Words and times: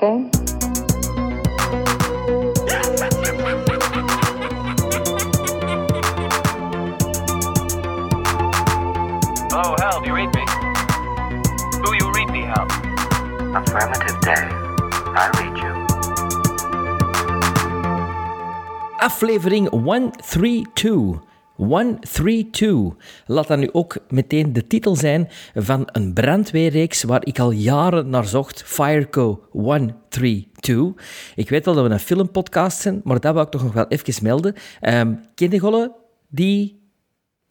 that 0.00 0.04
a 0.04 0.06
game? 0.06 0.30
Oh, 9.52 9.74
Hal, 9.78 10.00
do 10.00 10.06
you 10.08 10.14
read 10.14 10.34
me? 10.34 10.44
Do 11.84 11.94
you 11.96 12.12
read 12.12 12.30
me, 12.30 12.42
Hal? 12.42 12.66
Affirmative 13.56 14.20
day. 14.20 14.48
I 15.14 15.30
read 15.38 15.56
you. 15.58 15.72
Aflevering 19.00 19.72
132. 19.72 21.27
132. 21.58 22.94
Laat 23.26 23.46
dat 23.46 23.58
nu 23.58 23.68
ook 23.72 23.96
meteen 24.08 24.52
de 24.52 24.66
titel 24.66 24.96
zijn 24.96 25.28
van 25.54 25.88
een 25.92 26.12
brandweerreeks 26.12 27.02
waar 27.02 27.26
ik 27.26 27.38
al 27.38 27.50
jaren 27.50 28.08
naar 28.08 28.26
zocht. 28.26 28.62
Fireco 28.62 29.46
132. 29.50 31.04
Ik 31.34 31.48
weet 31.48 31.64
wel 31.64 31.74
dat 31.74 31.86
we 31.86 31.90
een 31.90 32.00
filmpodcast 32.00 32.80
zijn, 32.80 33.00
maar 33.04 33.20
dat 33.20 33.34
wou 33.34 33.46
ik 33.46 33.52
toch 33.52 33.62
nog 33.62 33.72
wel 33.72 33.88
even 33.88 34.22
melden. 34.22 34.54
Um, 34.80 35.20
ken 35.34 35.50
je 35.50 35.58
Golle 35.58 35.92
die 36.28 36.80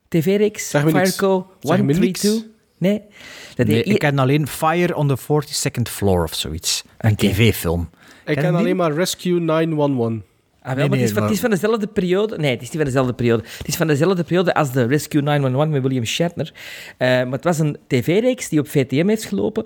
tv-reeks? 0.08 0.70
Fireco 0.70 1.48
Zeg 1.60 1.82
me 1.82 1.94
132? 1.94 2.46
Nee? 2.78 3.02
Dat 3.56 3.68
Nee, 3.68 3.84
ik 3.84 4.00
ken 4.00 4.20
alleen 4.20 4.48
Fire 4.48 4.96
on 4.96 5.08
the 5.08 5.18
42nd 5.18 5.92
Floor 5.92 6.24
of 6.24 6.34
zoiets. 6.34 6.84
Een 6.98 7.16
tv-film. 7.16 7.90
Ik 8.26 8.36
Ken 8.36 8.56
alleen 8.56 8.76
maar 8.76 8.94
Rescue 8.94 9.40
911. 9.40 10.27
Ah, 10.68 10.76
wel, 10.76 10.88
maar 10.88 10.98
het, 10.98 11.08
is 11.08 11.12
van, 11.14 11.22
nee, 11.22 11.28
het 11.30 11.36
is 11.38 11.40
van 11.42 11.50
dezelfde 11.50 11.88
periode. 11.88 12.38
Nee, 12.38 12.52
het 12.52 12.62
is 12.62 12.68
niet 12.68 12.76
van 12.78 12.86
dezelfde 12.86 13.14
periode. 13.14 13.44
Het 13.58 13.68
is 13.68 13.76
van 13.76 13.88
dezelfde 13.88 14.24
periode 14.24 14.54
als 14.54 14.72
de 14.72 14.84
Rescue 14.86 15.22
911 15.22 15.68
met 15.74 15.82
William 15.82 16.06
Shatner. 16.06 16.54
Eh, 16.98 17.08
maar 17.08 17.32
het 17.32 17.44
was 17.44 17.60
een 17.60 17.78
tv-reeks 17.88 18.50
die 18.50 18.60
op 18.60 18.68
VTM 18.68 19.08
heeft 19.08 19.26
gelopen. 19.26 19.66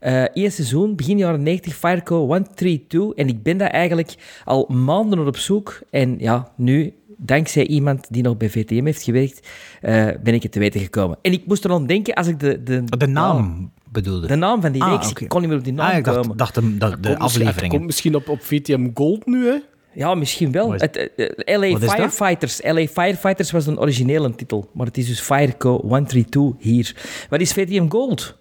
Eh 0.00 0.22
Eerste 0.32 0.50
seizoen, 0.64 0.96
begin 0.96 1.18
jaren 1.18 1.42
90, 1.42 1.74
Fireco 1.76 2.16
132. 2.16 3.10
En 3.16 3.28
ik 3.28 3.42
ben 3.42 3.56
daar 3.56 3.70
eigenlijk 3.70 4.14
al 4.44 4.66
maanden 4.68 5.26
op 5.26 5.36
zoek. 5.36 5.80
En 5.90 6.16
ja, 6.18 6.52
nu, 6.56 6.92
dankzij 7.16 7.66
iemand 7.66 8.06
die 8.10 8.22
nog 8.22 8.36
bij 8.36 8.50
VTM 8.50 8.84
heeft 8.84 9.02
gewerkt, 9.02 9.48
eh, 9.80 10.06
ben 10.22 10.34
ik 10.34 10.42
het 10.42 10.52
te 10.52 10.58
weten 10.58 10.80
gekomen. 10.80 11.18
En 11.22 11.32
ik 11.32 11.46
moest 11.46 11.64
er 11.64 11.70
aan 11.72 11.86
denken 11.86 12.14
als 12.14 12.26
ik 12.26 12.40
de... 12.40 12.62
De, 12.62 12.82
De 12.98 13.06
naam 13.06 13.70
bedoelde. 13.90 14.26
De 14.26 14.34
naam 14.34 14.60
van 14.60 14.72
die 14.72 14.82
Ah, 14.82 14.90
reeks, 14.90 15.12
ik 15.20 15.28
kon 15.28 15.40
niet 15.40 15.48
meer 15.48 15.58
op 15.58 15.64
die 15.64 15.72
naam 15.72 15.90
Ah, 15.90 15.96
ik 15.96 16.04
dacht, 16.04 16.16
komen. 16.20 16.36
dacht 16.36 16.54
de, 16.54 16.76
de, 16.78 17.08
Het 17.08 17.18
afleveringen. 17.18 17.68
komt 17.70 17.84
misschien 17.86 18.14
op, 18.14 18.28
op 18.28 18.42
VTM 18.42 18.90
Gold 18.94 19.26
nu, 19.26 19.46
hè? 19.46 19.56
Ja, 19.94 20.14
misschien 20.14 20.52
wel. 20.52 20.66
Wat 20.68 20.74
is- 20.74 20.80
Het, 20.80 20.96
eh, 21.44 21.58
LA 21.58 21.78
dat? 21.78 21.90
Firefighters. 21.94 22.60
LA 22.62 22.86
Firefighters 22.86 23.50
was 23.50 23.66
een 23.66 23.78
originele 23.80 24.34
titel. 24.34 24.70
Maar 24.72 24.86
het 24.86 24.98
is 24.98 25.06
dus 25.06 25.20
Fireco 25.20 25.80
132 25.80 26.54
hier. 26.58 26.96
Wat 27.30 27.40
is 27.40 27.52
VTM 27.52 27.88
Gold? 27.88 28.38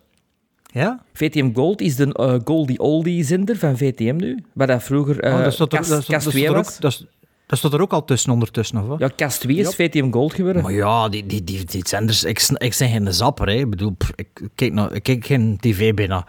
Ja? 0.74 1.04
VTM 1.14 1.54
Gold 1.54 1.82
is 1.82 1.96
de 1.96 2.14
eh, 2.14 2.36
Goldie 2.46 2.80
Oldie 2.80 3.24
zender 3.24 3.58
van 3.58 3.78
VTM 3.78 4.16
nu. 4.16 4.44
Waar 4.54 4.68
dat 4.68 4.84
vroeger 4.84 5.20
eh 5.20 5.34
Oh, 5.36 5.44
dat 5.44 5.54
stond 5.54 5.72
er, 5.74 5.78
dat, 5.78 5.86
stond- 5.88 6.06
Cast 6.06 6.24
dat 6.24 6.34
2 6.34 6.44
stond 6.46 6.66
was. 6.66 6.76
ook, 6.76 6.82
dat, 6.82 6.92
is- 6.92 7.06
dat 7.48 7.58
stond 7.58 7.74
er 7.74 7.82
ook 7.82 7.94
al 7.94 8.06
tussen 8.06 8.32
ondertussen, 8.32 8.78
of 8.82 8.88
wat? 8.88 9.00
Ja, 9.00 9.10
Cast 9.16 9.40
2 9.42 9.56
is 9.56 9.76
VTM 9.76 10.12
Gold 10.12 10.34
geworden. 10.34 10.62
Maar 10.64 10.72
ja, 10.74 11.10
die, 11.10 11.26
die, 11.26 11.44
die, 11.44 11.66
die 11.66 11.88
zenders, 11.88 12.24
ik, 12.24 12.40
ik 12.42 12.76
ben 12.80 12.90
geen 12.90 13.14
zapper, 13.14 13.48
hè. 13.48 13.54
Ik 13.54 13.70
bedoel, 13.70 13.96
ik, 14.16 14.28
kijk 14.56 14.74
nou, 14.74 14.94
ik 14.94 15.04
kijk 15.04 15.26
geen 15.26 15.58
tv 15.60 15.94
bijna. 15.94 16.26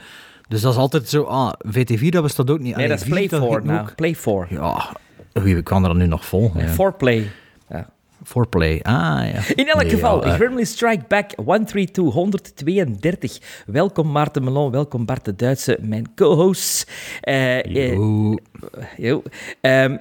Dus 0.49 0.61
dat 0.61 0.73
is 0.73 0.79
altijd 0.79 1.09
zo, 1.09 1.23
ah, 1.23 1.53
VT4, 1.67 2.09
dat 2.09 2.23
bestaat 2.23 2.51
ook 2.51 2.59
niet. 2.59 2.65
nee, 2.67 2.75
Allee, 2.75 2.89
dat 2.89 3.01
is 3.01 3.09
Play 3.09 3.29
4 3.29 3.41
heet 3.41 3.65
nou. 3.65 3.89
Play 3.97 4.15
4. 4.15 4.47
Ja, 4.51 4.93
wie 5.33 5.63
kan 5.63 5.83
er 5.83 5.89
dan 5.89 5.99
nu 5.99 6.07
nog? 6.07 6.31
Ja. 6.31 6.69
Foreplay. 6.69 7.31
Ja. 7.69 7.89
Foreplay, 8.25 8.81
ah 8.83 8.93
ja. 9.33 9.41
In 9.55 9.69
elk 9.69 9.83
Nee, 9.83 9.91
geval, 9.91 10.27
ja, 10.27 10.31
eh, 10.33 10.35
Gremlin 10.35 10.67
Strike 10.67 11.05
Back 11.09 11.31
132, 11.37 12.15
132. 12.15 13.39
Welkom 13.67 14.13
Maarten 14.13 14.45
Melon, 14.45 14.71
welkom 14.71 15.05
Bart 15.05 15.25
de 15.25 15.37
Duitse, 15.37 15.79
mijn 15.81 16.15
co-hosts. 16.15 16.87
Eh, 17.21 17.91
eh, 17.91 17.99
Oeh. 17.99 18.37
Jo. 18.97 19.23
Ehm, 19.61 19.97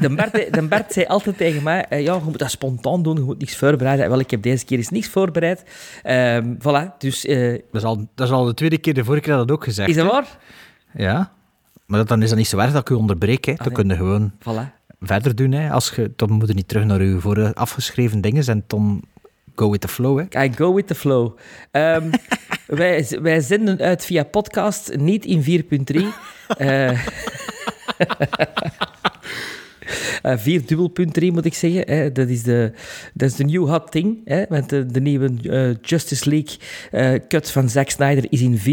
de, 0.00 0.14
Bart, 0.14 0.52
de 0.54 0.66
Bart 0.68 0.92
zei 0.92 1.06
altijd 1.06 1.36
tegen 1.36 1.62
mij, 1.62 1.86
ja, 1.90 1.96
je 1.98 2.20
moet 2.24 2.38
dat 2.38 2.50
spontaan 2.50 3.02
doen, 3.02 3.16
je 3.16 3.22
moet 3.22 3.38
niks 3.38 3.56
voorbereiden. 3.56 4.08
Wel, 4.08 4.18
ik 4.18 4.30
heb 4.30 4.42
deze 4.42 4.64
keer 4.64 4.78
eens 4.78 4.90
niks 4.90 5.08
voorbereid. 5.08 5.62
Ehm 6.02 6.54
voilà, 6.58 6.96
dus 6.98 7.24
eh, 7.26 7.50
Dat 7.50 7.60
is, 7.82 7.84
al, 7.84 7.96
dat 8.14 8.26
is 8.26 8.32
al 8.32 8.44
de 8.44 8.54
tweede 8.54 8.78
keer, 8.78 8.94
de 8.94 9.04
vorige 9.04 9.22
keer 9.22 9.34
had 9.34 9.48
dat 9.48 9.56
ook 9.56 9.64
gezegd. 9.64 9.88
is 9.88 9.96
dat 9.96 10.04
hè? 10.06 10.10
waar? 10.12 10.38
Ja. 10.94 11.32
Maar 11.88 11.98
dat, 11.98 12.08
dan 12.08 12.22
is 12.22 12.28
dat 12.28 12.38
niet 12.38 12.48
zo 12.48 12.58
erg 12.58 12.72
dat 12.72 12.80
ik 12.80 12.88
u 12.90 12.94
onderbreek, 12.94 13.44
hè. 13.44 13.54
dan 13.54 13.66
nee. 13.66 13.74
kun 13.74 13.88
je 13.88 13.94
gewoon 13.96 14.32
Voilà. 14.38 14.72
verder 15.00 15.34
doen. 15.36 15.52
Hè. 15.52 15.70
Als 15.70 15.90
je, 15.90 16.12
dan 16.16 16.30
moet 16.30 16.48
je 16.48 16.54
niet 16.54 16.68
terug 16.68 16.84
naar 16.84 17.00
uw 17.00 17.20
vorige 17.20 17.54
afgeschreven 17.54 18.20
dingen 18.20 18.46
en 18.46 18.64
dan 18.66 19.02
go 19.54 19.70
with 19.70 19.80
the 19.80 19.88
flow. 19.88 20.18
Hè. 20.18 20.44
I 20.44 20.52
go 20.56 20.74
with 20.74 20.86
the 20.86 20.94
flow. 20.94 21.38
Ehm, 21.70 22.10
wij, 22.66 23.06
wij 23.22 23.40
zenden 23.40 23.78
uit 23.78 24.04
via 24.04 24.22
podcast, 24.22 24.96
niet 24.96 25.24
in 25.24 25.64
4.3. 25.64 26.04
Eh 30.22 30.22
eh, 30.22 30.38
4.3 30.38 31.32
moet 31.32 31.44
ik 31.44 31.54
zeggen. 31.54 31.82
Hè. 31.86 32.12
Dat, 32.12 32.28
is 32.28 32.42
de, 32.42 32.72
dat 33.14 33.30
is 33.30 33.36
de 33.36 33.44
new 33.44 33.68
hot 33.68 33.90
thing. 33.90 34.18
Hè. 34.24 34.44
Want 34.48 34.68
de, 34.68 34.86
de 34.86 35.00
nieuwe 35.00 35.30
eh, 35.42 35.70
Justice 35.82 36.28
League 36.28 36.56
eh, 36.90 37.20
cut 37.28 37.50
van 37.50 37.68
Zack 37.68 37.90
Snyder 37.90 38.26
is 38.28 38.40
in 38.40 38.58
4.3. 38.58 38.64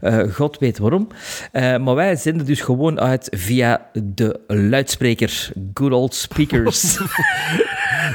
Eh, 0.00 0.18
God 0.32 0.58
weet 0.58 0.78
waarom. 0.78 1.08
Eh, 1.52 1.78
maar 1.78 1.94
wij 1.94 2.16
zenden 2.16 2.46
dus 2.46 2.60
gewoon 2.60 3.00
uit 3.00 3.28
via 3.36 3.86
de 3.92 4.40
luidspreker. 4.46 5.50
Good 5.74 5.92
old 5.92 6.14
speakers. 6.14 6.98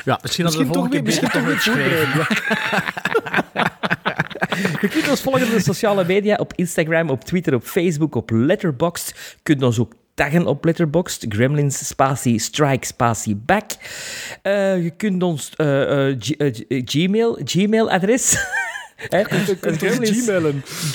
Ja, 0.06 0.20
misschien 0.22 0.46
Misschien 0.46 0.72
toch 0.72 0.90
weer, 0.90 1.04
misschien 1.04 1.30
toch 1.30 1.46
weer 1.46 1.60
voorbereiden. 1.60 2.08
Je 4.82 4.88
kunt 4.88 5.10
ons 5.10 5.22
volgen 5.22 5.44
op 5.44 5.52
de 5.52 5.60
sociale 5.60 6.06
media, 6.06 6.36
op 6.36 6.54
Instagram, 6.56 7.10
op 7.10 7.24
Twitter, 7.24 7.54
op 7.54 7.64
Facebook, 7.64 8.16
op 8.16 8.30
Letterboxd. 8.32 9.08
Je 9.08 9.40
kunt 9.44 9.64
ons 9.64 9.80
ook 9.80 9.94
taggen 10.16 10.46
op 10.48 10.66
Letterboxd. 10.66 11.26
Gremlins, 11.30 11.88
spatie, 11.88 12.40
strike, 12.40 12.86
spatie, 12.86 13.36
back. 13.36 13.72
Eh, 14.42 14.84
je 14.84 14.90
kunt 14.98 15.24
ons 15.24 15.52
eh, 15.56 16.10
eh, 16.10 16.54
Gmail, 16.86 17.40
Gmail-adres... 17.44 18.34
Je 19.10 19.26
kunt 19.60 19.78
Gremlins- 19.78 20.24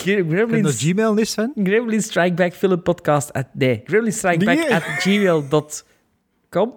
Kun 0.02 0.28
Gremlins, 0.30 0.78
Gmail 0.82 1.24
Sven? 1.26 1.52
Gremlins 1.54 2.04
Strike 2.06 2.34
Back 2.34 2.54
Film 2.54 2.82
Podcast. 2.82 3.32
At, 3.32 3.46
nee, 3.54 3.82
Gremlins 3.84 4.16
Strike 4.16 4.44
Back 4.44 4.58
Nee. 4.58 4.72
at 4.74 4.82
gmail.com. 5.04 6.72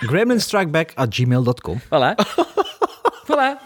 gremlinstrikeback 0.00 0.92
at 0.96 1.10
gmail.com. 1.10 1.80
Voilà. 1.90 2.14
voilà. 3.28 3.58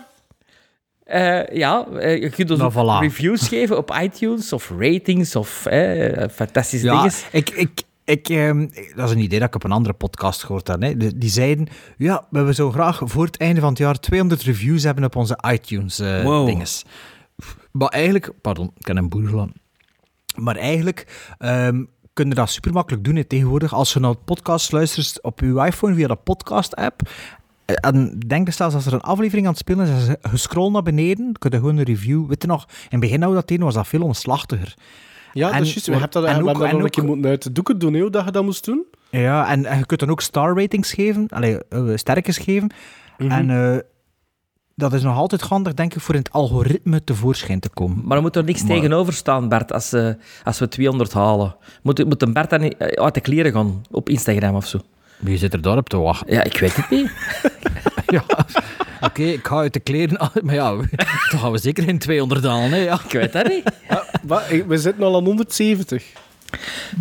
Eh, 1.05 1.47
ja, 1.57 1.87
eh, 1.87 2.23
je 2.23 2.31
kunt 2.31 2.51
ons 2.51 2.61
Nou, 2.61 2.75
ook 2.75 2.85
voilà. 2.85 3.01
reviews 3.03 3.49
geven 3.49 3.77
op 3.79 3.99
iTunes 4.03 4.53
of 4.53 4.73
ratings 4.79 5.37
of 5.37 5.67
eh, 5.67 6.29
fantastische 6.29 6.87
Ja, 6.87 6.93
dingen. 7.03 7.13
ik, 7.33 7.51
ik, 7.51 7.83
ik, 8.05 8.29
ehm, 8.29 8.67
dat 8.97 9.09
is 9.09 9.15
een 9.15 9.23
idee 9.23 9.39
dat 9.39 9.49
ik 9.49 9.55
op 9.55 9.65
een 9.65 9.73
andere 9.73 9.95
podcast 9.95 10.43
gehoord 10.45 10.69
heb. 10.69 10.81
Hè. 10.83 10.97
De- 10.97 11.19
Die 11.19 11.31
zeiden, 11.31 11.67
ja, 11.97 12.27
we 12.31 12.39
willen 12.39 12.55
zo 12.55 12.71
graag 12.71 13.01
voor 13.05 13.25
het 13.25 13.37
einde 13.37 13.61
van 13.61 13.69
het 13.69 13.79
jaar 13.79 14.01
200 14.01 14.43
reviews 14.43 14.83
hebben 14.83 15.05
op 15.05 15.17
onze 15.17 15.39
iTunes 15.53 15.99
eh 15.99 16.23
Wow. 16.23 16.47
dinges. 16.47 16.85
Maar 17.73 17.89
eigenlijk, 17.89 18.31
pardon, 18.41 18.67
ik 18.77 18.83
ken 18.83 18.97
een 18.97 19.09
boer 19.09 19.49
Maar 20.35 20.57
eigenlijk 20.57 21.33
ehm 21.39 21.83
kun 22.13 22.29
je 22.29 22.35
dat 22.35 22.51
super 22.51 22.73
makkelijk 22.73 23.05
doen 23.05 23.17
hè, 23.17 23.25
tegenwoordig. 23.25 23.73
Als 23.75 23.93
je 23.93 24.01
naar 24.01 24.11
het 24.11 24.25
podcast 24.25 24.73
luistert 24.73 25.23
op 25.23 25.41
je 25.41 25.63
iPhone 25.67 25.95
via 25.95 26.07
de 26.09 26.17
podcast-app. 26.17 27.01
Eh, 27.65 27.75
En 27.81 28.19
denk 28.27 28.47
er 28.47 28.53
zelfs 28.53 28.75
als 28.75 28.87
er 28.87 28.93
een 28.93 29.01
aflevering 29.01 29.47
aan 29.47 29.53
het 29.53 29.61
spelen 29.61 29.87
is, 29.87 30.09
en 30.09 30.17
je- 30.31 30.37
scroll 30.37 30.71
naar 30.71 30.83
beneden, 30.83 31.33
kun 31.39 31.51
je 31.51 31.57
gewoon 31.57 31.77
een 31.77 31.85
review. 31.85 32.27
Weet 32.27 32.43
je 32.43 32.49
nog, 32.49 32.65
in 32.69 32.75
het 32.91 33.01
begin 33.01 33.21
nou 33.21 33.35
dat 33.35 33.49
deden, 33.49 33.65
was 33.65 33.75
dat 33.75 33.87
veel 33.87 34.03
omslachtiger. 34.03 34.75
Ja, 35.33 35.47
dat 35.47 35.55
En- 35.57 35.63
is 35.63 35.69
juist. 35.73 35.87
We 35.87 35.93
hebben 35.93 36.11
dat, 36.11 36.25
en 36.25 36.29
we 36.35 36.41
ook- 36.41 36.45
hebben 36.47 36.63
dat 36.63 36.71
en 36.71 36.77
nog 36.77 36.85
een 36.85 36.91
keer 36.91 37.03
ook- 37.03 37.09
moeten 37.09 37.31
uit 37.31 37.43
de 37.43 37.53
doeken 37.53 37.79
doen, 37.79 37.97
hoe 38.01 38.11
dat 38.11 38.25
je 38.25 38.31
dat 38.31 38.45
moest 38.45 38.65
doen. 38.65 38.85
Ja, 39.11 39.49
en, 39.51 39.65
en 39.67 39.79
je 39.79 39.87
kunt 39.87 40.01
dan 40.01 40.11
ook 40.11 40.21
star 40.21 40.57
ratings 40.61 40.93
geven, 40.93 41.27
allee, 41.29 41.59
eh, 41.69 41.83
sterkes 41.95 42.39
geven. 42.39 42.71
En 43.19 43.51
eh, 43.51 43.79
dat 44.75 44.93
is 44.93 45.03
nog 45.03 45.17
altijd 45.17 45.41
handig, 45.41 45.75
denk 45.75 45.95
ik, 45.95 46.01
voor 46.01 46.15
in 46.15 46.21
het 46.21 46.33
algoritme 46.33 47.05
tevoorschijn 47.05 47.61
te 47.61 47.69
komen. 47.69 48.01
Maar 48.05 48.17
er 48.17 48.23
moet 48.23 48.37
er 48.37 48.45
niks 48.45 48.63
Maar- 48.63 48.77
tegenover 48.77 49.13
staan, 49.13 49.49
Bart, 49.49 49.73
als, 49.73 49.93
eh, 49.93 50.09
als 50.45 50.59
we 50.59 50.69
200 50.69 51.13
halen. 51.13 51.57
Moet, 51.83 52.05
moet 52.05 52.23
een 52.23 52.33
Bart 52.33 52.51
dan 52.51 52.61
niet, 52.61 52.77
eh, 52.77 53.05
uit 53.05 53.15
de 53.15 53.21
kleren 53.21 53.53
gaan 53.53 53.83
op 53.91 54.09
Instagram 54.09 54.55
of 54.55 54.67
zo? 54.67 54.79
Wie 55.25 55.39
zit 55.39 55.53
er 55.53 55.61
daarop 55.63 55.89
te 55.89 55.97
wachten? 55.99 56.35
Ja, 56.35 56.43
ik 56.45 56.59
weet 56.59 56.77
het 56.77 56.91
niet. 56.91 57.11
ja, 58.17 58.25
oké, 59.01 59.23
ik 59.23 59.47
ga 59.47 59.57
uit 59.57 59.73
de 59.73 59.81
kleren, 59.81 60.31
maar 60.43 60.55
ja, 60.55 60.77
toch 61.31 61.41
gaan 61.41 61.53
we 61.53 61.59
zeker 61.59 61.89
in 61.89 61.99
200 61.99 62.45
halen, 62.45 62.71
hè, 62.71 62.77
ja. 62.77 63.01
Ik 63.05 63.13
weet 63.13 63.33
dat 63.33 63.49
niet. 63.49 63.63
Wat? 64.23 64.43
Ik- 64.51 64.65
We 64.67 64.79
zitten 64.79 65.03
al 65.05 65.17
aan 65.17 65.25
170. 65.25 66.05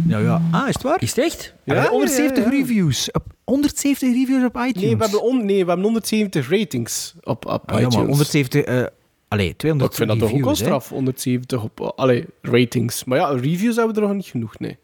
Ja, 0.07 0.17
ja. 0.17 0.41
Ah, 0.51 0.67
is 0.67 0.73
het 0.73 0.83
waar? 0.83 1.01
Is 1.01 1.09
het 1.15 1.25
echt? 1.25 1.53
Ja, 1.63 1.75
Ja, 1.75 1.81
ja, 1.83 1.89
170 1.89 2.43
ja, 2.43 2.51
ja. 2.51 2.57
reviews. 2.57 3.11
Op 3.11 3.23
170 3.43 4.13
reviews 4.13 4.43
op 4.43 4.55
iTunes. 4.55 4.81
Nee 4.81 4.97
we, 4.97 5.03
hebben 5.03 5.23
on, 5.23 5.37
nee, 5.45 5.61
we 5.63 5.67
hebben 5.67 5.83
170 5.85 6.49
ratings 6.49 7.13
op, 7.23 7.45
op 7.45 7.51
Ah, 7.51 7.61
ja, 7.65 7.75
iTunes. 7.75 7.95
maar 7.95 8.05
170... 8.05 8.61
eh 8.63 8.83
allee, 9.27 9.47
Maar 9.47 9.55
200 9.57 9.91
ik 9.91 9.97
vind 9.97 10.09
dat 10.09 10.19
toch 10.19 10.27
ook 10.27 10.33
al 10.33 10.37
reviews, 10.39 10.59
straf, 10.59 10.89
170 10.89 11.63
op 11.63 11.79
allee, 11.95 12.25
ratings. 12.41 13.03
Maar 13.03 13.17
ja, 13.17 13.27
reviews 13.27 13.75
hebben 13.75 13.95
we 13.95 14.01
er 14.01 14.07
nog 14.07 14.15
niet 14.15 14.25
genoeg, 14.25 14.59
nee. 14.59 14.77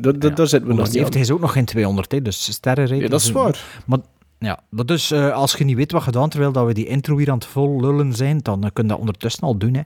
Dat, 0.00 0.20
dat, 0.20 0.36
daar 0.36 0.46
zitten 0.46 0.68
we 0.68 0.74
nog 0.76 0.84
niet 0.86 0.94
170 0.94 1.14
aan. 1.14 1.20
is 1.20 1.30
ook 1.30 1.40
nog 1.40 1.52
geen 1.52 1.64
200, 1.64 2.12
hè, 2.12 2.22
dus 2.22 2.52
sterrenrating. 2.52 3.02
Ja, 3.02 3.08
dat 3.08 3.20
is 3.20 3.30
waar. 3.30 3.82
Maar 3.86 3.98
ja, 4.38 4.60
maar 4.68 4.86
dus 4.86 5.12
als 5.12 5.52
je 5.54 5.64
niet 5.64 5.76
weet 5.76 5.92
wat 5.92 6.02
gedaan 6.02 6.28
terwijl 6.28 6.52
dat 6.52 6.66
we 6.66 6.74
die 6.74 6.86
intro 6.86 7.16
hier 7.18 7.30
aan 7.30 7.34
het 7.38 7.46
vol 7.46 7.80
lullen 7.80 8.12
zijn, 8.12 8.38
dan 8.38 8.64
eh, 8.64 8.70
kun 8.72 8.82
je 8.82 8.88
dat 8.90 8.98
ondertussen 8.98 9.42
al 9.42 9.58
doen. 9.58 9.74
Hè. 9.74 9.82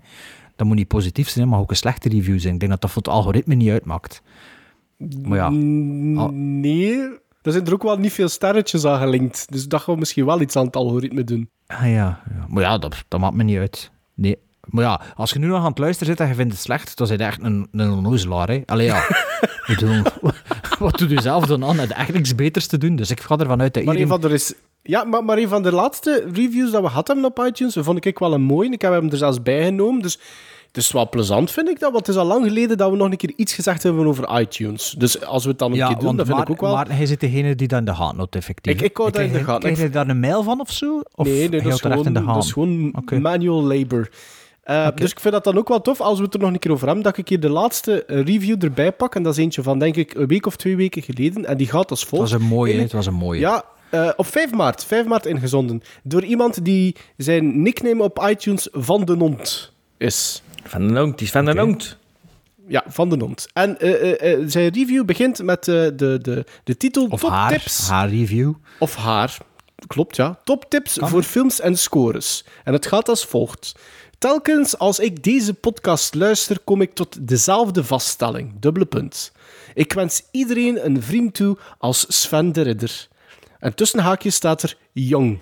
Dat 0.56 0.66
moet 0.66 0.76
niet 0.76 0.88
positief 0.88 1.28
zijn, 1.28 1.48
maar 1.48 1.58
ook 1.58 1.70
een 1.70 1.76
slechte 1.76 2.08
review 2.08 2.38
zijn. 2.40 2.54
Ik 2.54 2.60
denk 2.60 2.72
dat 2.72 2.80
dat 2.80 2.90
voor 2.90 3.02
het 3.02 3.10
algoritme 3.12 3.54
niet 3.54 3.70
uitmaakt. 3.70 4.22
Maar 5.22 5.38
ja, 5.38 5.44
Ah. 6.22 6.30
Nee, 6.32 6.98
er 7.42 7.52
zijn 7.52 7.66
er 7.66 7.72
ook 7.72 7.82
wel 7.82 7.96
niet 7.98 8.12
veel 8.12 8.28
sterretjes 8.28 8.84
aan 8.84 8.98
gelinkt. 9.00 9.46
Dus 9.52 9.68
dat 9.68 9.80
gaan 9.80 9.94
we 9.94 10.00
misschien 10.00 10.24
wel 10.24 10.40
iets 10.40 10.56
aan 10.56 10.66
het 10.66 10.76
algoritme 10.76 11.24
doen. 11.24 11.48
ah, 11.66 11.80
ja, 11.80 11.90
ja. 11.90 12.46
maar 12.48 12.62
ja, 12.62 12.78
dat, 12.78 13.04
dat 13.08 13.20
maakt 13.20 13.34
me 13.34 13.42
niet 13.42 13.58
uit. 13.58 13.90
Nee. 14.14 14.36
Maar 14.68 14.84
ja, 14.84 15.00
als 15.16 15.30
je 15.30 15.38
nu 15.38 15.46
nog 15.46 15.58
aan 15.62 15.64
het 15.68 15.78
luisteren 15.78 16.12
zit 16.12 16.20
en 16.20 16.28
je 16.28 16.34
vindt 16.34 16.52
het 16.52 16.62
slecht, 16.62 16.96
dan 16.96 17.06
is 17.06 17.12
je 17.16 17.24
echt 17.24 17.42
een, 17.42 17.68
een 17.72 17.90
onnozelaar, 17.90 18.48
hè. 18.48 18.62
Allee, 18.66 18.86
ja. 18.86 19.02
Bedoel, 19.66 20.02
wat 20.78 20.98
doe 20.98 21.08
je 21.08 21.20
zelf 21.20 21.46
dan 21.46 21.64
aan? 21.64 21.78
Het 21.78 21.92
echt 21.92 22.12
niks 22.12 22.34
beters 22.34 22.66
te 22.66 22.78
doen. 22.78 22.96
Dus 22.96 23.10
ik 23.10 23.20
ga 23.20 23.36
ervan 23.36 23.60
uit 23.60 23.74
dat 23.74 23.84
Maar 23.84 23.94
een 23.94 24.00
iedereen... 24.00 24.20
van 24.22 24.30
de, 24.30 24.34
is, 24.36 24.54
ja, 24.82 25.04
maar, 25.04 25.24
maar 25.24 25.38
een 25.38 25.48
van 25.48 25.62
de 25.62 25.72
laatste 25.72 26.28
reviews 26.32 26.70
dat 26.70 26.82
we 26.82 26.88
hadden 26.88 27.24
op 27.24 27.38
iTunes, 27.46 27.76
vond 27.80 28.04
ik 28.04 28.18
wel 28.18 28.32
een 28.32 28.42
mooi. 28.42 28.70
Ik 28.70 28.82
heb 28.82 28.92
hem 28.92 29.10
er 29.10 29.16
zelfs 29.16 29.42
bijgenomen. 29.42 30.02
Dus 30.02 30.18
het 30.66 30.76
is 30.76 30.92
wel 30.92 31.08
plezant, 31.08 31.50
vind 31.50 31.68
ik 31.68 31.80
dat. 31.80 31.92
Want 31.92 32.06
het 32.06 32.14
is 32.16 32.20
al 32.20 32.26
lang 32.26 32.44
geleden 32.46 32.76
dat 32.76 32.90
we 32.90 32.96
nog 32.96 33.10
een 33.10 33.16
keer 33.16 33.32
iets 33.36 33.52
gezegd 33.54 33.82
hebben 33.82 34.06
over 34.06 34.40
iTunes. 34.40 34.94
Dus 34.98 35.24
als 35.24 35.44
we 35.44 35.50
het 35.50 35.58
dan 35.58 35.70
een 35.70 35.76
Ja, 35.76 35.86
keer 35.86 35.98
doen, 35.98 36.16
dan 36.16 36.26
vind 36.26 36.36
maar, 36.38 36.46
ik 36.46 36.52
ook 36.52 36.60
wel... 36.60 36.74
maar 36.74 36.96
hij 36.96 37.06
zit 37.06 37.20
degene 37.20 37.54
die 37.54 37.68
dat 37.68 37.78
in 37.78 37.84
de 37.84 37.94
gaten 37.94 38.16
houdt, 38.16 38.36
effectief. 38.36 38.72
Ik- 38.74 38.80
ik 38.80 38.96
hou 38.96 39.10
dat 39.10 39.20
in 39.20 39.26
de 39.26 39.32
Krijg 39.32 39.46
je- 39.46 39.52
gaten. 39.52 39.72
Krijg 39.72 39.88
je 39.88 39.94
daar 39.94 40.08
een 40.08 40.20
mail 40.20 40.42
van 40.42 40.60
of 40.60 40.70
zo? 40.72 41.00
Of 41.14 41.26
nee, 41.26 41.48
nee, 41.48 41.62
dat 41.62 41.72
is, 41.72 41.80
er 41.84 41.90
gewoon, 41.90 42.06
in 42.06 42.12
de 42.12 42.18
dat 42.18 42.28
gaten? 42.28 42.42
is 42.42 42.52
gewoon 42.52 42.92
manual 43.22 43.62
labor. 43.62 44.08
Uh, 44.70 44.88
Dus 44.94 45.10
ik 45.10 45.20
vind 45.20 45.34
dat 45.34 45.44
dan 45.44 45.58
ook 45.58 45.68
wel 45.68 45.80
tof 45.80 46.00
als 46.00 46.18
we 46.18 46.24
het 46.24 46.34
er 46.34 46.40
nog 46.40 46.50
een 46.52 46.58
keer 46.58 46.70
over 46.72 46.86
hebben, 46.86 47.04
dat 47.04 47.16
ik 47.16 47.28
hier 47.28 47.40
de 47.40 47.50
laatste 47.50 48.04
eh, 48.04 48.16
review 48.24 48.64
erbij 48.64 48.92
pak. 48.92 49.14
En 49.14 49.22
dat 49.22 49.32
is 49.36 49.38
eentje 49.44 49.62
van, 49.62 49.78
denk 49.78 49.96
ik, 49.96 50.14
een 50.14 50.26
week 50.26 50.46
of 50.46 50.56
twee 50.56 50.76
weken 50.76 51.02
geleden. 51.02 51.46
En 51.46 51.56
die 51.56 51.66
gaat 51.68 51.90
als 51.90 52.00
Het 52.00 52.08
volgt. 52.08 52.30
was 52.30 52.40
een 52.40 52.46
mooie, 52.46 52.80
het 52.80 52.92
was 52.92 53.06
een 53.06 53.14
mooie. 53.14 53.40
Ja, 53.40 53.64
eh, 53.90 54.08
op 54.16 54.26
5 54.26 54.52
maart. 54.52 54.84
5 54.84 55.06
maart 55.06 55.26
ingezonden. 55.26 55.82
Door 56.02 56.24
iemand 56.24 56.64
die 56.64 56.96
zijn 57.16 57.62
nickname 57.62 58.02
op 58.02 58.26
iTunes 58.28 58.68
Van 58.72 59.04
de 59.04 59.16
Nont 59.16 59.72
is. 59.96 60.42
Van 60.64 60.88
den 60.88 61.02
Onkt, 61.02 61.18
die 61.18 61.26
is 61.26 61.32
van 61.32 61.44
den 61.44 61.54
Oké. 61.54 61.62
Onkt. 61.62 61.96
Ja, 62.68 62.84
Van 62.88 63.08
de 63.08 63.16
Nont. 63.16 63.46
En 63.52 63.78
eh, 63.80 64.10
eh, 64.12 64.32
eh, 64.32 64.44
zijn 64.46 64.72
review 64.72 65.04
begint 65.04 65.42
met 65.42 65.68
eh, 65.68 65.74
de, 65.74 66.18
de, 66.22 66.44
de 66.64 66.76
titel 66.76 67.06
Of 67.10 67.20
Top 67.20 67.30
haar, 67.30 67.50
Tips. 67.50 67.88
haar 67.88 68.08
review. 68.08 68.52
Of 68.78 68.96
haar. 68.96 69.36
Klopt, 69.86 70.16
ja. 70.16 70.38
Top 70.44 70.64
tips 70.68 70.98
voor 71.00 71.22
films 71.22 71.60
en 71.60 71.76
scores. 71.78 72.44
En 72.64 72.72
het 72.72 72.86
gaat 72.86 73.08
als 73.08 73.24
volgt. 73.24 73.72
Telkens 74.22 74.78
als 74.78 74.98
ik 74.98 75.22
deze 75.22 75.54
podcast 75.54 76.14
luister, 76.14 76.58
kom 76.64 76.80
ik 76.80 76.94
tot 76.94 77.28
dezelfde 77.28 77.84
vaststelling. 77.84 78.52
Dubbele 78.60 78.84
punt. 78.84 79.32
Ik 79.74 79.92
wens 79.92 80.22
iedereen 80.30 80.84
een 80.84 81.02
vriend 81.02 81.34
toe 81.34 81.56
als 81.78 82.04
Sven 82.08 82.52
de 82.52 82.60
Ridder. 82.62 83.08
En 83.58 83.74
tussen 83.74 83.98
haakjes 83.98 84.34
staat 84.34 84.62
er 84.62 84.76
jong. 84.92 85.38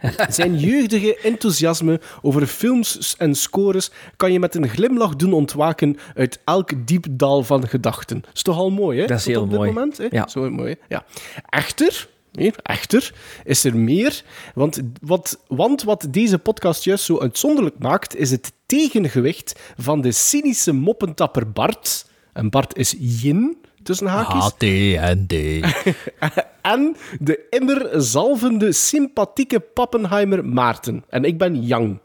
Zijn 0.28 0.58
jeugdige 0.58 1.16
enthousiasme 1.16 2.00
over 2.22 2.46
films 2.46 3.14
en 3.18 3.34
scores 3.34 3.90
kan 4.16 4.32
je 4.32 4.38
met 4.38 4.54
een 4.54 4.68
glimlach 4.68 5.16
doen 5.16 5.32
ontwaken 5.32 5.96
uit 6.14 6.40
elk 6.44 6.86
diep 6.86 7.06
dal 7.10 7.42
van 7.42 7.68
gedachten. 7.68 8.22
Is 8.34 8.42
toch 8.42 8.56
al 8.56 8.70
mooi, 8.70 9.00
hè? 9.00 9.06
Dat 9.06 9.18
is 9.18 9.24
Tot 9.24 9.32
heel 9.32 9.42
op 9.42 9.48
dit 9.50 9.58
mooi. 9.58 9.70
moment, 9.72 9.96
hè? 9.96 10.06
Ja. 10.10 10.28
Zo 10.28 10.50
mooi, 10.50 10.70
hè? 10.70 10.94
ja. 10.94 11.04
Echter, 11.48 12.08
nee, 12.32 12.52
echter 12.62 13.14
is 13.44 13.64
er 13.64 13.76
meer, 13.76 14.22
want 14.54 14.80
wat, 15.00 15.44
want 15.46 15.82
wat 15.82 16.06
deze 16.10 16.38
podcast 16.38 16.84
juist 16.84 17.04
zo 17.04 17.18
uitzonderlijk 17.18 17.78
maakt, 17.78 18.16
is 18.16 18.30
het 18.30 18.52
tegengewicht 18.66 19.60
van 19.76 20.00
de 20.00 20.12
cynische 20.12 20.72
moppentapper 20.72 21.50
Bart. 21.50 22.06
En 22.32 22.50
Bart 22.50 22.76
is 22.76 22.94
Yin, 22.98 23.56
tussen 23.82 24.06
haakjes. 24.06 24.44
HTND. 24.44 25.32
En 26.62 26.96
de 27.20 27.46
immer 27.50 28.02
zalvende, 28.02 28.72
sympathieke 28.72 29.60
Pappenheimer 29.60 30.44
Maarten. 30.44 31.04
En 31.08 31.24
ik 31.24 31.38
ben 31.38 31.62
Yang. 31.62 31.98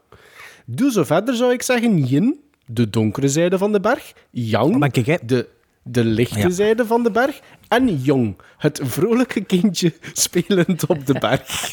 Doe 0.66 0.90
zo 0.90 1.04
verder, 1.04 1.34
zou 1.34 1.52
ik 1.52 1.62
zeggen. 1.62 2.04
Yin, 2.06 2.40
de 2.66 2.90
donkere 2.90 3.28
zijde 3.28 3.58
van 3.58 3.72
de 3.72 3.80
berg. 3.80 4.12
Yang, 4.30 5.06
hè. 5.06 5.16
de, 5.24 5.48
de 5.84 6.04
lichte 6.04 6.38
Ja. 6.38 6.50
zijde 6.50 6.86
van 6.86 7.02
de 7.02 7.10
berg. 7.10 7.40
En 7.68 7.96
Jong, 7.96 8.36
het 8.58 8.80
vrolijke 8.82 9.44
kindje 9.44 9.92
spelend 10.12 10.86
op 10.86 11.06
de 11.06 11.18
berg. 11.18 11.72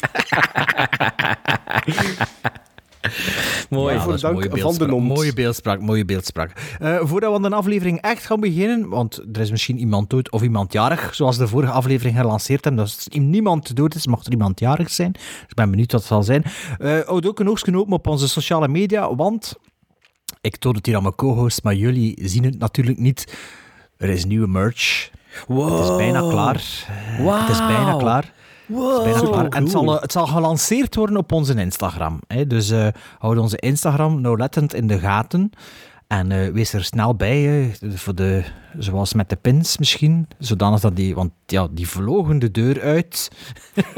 Mooi. 3.70 3.94
Ja, 3.94 4.06
dank 4.16 4.34
mooie 4.34 4.60
van 4.60 4.74
de. 4.74 4.86
Nont. 4.86 5.06
Mooie 5.08 5.32
beeldspraak, 5.32 5.80
mooie 5.80 6.04
beeldspraak. 6.04 6.76
Eh, 6.80 6.98
voordat 7.02 7.30
we 7.30 7.36
aan 7.36 7.50
de 7.50 7.56
aflevering 7.56 8.00
echt 8.00 8.26
gaan 8.26 8.40
beginnen, 8.40 8.88
want 8.88 9.22
er 9.32 9.40
is 9.40 9.50
misschien 9.50 9.78
iemand 9.78 10.10
dood 10.10 10.30
of 10.30 10.42
iemand 10.42 10.72
jarig, 10.72 11.14
zoals 11.14 11.36
de 11.38 11.48
vorige 11.48 11.72
aflevering 11.72 12.16
gelanceerd 12.16 12.64
hebben. 12.64 12.84
Dus 12.84 12.94
als 12.96 13.08
niemand 13.18 13.76
dood 13.76 13.94
is, 13.94 14.06
mag 14.06 14.24
er 14.24 14.32
iemand 14.32 14.60
jarig 14.60 14.90
zijn. 14.90 15.12
Dus 15.12 15.22
ik 15.48 15.54
ben 15.54 15.70
benieuwd 15.70 15.92
wat 15.92 16.00
het 16.00 16.10
zal 16.10 16.22
zijn. 16.22 16.44
Eh 16.78 17.00
houd 17.00 17.26
ook 17.26 17.40
een 17.40 17.48
oogstje 17.48 17.76
open 17.76 17.92
op 17.92 18.06
onze 18.06 18.28
sociale 18.28 18.68
media, 18.68 19.14
want 19.14 19.54
ik 20.40 20.56
toon 20.56 20.74
het 20.74 20.86
hier 20.86 20.96
aan 20.96 21.02
mijn 21.02 21.14
co-host, 21.14 21.62
maar 21.62 21.74
jullie 21.74 22.18
zien 22.22 22.44
het 22.44 22.58
natuurlijk 22.58 22.98
niet. 22.98 23.34
Er 24.02 24.08
is 24.08 24.24
nieuwe 24.24 24.46
merch. 24.46 25.10
Wow. 25.46 25.78
Het 25.78 25.90
is 25.90 25.96
bijna 25.96 26.20
klaar. 26.20 26.54
Het 26.54 27.48
is 27.48 27.58
bijna 27.58 27.96
klaar. 27.96 28.32
Het 28.66 29.06
is 29.06 29.12
bijna 29.12 29.20
klaar. 29.20 29.48
En 29.48 29.62
het 29.62 29.70
zal, 29.70 29.94
eh, 29.94 30.00
het 30.00 30.12
zal 30.12 30.26
gelanceerd 30.26 30.94
worden 30.94 31.16
op 31.16 31.32
onze 31.32 31.54
Instagram. 31.54 32.20
Hè? 32.26 32.46
Dus 32.46 32.70
eh 32.70 32.86
houd 33.18 33.38
onze 33.38 33.56
Instagram 33.56 34.20
nauwlettend 34.20 34.74
in 34.74 34.86
de 34.86 34.98
gaten. 34.98 35.50
En 36.06 36.32
eh, 36.32 36.52
wees 36.52 36.72
er 36.72 36.84
snel 36.84 37.14
bij, 37.14 37.40
hè, 37.40 37.70
voor 37.96 38.14
de, 38.14 38.42
zoals 38.78 39.12
met 39.12 39.28
de 39.28 39.36
pins 39.36 39.78
misschien. 39.78 40.28
Zodanig 40.38 40.80
dat 40.80 40.96
die, 40.96 41.14
want 41.14 41.32
ja, 41.46 41.68
die 41.70 41.88
vlogen 41.88 42.38
de 42.38 42.50
deur 42.50 42.80
uit. 42.80 43.30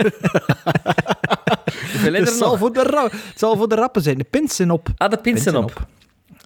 Hoeveel 1.92 2.12
Het 2.12 2.28
zal, 2.28 2.56
voor 2.56 2.72
de 2.72 3.10
het 3.12 3.38
zal 3.38 3.56
voor 3.56 3.68
de 3.68 3.74
rappen 3.74 4.02
zijn. 4.02 4.18
De 4.18 4.24
pins 4.24 4.56
zijn 4.56 4.70
op. 4.70 4.88
Ah, 4.96 5.10
de 5.10 5.18
pins 5.18 5.42
zijn 5.42 5.56
op. 5.56 5.86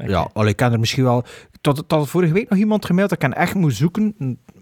Ja, 0.07 0.29
al 0.33 0.47
ik 0.47 0.57
kan 0.57 0.73
er 0.73 0.79
misschien 0.81 1.05
wel... 1.05 1.25
Tot, 1.61 1.89
tot 1.89 2.09
vorige 2.09 2.33
week 2.33 2.49
nog 2.49 2.59
iemand 2.59 2.85
gemaild 2.85 3.11
dat 3.11 3.23
ik 3.23 3.33
echt 3.33 3.55
moet 3.55 3.75
zoeken 3.75 4.15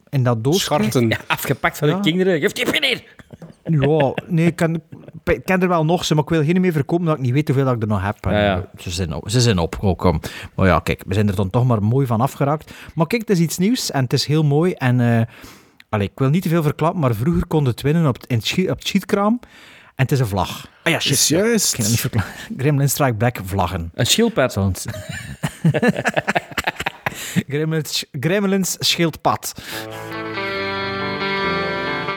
in 0.08 0.22
dat 0.22 0.44
doosje. 0.44 0.60
Scharten. 0.60 1.08
Ja, 1.08 1.18
afgepakt 1.26 1.78
van 1.78 1.88
Ja. 1.88 1.94
de 1.94 2.00
kinderen. 2.00 2.40
Geef 2.40 2.52
die 2.52 2.70
meneer. 2.70 3.02
Ja, 3.64 4.14
nee, 4.26 4.46
ik 4.46 4.56
kan, 4.56 4.80
ik 5.24 5.44
ken 5.44 5.62
er 5.62 5.68
wel 5.68 5.84
nog, 5.84 6.04
ze, 6.04 6.14
maar 6.14 6.22
ik 6.22 6.28
wil 6.30 6.44
geen 6.44 6.60
meer 6.60 6.72
verkopen, 6.72 7.04
omdat 7.04 7.16
ik 7.16 7.22
niet 7.24 7.32
weet 7.32 7.46
hoeveel 7.48 7.64
dat 7.66 7.74
ik 7.74 7.82
er 7.82 7.88
nog 7.88 8.02
heb. 8.02 8.16
Ja, 8.20 8.30
ja. 8.44 8.56
eh, 8.56 8.62
Ze, 8.80 8.90
zijn 8.90 9.12
op, 9.14 9.30
ze 9.30 9.40
zijn 9.40 9.58
op, 9.58 9.94
kom. 9.96 10.20
Maar 10.54 10.66
ja, 10.66 10.78
kijk, 10.78 11.02
we 11.06 11.14
zijn 11.14 11.28
er 11.28 11.34
dan 11.36 11.50
toch 11.50 11.66
maar 11.66 11.82
mooi 11.82 12.06
van 12.06 12.20
afgeraakt. 12.20 12.72
Maar 12.94 13.06
kijk, 13.06 13.20
het 13.20 13.30
is 13.30 13.38
iets 13.38 13.58
nieuws 13.58 13.90
en 13.90 14.02
het 14.02 14.12
is 14.12 14.26
heel 14.26 14.42
mooi. 14.44 14.72
En 14.72 15.00
eh, 15.00 15.26
allee, 15.88 16.06
ik 16.06 16.18
wil 16.18 16.28
niet 16.28 16.42
te 16.42 16.48
veel 16.48 16.62
verklappen, 16.62 17.00
maar 17.00 17.14
vroeger 17.14 17.46
kon 17.46 17.64
het 17.64 17.82
winnen 17.82 18.06
op 18.06 18.14
het, 18.14 18.26
in 18.26 18.70
op 18.70 18.78
het 18.78 18.88
cheatkraam. 18.88 19.40
En 19.96 20.02
het 20.02 20.12
is 20.12 20.20
een 20.20 20.26
vlag. 20.26 20.66
Ah 20.82 20.92
ja, 20.92 20.98
shit. 21.00 21.26
Juist. 21.26 21.66
Ik 21.66 21.72
kan 21.74 21.80
het 21.82 21.90
niet 21.90 22.00
verklappen. 22.00 22.32
Gremlin 22.56 22.88
Strike 22.88 23.14
Black 23.14 23.38
vlaggen. 23.44 23.90
Een 23.94 24.06
schildpad. 24.06 24.52
Zo'n- 24.52 24.74
Gremlins, 27.48 28.04
Gremlins 28.20 28.76
schildpad. 28.78 29.52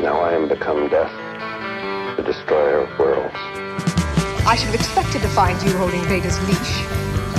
Now 0.02 0.32
I 0.32 0.36
am 0.36 0.48
become 0.48 0.90
death, 0.90 1.12
the 2.16 2.24
destroyer 2.26 2.82
of 2.82 2.90
worlds. 2.98 3.36
I 4.46 4.56
should 4.58 4.72
have 4.72 4.76
expected 4.76 5.22
to 5.22 5.28
find 5.28 5.62
you 5.62 5.76
holding 5.78 6.04
Vader's 6.08 6.38
leash. 6.48 6.82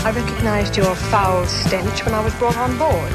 I 0.06 0.11
recognized 0.12 0.75
your 0.76 0.97
foul 0.97 1.47
stench 1.47 2.04
when 2.04 2.14
I 2.14 2.23
was 2.23 2.35
brought 2.38 2.56
on 2.56 2.76
board. 2.78 3.12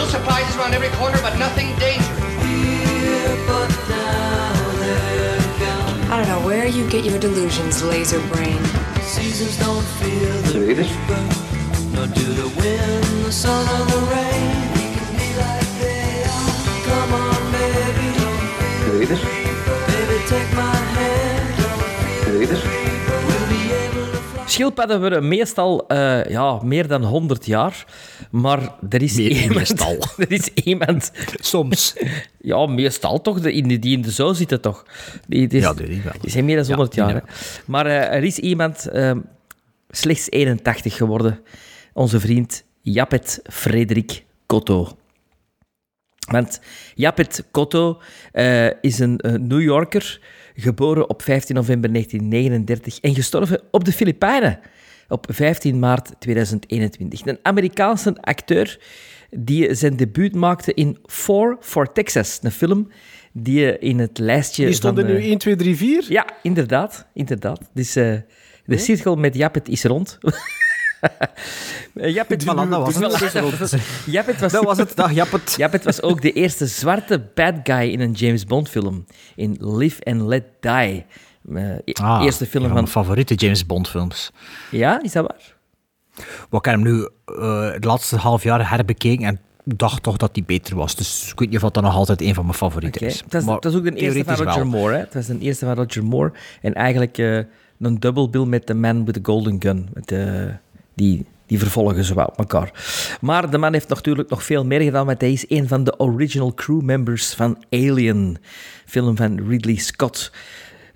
Little 0.00 0.18
surprises 0.18 0.56
around 0.56 0.72
every 0.72 0.88
corner, 0.96 1.18
but 1.20 1.38
nothing 1.38 1.76
dangerous. 1.76 2.08
I 6.08 6.16
don't 6.16 6.26
know 6.26 6.40
where 6.46 6.66
you 6.66 6.88
get 6.88 7.04
your 7.04 7.18
delusions, 7.18 7.82
laser 7.82 8.18
brain. 8.28 8.64
Seasons 9.02 9.58
don't 9.58 9.84
feel 10.00 10.40
the? 10.48 10.88
Nor 11.92 12.06
do 12.06 12.32
the 12.32 12.48
wind, 12.56 13.26
the 13.26 13.30
sun, 13.30 13.68
or 13.68 13.84
the 13.92 14.00
rain. 14.14 14.72
We 14.72 14.86
can 14.96 15.12
be 15.20 15.28
like 15.36 15.68
they 15.84 16.24
are. 16.24 16.56
Come 16.88 17.12
on, 17.12 17.52
baby, 17.52 18.08
don't 18.16 18.40
feel? 18.56 19.18
Baby, 19.86 20.16
take 20.28 20.50
my 20.54 20.76
hand. 20.96 21.44
Don't 21.60 22.48
feel? 22.48 22.79
Schildpadden 24.50 25.00
worden 25.00 25.28
meestal 25.28 25.86
eh, 25.88 26.24
ja, 26.24 26.60
meer 26.62 26.86
dan 26.88 27.04
100 27.04 27.46
jaar. 27.46 27.84
Maar 28.30 28.74
er 28.90 29.02
is 29.02 29.16
Meer- 29.16 29.30
iemand... 29.30 29.54
meestal. 29.58 29.96
Er 30.18 30.32
is 30.32 30.48
iemand... 30.48 31.12
Soms. 31.34 31.94
Ja, 32.42 32.66
meestal 32.66 33.20
toch. 33.20 33.40
De, 33.40 33.52
in 33.52 33.68
die, 33.68 33.78
die 33.78 33.96
in 33.96 34.02
de 34.02 34.10
zoo 34.10 34.32
zitten 34.32 34.60
toch. 34.60 34.84
Die, 35.28 35.48
die, 35.48 35.60
Ja, 35.60 35.74
die 35.74 36.00
wel. 36.02 36.12
die 36.20 36.30
zijn 36.30 36.44
meer 36.44 36.56
dan 36.56 36.66
100 36.66 36.92
die 36.94 37.02
jaar. 37.02 37.22
Maar 37.64 37.86
eh, 37.86 38.16
er 38.16 38.22
is 38.24 38.38
iemand 38.38 38.86
eh, 38.88 39.12
slechts 39.90 40.30
81 40.30 40.96
geworden. 40.96 41.40
Onze 41.92 42.20
vriend 42.20 42.64
Japet 42.80 43.40
Frederik 43.44 44.24
Cotto. 44.46 44.96
Want 46.30 46.60
Japet 46.94 47.44
Cotto 47.50 48.00
eh, 48.32 48.66
is 48.80 48.98
een 48.98 49.20
New 49.40 49.62
Yorker, 49.62 50.20
geboren 50.60 51.08
op 51.08 51.22
15 51.22 51.54
november 51.54 51.92
1939 51.92 52.98
en 53.00 53.14
gestorven 53.14 53.60
op 53.70 53.84
de 53.84 53.92
Filipijnen 53.92 54.60
op 55.08 55.26
15 55.28 55.78
maart 55.78 56.12
2021. 56.18 57.26
Een 57.26 57.38
Amerikaanse 57.42 58.16
acteur 58.20 58.78
die 59.30 59.74
zijn 59.74 59.96
debuut 59.96 60.34
maakte 60.34 60.74
in 60.74 60.98
Four 61.06 61.56
for 61.60 61.92
Texas, 61.92 62.38
een 62.42 62.50
film 62.50 62.88
die 63.32 63.78
in 63.78 63.98
het 63.98 64.18
lijstje 64.18 64.64
Die 64.64 64.74
stonden 64.74 65.04
van... 65.04 65.14
nu 65.14 65.20
eh, 65.20 65.28
1, 65.28 65.38
2, 65.38 65.56
3, 65.56 65.76
4. 65.76 66.04
Ja, 66.08 66.26
inderdaad. 66.42 67.06
inderdaad. 67.14 67.70
Dus 67.74 67.96
eh, 67.96 68.14
de 68.64 68.78
cirkel 68.78 69.16
met 69.16 69.34
Japet 69.34 69.68
is 69.68 69.84
rond. 69.84 70.18
Dat 73.32 73.58
was 73.58 73.70
het. 73.70 73.82
Japet 74.06 74.40
was, 74.40 74.52
Dat 74.52 74.64
was 74.64 74.78
het. 74.78 74.96
Dag, 74.96 75.12
Jappet. 75.12 75.54
Japet 75.56 75.84
was 75.84 76.02
ook 76.02 76.22
de 76.22 76.32
eerste 76.32 76.66
zwarte 76.66 77.26
bad 77.34 77.54
guy 77.62 77.88
in 77.92 78.00
een 78.00 78.12
James 78.12 78.44
Bond 78.44 78.68
film. 78.68 79.06
In 79.36 79.56
Live 79.76 80.04
and 80.04 80.20
Let 80.20 80.44
Die. 80.60 81.04
E- 81.84 81.92
Ah, 81.92 82.24
eerste 82.24 82.46
film 82.46 82.62
een 82.64 82.70
van... 82.70 82.78
mijn 82.78 82.90
favoriete 82.92 83.34
James 83.34 83.66
Bond 83.66 83.88
films. 83.88 84.30
Ja, 84.70 85.02
is 85.02 85.12
dat 85.12 85.26
waar? 85.26 85.56
Maar 86.50 86.60
ik 86.60 86.64
heb 86.64 86.74
hem 86.74 86.82
nu 86.82 87.08
eh, 87.24 87.72
het 87.72 87.84
laatste 87.84 88.16
half 88.16 88.42
jaar 88.42 88.70
herbekeken 88.70 89.26
en 89.26 89.40
dacht 89.64 90.02
toch 90.02 90.16
dat 90.16 90.30
hij 90.32 90.44
beter 90.44 90.76
was. 90.76 90.94
Dus 90.94 91.28
ik 91.32 91.38
weet 91.38 91.50
niet 91.50 91.62
of 91.62 91.70
dat 91.70 91.82
nog 91.82 91.94
altijd 91.94 92.20
een 92.20 92.34
van 92.34 92.44
mijn 92.44 92.56
favorieten 92.56 93.00
Oké. 93.00 93.10
is. 93.10 93.20
Het 93.20 93.32
was, 93.32 93.44
Maar 93.44 93.54
het 93.54 93.64
was 93.64 93.74
ook 93.74 93.84
de 93.84 93.94
eerste 93.94 94.24
van 94.24 94.34
Roger 94.34 94.54
wel. 94.54 94.64
Moore. 94.64 94.94
Hè? 94.94 95.00
Het 95.00 95.14
was 95.14 95.26
de 95.26 95.38
eerste 95.38 95.66
van 95.66 95.74
Roger 95.74 96.04
Moore. 96.04 96.32
En 96.62 96.74
eigenlijk 96.74 97.18
eh, 97.18 97.36
een 97.80 98.00
double 98.00 98.28
bill 98.28 98.44
met 98.44 98.66
The 98.66 98.74
Man 98.74 99.04
with 99.04 99.14
the 99.14 99.20
Golden 99.22 99.56
Gun. 99.62 99.88
Met, 99.92 100.12
die, 101.00 101.24
die 101.46 101.58
vervolgen 101.58 102.04
ze 102.04 102.14
wel 102.14 102.26
op 102.26 102.38
elkaar. 102.38 102.72
Maar 103.20 103.50
de 103.50 103.58
man 103.58 103.72
heeft 103.72 103.88
natuurlijk 103.88 104.30
nog 104.30 104.42
veel 104.42 104.64
meer 104.64 104.80
gedaan, 104.80 105.06
want 105.06 105.20
hij 105.20 105.32
is 105.32 105.44
een 105.48 105.68
van 105.68 105.84
de 105.84 105.98
original 105.98 106.54
crew 106.54 106.80
members 106.82 107.34
van 107.34 107.64
Alien, 107.70 108.38
film 108.86 109.16
van 109.16 109.48
Ridley 109.48 109.76
Scott. 109.76 110.32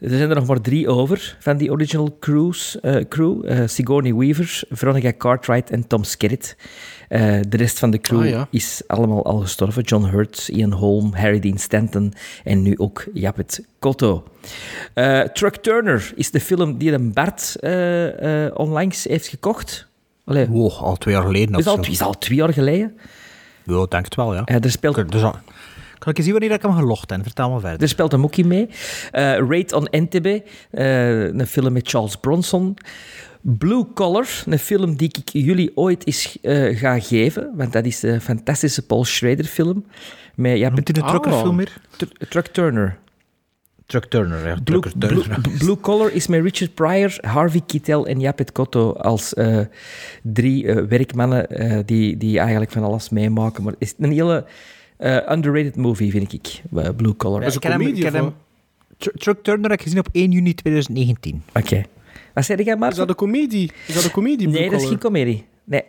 Er 0.01 0.11
zijn 0.11 0.31
er 0.31 0.37
nog 0.37 0.47
maar 0.47 0.61
drie 0.61 0.89
over 0.89 1.37
van 1.41 1.57
die 1.57 1.71
original 1.71 2.17
crews, 2.21 2.81
eh, 2.81 2.97
crew. 3.09 3.49
Eh, 3.49 3.63
Sigourney 3.67 4.15
Weaver, 4.15 4.63
Veronica 4.71 5.13
Cartwright 5.19 5.71
en 5.71 5.87
Tom 5.87 6.05
Skerritt. 6.05 6.57
Eh, 7.09 7.41
de 7.49 7.57
rest 7.57 7.79
van 7.79 7.91
de 7.91 7.99
crew 7.99 8.21
Ah, 8.21 8.29
ja. 8.29 8.49
is 8.51 8.83
allemaal 8.87 9.25
al 9.25 9.39
gestorven. 9.39 9.83
John 9.83 10.05
Hurt, 10.05 10.49
Ian 10.49 10.73
Holm, 10.73 11.15
Harry 11.15 11.39
Dean 11.39 11.59
Stanton 11.59 12.13
en 12.45 12.63
nu 12.63 12.79
ook 12.79 13.05
Japet 13.15 13.65
Kotto. 13.79 14.25
Truck 15.33 15.57
Turner 15.57 16.13
is 16.17 16.31
de 16.31 16.41
film 16.41 16.79
die 16.79 16.93
een 16.93 17.13
Bart 17.13 17.57
onlangs 18.57 19.05
heeft 19.05 19.27
gekocht. 19.27 19.89
Allee, 20.25 20.47
Wow, 20.49 20.73
al 20.73 20.97
twee 20.97 21.15
jaar 21.15 21.23
geleden. 21.25 21.59
is, 21.59 21.67
al, 21.67 21.81
is 21.81 22.01
al 22.03 22.19
twee 22.19 22.37
jaar 22.39 22.53
geleden. 22.53 22.97
Ja, 23.65 23.87
denk 23.89 24.05
het 24.05 24.15
wel, 24.15 24.35
ja. 24.35 24.45
Er, 24.45 24.71
speelt, 24.71 25.11
dus, 25.13 25.21
kan 25.99 26.13
ik 26.13 26.17
eens 26.17 26.25
zien 26.27 26.31
wanneer 26.33 26.51
ik 26.51 26.63
hem 26.63 26.73
gelogd 26.75 27.11
heb? 27.11 27.23
Vertel 27.23 27.51
me 27.51 27.61
verder. 27.61 27.81
er 27.83 27.89
speelt 27.89 28.13
een 28.13 28.21
moekie 28.21 28.45
mee. 28.47 28.69
Eh 29.11 29.37
Raid 29.49 29.73
on 29.73 29.87
Entebbe, 29.87 30.43
eh, 30.71 31.25
een 31.25 31.47
film 31.47 31.73
met 31.73 31.89
Charles 31.89 32.17
Bronson. 32.17 32.77
Blue 33.41 33.87
Collar, 33.95 34.29
een 34.47 34.59
film 34.59 34.97
die 34.97 35.09
ik 35.09 35.29
jullie 35.33 35.77
ooit 35.77 36.07
eens 36.07 36.39
eh, 36.43 36.79
ga 36.79 37.01
geven, 37.01 37.51
want 37.57 37.73
dat 37.73 37.85
is 37.85 38.03
een 38.03 38.21
fantastische 38.21 38.87
Paul 38.87 39.05
Schrader 39.05 39.45
film. 39.45 39.85
Met 40.35 40.59
Japet 40.59 40.75
Noemt 40.75 40.89
u 40.89 40.93
de 40.93 41.03
Ah. 41.03 41.09
truckerfilm 41.09 41.57
meer? 41.57 41.73
Tr- 41.97 42.25
Truck 42.29 42.47
Turner. 42.47 42.99
Truck 43.87 44.05
Turner, 44.05 44.47
ja. 44.49 44.57
Blue, 44.65 44.81
Turner. 44.99 45.41
Blue 45.59 45.81
Collar 45.81 46.13
is 46.13 46.27
met 46.27 46.43
Richard 46.43 46.75
Pryor, 46.75 47.17
Harvey 47.21 47.61
Keitel 47.67 48.07
en 48.07 48.21
Japet 48.21 48.53
Kotto 48.53 48.93
als 48.93 49.35
eh, 49.35 49.59
drie 50.23 50.67
eh, 50.67 50.85
werkmannen 50.85 51.49
eh, 51.51 51.79
die, 51.85 52.17
die 52.17 52.39
eigenlijk 52.39 52.71
van 52.71 52.83
alles 52.83 53.09
meemaken. 53.09 53.63
Maar 53.63 53.73
het 53.73 53.83
is 53.83 53.95
een 53.99 54.13
hele 54.13 54.45
eh, 54.97 55.17
underrated 55.31 55.77
movie, 55.77 56.11
vind 56.11 56.33
ik, 56.33 56.63
Blue 56.97 57.17
Collar. 57.17 57.43
is 57.43 57.47
een 57.49 57.55
Ik 57.55 57.61
ken 57.61 57.71
hem- 57.71 57.81
ik 57.81 57.87
comedie 57.87 58.11
hem- 58.11 58.33
Tr- 58.99 59.09
Truck 59.19 59.43
Turner 59.43 59.71
heb 59.71 59.79
ik 59.79 59.83
gezien 59.83 59.99
op 59.99 60.09
1 60.13 60.31
juni 60.31 60.55
2019. 60.55 61.43
Oké. 61.55 61.83
Wat 62.35 62.45
zei 62.45 62.63
jij, 62.63 62.73
Is 62.75 62.81
Maarten? 62.81 62.99
dat 62.99 63.09
een 63.09 63.15
comedie? 63.15 63.73
Is 63.87 63.95
dat 63.95 64.05
een 64.05 64.11
comedie? 64.11 64.49
Nee, 64.49 64.57
Blue 64.57 64.71
dat 64.71 64.81
is 64.81 64.89
geen 64.89 64.99
comedie. 64.99 65.45
Nee, 65.65 65.83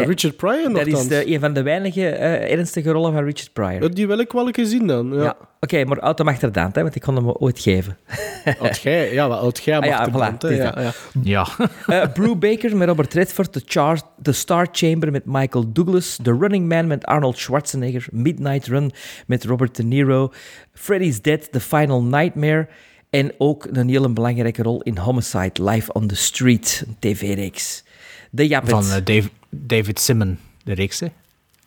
Nee. 0.00 0.06
Richard 0.06 0.36
Pryor 0.36 0.72
dat 0.72 0.86
is 0.86 1.08
de, 1.08 1.32
een 1.34 1.40
van 1.40 1.52
de 1.52 1.62
weinige 1.62 2.08
eh, 2.08 2.52
ernstige 2.52 2.90
rollen 2.90 3.12
van 3.12 3.24
Richard 3.24 3.52
Pryor. 3.52 3.82
Ja, 3.82 3.88
Die 3.88 4.06
wil 4.06 4.18
ik 4.18 4.32
wel 4.32 4.46
een 4.46 4.52
keer 4.52 4.66
zien 4.66 4.86
dan. 4.86 5.12
Ja. 5.14 5.22
Ja. 5.22 5.36
Oké, 5.60 5.84
maar 5.84 6.14
mag 6.24 6.40
er 6.42 6.50
hè, 6.74 6.82
want 6.82 6.94
ik 6.94 7.02
kon 7.02 7.16
hem 7.16 7.30
ooit 7.30 7.60
geven. 7.60 7.96
Oud 8.60 8.78
jij, 8.78 9.12
ja, 9.12 9.26
oud 9.26 9.62
jij 9.64 9.78
Ah, 9.78 9.84
ja, 9.86 10.10
voilà, 10.10 10.38
hè. 10.38 10.48
ja, 10.48 10.74
ja. 10.80 10.92
Ja. 11.22 11.46
Eh 11.86 12.12
Brew 12.12 12.38
Baker 12.38 12.76
met 12.76 12.88
Robert 12.88 13.14
Redford, 13.14 13.52
The, 13.52 13.62
Char 13.64 14.00
The 14.22 14.32
Star 14.32 14.68
Chamber 14.72 15.10
met 15.12 15.22
Michael 15.24 15.72
Douglas, 15.72 16.18
The 16.22 16.36
Running 16.40 16.68
Man 16.68 16.86
met 16.86 17.04
Arnold 17.04 17.38
Schwarzenegger, 17.38 18.06
Midnight 18.10 18.66
Run 18.66 18.92
met 19.26 19.44
Robert 19.44 19.76
De 19.76 19.82
Niro, 19.82 20.32
Freddy's 20.72 21.22
Dead, 21.22 21.52
The 21.52 21.60
Final 21.60 22.02
Nightmare 22.02 22.68
en 23.10 23.32
ook 23.38 23.66
een 23.72 23.88
hele 23.88 24.08
belangrijke 24.08 24.62
rol 24.62 24.82
in 24.82 24.96
Homicide, 24.98 25.64
Live 25.64 25.92
on 25.92 26.06
the 26.06 26.16
Street, 26.16 26.84
een 26.86 26.96
tv-reeks. 26.98 27.84
De 28.30 28.46
Japet. 28.48 28.70
Van 28.70 28.84
eh, 28.90 29.04
Dave- 29.04 29.28
David 29.56 29.98
Simon, 30.00 30.38
de 30.64 30.74
reeks, 30.74 31.00
hè. 31.00 31.06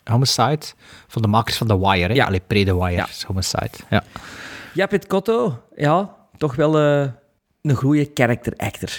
Homicide. 0.03 0.59
Van 1.07 1.21
de 1.21 1.27
makers 1.27 1.57
van 1.57 1.67
The 1.67 1.79
Wire, 1.79 2.07
hè. 2.07 2.13
Ja. 2.13 2.25
Allee, 2.25 2.41
pre-The 2.47 2.77
Wire, 2.83 2.91
Ja. 2.91 3.07
is 3.07 3.23
Homicide. 3.23 3.69
Ja. 3.89 4.03
Japet 4.73 5.07
Kotto, 5.07 5.63
ja, 5.75 6.15
toch 6.37 6.55
wel 6.55 6.79
eh, 6.79 7.09
een 7.61 7.75
goede 7.75 8.11
character 8.13 8.53
actor. 8.57 8.89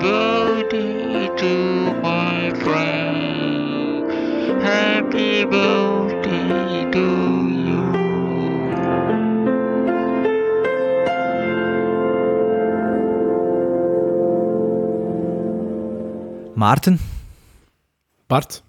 birthday 0.00 1.28
to 1.36 1.64
Maarten, 16.54 16.98
Bart, 18.26 18.62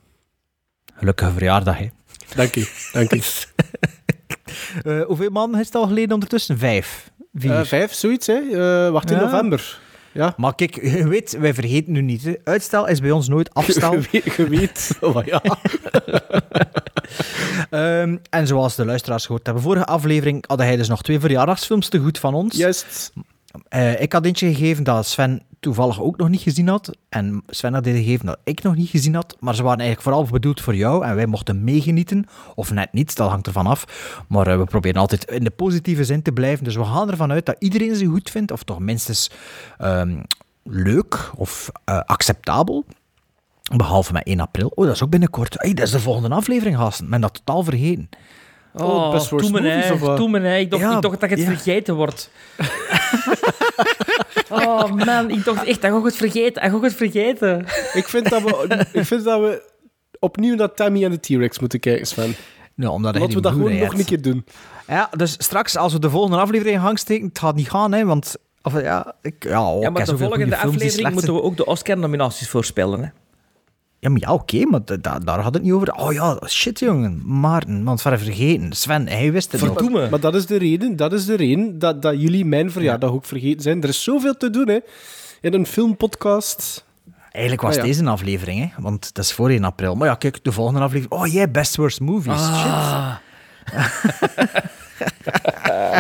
gelukkige 0.96 1.32
verjaardag, 1.32 1.78
hè. 1.78 1.88
dank 2.36 2.56
u. 2.56 2.66
Dank 2.92 3.12
u. 3.14 3.22
Eh, 4.84 5.02
hoeveel 5.02 5.30
maanden 5.30 5.60
is 5.60 5.66
het 5.66 5.76
al 5.76 5.88
geleden 5.88 6.14
ondertussen? 6.14 6.58
Vijf? 6.58 7.12
Vier? 7.34 7.52
Eh, 7.60 7.66
vijf, 7.66 7.94
zoiets, 7.94 8.28
hè? 8.28 8.34
Eh, 8.86 8.92
wacht 8.92 9.12
in 9.12 9.18
Ja. 9.18 9.24
november. 9.24 9.80
Ja. 10.12 10.34
Maar 10.38 10.56
kijk, 10.56 10.76
je 10.98 11.08
weet, 11.08 11.38
wij 11.40 11.54
vergeten 11.54 11.94
nu 11.94 12.02
niet. 12.02 12.24
Hè. 12.24 12.34
Uitstel 12.44 12.88
is 12.88 13.00
bij 13.00 13.12
ons 13.12 13.28
nooit 13.28 13.54
afstel. 13.54 13.94
Je 14.00 14.08
weet, 14.12 14.34
je 14.36 14.48
weet. 14.50 14.98
Oh, 15.02 15.26
ja. 15.26 15.42
Ehm, 17.70 18.18
en 18.30 18.48
zoals 18.48 18.76
de 18.76 18.86
luisteraars 18.86 19.26
gehoord 19.26 19.46
hebben, 19.46 19.64
vorige 19.64 19.86
aflevering 19.86 20.44
hadden 20.48 20.66
hij 20.66 20.76
dus 20.76 20.88
nog 20.88 21.02
twee 21.02 21.20
verjaardagsfilms 21.20 21.90
te 21.90 22.00
goed 22.00 22.20
van 22.20 22.34
ons. 22.34 22.58
Juist. 22.58 23.12
Eh, 23.68 24.02
ik 24.02 24.14
had 24.14 24.26
eentje 24.26 24.54
gegeven 24.54 24.84
dat 24.84 25.06
Sven 25.06 25.42
toevallig 25.60 26.02
ook 26.02 26.18
nog 26.18 26.30
niet 26.30 26.42
gezien 26.42 26.68
had. 26.68 26.98
En 27.10 27.44
Sven 27.48 27.74
had 27.74 27.86
eentje 27.86 28.04
gegeven 28.04 28.26
dat 28.26 28.38
ik 28.44 28.64
nog 28.64 28.76
niet 28.76 28.90
gezien 28.90 29.16
had. 29.16 29.36
Maar 29.40 29.56
ze 29.56 29.64
waren 29.64 29.80
eigenlijk 29.80 30.10
vooral 30.10 30.32
bedoeld 30.32 30.62
voor 30.62 30.76
jou. 30.76 31.06
En 31.06 31.16
wij 31.16 31.26
mochten 31.26 31.64
meegenieten. 31.64 32.26
Of 32.56 32.72
net 32.72 32.94
niet, 32.94 33.16
dat 33.16 33.30
hangt 33.30 33.48
ervan 33.48 33.68
af. 33.68 33.86
Maar 34.28 34.48
eh, 34.48 34.58
we 34.58 34.64
proberen 34.64 35.02
altijd 35.02 35.26
in 35.32 35.44
de 35.44 35.50
positieve 35.50 36.04
zin 36.04 36.22
te 36.22 36.32
blijven. 36.32 36.64
Dus 36.64 36.76
we 36.76 36.86
gaan 36.86 37.12
ervan 37.12 37.32
uit 37.32 37.46
dat 37.46 37.56
iedereen 37.60 37.96
ze 37.96 38.06
goed 38.06 38.30
vindt. 38.30 38.52
Of 38.52 38.64
toch 38.64 38.80
minstens 38.80 39.32
ehm, 39.78 40.16
leuk 40.64 41.32
of 41.36 41.70
eh, 41.86 42.00
acceptabel. 42.00 42.86
Behalve 43.76 44.14
met 44.14 44.24
1 44.24 44.40
april. 44.40 44.72
Oh, 44.76 44.86
dat 44.86 44.96
is 44.96 45.04
ook 45.04 45.10
binnenkort. 45.10 45.56
Hey, 45.58 45.74
dat 45.74 45.86
is 45.86 45.92
de 45.92 46.00
volgende 46.00 46.36
aflevering, 46.36 46.78
gasten. 46.78 47.10
Men 47.10 47.22
dat 47.22 47.34
totaal 47.34 47.64
vergeten. 47.64 48.10
Oh, 48.74 49.12
Best 49.12 49.32
me 49.32 49.38
Movies, 49.38 49.86
hè, 49.86 49.94
of 49.94 50.30
me 50.30 50.40
hè. 50.40 50.58
Ik 50.58 50.72
dacht, 50.72 50.84
Ja, 50.84 50.96
ik 50.96 51.02
dacht 51.02 51.20
dat 51.20 51.30
het 51.30 51.40
ja. 51.40 51.46
vergeten 51.46 51.96
wordt. 51.96 52.30
oh 54.50 54.92
man, 54.92 55.30
ik 55.30 55.44
dacht 55.44 55.66
echt, 55.66 55.82
dat 55.82 55.92
ga 55.92 55.98
ik 55.98 56.04
het 56.04 56.16
vergeten. 56.16 56.62
Dat 56.62 56.72
ga 56.72 56.78
ik 56.78 56.84
het 56.84 56.94
vergeten. 56.94 57.66
Ik 57.94 58.08
vind 58.08 58.30
dat 58.30 58.42
we, 58.42 58.86
ik 58.92 59.06
vind 59.06 59.24
dat 59.24 59.40
we 59.40 59.62
opnieuw 60.20 60.56
naar 60.56 60.74
Tammy 60.74 61.04
en 61.04 61.12
de 61.12 61.20
T-Rex 61.20 61.60
moeten 61.60 61.80
kijken, 61.80 62.06
Sven. 62.06 62.36
Nou, 62.76 62.94
omdat 62.94 63.12
hij 63.12 63.22
Laten 63.22 63.36
we 63.36 63.42
dat 63.42 63.52
gewoon 63.52 63.78
nog 63.78 63.94
een 63.94 64.06
keer 64.06 64.22
doen. 64.22 64.46
Ja, 64.88 65.10
dus 65.12 65.36
straks 65.38 65.78
als 65.78 65.94
we 65.94 66.00
de 66.00 66.10
volgende 66.10 66.38
aflevering 66.38 66.76
in 66.76 66.82
gang 66.82 67.00
steken, 67.00 67.28
het 67.28 67.40
gaat 67.40 67.56
niet 67.56 67.70
gaan, 67.70 67.92
hè, 67.92 68.06
want... 68.06 68.36
Of, 68.62 68.82
ja, 68.82 69.16
ik, 69.22 69.44
ja, 69.44 69.72
oh, 69.72 69.82
Ja, 69.82 69.90
maar 69.90 70.06
de 70.06 70.18
volgende 70.18 70.58
aflevering 70.58 71.14
moeten 71.14 71.34
we 71.34 71.42
ook 71.42 71.58
de 71.58 71.66
Oscar-nominaties 71.66 72.50
voorspellen. 72.50 73.02
Hè? 73.04 73.08
Ja, 74.06 74.12
maar 74.12 74.20
ja, 74.22 74.34
oké, 74.34 74.66
maar 74.66 74.80
da- 74.86 74.96
da- 75.02 75.20
daar 75.20 75.40
had 75.40 75.54
het 75.54 75.64
niet 75.64 75.72
over. 75.72 75.92
Oh 75.94 76.14
ja, 76.14 76.40
shit, 76.48 76.80
jongen. 76.80 77.22
Maarten, 77.40 77.84
want 77.84 78.02
verder 78.02 78.20
vergeten. 78.20 78.74
Sven, 78.74 79.08
hij 79.08 79.32
wist 79.32 79.52
het 79.52 79.62
nog. 79.62 79.74
Verdoemen. 79.74 80.10
Maar 80.10 80.20
dat 80.20 80.36
is 80.36 80.46
de 80.46 80.58
reden, 80.58 80.96
dat 80.96 81.14
is 81.14 81.26
de 81.26 81.36
reden 81.36 81.80
dat, 81.80 82.02
dat 82.02 82.22
jullie 82.22 82.46
mijn 82.46 82.72
verjaardag 82.72 83.10
ook 83.12 83.26
vergeten 83.26 83.62
zijn. 83.62 83.82
Er 83.84 83.90
is 83.90 84.04
zoveel 84.04 84.38
te 84.38 84.50
doen, 84.50 84.68
hè. 84.68 84.80
In 85.42 85.54
een 85.54 85.66
filmpodcast. 85.66 86.84
Eigenlijk 87.32 87.64
was 87.66 87.76
Ah, 87.76 87.82
ja. 87.82 87.88
deze 87.88 88.00
een 88.02 88.08
aflevering, 88.08 88.60
hè, 88.60 88.82
want 88.82 89.14
dat 89.14 89.24
is 89.24 89.34
voor 89.34 89.50
1 89.50 89.64
april. 89.64 89.96
Maar 89.96 90.08
ja, 90.08 90.16
kijk, 90.16 90.44
de 90.44 90.52
volgende 90.52 90.80
aflevering... 90.80 91.22
Oh, 91.22 91.28
jij, 91.34 91.52
Best 91.52 91.76
Worst 91.76 92.00
Movies. 92.00 92.34
Ah. 92.34 93.16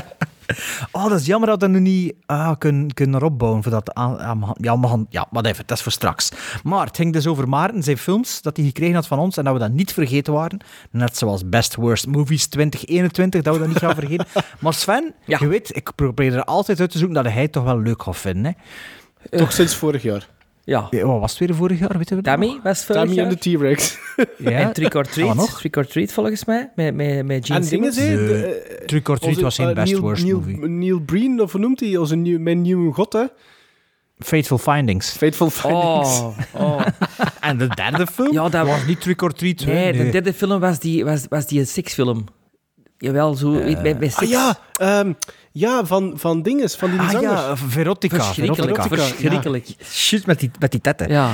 Oh, 0.92 1.10
dat 1.10 1.20
is 1.20 1.26
jammer 1.26 1.50
dat 1.50 1.62
we 1.62 1.68
nu 1.68 1.80
niet 1.80 2.14
ah, 2.26 2.52
kunnen, 2.58 2.94
kunnen 2.94 3.24
opbouwen. 3.24 3.64
Voor 3.64 3.72
dat 3.72 3.94
aan, 3.94 4.20
aan- 4.20 4.54
ja, 4.58 4.76
maar, 4.76 4.98
ja, 5.10 5.28
whatever, 5.32 5.64
dat 5.66 5.78
is 5.78 5.84
voor 5.84 5.92
straks. 5.92 6.32
Maar 6.64 6.86
het 6.86 6.96
ging 6.96 7.14
dus 7.14 7.28
over 7.28 7.50
Maarten, 7.50 7.84
zijn 7.84 7.98
films, 7.98 8.42
dat 8.42 8.58
hij 8.58 8.66
gekregen 8.66 8.96
had 8.96 9.08
van 9.08 9.20
ons 9.20 9.38
en 9.38 9.44
dat 9.44 9.54
we 9.54 9.60
dat 9.60 9.72
niet 9.72 9.94
vergeten 9.94 10.34
waren. 10.34 10.60
Net 10.92 11.18
zoals 11.18 11.50
Best 11.50 11.76
Worst 11.76 12.08
Movies 12.08 12.48
2021, 12.48 13.42
dat 13.42 13.54
we 13.54 13.60
dat 13.60 13.70
niet 13.70 13.78
gaan 13.78 13.96
vergeten. 13.96 14.26
Maar 14.60 14.74
Sven, 14.74 15.14
Ja. 15.26 15.38
je 15.40 15.48
weet, 15.48 15.76
ik 15.76 15.92
probeer 15.96 16.34
er 16.36 16.44
altijd 16.44 16.80
uit 16.80 16.92
te 16.92 16.98
zoeken 16.98 17.24
dat 17.24 17.34
hij 17.34 17.42
het 17.42 17.52
toch 17.52 17.64
wel 17.64 17.80
leuk 17.80 18.04
gaat 18.04 18.18
vinden. 18.18 18.56
Hè? 19.30 19.38
Toch 19.38 19.52
sinds 19.52 19.76
vorig 19.76 20.02
jaar. 20.02 20.28
Ja. 20.66 20.88
Ja, 20.90 21.06
Wat 21.06 21.20
was 21.20 21.40
het 21.40 21.40
weer 21.40 21.56
vorig 21.56 21.80
jaar? 21.80 21.98
Weten 21.98 22.18
we 22.18 22.24
Tammy 22.24 22.46
nog? 22.48 22.64
was 22.64 22.84
vorig 22.86 23.02
Tammy 23.02 23.20
en 23.20 23.30
de 23.30 23.38
T-Rex. 23.38 23.98
Ja. 24.38 24.52
En 24.52 24.74
Trick 24.74 24.94
or 24.94 25.04
Treat. 25.04 25.36
nog? 25.36 25.58
Trick 25.60 25.76
or 25.76 25.86
Treat 25.88 26.12
volgens 26.12 26.46
mij. 26.46 26.72
Met, 26.76 26.96
met, 26.96 27.26
met 27.26 27.46
Gene 27.46 27.60
En 27.60 27.66
dingen. 27.66 27.96
Nee. 27.96 28.16
de, 28.16 28.46
eh, 28.46 28.86
Trick 28.86 29.10
or 29.10 29.18
Treat 29.18 29.32
onze, 29.34 29.44
was 29.44 29.56
geen 29.56 29.68
eh, 29.70 29.74
Best 29.76 29.92
Neil, 29.92 30.02
Worst 30.02 30.24
Neil, 30.24 30.40
Movie. 30.40 30.68
Neil 30.68 31.00
Breen, 31.00 31.42
of 31.42 31.52
hoe 31.52 31.62
noemt 31.62 31.80
hij? 31.80 31.98
Onze 31.98 32.16
nieuw, 32.16 32.40
mijn 32.40 32.62
nieuwe 32.62 32.94
god, 32.94 33.14
hè? 33.14 33.24
Fateful 34.20 34.58
Findings. 34.58 35.10
Fateful 35.12 35.50
Findings. 35.50 36.20
Oh, 36.20 36.38
oh. 36.54 36.82
En 37.40 37.58
de 37.58 37.68
derde 37.68 38.08
film 38.08 38.34
Ja, 38.34 38.50
dat 38.50 38.68
was 38.68 38.86
niet 38.86 39.02
Trick 39.02 39.22
or 39.22 39.34
Treat. 39.34 39.66
Nee, 39.66 39.94
de 39.94 40.10
derde 40.10 40.34
film 40.34 40.60
was 40.60 40.80
die, 40.80 41.06
was, 41.06 41.26
was 41.30 41.48
die 41.48 41.60
een 41.60 41.68
seksfilm. 41.68 42.26
Jawel, 42.98 43.34
zo 43.34 43.52
weet, 43.52 43.82
met, 43.82 44.00
met 44.00 44.16
Ah 44.16 44.30
ja, 44.30 44.58
ehm, 44.74 45.14
ja 45.58 45.86
van, 45.86 46.14
van 46.16 46.42
dinges, 46.42 46.76
van 46.76 46.92
die 46.92 47.00
Ah 47.00 47.10
zanger. 47.10 47.30
ja, 47.30 47.58
Verotica. 47.58 48.24
Verschrikkelijk. 48.24 48.82
Verotica. 48.82 49.04
Verschrikkelijk. 49.04 49.66
Juist 49.78 50.26
met 50.26 50.40
die, 50.40 50.52
met 50.60 50.72
die 50.72 50.82
tetten. 50.82 51.10
Ja. 51.10 51.32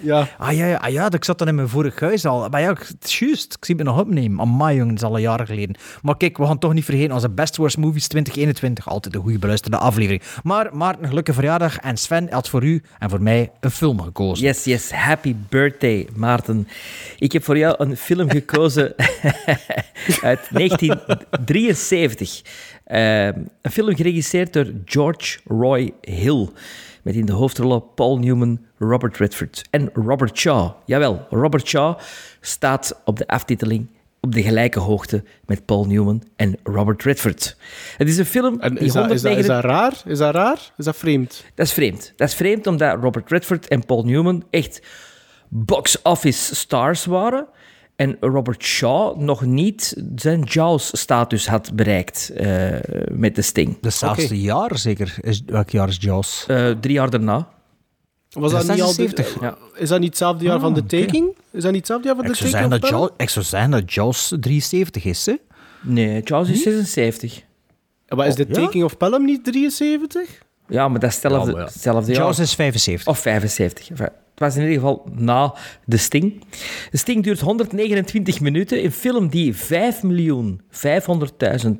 Ja. 0.00 0.28
Ah 0.38 0.52
ja, 0.52 0.66
ja, 0.66 0.76
ah, 0.76 0.90
ja, 0.92 1.10
ik 1.10 1.24
zat 1.24 1.38
dan 1.38 1.48
in 1.48 1.54
mijn 1.54 1.68
vorig 1.68 2.00
huis 2.00 2.24
al. 2.24 2.48
Maar 2.48 2.60
ja, 2.60 2.76
juist. 3.00 3.52
Ik 3.54 3.64
zie 3.64 3.74
het 3.76 3.84
me 3.84 3.90
nog 3.90 4.00
opnemen. 4.00 4.40
Amai, 4.40 4.76
jongen, 4.76 4.94
dat 4.94 5.02
is 5.02 5.08
al 5.08 5.14
een 5.16 5.20
jaar 5.22 5.46
geleden. 5.46 5.76
Maar 6.02 6.16
kijk, 6.16 6.36
we 6.38 6.46
gaan 6.46 6.58
toch 6.58 6.72
niet 6.72 6.84
vergeten 6.84 7.14
onze 7.14 7.28
Best 7.28 7.56
Worst 7.56 7.76
Movies 7.76 8.08
2021. 8.08 8.88
Altijd 8.88 9.14
een 9.14 9.20
goede 9.20 9.38
beluisterde 9.38 9.76
aflevering. 9.76 10.22
Maar 10.42 10.76
Maarten, 10.76 11.08
gelukkige 11.08 11.38
verjaardag. 11.38 11.78
En 11.78 11.96
Sven 11.96 12.28
had 12.30 12.48
voor 12.48 12.64
u 12.64 12.82
en 12.98 13.10
voor 13.10 13.22
mij 13.22 13.50
een 13.60 13.70
film 13.70 14.00
gekozen. 14.02 14.46
Yes, 14.46 14.64
yes. 14.64 14.90
Happy 14.90 15.34
birthday, 15.48 16.08
Maarten. 16.14 16.68
Ik 17.18 17.32
heb 17.32 17.44
voor 17.44 17.58
jou 17.58 17.74
een 17.78 17.96
film 17.96 18.30
gekozen 18.30 18.94
uit 20.22 20.48
1973. 20.58 22.42
Eh, 22.88 23.26
een 23.26 23.70
film 23.70 23.96
geregisseerd 23.96 24.52
door 24.52 24.72
George 24.84 25.38
Roy 25.44 25.92
Hill. 26.00 26.48
Met 27.02 27.14
in 27.14 27.26
de 27.26 27.32
hoofdrollen 27.32 27.82
Paul 27.94 28.18
Newman, 28.18 28.58
Robert 28.78 29.16
Redford 29.16 29.64
en 29.70 29.90
Robert 29.92 30.38
Shaw. 30.38 30.70
Jawel, 30.84 31.26
Robert 31.30 31.66
Shaw 31.66 31.98
staat 32.40 33.00
op 33.04 33.16
de 33.16 33.26
aftiteling 33.26 33.88
op 34.20 34.32
de 34.32 34.42
gelijke 34.42 34.78
hoogte 34.78 35.24
met 35.46 35.64
Paul 35.64 35.84
Newman 35.84 36.22
en 36.36 36.56
Robert 36.62 37.02
Redford. 37.02 37.56
Het 37.96 38.08
is 38.08 38.18
een 38.18 38.26
film 38.26 38.60
En 38.60 38.74
die 38.74 38.84
is 38.84 38.92
dat, 38.92 39.10
is, 39.10 39.22
dat, 39.22 39.36
is 39.36 39.46
109 39.46 39.54
dat 39.54 39.64
raar? 39.64 40.12
Is 40.12 40.18
dat 40.18 40.34
raar? 40.34 40.72
Is 40.76 40.84
dat 40.84 40.96
vreemd? 40.96 41.44
dat 41.54 41.66
is 41.66 41.72
vreemd. 41.72 42.12
Dat 42.16 42.28
is 42.28 42.34
vreemd 42.34 42.66
omdat 42.66 42.98
Robert 43.00 43.30
Redford 43.30 43.68
en 43.68 43.86
Paul 43.86 44.04
Newman 44.04 44.44
echt 44.50 44.82
box-office 45.48 46.54
stars 46.54 47.04
waren. 47.04 47.46
En 47.98 48.16
Robert 48.20 48.62
Shaw 48.62 49.16
nog 49.20 49.44
niet 49.44 50.02
zijn 50.14 50.42
Jaws-status 50.42 51.48
had 51.48 51.74
bereikt 51.74 52.30
eh, 52.36 52.72
met 53.12 53.34
de 53.34 53.42
Sting. 53.42 53.78
Hetzelfde 53.80 54.40
jaar 54.40 54.78
zeker. 54.78 55.16
Is, 55.20 55.42
welk 55.46 55.70
jaar 55.70 55.88
is 55.88 55.96
Jaws? 56.00 56.44
Eh, 56.48 56.70
drie 56.70 56.94
jaar 56.94 57.10
daarna. 57.10 57.48
Was 58.30 58.52
Is 58.52 58.66
dat 58.66 58.76
niet 58.76 58.82
al 58.82 58.88
de- 58.88 58.94
76? 58.94 59.40
Ja. 59.40 59.56
Is 59.74 59.88
dat 59.88 59.98
niet 60.00 60.08
hetzelfde 60.08 60.44
jaar 60.44 60.54
Ah, 60.54 60.60
van 60.60 60.74
de 60.74 60.80
oké. 60.80 61.00
taking? 61.00 61.36
Is 61.50 61.62
dat 61.62 61.70
niet 61.72 61.80
hetzelfde 61.80 62.06
jaar 62.06 62.16
van 62.16 62.24
de 62.24 62.30
Ik 62.30 62.36
taking? 62.50 62.70
dat? 62.70 62.88
Jaws, 62.88 63.08
ik 63.16 63.28
zou 63.28 63.44
zeggen 63.44 63.70
dat 63.70 63.92
Jaws 63.92 64.32
73 64.40 65.04
is, 65.04 65.26
hè? 65.26 65.34
Nee, 65.82 66.20
Jaws 66.22 66.48
is 66.48 66.62
76. 66.62 67.42
Maar 68.08 68.26
is 68.26 68.34
de 68.34 68.42
Oh, 68.42 68.48
ja? 68.48 68.54
taking 68.54 68.84
of 68.84 68.96
Pelham 68.96 69.24
niet 69.24 69.44
73? 69.44 70.42
Ja, 70.68 70.88
maar 70.88 71.00
dat 71.00 71.08
is 71.10 71.14
hetzelfde, 71.22 71.50
Ja, 71.50 71.56
maar 71.56 71.66
ja. 71.66 71.72
hetzelfde 71.72 72.12
jaar. 72.12 72.22
Jaws 72.22 72.38
is 72.38 72.54
75. 72.54 73.06
Of 73.06 73.18
75. 73.18 73.88
Het 74.38 74.46
was 74.46 74.56
in 74.56 74.62
ieder 74.62 74.80
geval 74.80 75.06
na 75.14 75.54
de 75.84 75.96
Sting. 75.96 76.44
De 76.90 76.96
Sting 76.96 77.24
duurt 77.24 77.40
129 77.40 78.40
minuten. 78.40 78.84
Een 78.84 78.92
film 78.92 79.28
die 79.28 79.56
5 79.56 80.02
miljoen 80.02 80.60
500.000 80.70 81.70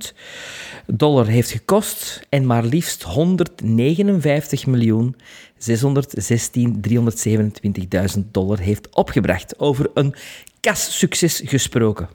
dollar 0.87 1.27
heeft 1.27 1.51
gekost. 1.51 2.21
En 2.29 2.47
maar 2.47 2.65
liefst 2.65 3.03
159 3.03 4.67
miljoen 4.67 5.17
616 5.59 6.81
327.000 8.17 8.21
dollar 8.31 8.59
heeft 8.59 8.95
opgebracht. 8.95 9.59
Over 9.59 9.91
een 9.95 10.15
kassucces 10.61 11.43
gesproken. 11.45 12.09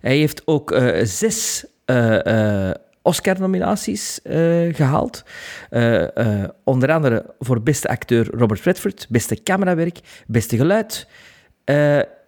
Hij 0.00 0.16
heeft 0.16 0.42
ook 0.44 0.70
eh, 0.70 1.04
zes 1.04 1.64
eh, 1.84 2.68
eh, 2.68 2.74
Oscar-nominaties 3.02 4.22
eh, 4.22 4.74
gehaald. 4.74 5.24
Eh, 5.70 6.16
eh, 6.16 6.48
onder 6.64 6.92
andere 6.92 7.34
voor 7.38 7.62
beste 7.62 7.88
acteur 7.88 8.30
Robert 8.34 8.60
Redford, 8.60 9.06
beste 9.08 9.42
camerawerk, 9.42 10.00
beste 10.26 10.56
geluid. 10.56 11.06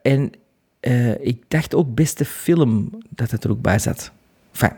En 0.03 0.33
ik 1.21 1.43
dacht 1.49 1.75
ook 1.75 1.95
beste 1.95 2.25
film 2.25 2.91
dat 3.09 3.31
het 3.31 3.45
er 3.45 3.51
ook 3.51 3.63
bij 3.63 3.79
zat. 3.79 4.11
Enfin, 4.53 4.73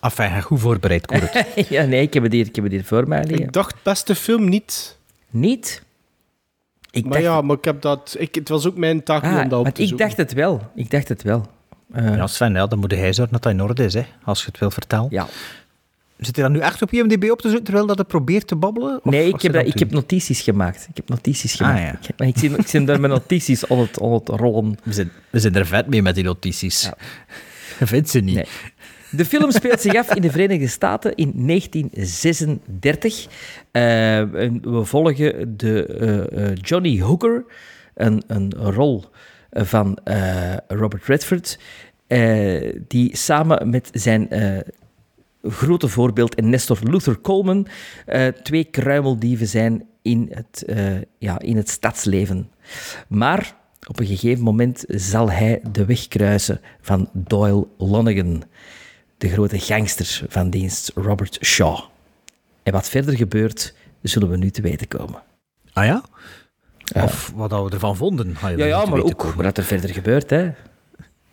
Enfin, 0.00 0.42
goed 0.42 0.60
voorbereid, 0.60 1.06
Koert. 1.06 1.44
ja, 1.68 1.84
nee, 1.84 2.02
ik 2.02 2.14
heb 2.14 2.22
het 2.22 2.32
hier, 2.32 2.46
ik 2.46 2.54
heb 2.54 2.64
het 2.64 2.72
hier 2.72 2.84
voor 2.84 3.08
mij 3.08 3.24
liggen. 3.24 3.46
Ik 3.46 3.52
dacht 3.52 3.82
beste 3.82 4.14
film 4.14 4.48
niet. 4.48 4.98
Niet? 5.30 5.82
Ik 6.90 7.04
Maar 7.04 7.12
dacht, 7.12 7.24
ja, 7.24 7.40
maar 7.40 7.56
ik 7.56 7.64
heb 7.64 7.80
dat... 7.80 8.16
Ik, 8.18 8.34
het 8.34 8.48
was 8.48 8.66
ook 8.66 8.76
mijn 8.76 9.02
taak 9.02 9.22
niet 9.22 9.32
ah, 9.32 9.42
om 9.42 9.48
dat 9.48 9.66
op 9.66 9.74
te 9.74 9.82
ik 9.82 9.88
zoeken. 9.88 10.06
dacht 10.06 10.18
het 10.18 10.32
wel. 10.32 10.70
Ik 10.74 10.90
dacht 10.90 11.08
het 11.08 11.22
wel. 11.22 11.46
Eh, 11.96 12.16
Ja, 12.16 12.26
Sven, 12.26 12.52
ja, 12.54 12.66
dan 12.66 12.78
moet 12.78 12.90
hij 12.90 13.12
zorgen 13.12 13.32
dat 13.32 13.42
dat 13.42 13.52
in 13.52 13.62
orde 13.62 13.84
is, 13.84 13.94
hè, 13.94 14.04
als 14.24 14.40
je 14.40 14.46
het 14.46 14.58
wil 14.58 14.70
vertellen. 14.70 15.06
ja. 15.10 15.26
Zit 16.18 16.36
hij 16.36 16.44
dan 16.44 16.52
nu 16.52 16.58
echt 16.60 16.82
op 16.82 16.92
IMDb 16.92 17.30
op 17.30 17.40
te 17.40 17.46
zoeken, 17.48 17.64
terwijl 17.64 17.86
dat 17.86 17.96
hij 17.96 18.04
probeert 18.04 18.46
te 18.46 18.56
babbelen? 18.56 19.00
Of 19.04 19.12
Nee, 19.12 19.24
ik 19.26 19.30
heb, 19.32 19.40
zit 19.40 19.52
dat, 19.52 19.66
ik 19.66 19.78
heb 19.78 19.90
notities 19.90 20.40
gemaakt. 20.40 20.86
Ik 20.90 20.96
heb 20.96 21.08
notities 21.08 21.52
Ah, 21.60 21.68
gemaakt. 21.68 21.80
ja. 22.04 22.08
Ik, 22.08 22.18
maar 22.18 22.26
ik, 22.28 22.38
zie, 22.38 22.56
ik 22.56 22.66
zie 22.66 22.84
daar 22.84 23.00
mijn 23.00 23.12
notities 23.12 23.68
al 23.68 23.80
het, 23.80 24.00
al 24.00 24.14
het 24.14 24.28
rollen. 24.28 24.78
We 24.82 24.92
zijn, 24.92 25.10
we 25.30 25.40
zijn 25.40 25.54
er 25.54 25.66
vet 25.66 25.86
mee 25.86 26.02
met 26.02 26.14
die 26.14 26.24
notities. 26.24 26.82
Ja. 26.82 26.94
Vindt 27.86 28.08
ze 28.08 28.18
niet? 28.20 28.34
Nee. 28.34 28.46
De 29.10 29.24
film 29.24 29.50
speelt 29.50 29.80
zich 29.80 29.94
af 29.94 30.14
in 30.14 30.22
de 30.22 30.30
Verenigde 30.30 30.66
Staten 30.68 31.14
in 31.14 31.32
1936. 31.46 33.26
Eh, 33.70 34.18
en 34.18 34.60
we 34.72 34.84
volgen 34.84 35.56
de, 35.56 35.86
eh, 35.86 36.54
Johnny 36.54 37.00
Hooker, 37.00 37.44
een, 37.94 38.22
een 38.26 38.52
rol 38.54 39.04
van 39.50 39.98
Robert 40.68 41.04
Redford, 41.06 41.58
eh, 42.06 42.80
die 42.88 43.16
samen 43.16 43.70
met 43.70 43.88
zijn 43.92 44.30
eh, 44.30 44.58
grote 45.42 45.88
voorbeeld 45.88 46.34
en 46.34 46.50
Nestor 46.50 46.78
Luther 46.82 47.20
Coleman 47.20 47.66
eh, 48.06 48.26
twee 48.26 48.64
kruimeldieven 48.64 49.46
zijn 49.46 49.84
in 50.02 50.30
het, 50.30 50.64
ja, 51.18 51.38
in 51.38 51.56
het 51.56 51.68
stadsleven. 51.68 52.50
Maar 53.08 53.56
op 53.88 54.00
een 54.00 54.06
gegeven 54.06 54.44
moment 54.44 54.84
zal 54.88 55.30
hij 55.30 55.60
de 55.72 55.84
weg 55.84 56.08
kruisen 56.08 56.60
van 56.80 57.08
Doyle 57.12 57.66
Lonergan, 57.78 58.42
de 59.18 59.28
grote 59.28 59.58
gangster 59.58 60.22
van 60.28 60.50
dienst 60.50 60.90
Robert 60.94 61.38
Shaw. 61.44 61.78
En 62.62 62.72
wat 62.72 62.88
verder 62.88 63.16
gebeurt, 63.16 63.74
zullen 64.02 64.30
we 64.30 64.36
nu 64.36 64.50
te 64.50 64.62
weten 64.62 64.88
komen. 64.88 65.22
Ah 65.72 65.84
ja? 65.84 66.02
Of 66.94 67.32
wat 67.34 67.50
we 67.50 67.70
ervan 67.70 67.96
vonden. 67.96 68.36
Ja, 68.40 68.48
ja, 68.48 68.84
maar 68.84 69.02
ook 69.02 69.18
komen. 69.18 69.44
wat 69.44 69.58
er 69.58 69.64
verder 69.64 69.90
gebeurt. 69.90 70.30
Hè. 70.30 70.50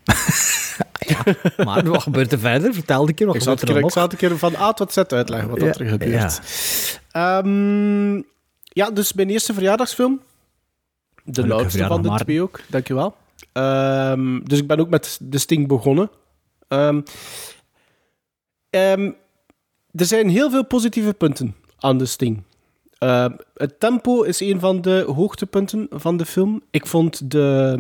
Maar 1.65 1.83
wat 1.83 2.01
gebeurt 2.01 2.31
er 2.31 2.39
verder? 2.39 2.73
Vertel 2.73 3.07
een 3.07 3.13
keer 3.13 3.25
wat 3.27 3.35
Ik 3.35 3.41
gebeurt 3.41 3.69
er 3.69 3.77
ik 3.77 3.91
zal 3.91 4.03
het 4.03 4.11
een 4.11 4.17
keer 4.17 4.37
van 4.37 4.55
A 4.55 4.73
tot 4.73 4.93
Z 4.93 4.97
uitleggen 4.97 5.49
wat 5.49 5.59
Ja, 5.59 5.65
er 5.65 5.85
gebeurt. 5.85 6.41
Ehm, 7.11 8.15
ja, 8.63 8.91
dus 8.93 9.13
mijn 9.13 9.29
eerste 9.29 9.53
verjaardagsfilm. 9.53 10.21
De 11.23 11.53
oudste 11.53 11.85
van 11.85 12.01
de 12.01 12.07
Maarten. 12.07 12.25
twee 12.25 12.41
ook, 12.41 12.59
dankjewel. 12.67 13.15
Ehm 13.51 14.39
dus 14.43 14.59
ik 14.59 14.67
ben 14.67 14.79
ook 14.79 14.89
met 14.89 15.17
de 15.21 15.37
Sting 15.37 15.67
begonnen. 15.67 16.09
Ehm, 16.67 17.01
er 19.91 20.05
zijn 20.05 20.29
heel 20.29 20.49
veel 20.49 20.65
positieve 20.65 21.13
punten 21.13 21.55
aan 21.79 21.97
de 21.97 22.05
Sting. 22.05 22.43
Het 23.53 23.79
tempo 23.79 24.21
is 24.21 24.39
een 24.39 24.59
van 24.59 24.81
de 24.81 25.03
hoogtepunten 25.15 25.87
van 25.91 26.17
de 26.17 26.25
film. 26.25 26.61
Ik 26.71 26.87
vond 26.87 27.31
de 27.31 27.77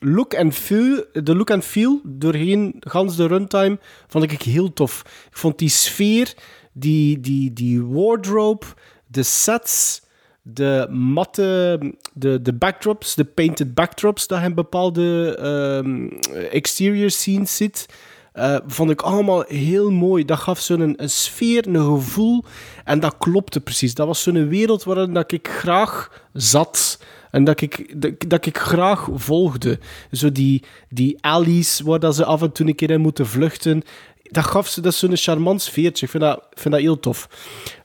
look 0.00 0.34
and 0.34 0.54
feel, 0.54 1.04
de 1.12 1.34
look 1.36 1.50
and 1.50 1.64
feel 1.64 2.00
doorheen 2.04 2.74
gans 2.78 3.16
de 3.16 3.26
runtime 3.26 3.78
vond 4.06 4.32
ik 4.32 4.42
heel 4.42 4.72
tof. 4.72 5.02
Ik 5.30 5.36
vond 5.36 5.58
die 5.58 5.68
sfeer, 5.68 6.34
die, 6.72 7.20
die, 7.20 7.52
die 7.52 7.84
wardrobe, 7.84 8.66
de 9.06 9.22
sets, 9.22 10.02
de 10.42 10.86
matte, 10.90 11.78
de, 12.12 12.42
de 12.42 12.52
backdrops, 12.52 13.14
de 13.14 13.24
painted 13.24 13.74
backdrops 13.74 14.26
dat 14.26 14.42
in 14.42 14.54
bepaalde 14.54 15.36
ehm, 15.36 16.06
exterior 16.50 17.10
scenes 17.10 17.56
ziet. 17.56 17.86
eh, 18.32 18.56
vond 18.66 18.90
ik 18.90 19.00
allemaal 19.02 19.44
heel 19.46 19.90
mooi. 19.90 20.24
Dat 20.24 20.38
gaf 20.38 20.60
zo'n 20.60 20.80
een, 20.80 21.02
een 21.02 21.10
sfeer, 21.10 21.66
een 21.66 21.84
gevoel. 21.84 22.44
En 22.84 23.00
dat 23.00 23.18
klopte 23.18 23.60
precies. 23.60 23.94
Dat 23.94 24.06
was 24.06 24.22
zo'n 24.22 24.48
wereld 24.48 24.84
waarin 24.84 25.14
dat 25.14 25.32
ik 25.32 25.48
graag 25.48 26.22
zat. 26.32 26.98
En 27.30 27.44
dat 27.44 27.60
ik, 27.60 28.00
dat, 28.30 28.46
ik 28.46 28.58
graag 28.58 29.08
volgde. 29.12 29.78
Zo 30.12 30.32
die, 30.32 30.62
die 30.88 31.18
alleys 31.20 31.80
waar 31.80 31.98
dat 31.98 32.14
ze 32.14 32.24
af 32.24 32.42
en 32.42 32.52
toe 32.52 32.66
een 32.66 32.74
keer 32.74 32.90
in 32.90 33.00
moeten 33.00 33.26
vluchten. 33.26 33.82
dat 34.22 34.44
gaf 34.44 34.68
ze 34.68 34.80
dat 34.80 34.94
zo'n 34.94 35.16
charmant 35.16 35.62
sfeertje. 35.62 36.04
Ik 36.04 36.10
vind 36.10 36.22
dat, 36.22 36.46
vind 36.50 36.74
dat 36.74 36.82
heel 36.82 37.00
tof. 37.00 37.28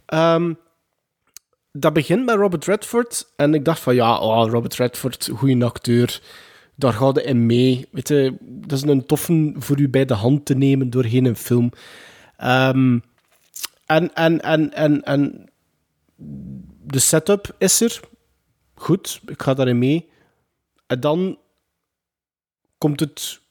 Ehm, 0.06 0.54
dat 1.72 1.94
begint 1.94 2.26
met 2.26 2.36
Robert 2.36 2.66
Redford. 2.66 3.28
En 3.36 3.54
ik 3.54 3.66
dacht 3.66 3.80
van, 3.80 3.96
ja, 3.96 4.18
oh, 4.18 4.50
Robert 4.50 4.76
Redford, 4.76 5.30
goede 5.34 5.66
acteur. 5.66 6.22
Daar 6.76 7.00
hij 7.00 7.24
in 7.24 7.46
mee. 7.46 7.88
Weet 7.92 8.08
je, 8.08 8.38
dat 8.42 8.72
is 8.72 8.82
een 8.82 9.06
toffe 9.06 9.54
voor 9.58 9.80
u 9.80 9.90
bij 9.90 10.06
de 10.06 10.14
hand 10.14 10.46
te 10.46 10.56
nemen 10.56 10.90
doorheen 10.90 11.26
een 11.26 11.36
film. 11.36 11.72
Ehm, 12.38 13.00
en, 13.86 14.14
en, 14.14 14.42
en, 14.42 14.74
en, 14.74 15.04
en 15.04 15.50
de 16.84 17.00
setup 17.00 17.56
is 17.58 17.82
er. 17.82 18.00
Goed, 18.86 19.22
ik 19.28 19.42
ga 19.42 19.54
daarin 19.54 19.78
mee. 19.78 20.10
En 20.88 21.00
dan 21.00 21.38
komt 22.78 23.00
het 23.00 23.42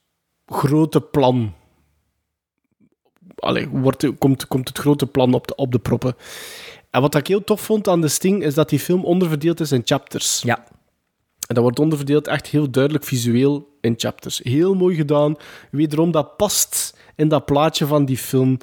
grote 0.46 1.00
plan. 1.00 1.54
Allee, 3.36 3.68
wordt, 3.68 4.18
komt, 4.18 4.46
komt 4.46 4.68
het 4.68 4.78
grote 4.78 5.06
plan 5.06 5.34
op 5.34 5.46
de, 5.46 5.54
op 5.54 5.72
de 5.72 5.78
proppen. 5.78 6.16
En 6.90 7.00
wat 7.00 7.14
ik 7.14 7.26
heel 7.26 7.44
tof 7.44 7.60
vond 7.60 7.88
aan 7.88 8.00
The 8.00 8.08
Sting, 8.08 8.42
is 8.42 8.54
dat 8.54 8.68
die 8.68 8.78
film 8.78 9.04
onderverdeeld 9.04 9.60
is 9.60 9.72
in 9.72 9.82
chapters. 9.84 10.42
Ja. 10.42 10.58
En 11.46 11.54
dat 11.54 11.62
wordt 11.62 11.78
onderverdeeld 11.78 12.26
echt 12.26 12.46
heel 12.46 12.70
duidelijk 12.70 13.04
visueel 13.04 13.76
in 13.80 13.94
chapters. 13.96 14.40
Heel 14.42 14.74
mooi 14.74 14.96
gedaan. 14.96 15.36
Wederom, 15.70 16.10
dat 16.10 16.36
past 16.36 16.98
in 17.14 17.28
dat 17.28 17.44
plaatje 17.44 17.86
van 17.86 18.04
die 18.04 18.18
film. 18.18 18.58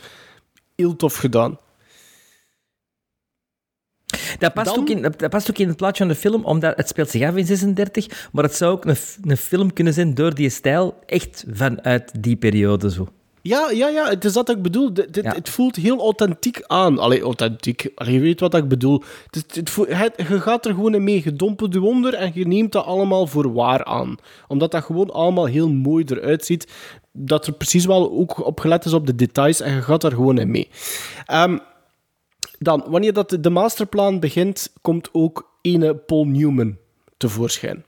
Heel 0.75 0.95
tof 0.95 1.15
gedaan. 1.15 1.59
Dat 4.41 4.53
past, 4.53 4.75
Dan- 4.75 4.79
ook 4.83 4.89
in, 4.89 5.01
dat 5.01 5.29
past 5.29 5.49
ook 5.49 5.57
in 5.57 5.67
het 5.67 5.77
plaatje 5.77 6.03
van 6.03 6.13
de 6.13 6.19
film, 6.19 6.45
omdat 6.45 6.77
het 6.77 6.87
speelt 6.87 7.09
zich 7.09 7.27
af 7.27 7.35
in 7.35 7.45
36, 7.45 8.29
maar 8.31 8.43
het 8.43 8.55
zou 8.55 8.71
ook 8.71 8.85
een, 8.85 8.95
een 9.23 9.37
film 9.37 9.73
kunnen 9.73 9.93
zijn 9.93 10.13
door 10.13 10.35
die 10.35 10.49
stijl, 10.49 10.95
echt 11.05 11.45
vanuit 11.53 12.11
die 12.19 12.35
periode 12.35 12.91
zo. 12.91 13.07
Ja, 13.43 13.69
ja, 13.71 13.87
ja, 13.87 14.09
het 14.09 14.25
is 14.25 14.33
dat 14.33 14.49
ik 14.49 14.61
bedoel. 14.61 14.93
Dit, 14.93 15.13
dit- 15.13 15.23
Ja. 15.23 15.33
Het 15.33 15.49
voelt 15.49 15.75
heel 15.75 15.99
authentiek 15.99 16.61
aan. 16.67 16.99
Allee, 16.99 17.21
authentiek. 17.21 17.81
Je 17.95 18.19
weet 18.19 18.39
wat 18.39 18.53
ik 18.55 18.67
bedoel. 18.67 19.03
Het, 19.31 19.55
het 19.55 19.69
voelt- 19.69 19.87
je 20.17 20.39
gaat 20.39 20.65
er 20.65 20.73
gewoon 20.73 20.93
in 20.95 21.03
mee. 21.03 21.21
Je 21.23 21.81
onder 21.81 22.13
en 22.13 22.31
je 22.33 22.47
neemt 22.47 22.71
dat 22.71 22.85
allemaal 22.85 23.27
voor 23.27 23.53
waar 23.53 23.83
aan. 23.83 24.15
Omdat 24.47 24.71
dat 24.71 24.83
gewoon 24.83 25.09
allemaal 25.11 25.45
heel 25.45 25.69
mooi 25.69 26.03
eruit 26.07 26.45
ziet. 26.45 26.67
Dat 27.11 27.47
er 27.47 27.53
precies 27.53 27.85
wel 27.85 28.11
ook 28.11 28.45
op 28.45 28.59
gelet 28.59 28.85
is 28.85 28.93
op 28.93 29.05
de 29.07 29.15
details 29.15 29.61
en 29.61 29.73
je 29.75 29.81
gaat 29.81 30.01
daar 30.01 30.11
gewoon 30.11 30.37
in 30.37 30.51
mee. 30.51 30.69
Ehm, 31.25 31.57
dan, 32.63 32.83
wanneer 32.87 33.13
dat 33.13 33.37
de- 33.39 33.49
masterplan 33.49 34.19
begint, 34.19 34.73
komt 34.81 35.09
ook 35.11 35.57
ene 35.61 35.95
Paul 35.95 36.25
Newman 36.25 36.77
tevoorschijn. 37.17 37.85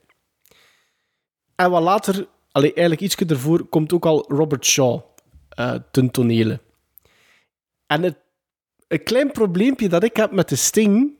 En 1.55 1.71
wat 1.71 1.81
later, 1.81 2.27
allee, 2.51 2.73
eigenlijk 2.73 3.01
ietsje 3.01 3.25
ervoor, 3.25 3.65
komt 3.65 3.93
ook 3.93 4.05
al 4.05 4.25
Robert 4.27 4.65
Shaw 4.65 5.01
eh 5.49 5.75
ten 5.91 6.11
tonele. 6.11 6.59
En 7.87 8.03
het, 8.03 8.15
een 8.87 9.03
klein 9.03 9.31
probleempje 9.31 9.89
dat 9.89 10.03
ik 10.03 10.15
heb 10.15 10.31
met 10.31 10.49
de 10.49 10.55
Sting 10.55 11.17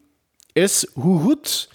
is 0.53 0.87
hoe 0.93 1.19
goed 1.19 1.69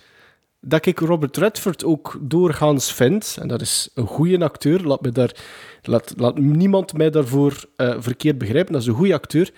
dat 0.61 0.87
ik 0.87 0.99
Robert 0.99 1.37
Redford 1.37 1.85
ook 1.85 2.19
doorgaans 2.21 2.93
vind. 2.93 3.37
En 3.41 3.49
dat 3.49 3.61
is 3.61 3.89
een 3.95 4.07
goede 4.07 4.45
acteur. 4.45 4.83
Laat, 4.87 5.01
me 5.01 5.11
daar, 5.11 5.37
laat, 5.83 6.13
laat 6.17 6.39
niemand 6.39 6.93
mij 6.93 7.11
daarvoor 7.11 7.65
eh, 7.77 7.97
verkeerd 7.99 8.39
begrijpen. 8.39 8.73
Dat 8.73 8.83
is 8.83 8.89
een 8.89 8.95
goede 8.95 9.15
acteur. 9.15 9.53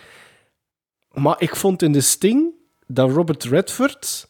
Maar 1.13 1.43
ik 1.43 1.57
vond 1.57 1.83
in 1.83 1.93
de 1.93 2.01
Sting 2.01 2.53
dat 2.87 3.11
Robert 3.11 3.45
Redford... 3.45 4.29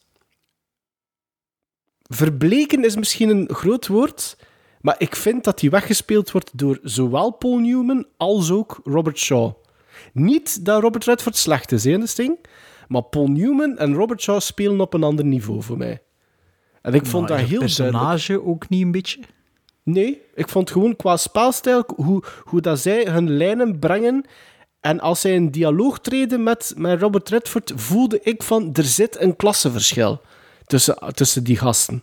Verbleken 2.13 2.85
is 2.85 2.97
misschien 2.97 3.29
een 3.29 3.49
groot 3.55 3.87
woord, 3.87 4.37
maar 4.81 4.95
ik 4.99 5.17
vind 5.17 5.45
dat 5.45 5.61
hij 5.61 5.71
weggespeeld 5.71 6.31
wordt 6.31 6.59
door 6.59 6.79
zowel 6.83 7.31
Paul 7.31 7.59
Newman 7.59 8.07
als 8.17 8.51
ook 8.51 8.81
Robert 8.85 9.19
Shaw. 9.19 9.53
Niet 10.13 10.65
dat 10.65 10.83
Robert 10.83 11.05
Redford 11.05 11.37
slecht 11.37 11.73
is 11.73 11.85
hè, 11.85 11.91
in 11.91 12.01
de 12.01 12.07
Sting, 12.07 12.39
maar 12.89 13.03
Paul 13.03 13.27
Newman 13.27 13.79
en 13.79 13.95
Robert 13.95 14.23
Shaw 14.23 14.41
spelen 14.41 14.81
op 14.81 14.95
een 14.95 15.03
ander 15.03 15.25
niveau 15.25 15.63
voor 15.63 15.77
mij. 15.77 16.03
En 16.83 16.95
ik 16.95 17.07
vond 17.07 17.29
dat 17.29 17.37
heel 17.37 17.47
duidelijk. 17.47 17.77
personage 17.77 18.45
ook 18.45 18.69
niet 18.69 18.83
een 18.83 18.91
beetje? 18.91 19.21
Nee, 19.83 20.21
ik 20.35 20.49
vond 20.49 20.71
gewoon 20.71 20.97
qua 20.97 21.17
spelstijl, 21.17 21.85
hoe, 21.97 22.23
hoe 22.45 22.61
dat 22.61 22.79
zij 22.79 23.07
hun 23.07 23.31
lijnen 23.31 23.79
brengen. 23.79 24.25
En 24.81 25.01
als 25.01 25.21
zij 25.21 25.37
een 25.37 25.51
dialoog 25.51 26.01
treden 26.01 26.43
met, 26.43 26.73
met 26.77 27.01
Robert 27.01 27.29
Redford, 27.29 27.73
voelde 27.75 28.21
ik 28.23 28.43
van, 28.43 28.71
er 28.73 28.85
zit 28.85 29.21
een 29.21 29.37
klassenverschil 29.37 30.21
tussen, 30.67 30.97
tussen 31.15 31.45
die 31.45 31.57
gasten. 31.57 32.03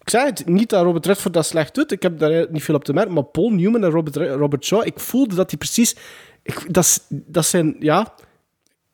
Ik 0.00 0.10
zei 0.10 0.26
het, 0.26 0.46
niet 0.46 0.70
dat 0.70 0.84
Robert 0.84 1.06
Redford 1.06 1.34
dat 1.34 1.46
slecht 1.46 1.74
doet, 1.74 1.92
ik 1.92 2.02
heb 2.02 2.18
daar 2.18 2.46
niet 2.50 2.62
veel 2.62 2.74
op 2.74 2.84
te 2.84 2.92
merken, 2.92 3.12
maar 3.12 3.24
Paul 3.24 3.50
Newman 3.50 3.84
en 3.84 3.90
Robert, 3.90 4.16
Robert 4.16 4.64
Shaw, 4.64 4.86
ik 4.86 5.00
voelde 5.00 5.34
dat 5.34 5.48
die 5.48 5.58
precies... 5.58 5.96
Ik, 6.42 6.74
dat, 6.74 7.06
dat 7.08 7.46
zijn, 7.46 7.76
ja... 7.78 8.14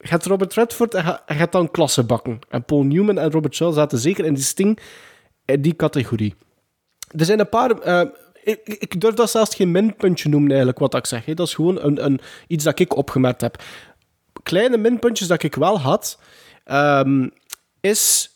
Je 0.03 0.19
Robert 0.23 0.55
Redford 0.55 0.95
en 0.95 1.05
je 1.27 1.35
hebt 1.35 1.53
dan 1.53 1.71
klassenbakken. 1.71 2.39
En 2.49 2.65
Paul 2.65 2.83
Newman 2.83 3.19
en 3.19 3.31
Robert 3.31 3.55
Shaw 3.55 3.75
zaten 3.75 3.99
zeker 3.99 4.25
in 4.25 4.35
die 4.35 4.43
sting, 4.43 4.79
in 5.45 5.63
die 5.63 5.77
categorie. 5.77 6.35
Er 7.09 7.25
zijn 7.25 7.41
een 7.41 7.49
paar. 7.49 7.71
eh, 7.71 8.09
ik, 8.45 8.61
ik 8.65 9.01
durf 9.01 9.15
dat 9.15 9.31
zelfs 9.31 9.55
geen 9.55 9.71
minpuntje 9.71 10.29
noemen, 10.29 10.49
eigenlijk, 10.49 10.79
wat 10.79 10.95
ik 10.95 11.07
zeg. 11.07 11.25
Dat 11.25 11.47
is 11.47 11.55
gewoon 11.55 11.83
een, 11.83 12.05
een, 12.05 12.21
iets 12.47 12.65
dat 12.65 12.79
ik 12.79 12.97
opgemerkt 12.97 13.41
heb. 13.41 13.63
Kleine 14.43 14.77
minpuntjes 14.77 15.29
dat 15.29 15.43
ik 15.43 15.55
wel 15.55 15.81
had, 15.81 16.19
ehm, 16.65 17.29
is 17.81 18.31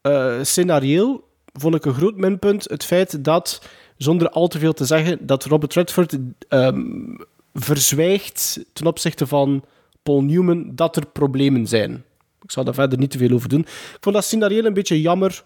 eh 0.00 0.38
scenarioel, 0.42 1.24
vond 1.52 1.74
ik 1.74 1.84
een 1.84 1.94
groot 1.94 2.16
minpunt, 2.16 2.70
het 2.70 2.84
feit 2.84 3.24
dat, 3.24 3.62
zonder 3.96 4.30
al 4.30 4.48
te 4.48 4.58
veel 4.58 4.72
te 4.72 4.84
zeggen, 4.84 5.26
dat 5.26 5.44
Robert 5.44 5.74
Redford 5.74 6.16
ehm, 6.48 7.16
verzwijgt 7.54 8.64
ten 8.72 8.86
opzichte 8.86 9.26
van 9.26 9.64
Paul 10.02 10.22
Newman 10.22 10.70
dat 10.74 10.96
er 10.96 11.06
problemen 11.06 11.66
zijn. 11.66 12.04
Ik 12.42 12.50
zal 12.50 12.64
daar 12.64 12.74
verder 12.74 12.98
niet 12.98 13.10
te 13.10 13.18
veel 13.18 13.34
over 13.34 13.48
doen. 13.48 13.60
Ik 13.60 13.98
vond 14.00 14.14
dat 14.14 14.24
scenario 14.24 14.64
een 14.64 14.74
beetje 14.74 15.00
jammer. 15.00 15.42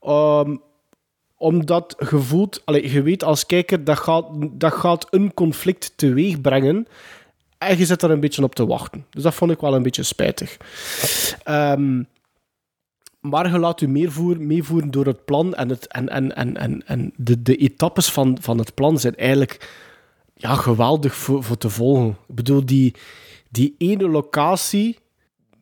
ehm, 0.00 0.56
omdat 1.40 1.94
je 2.10 2.18
voelt, 2.18 2.62
allee, 2.64 2.92
je 2.92 3.02
weet 3.02 3.24
als 3.24 3.46
kijker, 3.46 3.84
dat 3.84 3.98
gaat, 3.98 4.26
dat 4.50 4.72
gaat 4.72 5.06
een 5.10 5.34
conflict 5.34 5.92
teweeg 5.96 6.40
brengen. 6.40 6.86
En 7.58 7.78
je 7.78 7.86
zit 7.86 8.00
daar 8.00 8.10
een 8.10 8.20
beetje 8.20 8.42
op 8.42 8.54
te 8.54 8.66
wachten. 8.66 9.06
Dus 9.10 9.22
dat 9.22 9.34
vond 9.34 9.50
ik 9.50 9.60
wel 9.60 9.74
een 9.74 9.82
beetje 9.82 10.02
spijtig. 10.02 10.56
Ehm, 11.42 12.02
maar 13.20 13.50
je 13.50 13.58
laat 13.58 13.80
je 13.80 13.88
meevoeren, 13.88 14.46
meevoeren 14.46 14.90
door 14.90 15.06
het 15.06 15.24
plan. 15.24 15.54
En, 15.54 15.68
het, 15.68 15.86
en, 15.86 16.08
en, 16.08 16.36
en, 16.36 16.56
en, 16.56 16.86
en 16.86 17.12
de, 17.16 17.42
de 17.42 17.56
etappes 17.56 18.10
van, 18.10 18.38
van 18.40 18.58
het 18.58 18.74
plan 18.74 18.98
zijn 18.98 19.16
eigenlijk 19.16 19.70
ja, 20.34 20.54
geweldig 20.54 21.14
voor, 21.14 21.44
voor 21.44 21.58
te 21.58 21.70
volgen. 21.70 22.16
Ik 22.28 22.34
bedoel, 22.34 22.66
die, 22.66 22.94
die 23.48 23.74
ene 23.78 24.08
locatie 24.08 24.98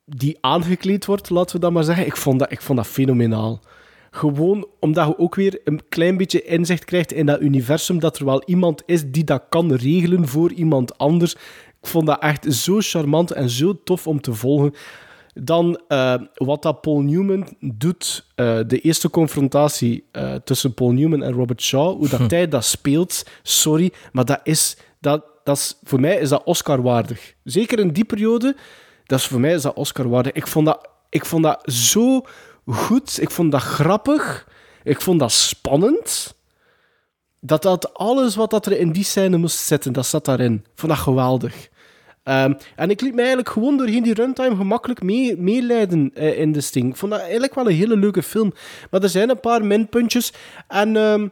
die 0.05 0.39
aangekleed 0.41 1.05
wordt, 1.07 1.31
laten 1.31 1.55
we 1.55 1.61
dat 1.61 1.73
maar 1.73 1.85
zeggen, 1.85 2.07
ik 2.07 2.17
vond 2.17 2.39
dat, 2.39 2.51
ik 2.51 2.61
vond 2.61 2.79
dat 2.79 2.87
fenomenaal. 2.87 3.61
Gewoon 4.11 4.67
omdat 4.81 5.07
je 5.07 5.19
ook 5.19 5.35
weer 5.35 5.61
een 5.65 5.81
klein 5.89 6.17
beetje 6.17 6.43
inzicht 6.43 6.85
krijgt 6.85 7.13
in 7.13 7.27
dat 7.27 7.41
universum, 7.41 7.99
dat 7.99 8.19
er 8.19 8.25
wel 8.25 8.43
iemand 8.45 8.83
is 8.87 9.11
die 9.11 9.25
dat 9.25 9.43
kan 9.49 9.75
regelen 9.75 10.29
voor 10.29 10.53
iemand 10.53 10.99
anders. 10.99 11.35
Ik 11.81 11.87
vond 11.89 12.07
dat 12.07 12.23
echt 12.23 12.55
zo 12.55 12.77
charmant 12.81 13.31
en 13.31 13.51
zo 13.51 13.83
tof 13.85 14.07
om 14.07 14.21
te 14.21 14.35
volgen. 14.35 14.75
Dan 15.35 15.81
eh, 15.89 16.15
wat 16.35 16.63
dat 16.63 16.81
Paul 16.81 17.01
Newman 17.01 17.57
doet, 17.61 18.27
eh, 18.35 18.59
de 18.67 18.81
eerste 18.81 19.11
confrontatie 19.11 20.05
eh, 20.13 20.35
tussen 20.35 20.75
Paul 20.75 20.91
Newman 20.91 21.23
en 21.23 21.33
Robert 21.33 21.63
Shaw, 21.63 21.97
hoe 21.97 22.09
dat 22.09 22.31
hij 22.31 22.49
dat 22.49 22.65
speelt, 22.65 23.25
sorry, 23.43 23.93
maar 24.13 24.25
dat 24.25 24.41
is, 24.43 24.77
dat, 25.01 25.25
dat 25.45 25.57
is, 25.57 25.79
voor 25.83 26.01
mij 26.01 26.17
is 26.17 26.29
dat 26.29 26.45
Oscar-waardig. 26.45 27.35
Zeker 27.45 27.79
in 27.79 27.93
die 27.93 28.05
periode, 28.05 28.57
dat 29.07 29.19
is 29.19 29.27
voor 29.27 29.41
mij 29.41 29.55
is 29.55 29.63
dat 29.63 29.75
Oscar-waardig. 29.75 30.33
Ik 30.33 30.47
vond 30.47 30.67
dat, 30.67 30.89
ik 31.09 31.25
vond 31.25 31.43
dat 31.43 31.73
zo 31.73 32.23
goed, 32.75 33.21
ik 33.21 33.31
vond 33.31 33.53
dat 33.53 33.63
grappig, 33.63 34.49
ik 34.83 35.01
vond 35.01 35.19
dat 35.19 35.33
spannend. 35.33 36.37
Dat 37.41 37.63
dat 37.63 37.95
alles 37.95 38.37
wat 38.37 38.51
dat 38.51 38.67
er 38.67 38.79
in 38.79 38.93
die 38.93 39.05
scène 39.05 39.37
moest 39.37 39.59
zitten, 39.59 39.93
dat 39.93 40.07
zat 40.07 40.25
daarin. 40.25 40.55
Ik 40.55 40.71
vond 40.75 40.93
dat 40.93 41.01
geweldig. 41.01 41.69
Ehm, 42.23 42.53
en 42.77 42.91
ik 42.91 43.01
liet 43.01 43.15
mij 43.15 43.25
eigenlijk 43.25 43.49
gewoon 43.49 43.77
doorheen 43.77 44.03
die 44.03 44.15
runtime 44.15 44.57
gemakkelijk 44.57 45.03
mee, 45.03 45.37
meeleiden 45.37 46.11
eh, 46.15 46.39
in 46.39 46.53
de 46.53 46.61
Sting. 46.61 46.91
Ik 46.91 46.97
vond 46.97 47.13
dat 47.13 47.21
eigenlijk 47.21 47.55
wel 47.55 47.67
een 47.69 47.77
hele 47.77 47.97
leuke 47.97 48.23
film. 48.23 48.53
Maar 48.91 49.03
er 49.03 49.09
zijn 49.09 49.31
een 49.31 49.41
paar 49.41 49.65
minpuntjes. 49.65 50.33
En 50.69 50.97
ehm, 50.97 51.29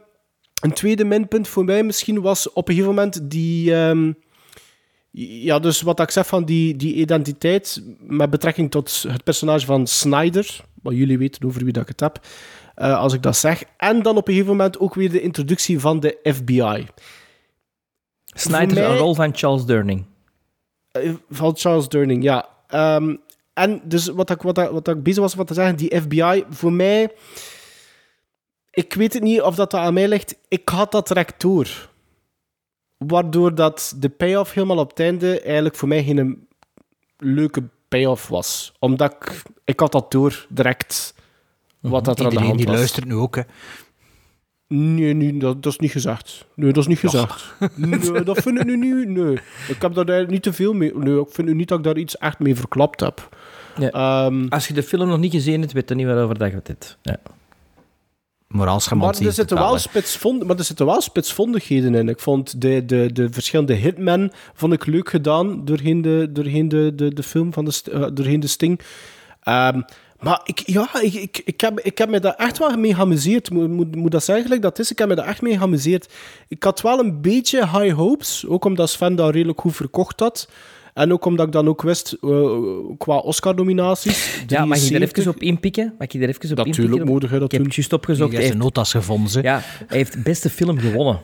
een 0.61 0.73
tweede 0.73 1.05
minpunt 1.05 1.47
voor 1.47 1.65
mij 1.65 1.83
misschien 1.83 2.21
was 2.21 2.53
op 2.53 2.67
een 2.67 2.75
gegeven 2.75 2.95
moment 2.95 3.29
die... 3.29 3.75
ehm, 3.75 4.11
ja, 5.11 5.59
dus 5.59 5.81
wat 5.81 5.99
ik 5.99 6.11
zeg 6.11 6.27
van 6.27 6.45
die, 6.45 6.75
die 6.75 6.93
identiteit 6.93 7.81
met 7.99 8.29
betrekking 8.29 8.71
tot 8.71 9.05
het 9.07 9.23
personage 9.23 9.65
van 9.65 9.87
Snyder, 9.87 10.59
wat 10.81 10.93
jullie 10.95 11.17
weten 11.17 11.45
over 11.45 11.63
wie 11.63 11.73
dat 11.73 11.81
ik 11.83 11.87
het 11.89 11.99
heb, 11.99 12.19
eh, 12.75 12.97
als 12.99 13.13
ik 13.13 13.21
dat 13.21 13.37
zeg. 13.37 13.63
En 13.77 14.01
dan 14.01 14.17
op 14.17 14.27
een 14.27 14.33
gegeven 14.33 14.55
moment 14.55 14.79
ook 14.79 14.93
weer 14.93 15.11
de 15.11 15.21
introductie 15.21 15.79
van 15.79 15.99
de 15.99 16.17
FBI. 16.23 16.87
Snyder, 18.25 18.73
mij- 18.73 18.85
een 18.85 18.97
rol 18.97 19.15
van 19.15 19.35
Charles 19.35 19.65
Durning. 19.65 20.05
Eh, 20.91 21.13
Van 21.29 21.57
Charles 21.57 21.87
Durning, 21.89 22.23
ja. 22.23 22.49
Ehm, 22.67 23.15
en 23.53 23.81
dus 23.83 24.07
wat 24.07 24.29
ik, 24.29 24.41
wat, 24.41 24.57
ik, 24.57 24.69
wat 24.69 24.87
ik 24.87 25.03
bezig 25.03 25.21
was 25.21 25.33
wat 25.35 25.47
te 25.47 25.53
zeggen, 25.53 25.75
die 25.75 26.01
FBI, 26.01 26.43
voor 26.49 26.73
mij... 26.73 27.11
Ik 28.71 28.93
weet 28.93 29.13
het 29.13 29.23
niet 29.23 29.41
of 29.41 29.55
dat, 29.55 29.71
dat 29.71 29.79
aan 29.81 29.93
mij 29.93 30.07
ligt. 30.07 30.35
Ik 30.47 30.69
had 30.69 30.91
dat 30.91 31.07
direct 31.07 31.41
door. 31.41 31.89
Waardoor 32.97 33.55
dat 33.55 33.95
de 33.97 34.09
payoff 34.09 34.53
helemaal 34.53 34.77
op 34.77 34.89
het 34.89 34.99
einde 34.99 35.41
eigenlijk 35.41 35.75
voor 35.75 35.87
mij 35.87 36.03
geen 36.03 36.47
leuke 37.17 37.63
payoff 37.87 38.27
was. 38.27 38.73
Omdat 38.79 39.13
ik, 39.13 39.41
ik 39.63 39.79
had 39.79 39.91
dat 39.91 40.11
door 40.11 40.45
direct 40.49 41.13
wat 41.79 42.05
dat 42.05 42.19
er 42.19 42.25
aan 42.25 42.29
de 42.29 42.35
Iedereen 42.35 42.45
hand 42.47 42.57
die 42.57 42.67
was. 42.67 42.75
luistert 42.75 43.05
nu 43.05 43.13
ook. 43.15 43.35
Hè. 43.35 43.41
Nee, 44.67 45.13
nee 45.13 45.37
dat, 45.37 45.63
dat 45.63 45.71
is 45.71 45.79
niet 45.79 45.91
gezegd. 45.91 46.45
Nee, 46.55 46.71
dat 46.73 46.83
is 46.83 46.87
niet 46.89 46.99
gezegd. 46.99 47.53
Nee, 47.75 48.23
dat 48.23 48.37
vind 48.41 48.59
ik 48.59 48.65
nu 48.65 48.77
niet. 48.77 49.07
Nee. 49.07 49.33
Ik 49.67 49.81
heb 49.81 49.93
daar 49.93 50.27
niet 50.27 50.43
te 50.43 50.53
veel 50.53 50.73
mee. 50.73 50.95
Nee, 50.97 51.19
ik 51.19 51.29
vind 51.29 51.47
nu 51.47 51.53
niet 51.53 51.67
dat 51.67 51.77
ik 51.77 51.83
daar 51.83 51.97
iets 51.97 52.17
echt 52.17 52.39
mee 52.39 52.55
verklapt 52.55 52.99
heb. 52.99 53.37
Ja. 53.77 53.89
Ehm, 53.89 54.47
Als 54.49 54.67
je 54.67 54.73
de 54.73 54.83
film 54.83 55.07
nog 55.07 55.19
niet 55.19 55.31
gezien 55.31 55.59
hebt, 55.61 55.73
weet 55.73 55.89
je 55.89 55.95
niet 55.95 56.05
waarover 56.05 56.37
dat 56.37 56.51
gaat 56.51 56.65
dit. 56.65 56.97
Ja. 57.01 57.17
Maar 59.21 59.27
er 59.27 59.33
zitten, 59.33 59.57
wel 59.57 59.77
spitsvond, 59.77 60.43
maar 60.43 60.57
er 60.57 60.63
zitten 60.63 60.85
wel 60.85 61.01
spitsvondigheden 61.01 61.95
in. 61.95 62.09
Ik 62.09 62.19
vond 62.19 62.61
de, 62.61 62.85
de, 62.85 63.09
de 63.13 63.27
verschillende 63.31 63.73
hitmen 63.73 64.31
vond 64.53 64.73
ik 64.73 64.85
leuk 64.85 65.09
gedaan 65.09 65.65
doorheen 65.65 66.01
de, 66.01 66.29
doorheen 66.31 66.67
de, 66.69 66.95
de, 66.95 67.13
de 67.13 67.23
film, 67.23 67.53
van 67.53 67.65
de, 67.65 67.81
eh, 67.91 68.05
doorheen 68.13 68.39
de 68.39 68.47
Sting. 68.47 68.81
Ehm, 69.43 69.81
maar 70.19 70.41
ik, 70.43 70.63
ja, 70.65 71.01
ik, 71.01 71.13
ik, 71.13 71.41
ik, 71.45 71.61
heb, 71.61 71.79
ik 71.79 71.97
heb 71.97 72.09
me 72.09 72.19
daar 72.19 72.35
echt 72.35 72.57
wel 72.57 72.77
mee 72.77 72.93
geamuseerd. 72.93 73.49
Moet, 73.51 73.69
moet, 73.69 73.95
moet 73.95 74.11
dat 74.11 74.23
zeggen 74.23 74.43
gelijk 74.43 74.61
dat 74.61 74.79
is? 74.79 74.91
Ik 74.91 74.97
heb 74.97 75.07
me 75.07 75.15
daar 75.15 75.27
echt 75.27 75.41
mee 75.41 75.57
geamuseerd. 75.57 76.13
Ik 76.47 76.63
had 76.63 76.81
wel 76.81 76.99
een 76.99 77.21
beetje 77.21 77.69
high 77.69 77.95
hopes, 77.95 78.45
ook 78.47 78.65
omdat 78.65 78.89
Sven 78.89 79.15
dat 79.15 79.33
redelijk 79.33 79.61
goed 79.61 79.75
verkocht 79.75 80.19
had. 80.19 80.49
En 80.97 81.13
ook 81.13 81.25
omdat 81.25 81.45
ik 81.45 81.51
dan 81.51 81.67
ook 81.67 81.81
wist, 81.81 82.17
eh, 82.21 82.29
qua 82.97 83.17
Oscar-nominaties... 83.17 84.43
Ja, 84.47 84.65
mag 84.65 84.77
je 84.77 84.83
er 84.83 84.89
73? 84.89 85.17
even 85.17 85.31
op 85.31 85.41
inpikken? 85.41 85.93
Mag 85.97 86.11
je 86.11 86.19
er 86.19 86.29
even 86.29 86.51
op 86.51 86.57
Natuurlijk 86.57 86.77
inpikken? 86.77 87.07
mogen 87.07 87.29
je 87.29 87.39
dat 87.39 87.51
Ik 87.51 87.57
heb 87.57 87.65
het 87.65 87.75
juist 87.75 87.93
opgezocht. 87.93 88.33
Hij 88.33 88.41
heeft 88.41 88.57
notas 88.57 88.91
gevonden. 88.91 89.29
ze. 89.29 89.41
ja, 89.41 89.61
hij 89.87 89.97
heeft 89.97 90.23
beste 90.23 90.49
film 90.49 90.79
gewonnen. 90.79 91.19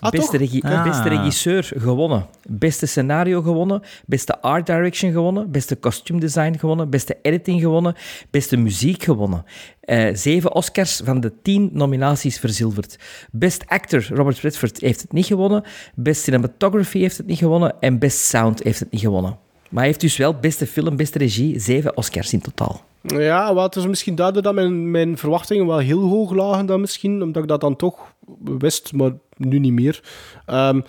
Ah, 0.00 0.10
beste, 0.10 0.36
regie- 0.36 0.64
Ah. 0.64 0.84
beste 0.84 1.08
regisseur 1.08 1.72
gewonnen. 1.76 2.26
Beste 2.48 2.86
scenario 2.86 3.42
gewonnen. 3.42 3.82
Beste 4.06 4.40
art 4.40 4.66
direction 4.66 5.12
gewonnen. 5.12 5.50
Beste 5.50 5.78
costume 5.78 6.20
design 6.20 6.56
gewonnen. 6.58 6.90
Beste 6.90 7.16
editing 7.22 7.60
gewonnen. 7.60 7.94
Beste 8.30 8.56
muziek 8.56 9.02
gewonnen. 9.02 9.44
Eh, 9.80 10.08
zeven 10.14 10.54
Oscars 10.54 11.00
van 11.04 11.20
de 11.20 11.32
tien 11.42 11.70
nominaties 11.72 12.38
verzilverd. 12.38 12.98
Best 13.32 13.64
actor 13.66 14.06
Robert 14.08 14.38
Redford 14.40 14.80
heeft 14.80 15.02
het 15.02 15.12
niet 15.12 15.26
gewonnen. 15.26 15.62
Best 15.94 16.22
cinematography 16.22 16.98
heeft 16.98 17.16
het 17.16 17.26
niet 17.26 17.38
gewonnen. 17.38 17.74
En 17.80 17.98
best 17.98 18.18
sound 18.18 18.62
heeft 18.62 18.80
het 18.80 18.90
niet 18.90 19.00
gewonnen. 19.00 19.30
Maar 19.70 19.78
hij 19.82 19.86
heeft 19.86 20.00
dus 20.00 20.16
wel 20.16 20.34
beste 20.38 20.66
film, 20.66 20.96
beste 20.96 21.18
regie, 21.18 21.60
zeven 21.60 21.96
Oscars 21.96 22.32
in 22.32 22.40
totaal. 22.40 22.84
Ja, 23.06 23.54
het 23.54 23.76
is 23.76 23.86
misschien 23.86 24.14
daardoor 24.14 24.42
dat 24.42 24.54
mijn, 24.54 24.90
mijn 24.90 25.18
verwachtingen 25.18 25.66
wel 25.66 25.78
heel 25.78 26.00
hoog 26.00 26.32
lagen 26.32 26.66
dan 26.66 26.80
misschien, 26.80 27.22
omdat 27.22 27.42
ik 27.42 27.48
dat 27.48 27.60
dan 27.60 27.76
toch 27.76 28.14
wist, 28.58 28.92
maar 28.92 29.12
nu 29.36 29.58
niet 29.58 29.72
meer. 29.72 30.02
Ehm, 30.46 30.80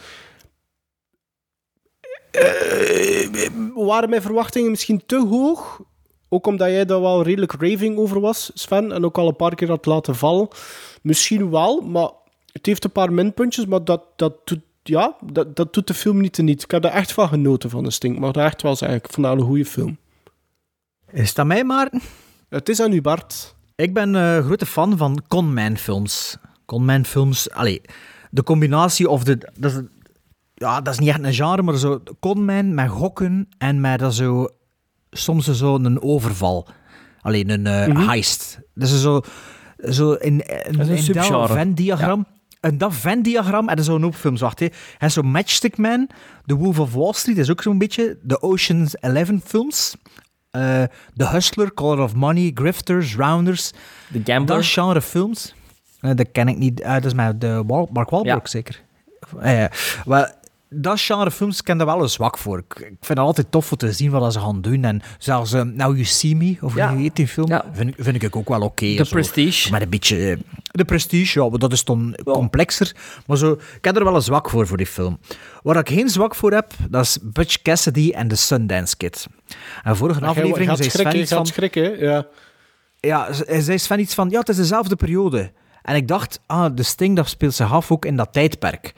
eh, 2.32 3.30
waren 3.74 4.10
mijn 4.10 4.22
verwachtingen 4.22 4.70
misschien 4.70 5.06
te 5.06 5.26
hoog? 5.30 5.82
Ook 6.30 6.48
omdat 6.48 6.70
jij 6.70 6.86
daar 6.86 7.02
wel 7.02 7.24
redelijk 7.24 7.52
raving 7.52 7.98
over 7.98 8.20
was, 8.20 8.52
Sven, 8.54 8.92
en 8.92 9.06
ook 9.06 9.18
al 9.18 9.28
een 9.28 9.36
paar 9.36 9.56
keer 9.56 9.70
had 9.70 9.86
laten 9.86 10.16
vallen. 10.16 10.48
Misschien 11.02 11.50
wel, 11.50 11.82
maar 11.82 12.10
het 12.52 12.66
heeft 12.66 12.84
een 12.84 12.92
paar 12.92 13.14
minpuntjes, 13.14 13.66
maar 13.66 13.84
dat, 13.84 14.04
dat, 14.16 14.48
doet, 14.48 14.62
ja, 14.84 15.16
dat, 15.32 15.56
dat 15.56 15.74
doet 15.74 15.88
de 15.88 15.94
film 15.94 16.22
niet 16.22 16.34
te 16.34 16.42
niet. 16.42 16.64
Ik 16.64 16.72
heb 16.72 16.84
er 16.84 16.92
echt 16.92 17.12
van 17.12 17.28
genoten 17.28 17.70
van 17.70 17.84
de 17.84 17.92
Stink, 17.92 18.20
maar 18.20 18.32
dat 18.32 18.44
echt 18.44 18.62
wel 18.62 18.76
zeggen. 18.76 18.98
Ik 18.98 19.18
een 19.18 19.42
goede 19.42 19.66
film. 19.66 19.98
Is 21.12 21.34
dat 21.34 21.46
mij, 21.46 21.64
Maarten? 21.64 22.02
Het 22.50 22.70
is 22.70 22.80
aan 22.80 22.94
u, 22.94 23.02
Bart. 23.02 23.56
Ik 23.76 23.94
ben 23.94 24.14
een 24.14 24.44
grote 24.44 24.66
fan 24.66 24.98
van 24.98 25.24
Conman-films. 25.28 26.38
Conman-films, 26.66 27.52
allee, 27.52 27.82
de 28.32 28.44
combinatie 28.44 29.10
of 29.10 29.24
de... 29.24 29.52
Dat 29.60 29.72
is, 29.72 29.82
ja, 30.54 30.82
dat 30.82 30.94
is 30.94 31.00
niet 31.00 31.10
echt 31.10 31.24
een 31.24 31.34
genre, 31.34 31.62
maar 31.62 31.78
zo 31.78 32.04
Conman 32.20 32.74
met 32.74 32.90
gokken 32.90 33.50
en 33.58 33.82
met 33.82 34.00
dat 34.00 34.14
zo... 34.14 34.48
Soms 35.10 35.46
zo 35.46 35.76
een 35.76 36.02
overval. 36.02 36.68
Alleen 37.22 37.50
een 37.50 37.68
eh, 37.68 38.08
heist. 38.08 38.60
Dat 38.74 38.90
is 38.90 39.02
zo... 39.02 39.22
Zo 39.78 40.12
in, 40.12 40.42
in, 40.42 40.80
is 40.80 41.08
een 41.08 41.24
in 41.24 41.32
dat 41.32 41.52
Venn-diagram... 41.52 42.26
En 42.60 42.78
dat 42.78 42.94
Venn-diagram, 42.94 43.62
en 43.62 43.76
dat 43.76 43.80
is 43.80 43.86
zo'n 43.86 44.02
hoop 44.02 44.16
films, 44.16 44.42
wacht. 44.42 44.60
hè. 44.60 44.68
En 44.98 45.12
zo 45.12 45.22
Matchstick 45.22 45.78
Man, 45.78 46.10
The 46.46 46.56
Wolf 46.56 46.80
of 46.80 46.94
Wall 46.94 47.14
Street, 47.14 47.38
is 47.38 47.52
ook 47.52 47.62
zo'n 47.62 47.78
beetje 47.78 48.18
de 48.22 48.42
Ocean's 48.42 48.96
Eleven 49.00 49.42
films. 49.46 49.96
Eh 50.56 50.84
The 51.18 51.28
Hustler, 51.28 51.74
Color 51.74 52.00
of 52.04 52.14
Money, 52.16 52.52
Grifters, 52.54 53.16
Rounders. 53.16 53.72
De 54.08 54.22
Gambler. 54.24 54.58
Dat 54.58 54.66
genre 54.66 55.02
films, 55.02 55.56
eh, 56.00 56.12
dat 56.16 56.28
ken 56.32 56.48
ik 56.48 56.58
niet. 56.58 56.80
eh, 56.82 56.94
dat 56.94 57.06
is 57.06 57.14
met 57.14 57.42
de 57.42 57.64
Wal- 57.68 57.90
Mark 57.94 58.10
Wahlberg 58.10 58.42
Ja. 58.44 58.48
zeker. 58.50 58.82
Ja. 59.44 59.70
maar 60.06 60.34
dat 60.76 61.00
genre 61.02 61.32
films 61.32 61.64
ken 61.64 61.78
daar 61.78 61.88
wel 61.88 62.02
een 62.02 62.10
zwak 62.10 62.38
voor. 62.38 62.58
Ik, 62.58 62.74
ik 62.80 62.86
vind 62.86 63.08
het 63.08 63.18
altijd 63.18 63.52
tof 63.52 63.72
om 63.72 63.78
te 63.78 63.92
zien 63.92 64.12
wat 64.12 64.34
ze 64.34 64.40
gaan 64.40 64.62
doen. 64.62 64.84
En 64.84 65.02
zelfs 65.18 65.54
eh, 65.54 65.62
Now 65.62 65.92
You 65.92 66.04
See 66.04 66.36
Me, 66.36 66.58
of 66.62 66.76
Ja. 66.76 66.90
hoe 66.94 67.02
heet 67.02 67.16
die 67.16 67.28
film, 67.28 67.48
Ja. 67.48 67.66
vind, 67.72 67.90
ik- 67.90 67.96
vind 68.04 68.24
ik 68.24 68.36
ook 68.36 68.50
wel 68.50 68.62
oké. 68.62 68.96
The 68.96 69.04
zo. 69.06 69.16
Prestige. 69.16 69.72
Met 69.72 69.82
een 69.82 69.90
beetje... 69.90 70.30
eh, 70.32 70.38
de 70.72 70.86
Prestige, 70.86 71.42
ja, 71.44 71.50
maar 71.50 71.60
dat 71.60 71.72
is 71.72 71.84
dan 71.84 72.18
complexer. 72.26 72.96
Maar 73.26 73.38
zo, 73.38 73.52
ik 73.52 73.86
heb 73.86 73.96
er 73.98 74.04
wel 74.04 74.16
een 74.16 74.22
zwak 74.22 74.50
voor, 74.50 74.68
voor 74.68 74.78
die 74.78 74.86
film. 74.88 75.20
Waar 75.64 75.76
ik 75.78 75.90
geen 75.90 76.10
zwak 76.10 76.36
voor 76.36 76.52
heb, 76.52 76.74
dat 76.90 77.04
is 77.04 77.18
Butch 77.22 77.62
Cassidy 77.62 78.12
en 78.16 78.28
The 78.28 78.36
Sundance 78.36 78.98
Kid. 78.98 79.28
En 79.84 79.96
vorige 79.96 80.26
aflevering 80.26 80.68
gaat 80.70 80.78
zei 80.78 80.90
Sven 80.90 81.20
iets 81.20 81.32
van... 81.34 81.46
schrikken, 81.46 81.84
hè? 81.84 81.90
ja. 81.90 82.26
Ja, 83.00 83.28
zei 83.60 83.78
Sven 83.78 84.00
iets 84.00 84.14
van, 84.14 84.30
ja, 84.30 84.40
het 84.40 84.50
is 84.50 84.56
dezelfde 84.56 84.96
periode. 84.96 85.52
En 85.82 85.96
ik 85.96 86.08
dacht, 86.08 86.40
ah, 86.46 86.76
de 86.76 86.84
Sting, 86.84 87.16
dat 87.16 87.28
speelt 87.30 87.54
zich 87.54 87.72
af 87.74 87.92
ook 87.92 88.06
in 88.06 88.16
dat 88.16 88.34
tijdperk. 88.34 88.94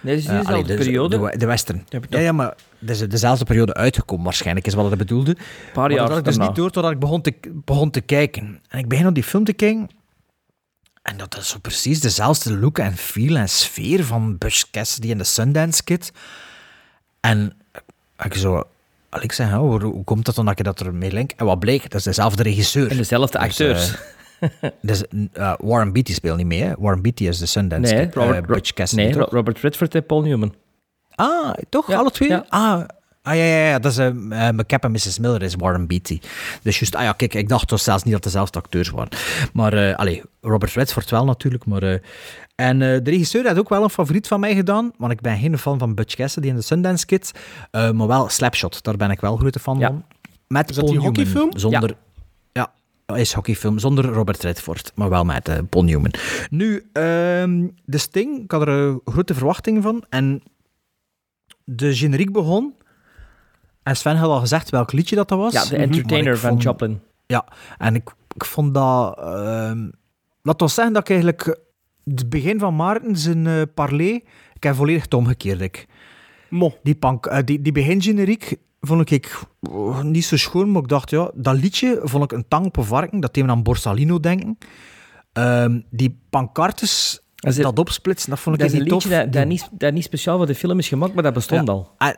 Nee, 0.00 0.16
dus 0.16 0.24
Eh, 0.26 0.38
is 0.38 0.46
allee, 0.46 0.62
dezelfde 0.64 0.76
de, 0.76 0.84
periode. 0.84 1.18
De, 1.30 1.38
de 1.38 1.46
western. 1.46 1.86
Ja, 2.08 2.18
ja, 2.18 2.32
maar 2.32 2.54
het 2.78 2.90
is 2.90 2.98
dezelfde 2.98 3.44
periode 3.44 3.74
uitgekomen, 3.74 4.24
waarschijnlijk, 4.24 4.66
is 4.66 4.74
wat 4.74 4.86
hij 4.88 4.96
bedoelde. 4.96 5.30
Een 5.30 5.72
paar 5.72 5.90
jaar 5.90 5.98
dat 5.98 6.08
had 6.08 6.18
ik 6.18 6.24
dus 6.24 6.34
daarna. 6.34 6.48
niet 6.50 6.60
door 6.60 6.70
totdat 6.70 6.92
ik 6.92 6.98
begon 6.98 7.20
te, 7.20 7.34
begon 7.52 7.90
te 7.90 8.00
kijken. 8.00 8.60
En 8.68 8.78
ik 8.78 8.88
begin 8.88 9.06
op 9.06 9.14
die 9.14 9.22
film 9.24 9.44
te 9.44 9.52
kijken. 9.52 9.88
En 11.02 11.16
dat 11.16 11.36
is 11.36 11.48
zo 11.48 11.58
precies 11.58 12.00
dezelfde 12.00 12.56
look 12.58 12.78
en 12.78 12.96
feel 12.96 13.36
en 13.36 13.48
sfeer 13.48 14.04
van 14.04 14.38
Butch 14.38 14.70
Cassidy 14.70 15.10
en 15.10 15.18
de 15.18 15.24
Sundance 15.24 15.84
Kid. 15.84 16.12
En 17.20 17.52
ik 18.24 18.34
zo... 18.34 18.64
al 19.08 19.22
Ik 19.22 19.32
zei, 19.32 19.54
hoe, 19.54 19.82
hoe 19.82 20.04
komt 20.04 20.24
dat 20.24 20.34
dan 20.34 20.44
dat 20.44 20.58
je 20.58 20.64
dat 20.64 20.80
ermee 20.80 21.12
link? 21.12 21.30
En 21.36 21.46
wat 21.46 21.58
bleek, 21.58 21.82
dat 21.82 21.94
is 21.94 22.02
dezelfde 22.02 22.42
regisseur. 22.42 22.90
En 22.90 22.96
dezelfde 22.96 23.38
Dus, 23.38 23.46
acteurs. 23.46 23.94
Eh, 24.40 24.48
dus, 24.82 25.02
eh, 25.32 25.54
Warren 25.58 25.92
Beatty 25.92 26.12
speelt 26.14 26.36
niet 26.36 26.46
mee, 26.46 26.62
hè? 26.62 26.72
Warren 26.78 27.02
Beatty 27.02 27.26
is 27.26 27.38
de 27.38 27.46
Sundance 27.46 27.94
nee, 27.94 28.04
Kid. 28.04 28.14
Robert, 28.14 28.36
eh, 28.44 28.46
Butch 28.54 28.72
Cassidy, 28.72 29.02
nee, 29.02 29.12
toch? 29.12 29.30
Robert 29.30 29.58
Redford 29.60 29.94
en 29.94 30.06
Paul 30.06 30.22
Newman. 30.22 30.54
Ah, 31.14 31.54
toch? 31.68 31.88
Ja, 31.90 31.96
Alle 31.98 32.10
twee? 32.10 32.28
ja. 32.28 32.44
Ah, 32.48 32.80
ah, 33.22 33.34
ja, 33.36 33.42
ja, 33.44 33.68
ja. 33.68 33.78
Dat 33.78 33.92
is 33.92 33.98
uh, 33.98 34.08
McCap 34.50 34.84
en 34.84 34.90
Mrs. 34.90 35.18
Miller 35.18 35.42
is 35.42 35.54
Warren 35.54 35.86
Beatty. 35.86 36.20
Dus 36.62 36.78
juist, 36.78 36.94
ah 36.94 37.02
ja, 37.02 37.12
kijk, 37.12 37.34
ik 37.34 37.48
dacht 37.48 37.68
toch 37.68 37.80
zelfs 37.80 38.02
niet 38.02 38.12
dat 38.12 38.24
het 38.24 38.32
dezelfde 38.32 38.58
acteurs 38.58 38.90
waren. 38.90 39.08
Maar, 39.52 39.72
eh 39.72 39.96
allee, 39.96 40.22
Robert 40.40 40.72
Redford 40.72 41.10
wel 41.10 41.24
natuurlijk, 41.24 41.66
maar... 41.66 41.82
eh, 41.82 41.98
en 42.54 42.82
eh, 42.82 42.98
de 43.02 43.10
regisseur 43.10 43.46
had 43.46 43.58
ook 43.58 43.68
wel 43.68 43.82
een 43.82 43.90
favoriet 43.90 44.26
van 44.26 44.40
mij 44.40 44.54
gedaan, 44.54 44.92
want 44.96 45.12
ik 45.12 45.20
ben 45.20 45.38
geen 45.38 45.58
fan 45.58 45.78
van 45.78 45.94
Butch 45.94 46.14
Cassidy 46.14 46.48
en 46.48 46.54
de 46.56 46.62
Sundance 46.62 47.06
Kids, 47.06 47.30
eh, 47.70 47.90
maar 47.90 48.06
wel 48.06 48.28
Slapshot, 48.28 48.82
daar 48.82 48.96
ben 48.96 49.10
ik 49.10 49.20
wel 49.20 49.36
grote 49.36 49.58
fan 49.58 49.78
Ja. 49.78 49.86
van. 49.86 50.04
Met 50.48 50.70
Is 50.70 50.76
dat 50.76 50.84
Paul 50.84 50.96
die 50.96 51.02
Newman, 51.02 51.24
hockeyfilm? 51.24 51.58
Zonder... 51.58 51.88
Ja. 51.90 51.96
Is 53.16 53.32
hockeyfilm 53.32 53.78
zonder 53.78 54.04
Robert 54.04 54.42
Redford, 54.42 54.92
maar 54.94 55.08
wel 55.08 55.24
met 55.24 55.48
eh, 55.48 55.58
Paul 55.68 55.84
Newman. 55.84 56.12
Nu, 56.50 56.88
ehm, 56.92 57.68
de 57.84 57.98
Sting, 57.98 58.42
ik 58.42 58.50
had 58.50 58.60
er 58.60 58.88
eh, 58.88 58.96
grote 59.04 59.34
verwachtingen 59.34 59.82
van. 59.82 60.04
En 60.08 60.42
de 61.64 61.94
generiek 61.94 62.32
begon. 62.32 62.74
En 63.82 63.96
Sven 63.96 64.16
had 64.16 64.30
al 64.30 64.40
gezegd 64.40 64.70
welk 64.70 64.92
liedje 64.92 65.16
dat, 65.16 65.28
dat 65.28 65.38
was. 65.38 65.52
Ja, 65.52 65.64
de 65.64 65.70
Maar 65.70 65.80
entertainer 65.80 66.38
van 66.38 66.56
Joplin. 66.56 67.00
Ja, 67.26 67.44
en 67.78 67.94
ik, 67.94 68.14
ik 68.34 68.44
vond 68.44 68.74
dat... 68.74 69.18
ehm 69.18 69.88
laat 70.42 70.62
ons 70.62 70.74
zeggen 70.74 70.94
dat 70.94 71.02
ik 71.02 71.10
eigenlijk 71.10 71.58
het 72.04 72.28
begin 72.28 72.58
van 72.58 72.76
Maarten 72.76 73.16
zijn 73.16 73.46
eh 73.46 73.62
parley, 73.74 74.24
ik 74.54 74.62
heb 74.62 74.74
volledig 74.74 75.02
het 75.02 75.14
omgekeerd. 75.14 75.60
Ik. 75.60 75.86
Mo. 76.48 76.78
Die, 76.82 76.94
pank, 76.94 77.26
eh, 77.26 77.38
die, 77.44 77.62
die 77.62 77.72
begingeneriek 77.72 78.56
vond 78.80 79.10
ik 79.10 79.40
oh, 79.70 80.02
niet 80.02 80.24
zo 80.24 80.36
schoon, 80.36 80.70
maar 80.72 80.82
ik 80.82 80.88
dacht, 80.88 81.10
ja, 81.10 81.30
dat 81.34 81.54
liedje 81.56 82.00
vond 82.02 82.24
ik 82.24 82.32
een 82.32 82.48
tang 82.48 82.66
op 82.66 82.76
een 82.76 82.84
varken, 82.84 83.20
dat 83.20 83.34
deed 83.34 83.44
me 83.44 83.50
aan 83.50 83.62
Borsalino 83.62 84.20
denken. 84.20 84.58
Ehm, 85.32 85.80
die 85.90 86.18
pancartes, 86.30 87.20
Dat 87.34 87.52
is- 87.56 87.62
dat 87.62 87.78
opsplitsen, 87.78 88.30
dat 88.30 88.38
vond 88.40 88.54
ik 88.56 88.60
Dat 88.62 88.70
is 88.70 88.76
een 88.78 88.82
niet 88.84 88.92
tof. 88.92 89.04
liedje 89.04 89.18
dat, 89.18 89.32
dat, 89.32 89.46
niet, 89.46 89.68
dat 89.72 89.92
niet 89.92 90.04
speciaal 90.04 90.36
voor 90.36 90.46
de 90.46 90.54
film 90.54 90.78
is 90.78 90.88
gemaakt, 90.88 91.14
maar 91.14 91.22
dat 91.22 91.32
bestond 91.34 91.66
Ja. 91.66 91.72
al. 91.72 91.94
Ah, 91.98 92.12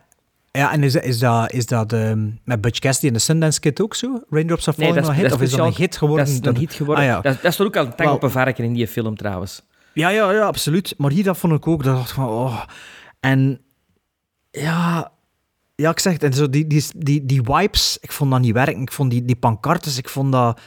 ja, 0.53 0.73
en 0.73 0.83
is, 0.83 0.95
is 0.95 1.19
dat, 1.19 1.53
is 1.53 1.67
dat 1.67 1.93
ehm, 1.93 2.29
met 2.45 2.61
Butch 2.61 2.79
Cassidy 2.79 3.07
en 3.07 3.13
de 3.13 3.19
Sundance 3.19 3.61
Kid 3.61 3.81
ook 3.83 3.95
zo? 3.95 4.23
Raindrops 4.31 4.69
Are 4.69 4.77
Nee, 4.79 4.87
Falling 4.89 5.07
dat 5.07 5.15
is, 5.17 5.23
hit? 5.23 5.31
is 5.31 5.37
Of 5.37 5.43
is 5.43 5.51
dat 5.51 5.67
een 5.67 5.75
hit 5.75 5.97
geworden? 5.97 6.27
Dat 6.27 6.35
is 6.35 6.47
een 6.47 6.57
hit 6.57 6.73
geworden. 6.75 7.05
Ah, 7.05 7.11
ja. 7.11 7.21
dat, 7.21 7.43
dat 7.43 7.53
stond 7.53 7.69
ook 7.69 7.77
al 7.77 7.85
een 7.87 7.95
tang 7.95 8.11
op 8.11 8.23
een 8.23 8.31
varken 8.31 8.65
in 8.65 8.73
die 8.73 8.87
film 8.89 9.17
trouwens. 9.17 9.63
Ja, 9.95 10.09
ja, 10.09 10.33
ja, 10.33 10.41
absoluut. 10.41 10.95
Maar 10.99 11.11
hier 11.11 11.25
dat 11.25 11.37
vond 11.39 11.53
ik 11.53 11.67
ook. 11.67 11.85
Dat 11.85 11.97
dacht 11.97 12.09
ik 12.09 12.15
van, 12.15 12.29
oh. 12.29 12.63
En 13.21 13.61
ja, 14.51 15.13
ja, 15.81 15.91
ik 15.91 15.99
zeg 15.99 16.13
het. 16.13 16.23
En 16.23 16.33
zo 16.33 16.51
die, 16.51 16.67
die, 16.67 16.85
die, 16.97 17.27
die 17.27 17.43
wipes, 17.43 17.99
ik 18.01 18.13
vond 18.13 18.31
dat 18.31 18.41
niet 18.41 18.53
werken. 18.53 18.83
Ik 18.83 18.93
vond 18.93 19.11
die, 19.11 19.25
die 19.25 19.37
pancartes, 19.37 19.99
ik 19.99 20.09
vond 20.09 20.33
dat... 20.33 20.61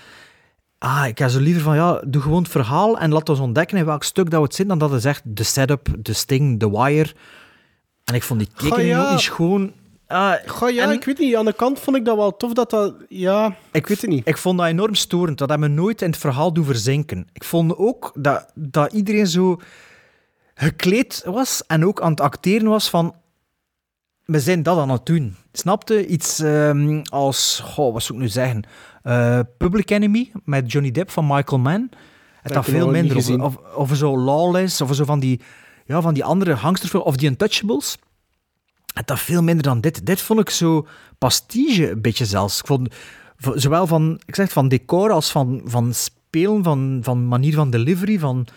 Ah, 0.77 1.07
ik 1.07 1.17
heb 1.17 1.29
zo 1.29 1.39
liever 1.39 1.61
van, 1.61 1.75
ja, 1.75 2.01
doe 2.05 2.21
gewoon 2.21 2.41
het 2.41 2.51
verhaal 2.51 2.99
en 2.99 3.11
laat 3.11 3.29
ons 3.29 3.39
ontdekken 3.39 3.77
in 3.77 3.85
welk 3.85 4.03
stuk 4.03 4.29
dat 4.29 4.39
we 4.39 4.45
het 4.45 4.55
zitten, 4.55 4.77
dan 4.77 4.87
dat 4.87 4.95
het 4.95 5.01
zegt 5.01 5.21
de 5.25 5.43
setup, 5.43 5.87
de 5.99 6.13
sting, 6.13 6.59
de 6.59 6.69
wire. 6.69 7.13
En 8.03 8.15
ik 8.15 8.23
vond 8.23 8.39
die 8.39 8.49
tekening 8.55 8.89
ja. 8.89 9.03
ook 9.03 9.11
niet 9.11 9.19
schoon. 9.19 9.71
Ah, 10.07 10.33
Goh, 10.45 10.69
ja, 10.69 10.83
en 10.83 10.91
ik 10.91 11.03
weet 11.03 11.19
niet. 11.19 11.35
Aan 11.35 11.45
de 11.45 11.53
kant 11.53 11.79
vond 11.79 11.97
ik 11.97 12.05
dat 12.05 12.15
wel 12.15 12.37
tof 12.37 12.53
dat 12.53 12.69
dat... 12.69 12.95
Ja, 13.09 13.55
ik 13.71 13.87
weet 13.87 14.01
het 14.01 14.09
niet. 14.09 14.27
Ik 14.27 14.37
vond 14.37 14.57
dat 14.57 14.67
enorm 14.67 14.95
storend. 14.95 15.37
Dat 15.37 15.49
had 15.49 15.59
me 15.59 15.67
nooit 15.67 16.01
in 16.01 16.09
het 16.09 16.19
verhaal 16.19 16.53
doen 16.53 16.65
verzinken. 16.65 17.27
Ik 17.33 17.43
vond 17.43 17.77
ook 17.77 18.11
dat, 18.15 18.51
dat 18.55 18.93
iedereen 18.93 19.27
zo 19.27 19.59
gekleed 20.55 21.23
was 21.25 21.63
en 21.67 21.85
ook 21.85 22.01
aan 22.01 22.11
het 22.11 22.21
acteren 22.21 22.67
was 22.67 22.89
van... 22.89 23.15
We 24.25 24.39
zijn 24.39 24.63
dat 24.63 24.77
aan 24.77 24.89
het 24.89 25.05
doen. 25.05 25.35
Snapte? 25.51 26.07
Iets 26.07 26.39
ehm, 26.39 27.01
als... 27.03 27.61
Goh, 27.63 27.93
wat 27.93 28.03
zou 28.03 28.17
ik 28.17 28.23
nu 28.23 28.29
zeggen? 28.29 28.63
Eh, 29.03 29.39
Public 29.57 29.89
Enemy 29.89 30.31
met 30.45 30.71
Johnny 30.71 30.91
Depp 30.91 31.11
van 31.11 31.27
Michael 31.27 31.61
Mann. 31.61 31.89
Het 32.41 32.53
nog 32.53 32.65
veel 32.65 32.89
minder. 32.89 33.17
Of, 33.17 33.23
gezien. 33.25 33.41
of, 33.75 33.91
zo 33.93 34.17
Lawless, 34.17 34.81
of 34.81 34.95
zo 34.95 35.05
van 35.05 35.19
die, 35.19 35.41
ja, 35.85 36.01
van 36.01 36.13
die 36.13 36.23
andere 36.23 36.57
gangsterfilms. 36.57 37.05
Of 37.05 37.15
die 37.15 37.29
Untouchables. 37.29 37.97
Het 38.93 39.07
dat 39.07 39.19
veel 39.19 39.43
minder 39.43 39.63
dan 39.63 39.81
dit. 39.81 40.05
Dit 40.05 40.21
vond 40.21 40.39
ik 40.39 40.49
zo 40.49 40.87
pastige, 41.17 41.89
een 41.89 42.01
beetje 42.01 42.25
zelfs. 42.25 42.59
Ik 42.59 42.65
vond, 42.65 42.95
zowel 43.37 43.87
van, 43.87 44.21
ik 44.25 44.35
zeg, 44.35 44.51
van 44.51 44.67
decor 44.67 45.11
als 45.11 45.31
van, 45.31 45.61
van 45.65 45.93
spelen, 45.93 46.63
van, 46.63 46.99
van 47.01 47.27
manier 47.27 47.53
van 47.53 47.69
delivery, 47.69 48.19
van... 48.19 48.47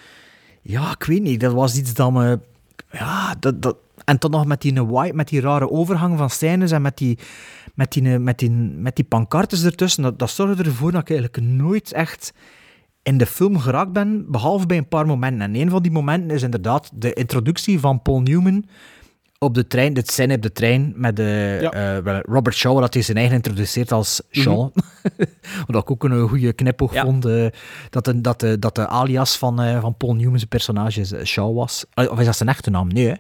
Ja, 0.63 0.91
ik 0.91 1.05
weet 1.05 1.23
niet, 1.23 1.41
dat 1.41 1.53
was 1.53 1.77
iets 1.77 1.95
dat 1.95 2.13
me... 2.13 2.41
Ja, 2.91 3.35
dat... 3.39 3.63
dat 3.63 3.77
en 4.07 4.17
dan 4.19 4.31
nog 4.31 4.47
met 4.47 4.61
die, 4.61 4.83
white, 4.83 5.15
met 5.15 5.29
die 5.29 5.41
rare 5.41 5.71
overgang 5.71 6.19
van 6.19 6.31
scènes 6.31 6.71
en 6.71 6.83
met 6.83 6.97
die, 6.97 7.19
met 7.75 7.93
die, 7.93 8.19
met 8.19 8.39
die, 8.39 8.51
met 8.51 8.97
die 8.97 9.05
pancartes 9.05 9.65
ertussen, 9.65 10.03
dat, 10.03 10.19
dat 10.19 10.31
zorgde 10.31 10.63
ervoor 10.65 10.93
dat 10.93 11.01
ik 11.01 11.11
eigenlijk 11.11 11.47
nooit 11.47 11.93
echt 11.93 12.33
in 13.03 13.19
de 13.19 13.27
film 13.27 13.59
geraakt 13.59 13.93
ben, 13.93 14.31
behalve 14.31 14.67
bij 14.67 14.77
een 14.77 14.89
paar 14.89 15.07
momenten. 15.07 15.41
En 15.41 15.55
een 15.61 15.71
van 15.71 15.83
die 15.83 15.93
momenten 15.93 16.31
is 16.31 16.43
inderdaad 16.43 16.91
de 16.95 17.13
introductie 17.13 17.81
van 17.81 18.03
Paul 18.03 18.21
Newman 18.21 18.65
op 19.39 19.55
de 19.55 19.67
trein, 19.67 19.95
dit 19.95 20.11
scène 20.11 20.35
op 20.35 20.43
de 20.43 20.53
trein 20.53 20.93
met 20.97 21.17
de, 21.17 21.59
Ja. 21.61 21.71
eh, 22.03 22.19
Robert 22.23 22.57
Shaw, 22.57 22.81
dat 22.81 22.95
hij 22.95 23.03
zijn 23.03 23.17
eigen 23.17 23.35
introduceert 23.37 23.93
als 23.93 24.23
Shaw. 24.31 24.69
Wat 25.67 25.83
ik 25.83 25.91
ook 25.91 26.05
een 26.05 26.29
goede 26.29 26.53
knipoog 26.53 26.93
Ja. 26.93 27.05
vond, 27.05 27.25
eh, 27.25 27.47
dat, 27.91 28.05
de, 28.05 28.21
dat, 28.21 28.41
de, 28.41 28.59
dat 28.59 28.75
de 28.75 28.87
alias 28.89 29.37
van, 29.39 29.63
eh, 29.63 29.81
van 29.81 29.97
Paul 29.97 30.15
Newman's 30.15 30.45
personage 30.45 31.17
eh, 31.17 31.25
Shaw 31.25 31.55
was. 31.57 31.85
Eh, 31.95 32.11
Of 32.11 32.19
is 32.19 32.25
dat 32.27 32.37
zijn 32.37 32.49
echte 32.49 32.71
naam? 32.71 32.89
Nee, 32.89 33.07
hè? 33.09 33.15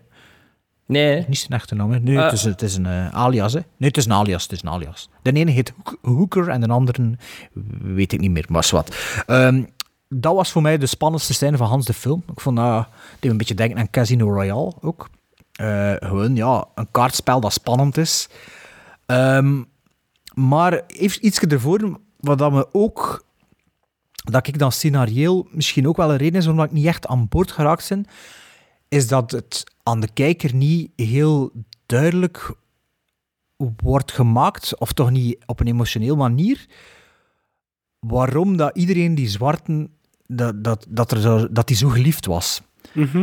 Nee, 0.87 1.25
Niet 1.29 1.39
zijn 1.39 1.53
echte 1.53 1.75
naam, 1.75 1.91
het 1.91 2.63
is, 2.63 2.77
een 2.77 2.87
eh, 2.87 3.09
alias, 3.09 3.53
hè? 3.53 3.61
Nee, 3.77 3.89
het 3.89 3.97
is 3.97 4.05
een 4.05 4.13
alias, 4.13 4.43
het 4.43 4.53
is 4.53 4.63
een 4.63 4.69
alias. 4.69 5.09
De 5.23 5.33
ene 5.33 5.51
heet 5.51 5.73
Hooker 6.03 6.49
en 6.49 6.61
de 6.61 6.69
andere 6.69 7.17
weet 7.81 8.13
ik 8.13 8.21
niet 8.21 8.31
meer, 8.31 8.45
maar 8.49 8.69
wat. 8.71 8.97
Ehm, 9.27 9.65
dat 10.09 10.35
was 10.35 10.51
voor 10.51 10.63
mij 10.63 10.79
de 10.79 10.87
spannendste 10.87 11.35
scène 11.35 11.57
van 11.57 11.69
Hans 11.69 11.87
de 11.87 11.93
film. 11.93 12.23
Ik 12.33 12.41
vond 12.41 12.57
dat, 12.57 12.87
me 13.21 13.31
een 13.31 13.37
beetje 13.37 13.55
denken 13.55 13.79
aan 13.79 13.91
Casino 13.91 14.33
Royale 14.33 14.73
ook. 14.81 15.09
Eh, 15.53 15.93
gewoon, 15.99 16.37
ja, 16.37 16.65
een 16.75 16.91
kaartspel 16.91 17.41
dat 17.41 17.53
spannend 17.53 17.97
is. 17.97 18.29
Ehm, 19.07 19.63
maar 20.35 20.83
even 20.87 21.27
iets 21.27 21.39
ervoor, 21.39 22.01
wat 22.21 22.39
dat 22.39 22.53
me 22.53 22.69
ook... 22.73 23.25
Dat 24.13 24.47
ik 24.47 24.59
dan 24.59 24.73
scenarioel 24.73 25.47
misschien 25.51 25.89
ook 25.89 25.97
wel 25.97 26.11
een 26.11 26.17
reden 26.17 26.41
is 26.41 26.47
waarom 26.47 26.65
ik 26.65 26.73
niet 26.73 26.87
echt 26.87 27.07
aan 27.07 27.29
boord 27.29 27.53
geraakt 27.53 27.89
ben, 27.89 28.07
is 28.89 29.09
dat 29.09 29.31
het 29.31 29.65
aan 29.83 30.01
de 30.01 30.09
kijker 30.13 30.55
niet 30.55 30.91
heel 30.97 31.53
duidelijk 31.87 32.55
wordt 33.83 34.13
gemaakt, 34.13 34.79
of 34.79 34.93
toch 34.93 35.11
niet 35.11 35.39
op 35.47 35.61
een 35.61 35.67
emotioneel 35.67 36.17
manier, 36.17 36.67
waarom 37.99 38.57
dat 38.57 38.77
iedereen 38.77 39.15
die 39.15 39.29
zwarten, 39.29 39.91
dat, 40.27 40.65
dat, 40.65 40.87
dat, 40.89 41.11
er 41.13 41.21
zo, 41.21 41.53
dat 41.53 41.67
die 41.69 41.77
zo 41.77 41.89
geliefd 41.89 42.27
was. 42.27 42.63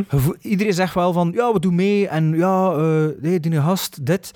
Gevo- 0.08 0.36
Iedereen 0.41 0.73
zegt 0.73 0.93
wel 0.93 1.13
van, 1.13 1.32
ja, 1.36 1.54
we 1.54 1.60
doen 1.60 1.76
mee, 1.76 2.08
en 2.08 2.34
ja, 2.38 2.71
eh 2.76 3.06
nee, 3.21 3.39
die 3.39 3.62
gast, 3.62 4.06
dit. 4.06 4.32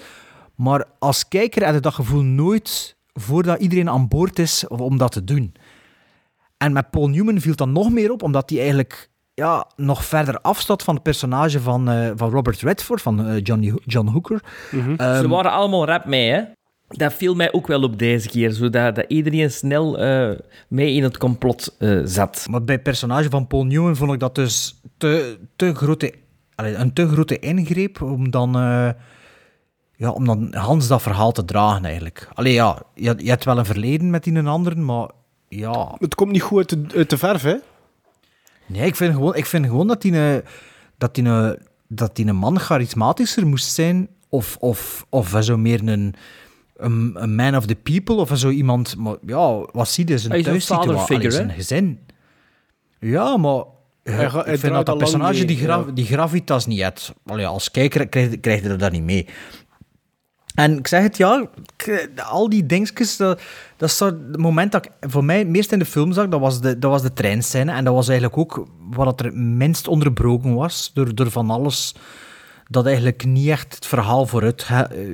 Maar 0.55 0.85
als 0.99 1.27
kijker 1.27 1.65
heb 1.65 1.73
je 1.73 1.79
dat 1.79 1.93
gevoel 1.93 2.21
nooit 2.23 2.95
voordat 3.13 3.59
iedereen 3.59 3.89
aan 3.89 4.07
boord 4.07 4.39
is 4.39 4.67
om 4.67 4.97
dat 4.97 5.11
te 5.11 5.23
doen. 5.23 5.53
En 6.57 6.73
met 6.73 6.89
Paul 6.89 7.07
Newman 7.07 7.41
viel 7.41 7.55
dat 7.55 7.67
nog 7.67 7.91
meer 7.91 8.11
op, 8.11 8.23
omdat 8.23 8.49
hij 8.49 8.59
eigenlijk 8.59 9.09
ja, 9.37 9.67
nog 9.75 10.05
verder 10.05 10.39
afstaat 10.41 10.83
van 10.83 10.93
het 10.93 11.03
personage 11.03 11.59
van, 11.59 11.89
eh, 11.89 12.11
van 12.15 12.29
Robert 12.29 12.61
Redford, 12.61 13.01
van 13.01 13.25
eh, 13.25 13.43
Johnny, 13.43 13.73
John 13.85 14.07
Hooker. 14.07 14.41
ze 14.71 14.93
Ehm, 14.97 15.27
waren 15.27 15.51
allemaal 15.51 15.85
rap 15.85 16.05
mee, 16.05 16.31
hè. 16.31 16.41
Dat 16.87 17.13
viel 17.13 17.35
mij 17.35 17.53
ook 17.53 17.67
wel 17.67 17.83
op 17.83 17.99
deze 17.99 18.29
keer, 18.29 18.51
zodat 18.51 18.95
dat 18.95 19.05
iedereen 19.07 19.51
snel 19.51 19.99
eh, 19.99 20.29
mee 20.67 20.93
in 20.93 21.03
het 21.03 21.17
complot 21.17 21.75
eh, 21.79 21.99
zat. 22.03 22.47
Maar 22.49 22.63
bij 22.63 22.75
het 22.75 22.83
personage 22.83 23.29
van 23.29 23.47
Paul 23.47 23.65
Newman 23.65 23.95
vond 23.95 24.13
ik 24.13 24.19
dat 24.19 24.35
dus 24.35 24.81
te, 24.97 25.37
te 25.55 25.75
grote, 25.75 26.13
allee, 26.55 26.75
een 26.75 26.93
te 26.93 27.07
grote 27.07 27.39
ingreep 27.39 28.01
om 28.01 28.31
dan, 28.31 28.55
eh, 28.55 28.89
ja, 29.95 30.11
om 30.11 30.25
dan 30.25 30.53
Hans 30.55 30.87
dat 30.87 31.01
verhaal 31.01 31.31
te 31.31 31.45
dragen 31.45 31.85
eigenlijk. 31.85 32.29
Allee, 32.33 32.53
ja, 32.53 32.81
je, 32.93 33.13
je 33.17 33.29
hebt 33.29 33.45
wel 33.45 33.57
een 33.57 33.65
verleden 33.65 34.09
met 34.09 34.23
die 34.23 34.35
een 34.35 34.47
anderen, 34.47 34.85
maar 34.85 35.09
ja... 35.47 35.95
Het 35.99 36.15
komt 36.15 36.31
niet 36.31 36.41
goed 36.41 36.57
uit 36.57 36.69
de, 36.69 36.97
uit 36.97 37.09
de 37.09 37.17
verf, 37.17 37.41
hè? 37.41 37.55
Nee, 38.67 38.85
ik 38.85 38.95
vind 38.95 39.13
gewoon, 39.13 39.35
ik 39.35 39.45
vind 39.45 39.65
gewoon 39.65 39.87
dat 39.87 40.01
die, 40.01 40.17
een, 40.17 40.41
dat, 40.97 41.15
die 41.15 41.25
een, 41.25 41.57
dat 41.87 42.15
die 42.15 42.25
een 42.25 42.35
man 42.35 42.59
charismatischer 42.59 43.47
moest 43.47 43.73
zijn. 43.73 44.07
Of, 44.29 44.57
of, 44.59 45.05
of 45.09 45.37
zo 45.39 45.57
meer 45.57 45.87
een, 45.87 46.13
een, 46.75 47.11
een 47.15 47.35
man 47.35 47.55
of 47.55 47.65
the 47.65 47.75
people. 47.75 48.15
Of 48.15 48.31
zo 48.33 48.49
iemand. 48.49 48.95
Maar 48.97 49.15
ja, 49.25 49.65
wat 49.71 49.89
zie 49.89 50.07
je? 50.07 50.17
Zijn 50.17 50.31
Hij 50.31 50.39
is 50.39 50.45
een 50.45 50.51
thuissituatie, 50.51 51.31
zijn 51.31 51.51
gezin. 51.51 51.99
Ja, 52.99 53.37
maar. 53.37 53.63
Hij 54.03 54.25
ik 54.25 54.59
vind 54.59 54.73
dat 54.73 54.85
dat 54.85 54.97
personage 54.97 55.37
mee, 55.37 55.45
die, 55.45 55.57
gra- 55.57 55.83
ja. 55.87 55.91
die 55.93 56.05
gravitas 56.05 56.65
niet 56.65 56.81
heeft. 56.81 57.13
Allee, 57.25 57.47
als 57.47 57.71
kijker 57.71 58.07
krijg, 58.07 58.39
krijg 58.39 58.61
je 58.61 58.75
dat 58.75 58.91
niet 58.91 59.03
mee. 59.03 59.27
En 60.57 60.77
ik 60.77 60.87
zeg 60.87 61.01
het, 61.01 61.17
ja, 61.17 61.47
ik- 61.77 62.09
al 62.29 62.49
die 62.49 62.65
dingetjes, 62.65 63.17
dat, 63.17 63.41
dat 63.77 63.89
is 63.89 63.99
het 63.99 64.37
moment 64.37 64.71
dat 64.71 64.85
ik 64.85 64.91
voor 65.11 65.23
mij 65.23 65.37
het 65.37 65.47
meest 65.47 65.71
in 65.71 65.79
de 65.79 65.85
film 65.85 66.11
zag, 66.13 66.27
dat 66.27 66.39
was 66.39 66.61
de, 66.61 66.79
dat 66.79 66.91
was 66.91 67.01
de 67.01 67.13
treinscène. 67.13 67.71
En 67.71 67.83
dat 67.83 67.93
was 67.93 68.07
eigenlijk 68.07 68.37
ook 68.39 68.67
wat 68.89 69.19
er 69.19 69.25
het 69.25 69.35
minst 69.35 69.87
onderbroken 69.87 70.53
was, 70.55 70.91
door, 70.93 71.15
door 71.15 71.31
van 71.31 71.49
alles 71.49 71.95
dat 72.69 72.85
eigenlijk 72.85 73.25
niet 73.25 73.49
echt 73.49 73.75
het 73.75 73.85
verhaal 73.85 74.25
vooruit 74.25 74.65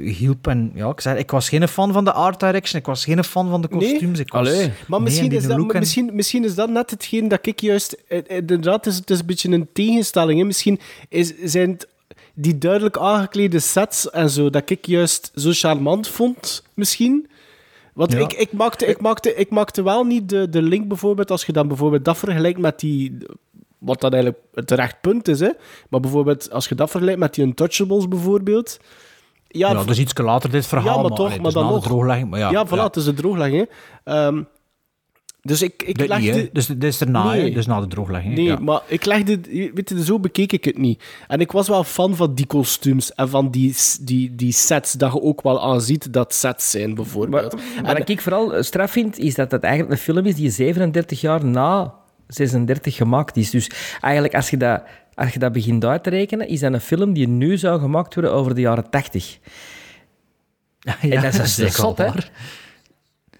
hielp. 0.04 0.48
En 0.48 0.72
ja, 0.76 0.90
ik 0.90 1.02
zeg, 1.02 1.18
ik 1.18 1.32
was 1.32 1.50
geen 1.50 1.68
fan 1.68 1.94
van 1.94 2.04
de 2.06 2.12
art 2.14 2.40
direction, 2.40 2.80
ik 2.80 2.86
was 2.88 3.04
geen 3.04 3.24
fan 3.24 3.50
van 3.50 3.62
de 3.62 3.68
Nee? 3.72 3.90
kostuums. 3.92 4.20
Ik 4.20 4.32
was. 4.32 4.48
Maar 4.50 4.68
nee, 4.88 5.00
misschien, 5.00 5.32
is 5.32 5.48
dat, 5.48 5.58
en- 5.72 5.80
misschien, 5.80 6.10
misschien 6.14 6.44
is 6.44 6.56
dat 6.56 6.70
net 6.70 6.90
hetgeen 6.90 7.28
dat 7.28 7.46
ik 7.48 7.60
juist... 7.62 7.98
eh, 8.08 8.18
eh, 8.18 8.38
Inderdaad, 8.38 8.86
het 8.86 8.94
is, 8.94 9.00
het 9.00 9.10
is 9.10 9.20
een 9.20 9.26
beetje 9.26 9.50
een 9.52 9.68
tegenstelling. 9.74 10.40
Hè. 10.40 10.46
Misschien 10.46 10.80
is, 11.10 11.34
zijn 11.44 11.70
het 11.72 11.88
die 12.34 12.58
duidelijk 12.58 12.98
aangeklede 12.98 13.60
sets 13.60 14.10
en 14.10 14.30
zo, 14.30 14.50
dat 14.50 14.70
ik 14.70 14.86
juist 14.86 15.32
zo 15.36 15.50
charmant 15.54 16.08
vond, 16.08 16.64
misschien. 16.74 17.28
Want 17.94 18.12
Ja. 18.12 18.20
ik, 18.20 18.34
ik, 18.34 18.52
maakte, 18.52 18.86
ik, 18.86 19.02
maakte, 19.02 19.36
ik 19.36 19.50
maakte 19.50 19.84
wel 19.84 20.04
niet 20.04 20.30
de, 20.30 20.50
de 20.50 20.62
link 20.62 20.88
bijvoorbeeld, 20.88 21.32
als 21.32 21.46
je 21.46 21.52
dan 21.52 21.68
bijvoorbeeld 21.68 22.06
dat 22.06 22.18
vergelijkt 22.18 22.60
met 22.60 22.80
die... 22.80 23.18
Wat 23.78 24.02
dan 24.02 24.12
eigenlijk 24.14 24.44
het 24.54 24.68
terecht 24.68 25.02
punt 25.02 25.28
is, 25.28 25.40
hè. 25.40 25.50
Maar 25.90 26.00
bijvoorbeeld, 26.00 26.52
als 26.52 26.68
je 26.68 26.76
dat 26.76 26.90
vergelijkt 26.90 27.20
met 27.20 27.34
die 27.34 27.44
Untouchables 27.46 28.08
bijvoorbeeld... 28.08 28.80
Ja, 29.48 29.72
Ja, 29.72 29.84
dus 29.84 30.00
iets 30.00 30.18
later 30.18 30.52
dit 30.52 30.66
verhaal, 30.66 30.96
Ja, 30.96 31.02
maar 31.02 31.10
maar, 31.10 31.18
toch, 31.18 31.26
allee, 31.28 31.42
maar 31.42 31.52
dan 31.52 31.68
nog. 31.68 31.84
drooglegging. 31.84 32.30
Maar 32.30 32.40
ja, 32.40 32.50
ja, 32.52 32.68
voilà, 32.68 32.70
het 32.84 32.96
is 32.96 33.04
de 33.04 33.14
drooglegging. 33.14 33.68
hè. 34.04 34.14
Ehm, 34.14 34.44
dus 35.46 35.62
ik, 35.62 35.84
ik 35.86 35.98
Dit 35.98 36.10
niet, 36.10 36.30
hè. 36.30 36.34
legde... 36.36 36.50
Dus 36.54 36.66
dit 36.66 36.84
is 36.84 37.02
erna, 37.02 37.32
Nee. 37.32 37.52
dus 37.52 37.66
na 37.66 37.80
de 37.80 37.88
drooglegging. 37.88 38.36
Nee, 38.36 38.46
ja. 38.46 38.60
maar 38.60 38.82
ik 38.88 39.06
legde... 39.06 39.40
Weet 39.74 39.90
je, 39.90 40.04
zo 40.04 40.20
bekeek 40.20 40.52
ik 40.52 40.64
het 40.64 40.78
niet. 40.78 41.04
En 41.28 41.40
ik 41.40 41.52
was 41.52 41.68
wel 41.68 41.84
fan 41.84 42.16
van 42.16 42.36
die 42.36 42.46
kostuums 42.46 43.14
en 43.14 43.30
van 43.30 43.52
die, 43.52 43.76
die, 44.02 44.36
die 44.36 44.52
sets, 44.52 44.92
dat 44.94 45.14
je 45.14 45.22
ook 45.22 45.42
wel 45.42 45.62
aanziet 45.64 46.14
dat 46.14 46.34
sets 46.34 46.72
zijn, 46.72 46.96
bijvoorbeeld. 46.96 47.56
Maar 47.84 47.98
wat 47.98 48.10
ik 48.10 48.22
vooral 48.22 48.64
straf 48.64 48.92
vind, 48.92 49.18
is 49.18 49.36
dat 49.36 49.52
het 49.52 49.64
eigenlijk 49.64 49.94
een 49.94 50.04
film 50.04 50.26
is 50.26 50.36
die 50.36 50.50
37 50.50 51.22
jaar 51.22 51.46
na 51.46 51.94
36 52.28 52.96
gemaakt 52.96 53.38
is. 53.38 53.50
Dus 53.50 53.70
eigenlijk, 54.02 54.36
als 54.36 54.50
je 54.50 54.58
dat, 54.58 54.84
als 55.14 55.34
je 55.34 55.40
dat 55.40 55.52
begint 55.52 55.86
uit 55.86 56.04
te 56.04 56.10
rekenen, 56.10 56.48
is 56.48 56.60
dat 56.60 56.74
een 56.74 56.82
film 56.82 57.14
die 57.14 57.28
nu 57.28 57.58
zou 57.58 57.80
gemaakt 57.80 58.14
worden 58.14 58.34
over 58.34 58.56
de 58.56 58.62
jaren 58.62 58.90
80. 58.90 59.38
Ja, 60.80 60.96
en 61.02 61.10
dat 61.10 61.24
is, 61.24 61.38
dat 61.38 61.46
is 61.46 61.56
zeker 61.56 61.74
zot, 61.74 61.98
hè? 61.98 62.10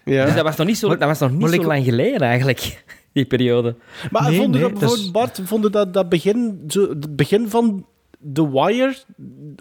Ja. 0.04 0.24
Dus 0.24 0.34
dat 0.34 0.44
was 0.44 0.56
nog 0.56 0.66
niet 0.66 0.78
zo, 0.78 0.88
dat 0.88 1.08
was 1.08 1.18
nog 1.18 1.30
niet 1.30 1.48
zo 1.48 1.54
ik- 1.54 1.62
lang 1.64 1.84
geleden, 1.84 2.20
eigenlijk, 2.20 2.84
die 3.12 3.24
periode. 3.24 3.74
Maar 4.10 4.22
Nee, 4.22 4.36
vonden 4.40 4.60
nee, 4.60 4.70
dat 4.70 4.80
dat 4.80 4.90
is- 4.92 5.10
bijvoorbeeld, 5.10 5.12
Bart, 5.12 5.40
vonden 5.48 5.72
dat, 5.72 5.94
dat 5.94 6.08
begin, 6.08 6.64
zo, 6.68 6.88
het 6.88 7.16
begin 7.16 7.48
van 7.48 7.86
The 8.32 8.50
Wire 8.50 8.94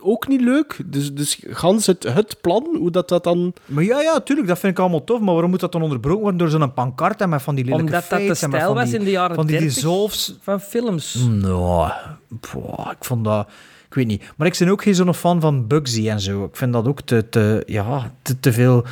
ook 0.01 0.27
niet 0.27 0.41
leuk? 0.41 0.79
Dus, 0.85 1.13
dus 1.13 1.39
gans 1.49 1.85
het, 1.85 2.03
het 2.03 2.37
plan, 2.41 2.75
hoe 2.79 2.91
dat, 2.91 3.09
dat 3.09 3.23
dan... 3.23 3.53
Maar 3.65 3.83
ja, 3.83 4.01
ja, 4.01 4.19
tuurlijk, 4.19 4.47
dat 4.47 4.59
vind 4.59 4.71
ik 4.73 4.79
allemaal 4.79 5.03
tof. 5.03 5.19
Maar 5.19 5.31
waarom 5.33 5.49
moet 5.51 5.59
dat 5.59 5.71
dan 5.71 5.81
onderbroken 5.81 6.21
worden 6.21 6.39
door 6.39 6.49
zo'n 6.49 6.73
pancart 6.73 7.21
en 7.21 7.29
met 7.29 7.41
van 7.41 7.55
die 7.55 7.63
lelijke 7.65 7.85
Omdat 7.85 8.01
dat 8.01 8.09
de 8.19 8.25
feits 8.25 8.41
en 8.41 8.49
met 8.49 8.59
stijl 8.59 8.73
van 8.73 8.81
was 8.83 8.89
die- 8.89 8.99
in 8.99 9.05
de 9.05 9.11
jaren 9.11 9.35
Van 9.35 9.45
die 9.45 9.55
30 9.57 9.73
dissolves. 9.73 10.37
van 10.41 10.59
films. 10.61 11.25
Nou, 11.29 11.91
pff, 12.39 12.53
ik 12.91 13.05
vond 13.05 13.23
dat... 13.23 13.47
Ik 13.87 13.93
weet 13.93 14.07
niet. 14.07 14.23
Maar 14.37 14.47
ik 14.47 14.55
ben 14.59 14.67
ook 14.69 14.83
geen 14.83 14.95
zo'n 14.95 15.13
fan 15.13 15.41
van 15.41 15.67
Bugsy 15.67 16.09
en 16.09 16.19
zo. 16.19 16.43
Ik 16.43 16.55
vind 16.55 16.73
dat 16.73 16.87
ook 16.87 17.01
te... 17.01 17.29
te 17.29 17.63
ja, 17.65 18.11
te, 18.21 18.39
te 18.39 18.53
veel... 18.53 18.83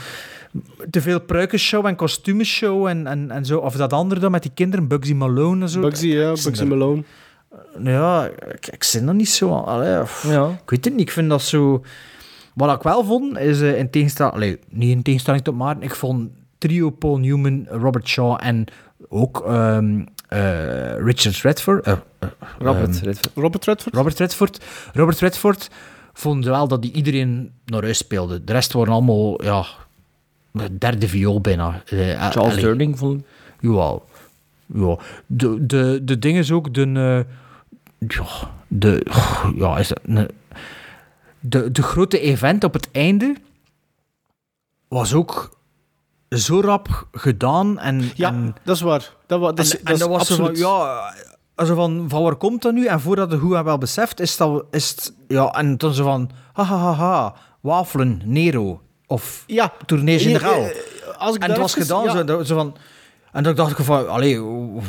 te 0.89 1.02
veel 1.02 1.20
pruikenshow 1.22 1.86
en 1.86 1.95
kostuumenshow 1.95 2.88
en, 2.88 3.08
en, 3.08 3.32
en 3.32 3.45
zo. 3.45 3.58
Of 3.60 3.76
dat 3.76 3.93
andere 3.93 4.20
dan 4.22 4.32
met 4.32 4.41
die 4.41 4.52
kinderen, 4.54 4.88
Bugsy 4.88 5.14
Malone 5.14 5.62
en 5.62 5.70
zo. 5.70 5.82
Bugsy, 5.82 6.08
ja, 6.08 6.30
Ik 6.30 6.36
zit 6.36 6.45
Bugsy 6.45 6.62
er- 6.62 6.68
Malone. 6.68 7.04
Ja, 7.84 8.26
ik, 8.54 8.68
ik 8.68 8.84
zit 8.84 9.08
er 9.08 9.14
niet 9.14 9.30
zo 9.30 9.54
aan. 9.56 9.66
Allee, 9.66 10.02
pff, 10.04 10.28
Ja. 10.32 10.47
Ik 10.64 10.70
weet 10.70 10.86
het 10.86 10.93
niet, 10.93 11.02
ik 11.08 11.12
vind 11.12 11.30
dat 11.30 11.41
zo... 11.41 11.84
Wat 12.54 12.76
ik 12.76 12.82
wel 12.84 13.04
vond, 13.04 13.38
is 13.38 13.62
eh, 13.62 13.78
in 13.78 13.89
tegenstelling... 13.89 14.34
Allee, 14.36 14.60
niet 14.70 14.89
in 14.91 15.02
tegenstelling 15.02 15.43
tot 15.43 15.56
Maarten, 15.56 15.84
ik 15.84 15.95
vond 15.95 16.30
trio 16.58 16.89
Paul 16.89 17.18
Newman, 17.18 17.68
Robert 17.70 18.08
Shaw 18.08 18.38
en 18.41 18.66
ook 19.10 19.43
ehm, 19.47 20.02
eh, 20.28 20.95
Richard 20.97 21.36
Redford... 21.41 21.86
eh, 21.86 21.93
eh, 22.20 22.30
Robert 22.60 22.95
ehm, 22.95 23.06
Redford. 23.06 23.32
Robert 23.36 23.66
Redford? 23.66 23.95
Robert 23.95 24.20
Redford. 24.20 24.64
Robert 24.93 25.20
Redford 25.20 25.70
vond 26.14 26.45
wel 26.45 26.68
dat 26.68 26.82
die 26.82 26.91
iedereen 26.93 27.52
naar 27.66 27.82
huis 27.84 27.97
speelde. 27.97 28.43
De 28.43 28.52
rest 28.54 28.74
waren 28.74 28.93
allemaal, 28.93 29.43
ja, 29.43 29.66
de 30.52 30.78
derde 30.78 31.08
viool 31.08 31.41
bijna. 31.41 31.82
Eh, 31.86 32.30
Charles 32.30 32.56
Durning 32.56 32.97
vond... 32.97 33.24
Ja. 33.60 33.97
ja. 34.74 34.97
De, 35.26 35.66
de, 35.66 36.02
de 36.04 36.20
ding 36.20 36.38
is 36.38 36.52
ook 36.52 36.74
de... 36.74 36.82
eh, 37.99 38.08
ja, 38.10 38.26
de... 38.68 39.06
Ja, 39.56 39.78
is 39.78 39.89
het, 39.89 39.99
een- 40.04 40.30
de, 41.39 41.72
de 41.72 41.82
grote 41.84 42.20
event 42.20 42.64
op 42.64 42.74
het 42.74 42.89
einde 42.91 43.36
was 44.88 45.14
ook 45.14 45.60
zo 46.30 46.60
rap 46.62 47.08
gedaan 47.12 47.80
en... 47.80 48.12
Ja, 48.16 48.30
en, 48.30 48.56
dat 48.64 48.76
is 48.76 48.82
waar. 48.82 49.14
Dat, 49.26 49.39
wa- 49.39 49.52
dat, 49.52 49.66
is, 49.66 49.78
en, 49.78 49.84
dat 49.84 49.93
en 49.93 49.99
dat 49.99 50.10
was 50.10 50.28
zo 50.28 50.36
van, 50.36 50.56
ja, 50.56 51.14
also 51.56 51.76
van, 51.76 52.06
van 52.08 52.24
waar 52.24 52.36
komt 52.36 52.62
dat 52.62 52.74
nu? 52.74 52.86
En 52.86 52.99
voordat 52.99 53.30
de 53.30 53.36
hoe 53.36 53.64
wel 53.64 53.78
beseft, 53.78 54.20
is 54.20 54.38
dat, 54.38 54.66
is 54.72 54.89
het, 54.89 55.14
ja, 55.28 55.49
en 55.52 55.78
toen 55.78 55.93
zo 55.93 56.04
van, 56.04 56.30
ha, 56.54 56.64
ha, 56.64 56.78
ha, 56.78 56.93
ha, 56.93 57.36
wafelen, 57.62 58.22
Nero, 58.26 58.82
of 59.12 59.43
Ja. 59.47 59.74
tournee 59.86 60.20
generaal. 60.20 60.62
Eh, 60.62 60.70
eh, 60.70 61.18
Als 61.18 61.36
ik 61.36 61.43
En 61.43 61.49
het 61.49 61.59
was 61.59 61.74
gedaan, 61.74 62.26
ja. 62.26 62.43
zo, 62.43 62.55
van... 62.55 62.76
En 63.32 63.43
dan 63.43 63.55
dacht 63.55 63.80
ik 63.80 63.86
van, 63.86 64.09
allee, 64.09 64.41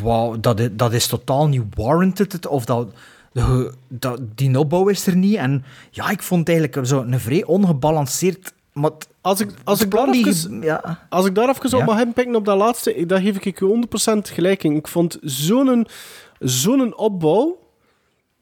wauw, 0.02 0.40
dat, 0.40 0.60
is, 0.60 0.68
dat 0.72 0.92
is 0.92 1.06
totaal 1.06 1.48
niet 1.48 1.62
warranted, 1.74 2.46
of 2.46 2.64
dat, 2.64 2.88
de, 3.32 3.72
dat, 3.88 4.20
die 4.34 4.58
opbouw 4.58 4.88
is 4.88 5.06
er 5.06 5.16
niet. 5.16 5.36
En 5.36 5.64
ja, 5.90 6.10
ik 6.10 6.22
vond 6.22 6.48
het 6.48 6.56
eigenlijk 6.58 6.86
zo 6.88 7.00
een 7.00 7.20
vrij 7.20 7.44
ongebalanceerd... 7.44 8.52
Maar 8.72 8.90
Als 9.20 9.40
ik, 9.40 9.50
als 9.64 9.80
ik 9.80 9.90
daar 9.90 10.06
die 10.06 10.26
even... 10.26 10.60
ja. 10.62 11.06
Als 11.08 11.26
ik 11.26 11.34
daar 11.34 11.48
even 11.48 11.78
op 11.78 11.84
mag 11.84 12.00
inpikken 12.00 12.34
op 12.34 12.44
dat 12.44 12.58
laatste, 12.58 13.06
daar 13.06 13.20
geef 13.20 13.36
ik 13.40 13.58
je 13.58 13.86
100% 14.28 14.32
gelijk 14.32 14.64
in. 14.64 14.76
Ik 14.76 14.88
vond 14.88 15.18
zo'n 15.20 15.86
zo'n 16.38 16.96
opbouw 16.96 17.61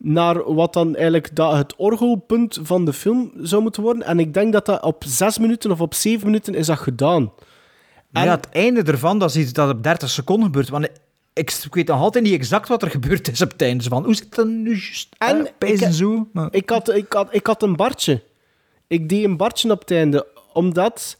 naar 0.03 0.55
wat 0.55 0.73
dan 0.73 0.95
eigenlijk 0.95 1.37
dat 1.37 1.57
het 1.57 1.75
orgelpunt 1.77 2.59
van 2.63 2.85
de 2.85 2.93
film 2.93 3.33
zou 3.37 3.63
moeten 3.63 3.83
worden. 3.83 4.03
En 4.03 4.19
ik 4.19 4.35
denk 4.35 4.53
dat 4.53 4.67
dat 4.67 4.83
op 4.83 5.05
zes 5.07 5.39
minuten 5.39 5.71
of 5.71 5.81
op 5.81 5.95
zeven 5.95 6.27
minuten 6.27 6.55
is 6.55 6.67
dat 6.67 6.79
gedaan. 6.79 7.33
Maar 8.11 8.25
ja, 8.25 8.31
het 8.31 8.49
einde 8.49 8.83
ervan, 8.83 9.19
dat 9.19 9.31
is 9.31 9.37
iets 9.37 9.53
dat 9.53 9.71
op 9.71 9.83
30 9.83 10.11
seconden 10.11 10.45
gebeurt. 10.45 10.69
Want 10.69 10.85
ik, 11.33 11.51
ik 11.65 11.75
weet 11.75 11.87
nog 11.87 12.01
altijd 12.01 12.25
niet 12.25 12.33
exact 12.33 12.69
wat 12.69 12.83
er 12.83 12.91
gebeurd 12.91 13.31
is 13.31 13.43
op 13.43 13.51
het 13.53 13.63
einde. 13.63 13.85
Van, 13.85 14.05
hoe 14.05 14.15
zit 14.15 14.35
dat 14.35 14.47
nu 14.47 14.71
juist? 14.71 15.09
En 15.19 15.37
En 15.37 15.49
en 15.59 15.69
ik- 15.69 15.93
zo. 15.93 16.29
Maar, 16.33 16.49
Ik 16.51 16.71
had, 16.71 16.95
ik, 16.95 17.13
had, 17.13 17.29
ik 17.35 17.47
had 17.47 17.63
een 17.63 17.77
bartje. 17.77 18.23
Ik 18.87 19.09
deed 19.09 19.25
een 19.25 19.37
bartje 19.37 19.71
op 19.71 19.81
het 19.81 19.91
einde, 19.91 20.27
omdat... 20.53 21.17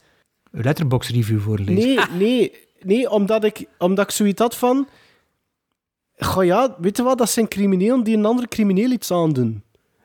uw 0.51 0.61
letterbox 0.61 1.09
review 1.09 1.39
voorlezen. 1.39 1.75
Nee, 1.95 1.99
nee, 2.17 2.51
nee, 2.81 3.09
omdat 3.09 3.43
ik, 3.43 3.65
omdat 3.77 4.05
ik 4.05 4.11
zoiets 4.11 4.41
had 4.41 4.55
van... 4.55 4.87
Goh 6.25 6.43
ja, 6.43 6.75
weet 6.79 6.97
je 6.97 7.03
wat, 7.03 7.17
dat 7.17 7.29
zijn 7.29 7.47
criminelen 7.47 8.03
die 8.03 8.17
een 8.17 8.25
andere 8.25 8.47
crimineel 8.47 8.91
iets 8.91 9.11
aandoen. 9.11 9.63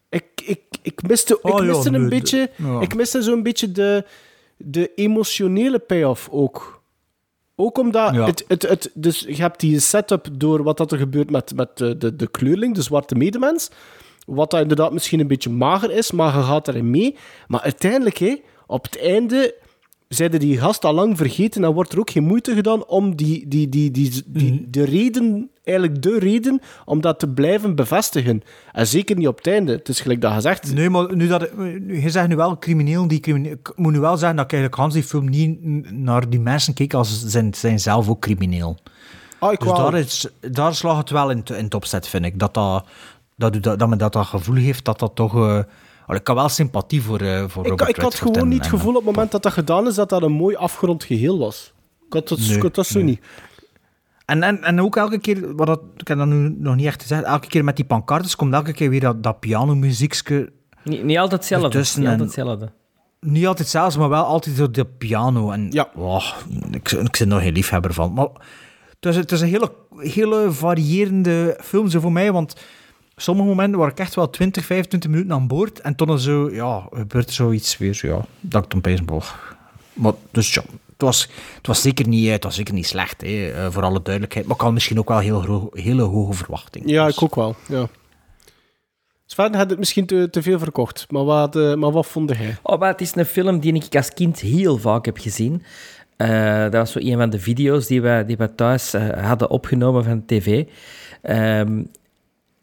Ik, 0.08 0.24
ik, 0.44 0.60
ik 0.82 1.08
miste, 1.08 1.38
ik 1.42 1.54
Oh 1.54 1.64
ja, 1.64 1.72
miste 1.72 1.88
een 1.88 2.00
nee, 2.00 2.08
beetje... 2.08 2.50
ja. 2.56 2.80
Ik 2.80 2.94
miste 2.94 3.22
zo'n 3.22 3.42
beetje 3.42 3.72
de, 3.72 4.04
de 4.56 4.94
emotionele 4.94 5.78
payoff 5.78 6.28
ook. 6.30 6.82
Ook 7.54 7.78
omdat... 7.78 8.14
Ja. 8.14 8.24
Het, 8.24 8.44
het, 8.48 8.62
het, 8.62 8.90
dus 8.94 9.20
je 9.20 9.34
hebt 9.34 9.60
die 9.60 9.80
setup 9.80 10.28
door 10.32 10.62
wat 10.62 10.76
dat 10.76 10.92
er 10.92 10.98
gebeurt 10.98 11.30
met, 11.30 11.54
met 11.54 11.76
de, 11.78 11.98
de, 11.98 12.16
de 12.16 12.26
kleurling, 12.26 12.74
de 12.74 12.82
zwarte 12.82 13.14
medemens. 13.14 13.70
Wat 14.26 14.50
dat 14.50 14.60
inderdaad 14.60 14.92
misschien 14.92 15.20
een 15.20 15.26
beetje 15.26 15.50
mager 15.50 15.90
is, 15.90 16.10
maar 16.10 16.36
je 16.36 16.42
gaat 16.42 16.68
erin 16.68 16.90
mee. 16.90 17.16
Maar 17.46 17.60
uiteindelijk, 17.60 18.18
hé, 18.18 18.36
op 18.66 18.82
het 18.84 18.98
einde 18.98 19.54
zeiden 20.08 20.40
die 20.40 20.58
gast 20.58 20.84
al 20.84 20.94
lang 20.94 21.16
vergeten 21.16 21.64
en 21.64 21.72
wordt 21.72 21.92
er 21.92 21.98
ook 21.98 22.10
geen 22.10 22.24
moeite 22.24 22.54
gedaan 22.54 22.86
om 22.86 23.16
die, 23.16 23.48
die, 23.48 23.68
die, 23.68 23.90
die, 23.90 24.22
die, 24.26 24.70
de 24.70 24.84
reden, 24.84 25.50
eigenlijk 25.66 26.02
de 26.02 26.18
reden, 26.18 26.60
om 26.84 27.00
dat 27.00 27.18
te 27.18 27.28
blijven 27.28 27.74
bevestigen. 27.74 28.42
En 28.72 28.86
zeker 28.86 29.16
niet 29.16 29.28
op 29.28 29.36
het 29.36 29.46
einde. 29.46 29.72
Het 29.72 29.88
is 29.88 30.00
gelijk 30.00 30.20
dat 30.20 30.32
gezegd. 30.32 30.74
Nee, 30.74 30.90
maar 30.90 31.16
nu 31.16 31.26
dat, 31.28 31.50
je 31.88 32.10
zegt 32.10 32.28
nu 32.28 32.36
wel 32.36 32.58
crimineel, 32.58 33.08
die 33.08 33.20
crimineel. 33.20 33.52
Ik 33.52 33.72
moet 33.76 33.92
nu 33.92 34.00
wel 34.00 34.16
zeggen 34.16 34.36
dat 34.36 34.44
ik 34.44 34.52
eigenlijk 34.52 34.80
Hans 34.80 34.94
die 34.94 35.02
film 35.02 35.28
niet 35.28 35.90
naar 35.92 36.28
die 36.30 36.40
mensen 36.40 36.74
keek 36.74 36.94
als 36.94 37.24
zijn, 37.26 37.54
zijn 37.54 37.80
zelf 37.80 38.08
ook 38.08 38.20
crimineel. 38.20 38.78
Ah, 39.38 39.52
ik 39.52 39.60
Dus 39.60 39.68
daar, 39.72 39.94
is, 39.94 40.26
daar 40.40 40.74
slaagt 40.74 40.98
het 40.98 41.10
wel 41.10 41.30
in, 41.30 41.42
in 41.44 41.64
het 41.64 41.74
opzet, 41.74 42.08
vind 42.08 42.24
ik. 42.24 42.38
Dat, 42.38 42.54
dat, 42.54 42.84
dat, 43.36 43.62
dat, 43.62 43.78
dat 43.78 43.88
men 43.88 43.98
dat, 43.98 44.12
dat 44.12 44.26
gevoel 44.26 44.54
heeft 44.54 44.84
dat 44.84 44.98
dat 44.98 45.14
toch... 45.14 45.34
eh, 45.34 45.58
ik 46.08 46.26
heb 46.26 46.36
wel 46.36 46.48
sympathie 46.48 47.02
voor, 47.02 47.20
eh 47.20 47.44
voor 47.48 47.64
ik, 47.64 47.70
Robert 47.70 47.88
ik 47.88 47.96
had 47.96 48.04
Redford 48.04 48.32
gewoon 48.32 48.42
en- 48.42 48.48
niet 48.48 48.58
het 48.58 48.68
gevoel 48.68 48.90
op 48.90 48.96
het 48.96 49.04
moment 49.04 49.30
dat 49.32 49.42
dat 49.42 49.52
gedaan 49.52 49.86
is, 49.86 49.94
dat 49.94 50.08
dat 50.08 50.22
een 50.22 50.32
mooi 50.32 50.56
afgerond 50.56 51.04
geheel 51.04 51.38
was. 51.38 51.72
Ik 52.06 52.12
had 52.12 52.28
dat, 52.28 52.38
Nee, 52.38 52.56
ik 52.56 52.62
had 52.62 52.74
dat 52.74 52.86
zo 52.86 52.98
nee. 52.98 53.04
niet. 53.08 53.20
En, 54.27 54.43
en, 54.43 54.62
en 54.62 54.81
ook 54.81 54.97
elke 54.97 55.18
keer, 55.18 55.55
wat 55.57 55.66
dat, 55.66 55.81
ik 55.97 56.09
heb 56.09 56.18
dat 56.18 56.27
nu 56.27 56.55
nog 56.59 56.77
niet 56.77 56.87
echt 56.87 57.03
gezegd, 57.03 57.22
elke 57.24 57.49
keer 57.49 57.64
met 57.64 57.77
die 57.77 57.85
pancartes 57.85 58.37
komt 58.37 58.55
elke 58.55 58.72
keer 58.72 58.91
weer 58.91 59.01
dat, 59.01 59.22
dat 59.22 59.41
pianomuziekske. 59.41 60.53
Niet, 60.85 61.05
niet 61.05 61.18
altijd 61.18 61.41
hetzelfde. 61.41 61.79
Niet 61.79 62.09
altijd 62.09 62.20
hetzelfde. 62.20 62.72
Niet 63.20 63.47
altijd 63.47 63.68
zelfs, 63.68 63.97
maar 63.97 64.09
wel 64.09 64.24
altijd 64.24 64.57
zo 64.57 64.70
de 64.70 64.85
piano. 64.85 65.51
En, 65.51 65.66
Ja. 65.70 65.89
wow, 65.95 66.22
ik, 66.70 66.91
ik 66.93 67.16
ben 67.18 67.29
nog 67.29 67.43
geen 67.43 67.53
liefhebber 67.53 67.93
van. 67.95 68.12
Maar 68.12 68.29
het 69.01 69.07
is, 69.07 69.16
het 69.16 69.33
is 69.33 69.41
een 69.41 69.49
hele, 69.49 69.72
hele 69.97 70.53
variërende 70.53 71.59
film 71.62 71.89
zo 71.89 72.01
voor 72.01 72.12
mij, 72.12 72.33
want 72.33 72.57
sommige 73.16 73.49
momenten 73.49 73.79
waar 73.79 73.91
ik 73.91 73.99
echt 73.99 74.14
wel 74.14 74.31
20, 74.31 74.64
25 74.64 75.11
minuten 75.11 75.33
aan 75.33 75.47
boord 75.47 75.81
en 75.81 75.95
toen 75.95 76.18
zo, 76.18 76.51
ja, 76.51 76.87
gebeurt 76.93 77.29
er 77.29 77.35
zoiets 77.35 77.79
weer, 77.79 77.99
ja, 78.03 78.24
dat 78.41 78.64
ik 78.64 78.70
dan 78.70 78.81
pees, 78.81 79.05
boah. 79.05 79.24
Maar 79.93 80.12
dus 80.31 80.55
ja, 80.55 80.62
het 80.97 81.05
was, 81.05 81.28
het 81.57 81.66
was, 81.66 81.82
zeker, 81.82 82.09
niet, 82.09 82.26
eh, 82.26 82.32
het 82.32 82.44
was 82.44 82.55
zeker 82.55 82.74
niet 82.74 82.86
slecht, 82.86 83.20
hè, 83.20 83.51
eh, 83.51 83.70
voor 83.70 83.82
alle 83.82 84.03
duidelijkheid. 84.03 84.47
Maar 84.47 84.57
ik 84.57 84.62
had 84.62 84.72
misschien 84.72 84.99
ook 84.99 85.09
wel 85.09 85.18
heel, 85.18 85.70
hele 85.72 86.03
hoge 86.03 86.32
verwachtingen. 86.32 86.88
Ja, 86.88 87.07
Dus- 87.07 87.16
ik 87.16 87.22
ook 87.22 87.34
wel. 87.34 87.57
Ja. 87.68 87.88
Sven 89.26 89.55
had 89.55 89.70
het 89.70 89.78
misschien 89.78 90.07
te, 90.07 90.28
te 90.30 90.42
veel 90.42 90.59
verkocht, 90.59 91.07
maar 91.11 91.24
wat, 91.24 91.57
eh, 91.57 91.74
maar 91.74 91.90
wat 91.92 92.07
vond 92.07 92.36
hij? 92.36 92.57
Oh, 92.62 92.78
maar 92.78 92.90
het 92.90 93.01
is 93.01 93.14
een 93.14 93.24
film 93.24 93.59
die 93.61 93.74
ik 93.74 93.97
als 93.97 94.12
kind 94.12 94.40
heel 94.40 94.78
vaak 94.78 95.05
heb 95.05 95.18
gezien. 95.18 95.62
Eh, 96.16 96.62
dat 96.62 96.72
was 96.72 96.92
zo 96.92 96.99
een 96.99 97.16
van 97.16 97.30
de 97.30 97.40
video's 97.40 97.86
die 97.86 98.03
we, 98.03 98.24
die 98.26 98.36
we 98.36 98.55
thuis 98.55 98.92
hadden 99.20 99.51
opgenomen 99.51 100.05
van 100.05 100.24
tv. 100.26 100.64
Ehm, 101.22 101.82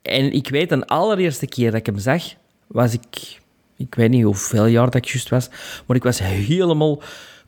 en 0.02 0.34
ik 0.34 0.50
weet, 0.50 0.70
de 0.70 0.88
allereerste 0.88 1.46
keer 1.48 1.72
dat 1.72 1.80
ik 1.80 1.86
hem 1.86 1.98
zag, 1.98 2.24
was 2.68 2.94
ik... 2.94 3.42
Ik 3.78 3.96
weet 3.96 4.10
niet 4.10 4.24
hoeveel 4.24 4.66
jaar 4.66 4.86
dat 4.86 4.96
ik 4.96 5.06
juist 5.06 5.30
was, 5.30 5.50
maar 5.86 5.98
ik 5.98 6.04
was 6.04 6.20
helemaal 6.20 7.02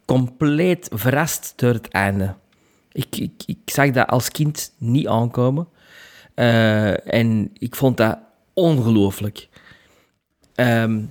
compleet 0.06 0.90
verrast 0.94 1.54
door 1.56 1.74
het 1.74 1.88
einde. 1.88 2.36
Ik, 2.92 3.30
ik, 3.46 3.58
zag 3.66 3.92
dat 3.92 4.08
als 4.08 4.30
kind 4.30 4.74
niet 4.78 5.08
aankomen. 5.08 5.68
Eh, 6.34 7.14
en 7.14 7.50
ik 7.54 7.76
vond 7.76 7.98
dat 7.98 8.18
ongelooflijk. 8.54 9.48
Ehm, 10.56 11.02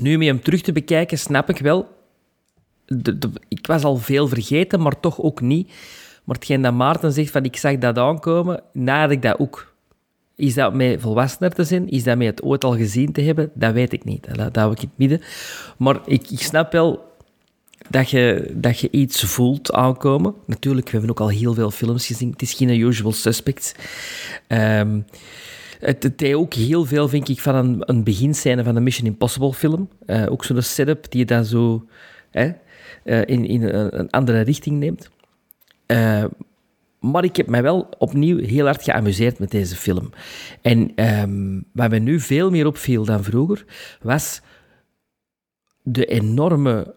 nu 0.00 0.18
met 0.18 0.26
hem 0.26 0.42
terug 0.42 0.60
te 0.60 0.72
bekijken, 0.72 1.18
snap 1.18 1.48
ik 1.48 1.58
wel. 1.58 1.96
De, 2.86 3.30
ik 3.48 3.66
was 3.66 3.84
al 3.84 3.96
veel 3.96 4.28
vergeten, 4.28 4.80
maar 4.80 5.00
toch 5.00 5.20
ook 5.20 5.40
niet. 5.40 5.68
Maar 6.24 6.36
hetgeen 6.36 6.62
dat 6.62 6.74
Maarten 6.74 7.12
zegt 7.12 7.30
van 7.30 7.44
ik 7.44 7.56
zag 7.56 7.78
dat 7.78 7.98
aankomen, 7.98 8.62
nadat 8.72 9.10
ik 9.10 9.22
dat 9.22 9.38
ook. 9.38 9.74
Is 10.34 10.54
dat 10.54 10.74
met 10.74 11.00
volwassener 11.00 11.54
te 11.54 11.64
zijn? 11.64 11.88
Is 11.88 12.04
dat 12.04 12.16
met 12.16 12.26
het 12.26 12.42
ooit 12.42 12.64
al 12.64 12.76
gezien 12.76 13.12
te 13.12 13.20
hebben? 13.20 13.50
Dat 13.54 13.72
weet 13.72 13.92
ik 13.92 14.04
niet. 14.04 14.26
Dat, 14.26 14.36
dat 14.36 14.56
hou 14.56 14.72
ik 14.72 14.82
in 14.82 14.88
het 14.88 14.98
midden. 14.98 15.20
Maar 15.76 16.00
ik, 16.04 16.30
ik 16.30 16.40
snap 16.42 16.72
wel 16.72 17.08
dat 17.90 18.10
je, 18.10 18.52
dat 18.54 18.78
je 18.78 18.90
iets 18.90 19.24
voelt 19.24 19.72
aankomen. 19.72 20.34
Natuurlijk, 20.46 20.86
we 20.86 20.92
hebben 20.92 21.10
ook 21.10 21.20
al 21.20 21.28
heel 21.28 21.54
veel 21.54 21.70
films 21.70 22.06
gezien. 22.06 22.30
Het 22.30 22.42
is 22.42 22.52
geen 22.52 22.80
usual 22.80 23.12
suspects. 23.12 23.74
Ehm, 24.46 25.00
het, 25.80 26.02
het 26.02 26.20
heeft 26.20 26.34
ook 26.34 26.54
heel 26.54 26.84
veel, 26.84 27.08
vind 27.08 27.28
ik, 27.28 27.40
van 27.40 27.54
een, 27.54 27.82
een 27.86 28.04
beginscène 28.04 28.64
van 28.64 28.76
een 28.76 28.82
Mission 28.82 29.06
Impossible 29.06 29.52
film. 29.52 29.88
Eh, 30.06 30.26
ook 30.28 30.44
zo'n 30.44 30.62
setup 30.62 31.10
die 31.10 31.20
je 31.20 31.26
dan 31.26 31.44
zo 31.44 31.86
hè, 32.30 32.52
eh, 33.04 33.20
in, 33.20 33.44
in 33.44 33.62
een, 33.62 34.10
andere 34.10 34.40
richting 34.40 34.78
neemt. 34.78 35.10
Eh, 35.86 36.24
maar 37.00 37.24
ik 37.24 37.36
heb 37.36 37.46
mij 37.46 37.62
wel 37.62 37.88
opnieuw 37.98 38.38
heel 38.38 38.64
hard 38.64 38.82
geamuseerd 38.82 39.38
met 39.38 39.50
deze 39.50 39.76
film. 39.76 40.10
En 40.62 40.92
ehm, 40.94 41.60
wat 41.72 41.90
me 41.90 41.98
nu 41.98 42.20
veel 42.20 42.50
meer 42.50 42.66
opviel 42.66 43.04
dan 43.04 43.24
vroeger, 43.24 43.64
was 44.02 44.40
de 45.82 46.04
enorme, 46.04 46.94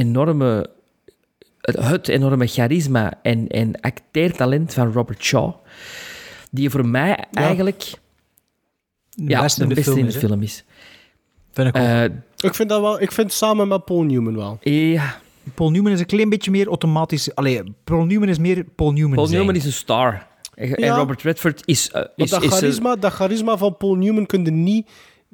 enorme, 0.00 0.70
het, 1.60 2.08
enorme 2.08 2.46
charisma 2.46 3.12
en, 3.22 3.48
en 3.48 3.80
acteertalent 3.80 4.74
van 4.74 4.92
Robert 4.92 5.22
Shaw, 5.22 5.54
die 6.50 6.70
voor 6.70 6.86
mij 6.86 7.24
eigenlijk 7.32 7.92
De 9.10 9.24
ja, 9.30 9.42
beste 9.42 9.58
de 9.58 9.62
in 9.62 9.68
de 9.68 9.74
beste 9.74 9.90
film 9.90 10.02
in 10.02 10.08
is, 10.08 10.14
de 10.14 10.20
hè. 10.20 10.26
film 10.26 10.42
is. 10.42 10.64
Vind 11.52 11.68
ik 11.68 11.76
ook. 11.76 11.82
Eh, 11.82 12.04
Ik 12.36 12.54
vind 12.54 12.68
dat 12.68 12.80
wel, 12.80 13.00
ik 13.00 13.12
vind 13.12 13.26
het 13.26 13.36
samen 13.36 13.68
met 13.68 13.84
Paul 13.84 14.02
Newman 14.02 14.36
wel. 14.36 14.58
ja, 14.60 15.20
Paul 15.54 15.70
Newman 15.70 15.92
is 15.92 16.00
een 16.00 16.06
klein 16.06 16.28
beetje 16.28 16.50
meer 16.50 16.66
automatisch... 16.68 17.34
Allee, 17.34 17.62
Paul 17.84 18.04
Newman 18.04 18.28
is 18.28 18.38
meer 18.38 18.64
Paul 18.64 18.92
Newman 18.92 19.14
Paul 19.14 19.26
zijn. 19.26 19.38
Newman 19.38 19.56
is 19.56 19.64
een 19.64 19.72
star. 19.72 20.26
En, 20.54 20.68
Ja. 20.76 20.96
Robert 20.96 21.22
Redford 21.22 21.62
is... 21.64 21.90
Want 21.90 22.08
is, 22.16 22.30
dat, 22.30 22.42
is, 22.42 22.50
eh, 22.50 22.56
charisma, 22.56 22.96
dat 22.96 23.12
charisma 23.12 23.56
van 23.56 23.76
Paul 23.76 23.94
Newman 23.94 24.26
kun 24.26 24.44
je 24.44 24.50
niet... 24.50 24.90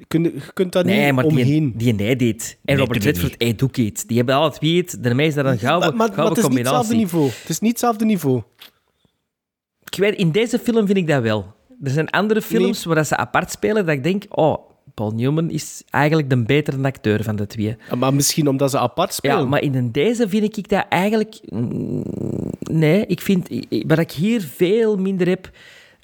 Kun, 0.07 0.23
je 0.23 0.41
kunt 0.53 0.71
daar 0.71 0.85
Nee, 0.85 1.05
niet 1.05 1.15
maar 1.15 1.25
omheen. 1.25 1.73
die, 1.77 1.93
die 1.95 2.05
hij 2.07 2.15
deed. 2.15 2.57
En 2.65 2.77
Robert 2.77 3.03
Redford, 3.03 3.35
hij 3.37 3.55
doet 3.55 3.75
het. 3.77 4.03
Die 4.07 4.17
hebben 4.17 4.35
alle 4.35 4.51
twee 4.51 4.77
het. 4.77 4.97
De 5.03 5.13
meeste 5.13 5.41
daar 5.43 5.51
een 5.51 5.59
gouden, 5.59 5.89
maar, 5.95 6.07
maar 6.07 6.15
gouden 6.15 6.35
het 6.43 6.43
is 6.43 6.49
niet 6.49 6.57
hetzelfde 6.57 6.87
combinatie. 6.93 7.17
niveau. 7.19 7.39
Het 7.41 7.49
is 7.49 7.59
niet 7.59 7.71
hetzelfde 7.71 8.05
niveau. 8.05 8.41
Ik 9.91 9.97
weet, 9.97 10.15
in 10.15 10.31
deze 10.31 10.59
film 10.59 10.85
vind 10.85 10.97
ik 10.97 11.07
dat 11.07 11.21
wel. 11.21 11.55
Er 11.83 11.91
zijn 11.91 12.09
andere 12.09 12.41
films 12.41 12.83
waar 12.83 12.95
dat 12.95 13.07
ze 13.07 13.17
apart 13.17 13.51
spelen 13.51 13.85
dat 13.85 13.95
ik 13.95 14.03
denk, 14.03 14.23
oh, 14.29 14.57
Paul 14.93 15.11
Newman 15.11 15.49
is 15.49 15.83
eigenlijk 15.89 16.29
de 16.29 16.43
betere 16.43 16.83
acteur 16.83 17.23
van 17.23 17.35
de 17.35 17.47
twee. 17.47 17.75
Maar 17.97 18.13
misschien 18.13 18.47
omdat 18.47 18.71
ze 18.71 18.79
apart 18.79 19.13
spelen. 19.13 19.37
Ja, 19.37 19.45
maar 19.45 19.61
in 19.61 19.91
deze 19.91 20.29
vind 20.29 20.57
ik 20.57 20.69
dat 20.69 20.85
eigenlijk... 20.89 21.39
mm, 21.45 22.03
Nee, 22.71 23.05
ik 23.05 23.21
vind... 23.21 23.49
Wat 23.87 23.99
ik 23.99 24.11
hier 24.11 24.41
veel 24.41 24.97
minder 24.97 25.27
heb... 25.27 25.49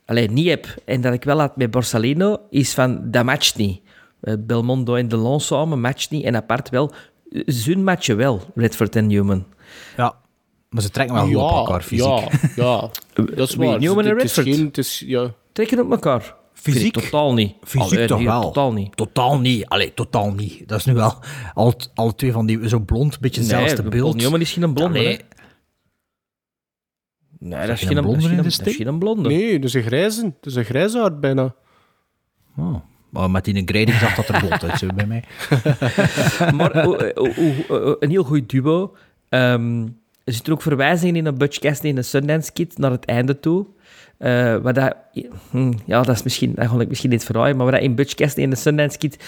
Alleen 0.05 0.33
niet 0.33 0.47
heb, 0.47 0.75
en 0.85 1.01
dat 1.01 1.13
ik 1.13 1.23
wel 1.23 1.39
had 1.39 1.57
met 1.57 1.71
Borsalino, 1.71 2.37
is 2.49 2.73
van, 2.73 3.11
dat 3.11 3.25
matcht 3.25 3.55
niet. 3.57 3.81
Eh, 4.23 4.33
Belmondo 4.39 4.95
en 4.95 5.07
Delon 5.07 5.39
samen 5.39 5.81
matcht 5.81 6.11
niet, 6.11 6.23
en 6.25 6.35
apart 6.35 6.69
wel. 6.69 6.91
Zun 7.45 7.83
matchen 7.83 8.17
wel, 8.17 8.41
Redford 8.55 8.95
en 8.95 9.07
Newman. 9.07 9.45
Ja, 9.97 10.15
maar 10.69 10.81
ze 10.81 10.89
trekken 10.89 11.15
wel 11.15 11.25
goed 11.25 11.35
op 11.35 11.49
elkaar, 11.49 11.81
fysiek. 11.81 12.05
Ja, 12.05 12.29
ja. 12.63 12.89
Dat 13.35 13.49
is 13.49 13.55
waar. 13.55 13.79
Newman 13.79 14.05
en 14.05 14.15
is 14.15 14.21
Redford? 14.21 14.55
geen- 14.55 14.65
het 14.65 14.77
is, 14.77 15.03
ja. 15.05 15.33
Trekken 15.51 15.79
op 15.79 15.91
elkaar. 15.91 16.35
Fysiek? 16.53 16.93
totaal 16.93 17.33
niet. 17.33 17.55
Fysiek 17.63 17.91
Allee, 17.91 18.07
toch 18.07 18.17
nee, 18.17 18.27
wel? 18.27 18.41
Totaal 18.41 18.73
niet. 18.73 18.95
Totaal 18.95 19.39
niet. 19.39 19.65
Allee, 19.65 19.93
totaal 19.93 20.31
niet. 20.33 20.67
Dat 20.67 20.79
is 20.79 20.85
nu 20.85 20.93
wel 20.93 21.13
al, 21.53 21.73
al 21.95 22.15
twee 22.15 22.31
van 22.31 22.45
die 22.45 22.69
zo 22.69 22.79
blond, 22.79 23.19
beetje 23.19 23.41
hetzelfde 23.41 23.81
nee, 23.81 23.91
beeld. 23.91 24.03
Paul 24.11 24.13
Newman 24.21 24.41
is 24.41 24.51
geen 24.51 24.73
blonde. 24.73 24.99
Hè. 24.99 25.17
Nee, 27.39 27.67
dat 27.67 27.77
is 27.77 27.83
geen 27.87 28.01
blonde 28.01 28.17
is 28.17 28.25
geen, 28.25 28.29
de 28.29 28.35
dat 28.35 28.45
is 28.45 28.53
steek? 28.53 28.75
geen 28.75 28.99
blonde. 28.99 29.29
Nee, 29.29 29.59
dat 29.59 29.69
is 29.69 29.73
een 29.73 29.83
grijze. 29.83 30.21
Dat 30.21 30.45
is 30.51 30.55
een 30.55 30.63
grijze 30.65 30.99
hart 30.99 31.19
bijna. 31.19 31.55
Oh, 32.57 32.75
maar 33.13 33.31
met 33.31 33.45
die 33.45 33.63
grading 33.65 33.97
zag 33.97 34.15
dat 34.15 34.27
er 34.27 34.39
blond 34.39 34.63
uit 34.63 34.79
zo 34.79 34.87
bij 34.95 35.05
mij. 35.05 35.23
Maar 36.57 36.87
oh, 36.87 36.99
een 37.99 38.09
heel 38.09 38.23
goed 38.23 38.49
duo. 38.49 38.95
Ehm, 39.29 39.81
er 40.23 40.33
zitten 40.33 40.53
ook 40.53 40.61
verwijzingen 40.61 41.15
in 41.15 41.25
een 41.25 41.37
Butch 41.37 41.59
Cassidy 41.59 41.89
en 41.89 41.97
een 41.97 42.03
Sundance 42.03 42.51
Kid 42.51 42.77
naar 42.77 42.91
het 42.91 43.05
einde 43.05 43.39
toe. 43.39 43.65
Eh, 44.17 44.55
wat 44.57 44.75
dat, 44.75 44.95
hm, 45.49 45.73
ja, 45.85 46.01
dat 46.01 46.15
is 46.15 46.23
misschien, 46.23 46.51
dat 46.55 46.67
ga 46.69 46.79
ik 46.79 46.87
misschien 46.89 47.09
niet 47.09 47.23
verraaien, 47.23 47.55
maar 47.55 47.65
wat 47.65 47.73
dat 47.75 47.83
in 47.83 47.95
Butch 47.95 48.13
Cassidy 48.13 48.41
en 48.43 48.49
de 48.49 48.55
Sundance 48.55 48.97
Kid 48.97 49.23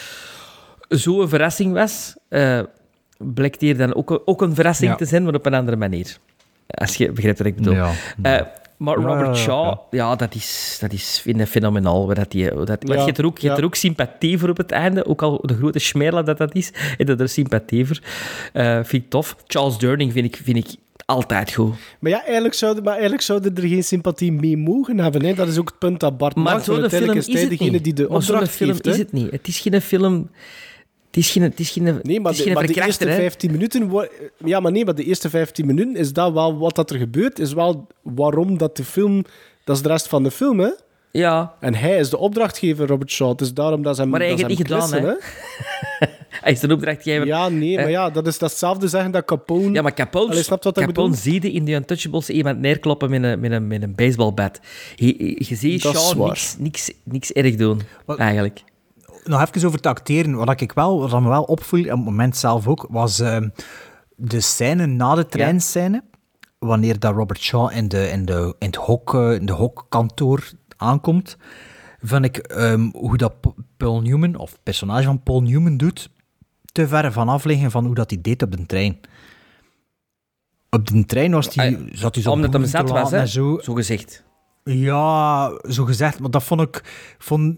zo'n 0.89 1.29
verrassing 1.29 1.73
was, 1.73 2.15
eh 2.29 2.59
blijkt 3.17 3.61
hier 3.61 3.77
dan 3.77 3.93
ook, 3.95 4.21
ook 4.25 4.41
een 4.41 4.55
verrassing 4.55 4.89
Ja. 4.91 4.95
te 4.97 5.05
zijn, 5.05 5.23
maar 5.23 5.33
op 5.33 5.45
een 5.45 5.53
andere 5.53 5.77
manier. 5.77 6.17
Als 6.67 6.95
je 6.95 7.11
begrijpt 7.11 7.37
wat 7.37 7.47
ik 7.47 7.55
bedoel. 7.55 7.73
Ja. 7.73 7.91
Eh, 8.21 8.41
maar 8.77 8.95
Robert 8.95 9.37
Shaw, 9.37 9.65
ja. 9.65 9.79
ja, 9.89 10.15
dat, 10.15 10.35
is, 10.35 10.77
dat 10.81 10.93
is 10.93 11.19
vind 11.19 11.39
ik 11.39 11.47
fenomenaal. 11.47 12.05
Dat 12.05 12.31
die, 12.31 12.53
dat, 12.65 12.83
maar 12.87 12.97
je 12.97 13.03
hebt 13.03 13.17
er, 13.17 13.25
ook, 13.25 13.37
je 13.37 13.47
hebt 13.47 13.59
er 13.59 13.65
ook 13.65 13.75
sympathie 13.75 14.37
voor 14.37 14.49
op 14.49 14.57
het 14.57 14.71
einde. 14.71 15.05
Ook 15.05 15.21
al 15.21 15.41
de 15.41 15.55
grote 15.55 15.79
smerla 15.79 16.21
dat 16.21 16.37
dat 16.37 16.55
is, 16.55 16.71
heb 16.97 17.07
je 17.07 17.15
er 17.15 17.29
sympathie 17.29 17.85
voor. 17.85 17.99
Eh, 18.53 18.79
vind 18.83 19.03
ik 19.03 19.09
tof. 19.09 19.35
Charles 19.47 19.77
Durning 19.77 20.11
vind 20.11 20.25
ik, 20.25 20.41
vind 20.43 20.57
ik 20.57 20.75
altijd 21.05 21.53
goed. 21.53 21.75
Maar 21.99 22.11
ja, 22.11 22.23
eigenlijk 22.23 22.53
zouden, 22.53 22.83
maar 22.83 22.93
eigenlijk 22.93 23.21
zouden 23.23 23.55
er 23.55 23.67
geen 23.67 23.83
sympathie 23.83 24.31
mee 24.31 24.57
mogen 24.57 24.99
hebben. 24.99 25.25
Hè. 25.25 25.33
Dat 25.33 25.47
is 25.47 25.57
ook 25.57 25.69
het 25.69 25.79
punt 25.79 25.99
dat 25.99 26.17
Bart 26.17 26.35
Maar 26.35 26.43
maakt. 26.43 26.65
zo'n 26.65 26.89
film 26.89 27.17
is 27.17 27.27
het 27.27 27.49
degene 27.49 27.69
niet. 27.71 27.83
die 27.83 27.93
de 27.93 28.07
Maar 28.09 28.21
zo'n 28.21 28.33
opdracht 28.35 28.55
film 28.55 28.71
geeft. 28.71 28.87
is 28.87 28.93
hè. 28.93 28.99
het 28.99 29.11
niet. 29.11 29.31
Het 29.31 29.47
is 29.47 29.59
geen 29.59 29.81
film... 29.81 30.29
Het 31.15 31.23
is 31.23 31.31
geen, 31.31 31.43
het 31.43 31.59
is 31.59 31.69
geen, 31.69 31.83
Nee, 31.83 32.19
maar, 32.19 32.31
het 32.31 32.39
is 32.39 32.45
de, 32.47 32.53
maar 32.53 32.67
de 32.67 32.73
eerste 32.73 33.07
hè. 33.07 33.15
15 33.15 33.51
minuten... 33.51 34.09
Ja, 34.45 34.59
maar 34.59 34.71
nee, 34.71 34.85
maar 34.85 34.95
de 34.95 35.03
eerste 35.03 35.29
15 35.29 35.65
minuten 35.65 35.95
is 35.95 36.13
dat 36.13 36.33
wel 36.33 36.57
wat 36.57 36.75
dat 36.75 36.89
er 36.89 36.97
gebeurt. 36.97 37.39
Is 37.39 37.53
wel 37.53 37.87
waarom 38.01 38.57
dat 38.57 38.77
de 38.77 38.83
film... 38.83 39.25
Dat 39.63 39.75
is 39.75 39.81
de 39.81 39.87
rest 39.87 40.07
van 40.07 40.23
de 40.23 40.31
film, 40.31 40.59
hè. 40.59 40.69
Ja, 41.11 41.53
En 41.59 41.75
hij 41.75 41.97
is 41.97 42.09
de 42.09 42.17
opdrachtgever, 42.17 42.87
Robert 42.87 43.11
Shaw. 43.11 43.29
Het 43.29 43.41
is 43.41 43.53
daarom 43.53 43.81
dat 43.81 43.95
ze 43.95 44.01
hem 44.01 44.09
Maar 44.09 44.19
hij 44.19 44.29
heeft 44.29 44.41
het 44.41 44.49
niet 44.49 44.57
gedaan, 44.57 44.89
klissen, 44.89 45.17
hij 46.43 46.51
is 46.51 46.61
een 46.61 46.71
opdrachtgever. 46.71 47.27
Ja, 47.27 47.49
nee, 47.49 47.75
maar 47.75 47.89
ja, 47.89 48.09
dat 48.09 48.27
is 48.27 48.37
datzelfde 48.37 48.87
zeggen 48.87 49.11
dat 49.11 49.25
Capone... 49.25 49.71
Ja, 49.71 49.81
maar 49.81 49.93
Capone, 49.93 50.29
Allee, 50.29 50.43
snap 50.43 50.63
je 50.63 50.69
wat 50.69 50.83
Capone 50.83 51.07
bedoel? 51.07 51.21
zie 51.21 51.41
je 51.41 51.51
in 51.51 51.65
die 51.65 51.75
Untouchables 51.75 52.29
iemand 52.29 52.59
neerkloppen 52.59 53.09
met 53.09 53.23
een, 53.23 53.39
met 53.39 53.51
een, 53.51 53.67
met 53.67 53.83
een 53.83 53.95
baseballbat. 53.95 54.59
Je, 54.95 55.35
je, 55.47 55.55
ziet 55.55 55.81
Shaw 55.81 56.27
niks, 56.27 56.55
niks, 56.59 56.91
niks 57.03 57.31
erg 57.31 57.55
doen, 57.55 57.81
eigenlijk. 58.17 58.63
Nog 59.25 59.41
even 59.41 59.67
over 59.67 59.79
te 59.81 59.89
acteren. 59.89 60.35
Wat 60.35 60.61
ik 60.61 60.71
wel, 60.71 61.09
wat 61.09 61.21
me 61.21 61.27
wel 61.29 61.43
opviel, 61.43 61.83
op 61.83 61.89
het 61.89 62.05
moment 62.05 62.37
zelf 62.37 62.67
ook, 62.67 62.87
was 62.89 63.19
ehm, 63.19 63.49
de 64.15 64.39
scène 64.41 64.85
na 64.85 65.15
de 65.15 65.25
treinscène. 65.25 66.03
Wanneer 66.59 66.99
dat 66.99 67.15
Robert 67.15 67.39
Shaw 67.41 67.71
in, 67.71 67.87
de, 67.87 68.09
in, 68.09 68.25
de, 68.25 68.55
in 68.59 68.67
het 68.67 68.75
hok, 68.75 69.13
eh, 69.13 69.33
in 69.33 69.45
de 69.45 69.53
hokkantoor 69.53 70.49
aankomt. 70.77 71.37
Vind 72.01 72.25
ik 72.25 72.37
ehm, 72.37 72.89
hoe 72.93 73.17
dat 73.17 73.33
Paul 73.77 74.01
Newman, 74.01 74.35
of 74.35 74.51
het 74.51 74.63
personage 74.63 75.03
van 75.03 75.23
Paul 75.23 75.41
Newman 75.41 75.77
doet, 75.77 76.09
te 76.71 76.87
ver 76.87 77.11
vanaf 77.11 77.43
liggen 77.43 77.71
van 77.71 77.85
hoe 77.85 77.95
dat 77.95 78.09
hij 78.09 78.21
deed 78.21 78.41
op 78.43 78.51
de 78.57 78.65
trein. 78.65 78.99
Op 80.69 80.87
de 80.87 81.05
trein 81.05 81.31
was 81.31 81.55
hij, 81.55 81.75
Ah, 81.75 81.81
zat 81.91 82.13
hij 82.15 82.23
zo 82.23 82.31
Omdat 82.31 82.53
hem 82.53 82.65
zat 82.65 82.89
was, 82.89 83.11
hè? 83.11 83.25
zo. 83.25 83.59
Zo 83.61 83.73
gezegd. 83.73 84.23
Ja, 84.63 85.51
zo 85.69 85.85
gezegd. 85.85 86.19
Maar 86.19 86.31
dat 86.31 86.43
vond 86.43 86.61
ik... 86.61 86.83
Vond... 87.17 87.57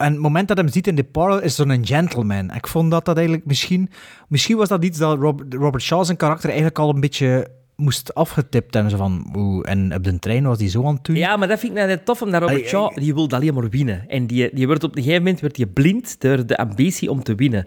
En 0.00 0.12
het 0.12 0.22
moment 0.22 0.48
dat 0.48 0.56
hij 0.56 0.66
hem 0.66 0.74
ziet 0.74 0.86
in 0.86 0.94
de 0.94 1.04
parlor 1.04 1.42
is 1.42 1.54
zo'n 1.54 1.86
gentleman. 1.86 2.54
Ik 2.54 2.66
vond 2.66 2.90
dat 2.90 3.04
dat 3.04 3.16
eigenlijk 3.16 3.46
misschien... 3.46 3.90
Misschien 4.28 4.56
was 4.56 4.68
dat 4.68 4.84
iets 4.84 4.98
dat 4.98 5.18
Robert, 5.18 5.54
Robert 5.54 5.82
Shaw 5.82 6.04
zijn 6.04 6.16
karakter 6.16 6.48
eigenlijk 6.48 6.78
al 6.78 6.90
een 6.94 7.00
beetje 7.00 7.46
moest 7.76 8.14
afgetipt 8.14 8.74
hebben. 8.74 8.90
Zo 8.92 8.96
van, 8.96 9.32
oeh, 9.36 9.70
en 9.70 9.94
op 9.94 10.04
de 10.04 10.18
trein 10.18 10.44
was 10.44 10.58
hij 10.58 10.68
zo 10.68 10.86
aan 10.86 10.94
het 10.94 11.04
doen. 11.04 11.16
Ja, 11.16 11.36
maar 11.36 11.48
dat 11.48 11.58
vind 11.58 11.76
ik 11.76 11.86
net 11.86 12.04
tof, 12.04 12.22
omdat 12.22 12.40
Robert 12.42 12.66
Shaw, 12.66 12.94
die 12.96 13.14
wilde 13.14 13.36
alleen 13.36 13.54
maar 13.54 13.68
winnen. 13.68 14.04
En 14.08 14.26
die, 14.26 14.50
die 14.52 14.66
wordt 14.66 14.84
op 14.84 14.96
een 14.96 15.02
gegeven 15.02 15.22
moment 15.22 15.40
werd 15.40 15.54
die 15.54 15.66
blind 15.66 16.20
door 16.20 16.46
de 16.46 16.56
ambitie 16.56 17.10
om 17.10 17.22
te 17.22 17.34
winnen. 17.34 17.66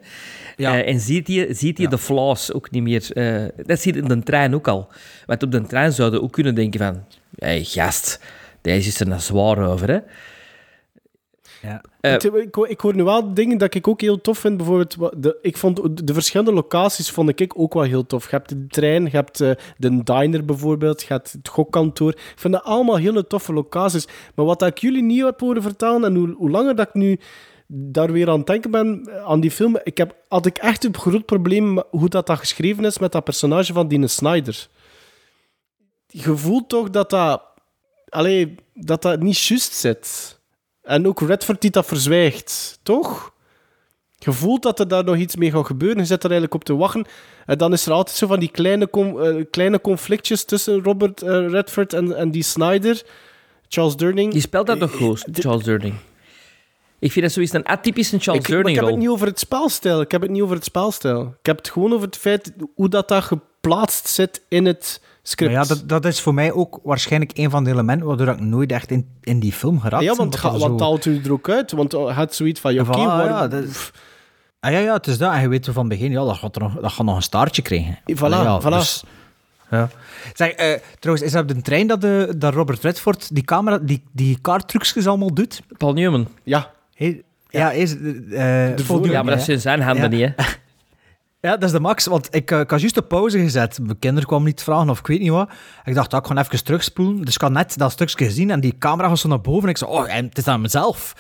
Ja. 0.55 0.79
Eh, 0.79 0.93
en 0.93 0.99
ziet 0.99 1.27
hij 1.27 1.53
ziet 1.53 1.77
hij 1.77 1.87
de 1.87 1.97
flaws 1.97 2.53
ook 2.53 2.71
niet 2.71 2.83
meer. 2.83 3.11
eh, 3.11 3.65
dat 3.65 3.79
zie 3.79 3.93
je 3.93 4.01
in 4.01 4.07
de 4.07 4.23
trein 4.23 4.55
ook 4.55 4.67
al. 4.67 4.91
Want 5.25 5.43
op 5.43 5.51
de 5.51 5.61
trein 5.61 5.93
zouden 5.93 6.23
ook 6.23 6.31
kunnen 6.31 6.55
denken 6.55 6.79
van... 6.79 7.03
Hé, 7.35 7.63
gast, 7.63 8.19
deze 8.61 8.87
is 8.87 8.99
er 8.99 9.07
nou 9.07 9.21
zwaar 9.21 9.57
over, 9.57 9.89
hè. 9.89 9.99
Ja. 11.63 11.81
Eh, 11.99 12.13
ik, 12.13 12.23
ik, 12.23 12.55
hoor- 12.55 12.67
ik 12.67 12.79
hoor 12.79 12.95
nu 12.95 13.03
wel 13.03 13.33
dingen 13.33 13.57
dat 13.57 13.73
ik 13.73 13.87
ook 13.87 14.01
heel 14.01 14.21
tof 14.21 14.37
vind. 14.37 14.57
Bijvoorbeeld, 14.57 15.23
de, 15.23 15.37
ik 15.41 15.57
vond 15.57 16.07
de 16.07 16.13
verschillende 16.13 16.53
locaties 16.53 17.11
vond 17.11 17.39
ik 17.39 17.53
ook 17.55 17.73
wel 17.73 17.83
heel 17.83 18.05
tof. 18.05 18.23
Je 18.29 18.35
hebt 18.35 18.49
de 18.49 18.67
trein, 18.67 19.03
je 19.03 19.09
hebt 19.09 19.41
eh, 19.41 19.51
de 19.77 20.03
diner 20.03 20.45
bijvoorbeeld, 20.45 21.01
je 21.01 21.07
hebt 21.07 21.31
het 21.31 21.47
gokkantoor. 21.47 22.09
Ik 22.11 22.33
vind 22.35 22.53
dat 22.53 22.63
allemaal 22.63 22.95
hele 22.95 23.27
toffe 23.27 23.53
locaties. 23.53 24.07
Maar 24.35 24.45
wat 24.45 24.59
dat 24.59 24.69
ik 24.69 24.77
jullie 24.77 25.03
niet 25.03 25.23
heb 25.23 25.39
horen 25.39 25.61
vertellen, 25.61 26.03
en 26.03 26.15
hoe, 26.15 26.33
hoe 26.37 26.49
langer 26.49 26.75
dat 26.75 26.87
ik 26.87 26.93
nu 26.93 27.19
daar 27.67 28.11
weer 28.11 28.29
aan 28.29 28.37
het 28.37 28.47
denken 28.47 28.71
ben, 28.71 29.07
eh, 29.09 29.23
aan 29.25 29.39
die 29.39 29.51
film, 29.51 29.79
ik 29.83 29.97
heb, 29.97 30.15
had 30.27 30.45
ik 30.45 30.57
echt 30.57 30.83
een 30.83 30.97
groot 30.97 31.25
probleem 31.25 31.81
hoe 31.89 32.09
dat, 32.09 32.27
dat 32.27 32.37
geschreven 32.39 32.85
is 32.85 32.99
met 32.99 33.11
dat 33.11 33.23
personage 33.23 33.73
van 33.73 33.87
Dine 33.87 34.07
Snyder. 34.07 34.67
Je 36.07 36.35
voelt 36.37 36.69
toch 36.69 36.89
dat 36.89 37.09
dat... 37.09 37.43
Allee, 38.09 38.55
dat 38.73 39.01
dat 39.01 39.19
niet 39.21 39.39
juist 39.39 39.73
zit. 39.73 40.41
En 40.83 41.07
ook 41.07 41.21
Redford 41.21 41.61
die 41.61 41.71
dat 41.71 41.85
verzwijgt, 41.85 42.79
toch? 42.83 43.33
Je 44.17 44.31
voelt 44.31 44.63
dat 44.63 44.79
er 44.79 44.87
daar 44.87 45.03
nog 45.03 45.15
iets 45.15 45.35
mee 45.35 45.51
gaat 45.51 45.65
gebeuren. 45.65 45.97
Je 45.97 46.05
zit 46.05 46.23
er 46.23 46.29
eigenlijk 46.29 46.53
op 46.53 46.63
te 46.63 46.75
wachten. 46.75 47.05
En 47.45 47.57
dan 47.57 47.73
is 47.73 47.85
er 47.85 47.91
altijd 47.91 48.17
zo 48.17 48.27
van 48.27 48.39
die 48.39 48.51
kleine, 48.51 48.89
eh, 48.89 49.45
kleine 49.51 49.81
conflictjes 49.81 50.45
tussen 50.45 50.83
Robert 50.83 51.21
eh, 51.21 51.49
Redford 51.49 51.93
en, 51.93 52.17
en 52.17 52.31
die 52.31 52.43
Snyder. 52.43 53.01
Charles 53.67 53.95
Durning. 53.95 54.31
die 54.31 54.41
speelt 54.41 54.67
dat 54.67 54.79
nog 54.79 54.91
goed, 54.91 55.23
Charles 55.31 55.63
Durning. 55.63 55.95
Ik 56.99 57.11
vind 57.11 57.25
dat 57.25 57.33
zoiets 57.33 57.53
een 57.53 57.65
atypische 57.65 58.19
Charles 58.19 58.47
maar 58.47 58.67
ik 58.67 58.75
heb 58.75 58.85
het 58.85 58.97
niet 58.97 59.09
over 59.09 59.27
het 59.27 59.39
spelstijl. 59.39 60.01
Ik 60.01 60.11
heb 60.11 60.21
het 60.21 60.31
niet 60.31 60.41
over 60.41 60.55
het 60.55 60.65
spelstijl. 60.65 61.21
Ik 61.39 61.45
heb 61.45 61.57
het 61.57 61.69
gewoon 61.69 61.93
over 61.93 62.05
het 62.05 62.17
feit 62.17 62.51
hoe 62.75 62.89
dat, 62.89 63.07
dat 63.07 63.23
geplaatst 63.23 64.07
zit 64.07 64.41
in 64.47 64.65
het 64.65 65.01
script. 65.23 65.51
Maar 65.53 65.61
ja, 65.61 65.67
dat, 65.67 65.89
dat 65.89 66.05
is 66.05 66.21
voor 66.21 66.33
mij 66.33 66.51
ook 66.51 66.79
waarschijnlijk 66.83 67.31
een 67.37 67.49
van 67.49 67.63
de 67.63 67.69
elementen 67.69 68.07
waardoor 68.07 68.27
ik 68.27 68.39
nooit 68.39 68.71
echt 68.71 68.91
in, 68.91 69.07
in 69.21 69.39
die 69.39 69.53
film 69.53 69.79
geraakt 69.79 70.03
ja, 70.03 70.09
ben, 70.09 70.17
want, 70.17 70.39
want 70.41 70.61
zo- 70.61 70.85
haalt 70.85 71.05
u 71.05 71.21
er 71.23 71.31
ook 71.31 71.49
uit. 71.49 71.71
Want 71.71 71.93
uh, 71.93 72.17
het 72.17 72.35
zoiets 72.35 72.59
van, 72.59 72.73
ja, 72.73 72.81
oké, 72.81 72.97
ja, 72.97 73.47
Ah, 74.59 74.71
ja, 74.71 74.77
ja, 74.79 74.93
het 74.93 75.07
is 75.07 75.17
dat. 75.17 75.33
En 75.33 75.41
je 75.41 75.47
weet 75.47 75.65
van 75.65 75.75
het 75.75 75.87
begin, 75.87 76.11
ja, 76.11 76.23
dat 76.25 76.37
gaat, 76.37 76.55
er 76.55 76.61
nog, 76.61 76.73
dat 76.79 76.91
gaat 76.91 77.05
nog 77.05 77.15
een 77.15 77.21
staartje 77.21 77.61
krijgen. 77.61 77.97
Voilà, 77.99 78.19
Allee, 78.19 78.39
ja, 78.43 78.61
voilà. 78.61 78.63
dus- 78.69 79.03
ja. 79.71 79.89
Zeg, 80.33 80.49
eh, 80.51 80.79
trouwens, 80.99 81.25
is 81.27 81.31
dat 81.31 81.41
op 81.41 81.47
de 81.47 81.61
trein 81.61 81.87
dat, 81.87 82.01
de, 82.01 82.33
dat 82.37 82.53
Robert 82.53 82.81
Redford 82.83 83.35
die 83.35 83.43
camera, 83.43 83.77
die, 83.77 84.03
die 84.11 84.37
kaarttrucjes 84.41 85.07
allemaal 85.07 85.33
doet? 85.33 85.61
Paul 85.77 85.93
Newman. 85.93 86.27
ja, 86.43 86.71
Hey, 86.95 87.23
ja, 87.49 87.71
is, 87.71 87.95
eh 88.31 88.67
voor- 88.75 88.99
Paul 88.99 89.11
Ja, 89.11 89.23
maar 89.23 89.35
dat 89.35 89.43
zijn 89.43 89.59
zijn 89.61 89.81
handen 89.81 90.17
Ja. 90.17 90.27
niet, 90.27 90.33
hè. 90.35 90.43
Ja, 91.45 91.51
dat 91.51 91.63
is 91.63 91.71
de 91.71 91.79
max. 91.79 92.05
Want 92.05 92.35
ik, 92.35 92.51
eh, 92.51 92.59
ik 92.59 92.69
had 92.69 92.79
juist 92.79 92.97
op 92.97 93.07
pauze 93.07 93.39
gezet. 93.39 93.79
Mijn 93.79 93.99
kinderen 93.99 94.27
kwamen 94.27 94.45
niet 94.45 94.63
vragen 94.63 94.89
of 94.89 94.99
ik 94.99 95.07
weet 95.07 95.19
niet 95.19 95.29
wat. 95.29 95.49
Ik 95.85 95.93
dacht, 95.93 96.13
ah, 96.13 96.19
ik 96.19 96.25
ga 96.25 96.37
even 96.37 96.63
terugspoelen. 96.63 97.25
Dus 97.25 97.35
ik 97.35 97.41
had 97.41 97.51
net 97.51 97.77
dat 97.77 97.91
stukje 97.91 98.25
gezien 98.25 98.51
en 98.51 98.59
die 98.59 98.77
camera 98.77 99.09
was 99.09 99.21
zo 99.21 99.27
naar 99.27 99.41
boven. 99.41 99.63
En 99.63 99.69
ik 99.69 99.77
zei, 99.77 99.91
oh, 99.91 100.13
en 100.13 100.25
het 100.25 100.37
is 100.37 100.47
aan 100.47 100.61
mezelf. 100.61 101.15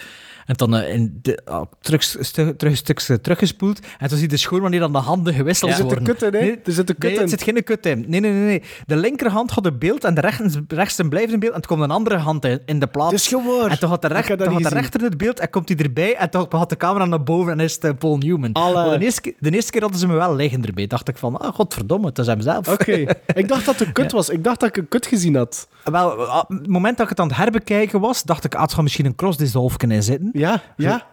En 0.45 0.55
dan 0.55 0.75
eh, 0.75 0.93
in 0.93 1.19
de, 1.21 1.39
ah, 1.45 1.61
terug, 1.81 2.03
stu, 2.03 2.55
terug, 2.55 2.77
stukje 2.77 3.21
teruggespoeld. 3.21 3.79
En 3.79 4.07
toen 4.07 4.17
zie 4.17 4.21
je 4.21 4.27
de 4.33 4.37
schoon 4.37 4.61
wanneer 4.61 4.79
dan 4.79 4.91
de 4.91 4.97
handen 4.97 5.33
gewisseld 5.33 5.71
Er 5.71 5.75
zit 5.77 5.85
een 5.85 5.91
worden. 5.97 6.15
kut 6.15 6.33
in, 6.33 6.39
hè? 6.39 6.45
Nee, 6.45 6.59
Er 6.63 6.71
zit 6.71 6.89
een 6.89 6.97
kut 6.97 7.09
nee, 7.09 7.13
in. 7.17 7.21
er 7.21 7.29
zit 7.29 7.43
geen 7.43 7.63
kut 7.63 7.85
in. 7.85 8.05
Nee, 8.07 8.19
nee, 8.19 8.31
nee. 8.31 8.43
nee. 8.45 8.61
De 8.85 8.95
linkerhand 8.95 9.51
had 9.51 9.65
een 9.65 9.77
beeld 9.79 10.03
en 10.03 10.13
de 10.13 10.21
rechts, 10.21 10.55
rechtste 10.67 11.07
blijft 11.07 11.33
in 11.33 11.39
beeld. 11.39 11.53
En 11.53 11.61
toen 11.61 11.77
komt 11.77 11.89
een 11.89 11.95
andere 11.95 12.17
hand 12.17 12.45
in, 12.45 12.59
in 12.65 12.79
de 12.79 12.87
plaats. 12.87 13.13
Is 13.13 13.27
gewoon. 13.27 13.69
En 13.69 13.79
toen 13.79 13.89
had 13.89 14.01
de, 14.01 14.07
Ik 14.07 14.13
recht, 14.13 14.27
heb 14.27 14.37
dat 14.37 14.47
toen 14.47 14.55
had 14.55 14.63
niet 14.63 14.73
de 14.73 14.79
rechter 14.79 15.01
het 15.01 15.17
beeld 15.17 15.39
en 15.39 15.49
komt 15.49 15.69
hij 15.69 15.77
erbij. 15.77 16.15
En 16.15 16.29
toen 16.29 16.45
had 16.49 16.69
de 16.69 16.77
camera 16.77 17.05
naar 17.05 17.23
boven 17.23 17.51
en 17.51 17.59
is 17.59 17.73
het 17.73 17.83
eh, 17.83 17.91
Paul 17.99 18.17
Newman. 18.17 18.53
Alle- 18.53 18.97
De, 18.97 19.05
eerste, 19.05 19.21
keer- 19.21 19.33
de 19.39 19.51
eerste 19.51 19.71
keer 19.71 19.81
hadden 19.81 19.99
ze 19.99 20.07
me 20.07 20.13
wel 20.13 20.35
liggen 20.35 20.65
erbij. 20.65 20.87
Dacht 20.87 21.07
ik 21.09 21.17
van, 21.17 21.37
ah, 21.37 21.53
godverdomme, 21.53 22.07
het 22.07 22.17
is 22.19 22.25
hem 22.27 22.41
zelf. 22.41 22.67
Oké. 22.67 22.91
Ik 23.41 23.47
dacht 23.47 23.65
dat 23.65 23.79
het 23.79 23.87
een 23.87 23.93
kut 23.93 24.11
was. 24.11 24.29
Ik 24.29 24.43
dacht 24.43 24.59
dat 24.59 24.69
ik 24.69 24.77
een 24.77 24.87
kut 24.87 25.05
gezien 25.05 25.35
had. 25.35 25.67
Wel, 25.83 26.25
ah, 26.25 26.49
het 26.49 26.67
moment 26.67 26.97
dat 26.97 27.03
ik 27.03 27.09
het 27.09 27.19
aan 27.19 27.27
het 27.27 27.37
herbekijken 27.37 27.99
was, 27.99 28.23
dacht 28.23 28.43
ik, 28.43 28.55
ah, 28.55 28.61
het 28.61 28.73
gaat 28.73 28.83
misschien 28.83 29.05
een 29.05 29.15
crossdissolve 29.15 29.77
in 29.77 30.03
zitten. 30.03 30.29
Ja, 30.33 30.61
ja. 30.77 31.05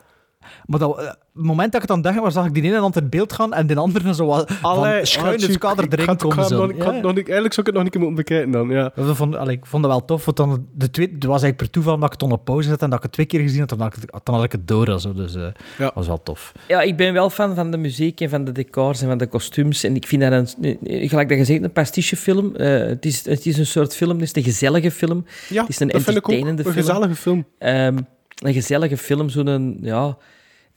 Maar 0.64 0.78
dat, 0.78 0.98
eh, 0.98 1.12
het 1.40 1.48
moment 1.48 1.72
dat 1.72 1.82
ik 1.82 1.88
het 1.88 1.90
aan 1.90 1.96
het 1.96 2.04
denken 2.04 2.22
was, 2.22 2.32
zag 2.34 2.46
ik 2.46 2.54
die 2.54 2.62
ene 2.62 2.78
hand 2.78 2.96
in 2.96 3.08
beeld 3.08 3.32
gaan 3.32 3.52
en 3.52 3.66
de 3.66 3.74
andere 3.76 4.14
zo 4.14 4.26
wat 4.26 4.50
Allee, 4.62 4.96
van 4.96 5.06
schuin 5.06 5.40
het 5.40 5.58
kader 5.58 5.86
erin 5.90 6.16
komen. 6.16 6.44
zo. 6.44 6.58
nog- 6.66 6.70
ik 6.76 6.82
had 6.82 6.94
Ja, 6.94 7.00
nog 7.00 7.14
niet- 7.14 7.24
Eigenlijk 7.28 7.54
zou 7.54 7.66
ik 7.66 7.74
het 7.74 7.74
nog 7.74 7.82
niet 7.84 7.94
moeten 7.94 8.14
bekijken 8.14 8.50
dan, 8.50 8.68
ja. 8.68 8.92
ja. 8.96 9.02
Ik 9.08 9.14
vond, 9.14 9.36
allee, 9.36 9.56
ik 9.56 9.66
vond 9.66 9.82
dat 9.82 9.92
wel 9.92 10.04
tof, 10.04 10.24
want 10.24 10.36
dan 10.36 10.66
de 10.74 10.90
tweede, 10.90 11.12
het 11.14 11.24
was 11.24 11.42
eigenlijk 11.42 11.56
per 11.56 11.70
toeval 11.70 11.98
dat 11.98 12.14
ik 12.14 12.20
het 12.20 12.30
op 12.32 12.44
pauze 12.44 12.68
zette 12.68 12.84
en 12.84 12.90
dat 12.90 12.98
ik 12.98 13.04
het 13.04 13.12
twee 13.12 13.26
keer 13.26 13.40
gezien 13.40 13.60
had, 13.60 13.68
dan 13.68 13.80
had 13.80 13.94
ik, 13.96 14.02
het- 14.02 14.20
dan 14.24 14.34
had 14.34 14.44
ik 14.44 14.52
het 14.52 14.68
door. 14.68 15.00
Zo, 15.00 15.12
dus 15.14 15.34
eh 15.34 15.42
Ja. 15.42 15.50
dat 15.78 15.94
was 15.94 16.06
wel 16.06 16.22
tof. 16.22 16.52
Ja, 16.68 16.80
ik 16.80 16.96
ben 16.96 17.12
wel 17.12 17.30
fan 17.30 17.54
van 17.54 17.70
de 17.70 17.76
muziek 17.76 18.20
en 18.20 18.28
van 18.30 18.44
de 18.44 18.52
decors 18.52 19.02
en 19.02 19.08
van 19.08 19.18
de 19.18 19.26
kostuums. 19.26 19.84
En 19.84 19.94
ik 19.96 20.06
vind 20.06 20.22
dat 20.22 20.56
een, 20.60 20.78
gelijk 21.08 21.28
dat 21.28 21.38
je 21.38 21.44
zegt, 21.44 21.62
een 21.62 21.72
pastichefilm. 21.72 22.56
Eh 22.56 22.68
het, 22.68 23.04
is, 23.06 23.24
het 23.24 23.46
is 23.46 23.58
een 23.58 23.66
soort 23.66 23.96
film, 23.96 24.10
het 24.20 24.22
is 24.22 24.34
een 24.34 24.42
gezellige 24.52 24.90
film. 24.90 25.24
Ja, 25.48 25.60
het 25.60 25.68
is 25.70 25.80
een 25.80 25.88
dat 25.88 26.02
vind 26.02 26.16
ik 26.16 26.22
ook 26.28 26.30
entertainende 26.34 26.62
een 26.68 26.72
film. 26.72 26.86
gezellige 26.86 27.14
film. 27.14 27.44
Ehm, 27.58 27.98
een 28.40 28.52
gezellige 28.52 28.96
film, 28.96 29.28
zo'n... 29.28 29.78
Ja. 29.80 30.16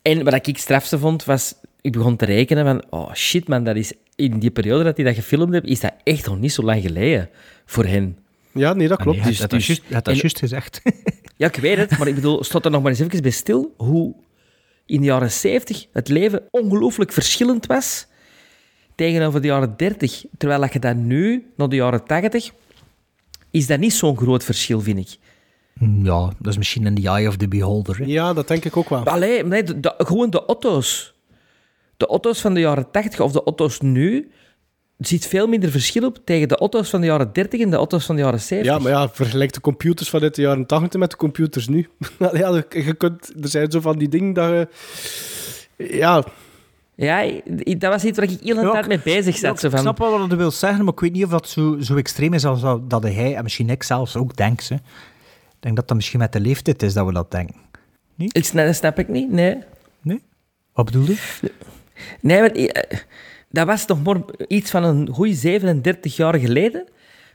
En 0.03 0.23
wat 0.23 0.47
ik 0.47 0.57
strafste 0.57 0.99
vond, 0.99 1.23
was... 1.25 1.53
Ik 1.81 1.91
begon 1.91 2.15
te 2.15 2.25
rekenen 2.25 2.65
van... 2.65 2.83
Oh, 2.89 3.13
shit, 3.13 3.47
man, 3.47 3.63
dat 3.63 3.75
is... 3.75 3.93
In 4.15 4.39
die 4.39 4.51
periode 4.51 4.83
dat 4.83 4.95
hij 4.97 5.05
dat 5.05 5.15
gefilmd 5.15 5.53
heeft, 5.53 5.65
is 5.65 5.79
dat 5.79 5.93
echt 6.03 6.25
nog 6.25 6.39
niet 6.39 6.53
zo 6.53 6.61
lang 6.63 6.81
geleden 6.81 7.29
voor 7.65 7.85
hen. 7.85 8.17
Ja, 8.51 8.73
nee, 8.73 8.87
dat 8.87 8.97
Ah, 8.97 9.03
klopt. 9.03 9.17
nee, 9.19 9.27
Dus- 9.27 9.37
hij 9.37 9.47
had 9.49 9.59
dat 9.59 9.67
dus- 9.67 9.81
had 9.93 10.03
dat 10.05 10.13
en- 10.13 10.19
juist 10.19 10.39
gezegd. 10.39 10.81
Ja, 11.37 11.47
ik 11.47 11.55
weet 11.55 11.77
het, 11.77 11.97
maar 11.97 12.07
ik 12.07 12.15
bedoel, 12.15 12.43
stond 12.43 12.65
er 12.65 12.71
nog 12.71 12.81
maar 12.81 12.91
eens 12.91 12.99
even 12.99 13.21
bij 13.21 13.31
stil 13.31 13.73
hoe 13.77 14.15
in 14.85 14.99
de 14.99 15.05
jaren 15.05 15.31
70 15.31 15.85
het 15.93 16.07
leven 16.07 16.41
ongelooflijk 16.51 17.11
verschillend 17.11 17.65
was 17.65 18.07
tegenover 18.95 19.41
de 19.41 19.47
jaren 19.47 19.73
30. 19.77 20.25
Terwijl 20.37 20.61
dat 20.61 20.73
je 20.73 20.79
dat 20.79 20.95
nu, 20.95 21.51
naar 21.57 21.69
de 21.69 21.75
jaren 21.75 22.03
80, 22.05 22.51
is 23.51 23.67
dat 23.67 23.79
niet 23.79 23.93
zo'n 23.93 24.17
groot 24.17 24.43
verschil, 24.43 24.81
vind 24.81 24.97
ik. 24.99 25.17
Ja, 26.03 26.31
dat 26.39 26.51
is 26.51 26.57
misschien 26.57 26.85
in 26.85 26.95
the 26.95 27.09
eye 27.09 27.27
of 27.27 27.37
the 27.37 27.47
beholder. 27.47 27.97
hè. 27.97 28.03
Ja, 28.05 28.33
dat 28.33 28.47
denk 28.47 28.65
ik 28.65 28.77
ook 28.77 28.89
wel. 28.89 29.03
Allee, 29.05 29.43
nee, 29.43 29.63
de- 29.63 29.79
de- 29.79 29.93
gewoon 29.97 30.29
de 30.29 30.45
auto's. 30.45 31.13
De 31.97 32.07
auto's 32.07 32.41
van 32.41 32.53
de 32.53 32.59
jaren 32.59 32.91
80 32.91 33.19
of 33.19 33.31
de 33.31 33.43
auto's 33.43 33.79
nu, 33.79 34.31
zit 34.97 35.27
veel 35.27 35.47
minder 35.47 35.71
verschil 35.71 36.05
op 36.05 36.17
tegen 36.25 36.47
de 36.47 36.57
auto's 36.57 36.89
van 36.89 37.01
de 37.01 37.07
jaren 37.07 37.33
30 37.33 37.61
en 37.61 37.69
de 37.69 37.75
auto's 37.75 38.05
van 38.05 38.15
de 38.15 38.21
jaren 38.21 38.39
70. 38.41 38.73
Ja, 38.73 38.79
maar 38.79 38.91
ja, 38.91 39.09
vergelijk 39.09 39.53
de 39.53 39.61
computers 39.61 40.09
vanuit 40.09 40.35
de 40.35 40.41
jaren 40.41 40.65
80 40.65 40.99
met 40.99 41.09
de 41.11 41.17
computers 41.17 41.67
nu. 41.67 41.87
Allee, 42.19 42.41
ja, 42.41 42.63
je 42.69 42.93
kunt, 42.93 43.33
er 43.41 43.49
zijn 43.49 43.71
zo 43.71 43.79
van 43.79 43.97
die 43.97 44.09
dingen 44.09 44.33
dat 44.33 44.49
je... 44.49 44.67
Ja, 45.77 46.23
Ja, 46.95 47.19
ik- 47.21 47.79
dat 47.81 47.91
was 47.91 48.03
iets 48.03 48.17
waar 48.19 48.29
ik 48.31 48.39
heel 48.41 48.55
de 48.55 48.71
tijd 48.71 48.87
mee 48.87 48.99
bezig 49.03 49.37
zat. 49.37 49.59
zo 49.59 49.65
ik 49.65 49.71
van, 49.71 49.81
snap 49.81 49.97
wel 49.97 50.19
wat 50.19 50.29
je 50.29 50.35
wil 50.35 50.51
zeggen, 50.51 50.83
maar 50.83 50.93
ik 50.93 50.99
weet 50.99 51.11
niet 51.13 51.23
of 51.23 51.29
dat 51.29 51.49
zo, 51.49 51.77
zo 51.79 51.95
extreem 51.95 52.33
is 52.33 52.45
als 52.45 52.61
dat, 52.61 52.89
dat 52.89 53.03
hij 53.03 53.35
en 53.35 53.43
misschien 53.43 53.69
ik 53.69 53.83
zelfs 53.83 54.15
ook 54.15 54.35
denk. 54.35 54.61
Ze. 54.61 54.75
Ik 55.63 55.69
denk 55.69 55.81
dat 55.81 55.87
dat 55.87 55.97
misschien 55.97 56.19
met 56.19 56.31
de 56.33 56.39
leeftijd 56.39 56.83
is 56.83 56.93
dat 56.93 57.05
we 57.05 57.13
dat 57.13 57.31
denken. 57.31 57.55
ik, 58.17 58.45
snap- 58.45 58.65
dat 58.65 58.75
snap 58.75 58.99
ik 58.99 59.07
niet, 59.07 59.31
nee. 59.31 59.57
Nee? 60.01 60.21
Wat 60.73 60.85
bedoel 60.85 61.05
je? 61.05 61.51
Nee, 62.19 62.39
maar 62.39 62.51
eh, 62.51 62.99
dat 63.49 63.67
was 63.67 63.85
toch 63.85 64.03
maar 64.03 64.21
iets 64.47 64.71
van 64.71 64.83
een 64.83 65.07
goeie 65.09 65.33
37 65.33 66.15
jaar 66.15 66.39
geleden. 66.39 66.87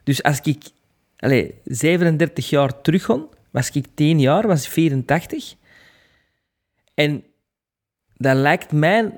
Dus 0.02 0.22
als 0.22 0.40
ik 0.40 0.64
allez, 1.16 1.50
37 1.64 2.50
jaar 2.50 2.80
terug 2.80 3.04
kon, 3.06 3.26
was 3.50 3.70
ik 3.70 3.86
10 3.94 4.20
jaar, 4.20 4.46
was 4.46 4.64
ik 4.64 4.70
84. 4.70 5.54
En 6.94 7.24
dat 8.16 8.36
lijkt 8.36 8.72
mij... 8.72 9.12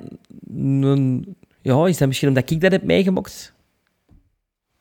Een, 0.50 1.36
ja, 1.62 1.86
is 1.86 1.98
dat 1.98 2.08
misschien 2.08 2.28
omdat 2.28 2.50
ik 2.50 2.60
dat 2.60 2.72
heb 2.72 2.82
meegemaakt? 2.82 3.52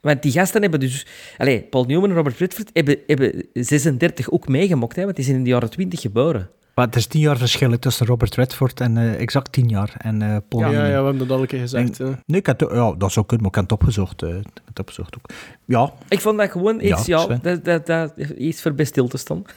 Want 0.02 0.22
die 0.22 0.32
gasten 0.32 0.62
hebben 0.62 0.80
dus... 0.80 1.06
Allez, 1.38 1.62
Paul 1.70 1.84
Newman 1.84 2.10
en 2.10 2.16
Robert 2.16 2.38
Redford 2.38 2.70
hebben, 2.74 2.98
hebben 3.08 3.46
36 3.54 4.30
ook 4.32 4.48
meegemaakt, 4.48 4.96
hè, 4.96 5.04
want 5.04 5.16
die 5.16 5.26
zijn 5.26 5.38
in 5.38 5.44
de 5.44 5.50
jaren 5.50 5.70
20 5.70 6.02
geboren. 6.02 6.50
Maar 6.76 6.86
het 6.88 6.96
is 6.96 7.06
tien 7.06 7.22
jaar 7.22 7.38
verschil 7.38 7.80
tussen 7.80 8.06
Robert 8.06 8.36
Redford 8.36 8.80
en 8.80 8.98
eh, 8.98 9.20
exact 9.20 9.52
tien 9.52 9.68
jaar. 9.70 9.94
En 9.98 10.22
eh 10.22 10.38
Paul 10.50 10.62
ja, 10.64 10.70
ja, 10.70 10.82
Newman. 10.82 10.98
we 11.00 11.04
hebben 11.04 11.18
dat 11.18 11.30
al 11.38 11.42
een 11.42 11.48
keer 11.48 11.60
gezegd. 11.60 11.98
ja. 11.98 12.20
Nee, 12.26 12.40
ik 12.40 12.46
had, 12.46 12.60
ja, 12.72 12.94
dat 12.98 13.12
zou 13.12 13.26
kunnen, 13.26 13.46
maar 13.46 13.50
ik 13.50 13.56
heb 13.56 13.64
het 13.70 13.72
opgezocht. 13.72 14.22
eh, 14.22 14.30
ik 14.30 14.36
heb 14.54 14.68
het 14.68 14.80
opgezocht 14.80 15.16
ook. 15.18 15.26
Ja, 15.66 15.94
Ik 16.10 16.20
vond 16.22 16.38
dat 16.38 16.52
gewoon 16.52 16.82
iets, 16.82 17.06
ja, 17.06 17.20
Sven. 17.20 17.40
dat, 17.42 17.66
dat, 17.66 17.86
dat, 17.86 18.14
iets 18.38 18.62
voor 18.62 18.74
bij 18.74 18.86
stil 18.86 19.08
te 19.08 19.18
staan. 19.18 19.44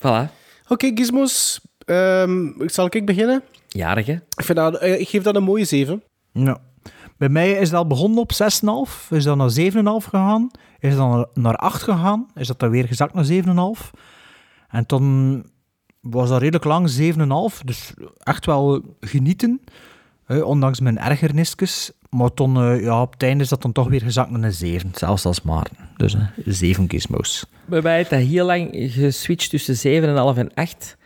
voilà. 0.00 0.28
Oké, 0.68 0.90
gizmos. 0.94 1.60
Ehm, 1.84 2.46
zal 2.66 2.86
ik 2.90 3.06
beginnen? 3.06 3.42
Jarig, 3.68 4.06
hè? 4.06 4.12
Ik, 4.12 4.44
vind 4.44 4.58
dat, 4.58 4.82
ik 4.82 5.08
geef 5.08 5.22
dat 5.22 5.36
een 5.36 5.42
mooie 5.42 5.64
7. 5.64 6.02
Ja. 6.32 6.58
Bij 7.18 7.28
mij 7.28 7.50
is 7.52 7.70
dat 7.70 7.88
begonnen 7.88 8.18
op 8.18 8.32
6,5, 8.32 9.10
is 9.10 9.24
dat 9.24 9.36
naar 9.36 9.50
7,5 9.50 10.04
gegaan, 10.08 10.50
is 10.78 10.96
dat 10.96 11.08
naar- 11.08 11.26
naar 11.34 11.56
8 11.56 11.82
gegaan, 11.82 12.26
is 12.34 12.46
dat 12.46 12.58
dan 12.60 12.70
weer 12.70 12.86
gezakt 12.86 13.14
naar 13.14 13.24
7,5. 13.24 13.90
En 14.68 14.86
toen 14.86 15.44
was 16.00 16.28
dat 16.28 16.38
redelijk 16.40 16.64
lang 16.64 16.90
7,5, 16.90 17.62
dus 17.64 17.92
echt 18.18 18.46
wel 18.46 18.82
genieten, 19.00 19.60
hè, 20.24 20.40
ondanks 20.40 20.80
mijn 20.80 20.98
ergernisjes. 20.98 21.92
Maar 22.10 22.34
toen, 22.34 22.56
eh, 22.56 22.82
ja, 22.82 23.02
op 23.02 23.12
het 23.12 23.22
einde 23.22 23.42
is 23.42 23.48
dat 23.48 23.62
dan 23.62 23.72
toch 23.72 23.88
weer 23.88 24.02
gezakt 24.02 24.30
naar 24.30 24.42
een 24.42 24.52
7, 24.52 24.90
zelfs 24.94 25.24
als 25.24 25.42
Maarten. 25.42 25.76
Dus 25.96 26.14
eh, 26.14 26.22
7 26.44 26.90
gizmos. 26.90 27.46
Bij 27.64 27.82
mij 27.82 27.96
heeft 27.96 28.10
dat 28.10 28.20
heel 28.20 28.46
lang 28.46 28.68
geswitcht 28.72 29.50
tussen 29.50 29.76
7,5 29.76 30.36
en 30.38 30.54
8. 30.54 30.96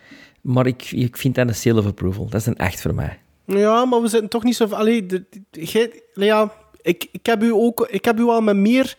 Maar 0.40 0.66
ik, 0.66 0.90
ik 0.90 1.16
vind 1.16 1.34
dat 1.34 1.48
een 1.48 1.54
seal 1.54 1.78
of 1.78 1.86
approval. 1.86 2.28
Dat 2.28 2.40
is 2.40 2.46
een 2.46 2.56
8 2.58 2.80
voor 2.80 2.94
mij. 2.94 3.18
Ja, 3.46 3.84
maar 3.84 4.00
we 4.02 4.08
zitten 4.08 4.28
toch 4.30 4.42
niet 4.44 4.56
zo... 4.56 4.66
Allee, 4.70 5.06
de, 5.06 5.24
de- 5.50 5.66
gij- 5.66 6.02
ja, 6.14 6.52
ik, 6.82 7.08
ik, 7.12 7.26
heb 7.26 7.42
u 7.42 7.52
ook, 7.52 7.86
ik 7.90 8.04
heb 8.04 8.18
u 8.18 8.24
al 8.24 8.40
met 8.40 8.56
meer 8.56 8.96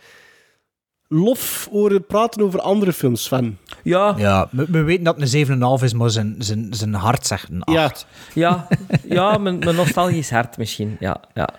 lof 1.08 1.68
horen 1.72 2.06
praten 2.06 2.41
over 2.41 2.60
andere 2.62 2.94
films, 2.94 3.24
Sven. 3.24 3.60
Ja, 3.84 4.14
Ja, 4.18 4.48
we, 4.52 4.66
we 4.70 4.82
weten 4.82 5.04
dat 5.04 5.20
het 5.20 5.34
een 5.34 5.78
7,5 5.80 5.84
is, 5.84 5.94
maar 5.94 6.10
zijn, 6.10 6.36
zijn, 6.39 6.68
zijn 6.74 6.94
hart 6.94 7.28
zegt 7.28 7.50
een 7.50 7.64
8. 7.64 8.06
Ja. 8.34 8.68
ja, 8.68 8.68
ja 9.04 9.38
mijn, 9.38 9.60
mijn 9.60 9.76
nostalgisch 9.76 10.30
hart 10.30 10.58
misschien. 10.58 10.98
Ja, 11.00 11.22
ja. 11.34 11.50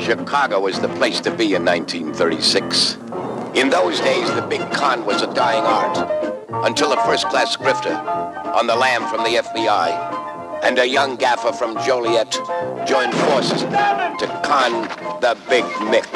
Chicago 0.00 0.60
was 0.60 0.78
the 0.80 0.88
place 0.98 1.20
to 1.20 1.34
be 1.34 1.44
in 1.44 1.64
1936. 1.64 2.96
In 3.52 3.70
those 3.70 4.02
days, 4.02 4.26
the 4.26 4.44
big 4.48 4.68
con 4.68 5.04
was 5.04 5.22
a 5.22 5.32
dying 5.32 5.64
art. 5.66 6.04
Until 6.68 6.92
a 6.92 6.96
first 7.06 7.26
class 7.28 7.56
grifter 7.56 7.92
on 8.60 8.66
the 8.66 8.76
lam 8.76 9.06
from 9.08 9.24
the 9.24 9.42
FBI 9.44 10.16
and 10.62 10.78
a 10.78 10.88
young 10.88 11.16
gaffer 11.16 11.52
from 11.52 11.76
Joliet 11.84 12.32
joined 12.86 13.14
forces 13.14 13.62
to 13.62 14.40
con 14.44 14.82
the 15.20 15.36
big 15.48 15.64
Mick. 15.90 16.06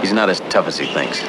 He's 0.00 0.12
not 0.12 0.28
as 0.28 0.40
tough 0.50 0.66
as 0.66 0.78
he 0.78 0.86
thinks. 0.86 1.22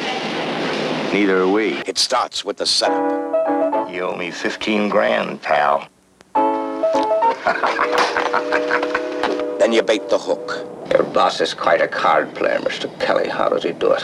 Neither 1.13 1.41
are 1.41 1.47
we. 1.47 1.77
It 1.85 1.97
starts 1.97 2.43
with 2.43 2.57
the 2.57 2.65
setup. 2.65 3.89
You 3.89 4.03
owe 4.03 4.15
me 4.15 4.31
15 4.31 4.89
grand, 4.89 5.41
pal. 5.41 5.87
Then 9.59 9.73
you 9.73 9.81
bait 9.81 10.07
the 10.09 10.17
hook. 10.17 10.65
Your 10.91 11.03
boss 11.03 11.41
is 11.41 11.53
quite 11.53 11.81
a 11.81 11.87
card 11.87 12.33
player, 12.35 12.59
Mr. 12.59 12.87
Kelly. 12.99 13.27
How 13.27 13.49
does 13.49 13.63
he 13.63 13.73
do 13.73 13.91
it? 13.91 14.03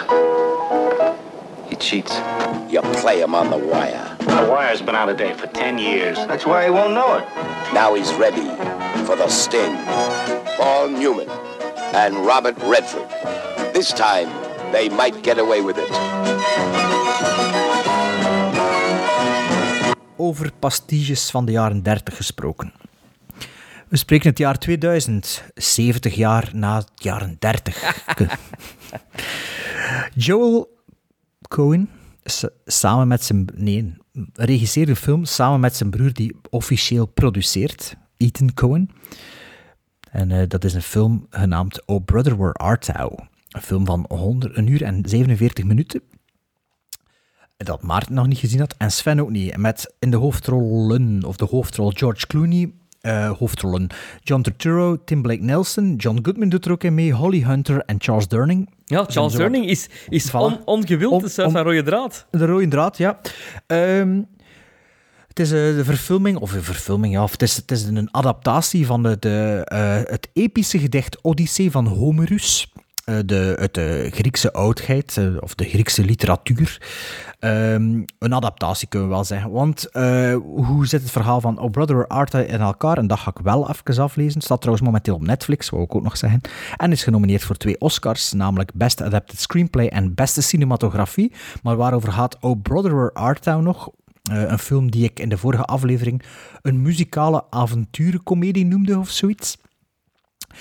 He 1.83 1.89
cheats. 1.89 2.15
You 2.69 2.81
play 3.01 3.19
him 3.19 3.35
on 3.35 3.49
the 3.49 3.57
wire. 3.57 4.15
The 4.19 4.47
wire's 4.49 4.81
been 4.81 4.95
out 4.95 5.09
of 5.09 5.17
date 5.17 5.35
for 5.35 5.47
10 5.47 5.77
years. 5.77 6.17
That's 6.27 6.45
why 6.45 6.63
he 6.63 6.69
won't 6.69 6.93
know 6.93 7.17
it. 7.17 7.25
Now 7.73 7.93
he's 7.93 8.13
ready 8.13 8.47
for 9.05 9.17
the 9.17 9.27
sting. 9.27 9.75
Paul 10.55 10.89
Newman 10.89 11.27
and 11.93 12.25
Robert 12.25 12.55
Redford. 12.63 13.09
This 13.73 13.91
time, 13.91 14.29
they 14.71 14.87
might 14.87 15.23
get 15.23 15.37
away 15.37 15.61
with 15.61 15.77
it. 15.77 15.91
over 20.17 20.51
pastiges 20.59 21.29
van 21.29 21.45
de 21.45 21.51
jaren 21.51 21.83
30 21.83 22.15
gesproken. 22.15 22.73
We 23.87 23.97
spreken 23.97 24.29
het 24.29 24.37
jaar 24.37 24.57
2000, 24.57 25.43
70 25.55 26.15
jaar 26.15 26.49
na 26.53 26.75
het 26.75 26.89
jaren 26.95 27.35
30. 27.39 28.15
Joel 30.15 30.73
Cohen, 31.53 31.89
samen 32.65 33.07
met 33.07 33.23
zijn... 33.23 33.47
Nee, 33.55 33.93
regisseerde 34.33 34.91
een 34.91 34.97
film 34.97 35.25
samen 35.25 35.59
met 35.59 35.75
zijn 35.75 35.89
broer 35.89 36.13
die 36.13 36.35
officieel 36.49 37.05
produceert, 37.05 37.95
Ethan 38.17 38.53
Cohen. 38.53 38.89
En 40.11 40.31
eh, 40.31 40.47
dat 40.47 40.63
is 40.63 40.73
een 40.73 40.81
film 40.81 41.27
genaamd 41.29 41.85
Oh 41.85 42.05
Brother 42.05 42.37
Where 42.37 42.53
Art 42.53 42.85
Thou. 42.85 43.19
Een 43.49 43.61
film 43.61 43.85
van 43.85 44.05
100, 44.07 44.57
een 44.57 44.67
uur 44.67 44.83
en 44.83 45.01
47 45.05 45.65
minuten 45.65 46.01
dat 47.57 47.81
Maarten 47.81 48.13
nog 48.13 48.27
niet 48.27 48.37
gezien 48.37 48.59
had 48.59 48.75
en 48.77 48.91
Sven 48.91 49.19
ook 49.19 49.29
niet. 49.29 49.57
Met 49.57 49.93
in 49.99 50.11
de 50.11 50.17
hoofdrollen, 50.17 51.23
of 51.23 51.35
de 51.35 51.45
hoofdrol 51.45 51.89
George 51.89 52.27
Clooney, 52.27 52.71
eh, 53.01 53.31
hoofdrollen 53.31 53.87
John 54.21 54.41
Turturro, 54.41 55.03
Tim 55.03 55.21
Blake 55.21 55.43
Nelson, 55.43 55.95
John 55.95 56.19
Goodman 56.21 56.49
doet 56.49 56.65
er 56.65 56.71
ook 56.71 56.83
in 56.83 56.93
mee, 56.93 57.13
Holly 57.13 57.43
Hunter 57.43 57.79
en 57.79 57.95
Charles 57.99 58.27
Durning. 58.27 58.69
Ja, 58.93 59.05
Charles 59.07 59.33
Durning 59.33 59.65
is, 59.65 59.87
is 60.09 60.29
Voilà. 60.29 60.31
on, 60.33 60.59
ongewild, 60.65 61.35
de 61.35 61.43
om- 61.45 61.51
van 61.51 61.63
rode 61.63 61.83
draad. 61.83 62.25
De 62.31 62.45
rode 62.45 62.67
draad, 62.67 62.97
ja. 62.97 63.19
Ehm, 63.67 64.21
het 65.27 65.39
is 65.39 65.51
eh, 65.51 65.57
de 65.75 65.83
verfilming, 65.83 66.37
of 66.37 66.53
een 66.53 66.63
verfilming, 66.63 67.13
ja, 67.13 67.23
of 67.23 67.31
het 67.31 67.41
is, 67.41 67.55
het 67.55 67.71
is 67.71 67.83
een 67.83 68.07
adaptatie 68.11 68.85
van 68.85 69.03
de, 69.03 69.17
de, 69.19 69.61
eh, 69.65 69.95
het 70.11 70.29
epische 70.33 70.79
gedicht 70.79 71.21
Odyssee 71.21 71.71
van 71.71 71.87
Homerus. 71.87 72.73
Eh, 73.05 73.17
de, 73.25 73.55
uit 73.59 73.73
de 73.73 74.09
Griekse 74.11 74.53
oudheid, 74.53 75.17
eh, 75.17 75.25
of 75.39 75.55
de 75.55 75.65
Griekse 75.65 76.05
literatuur. 76.05 76.81
Ehm, 77.39 78.03
een 78.19 78.33
adaptatie 78.33 78.87
kunnen 78.87 79.09
we 79.09 79.13
wel 79.13 79.23
zeggen. 79.23 79.51
Want 79.51 79.89
eh, 79.89 80.35
hoe 80.35 80.87
zit 80.87 81.01
het 81.01 81.11
verhaal 81.11 81.41
van 81.41 81.59
Oh 81.59 81.71
Brother 81.71 81.95
Where 81.95 82.09
Art 82.09 82.29
Thou 82.29 82.43
in 82.43 82.61
elkaar? 82.61 82.97
En 82.97 83.07
dat 83.07 83.19
ga 83.19 83.33
ik 83.35 83.43
wel 83.43 83.69
even 83.69 84.03
aflezen. 84.03 84.41
Staat 84.41 84.61
trouwens 84.61 84.85
momenteel 84.85 85.15
op 85.15 85.21
Netflix, 85.21 85.69
wou 85.69 85.83
ik 85.83 85.95
ook 85.95 86.03
nog 86.03 86.17
zeggen. 86.17 86.41
En 86.77 86.91
is 86.91 87.03
genomineerd 87.03 87.43
voor 87.43 87.57
twee 87.57 87.79
Oscars, 87.79 88.31
namelijk 88.31 88.73
Best 88.73 89.01
Adapted 89.01 89.39
Screenplay 89.39 89.87
en 89.87 90.13
Beste 90.13 90.41
Cinematografie. 90.41 91.31
Maar 91.63 91.75
waarover 91.75 92.11
gaat 92.11 92.37
Oh 92.39 92.61
Brother 92.61 93.11
nog? 93.61 93.89
Eh, 94.31 94.41
een 94.41 94.59
film 94.59 94.91
die 94.91 95.03
ik 95.03 95.19
in 95.19 95.29
de 95.29 95.37
vorige 95.37 95.63
aflevering 95.63 96.23
een 96.61 96.81
muzikale 96.81 97.43
avonturencomedie 97.49 98.65
noemde 98.65 98.99
of 98.99 99.09
zoiets. 99.09 99.57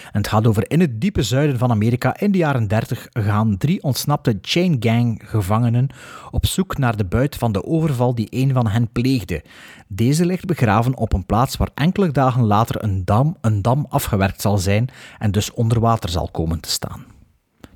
En 0.04 0.18
het 0.18 0.28
gaat 0.28 0.46
over 0.46 0.70
in 0.70 0.80
het 0.80 1.00
diepe 1.00 1.22
zuiden 1.22 1.58
van 1.58 1.70
Amerika. 1.70 2.20
In 2.20 2.32
de 2.32 2.38
jaren 2.38 2.68
30 2.68 3.06
gaan 3.12 3.56
drie 3.56 3.82
ontsnapte 3.82 4.38
chain 4.42 4.76
gang 4.80 5.22
gevangenen 5.24 5.88
op 6.30 6.46
zoek 6.46 6.78
naar 6.78 6.96
de 6.96 7.04
buit 7.04 7.36
van 7.36 7.52
de 7.52 7.64
overval 7.64 8.14
die 8.14 8.26
een 8.30 8.52
van 8.52 8.66
hen 8.66 8.92
pleegde. 8.92 9.44
Deze 9.88 10.26
ligt 10.26 10.44
begraven 10.44 10.96
op 10.96 11.12
een 11.12 11.26
plaats 11.26 11.56
waar 11.56 11.70
enkele 11.74 12.10
dagen 12.10 12.44
later 12.44 12.84
een 12.84 13.04
dam, 13.04 13.36
een 13.40 13.62
dam 13.62 13.86
afgewerkt 13.88 14.40
zal 14.40 14.58
zijn 14.58 14.88
en 15.18 15.30
dus 15.30 15.52
onder 15.52 15.80
water 15.80 16.10
zal 16.10 16.28
komen 16.28 16.60
te 16.60 16.70
staan. 16.70 17.04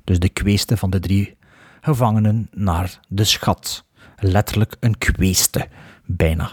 Dus 0.03 0.19
de 0.19 0.29
kweeste 0.29 0.77
van 0.77 0.89
de 0.89 0.99
drie 0.99 1.37
gevangenen 1.81 2.49
naar 2.51 2.99
de 3.07 3.23
schat. 3.23 3.85
Letterlijk 4.19 4.75
een 4.79 4.97
kweeste, 4.97 5.67
bijna. 6.05 6.51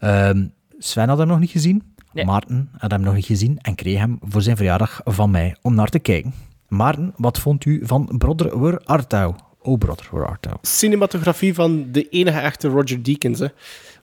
Ehm, 0.00 0.46
Sven 0.78 1.08
had 1.08 1.18
hem 1.18 1.26
nog 1.26 1.38
niet 1.38 1.50
gezien. 1.50 1.94
Nee. 2.18 2.26
Maarten 2.26 2.68
had 2.78 2.90
hem 2.90 3.00
nog 3.00 3.14
niet 3.14 3.24
gezien 3.26 3.58
en 3.62 3.74
kreeg 3.74 3.98
hem 3.98 4.18
voor 4.22 4.42
zijn 4.42 4.56
verjaardag 4.56 5.00
van 5.04 5.30
mij 5.30 5.56
om 5.62 5.74
naar 5.74 5.88
te 5.88 5.98
kijken. 5.98 6.34
Maarten, 6.68 7.12
wat 7.16 7.38
vond 7.38 7.64
u 7.64 7.80
van 7.86 8.14
Brother 8.18 8.58
Where 8.58 8.80
Art 8.84 9.08
Thou? 9.08 9.34
Oh, 9.62 9.78
Brother 9.78 10.06
Where 10.10 10.26
Art 10.26 10.42
Thou. 10.42 10.56
Cinematografie 10.62 11.54
van 11.54 11.86
de 11.92 12.08
enige 12.08 12.38
echte 12.38 12.68
Roger 12.68 13.02
Deakins, 13.02 13.38
hè. 13.38 13.46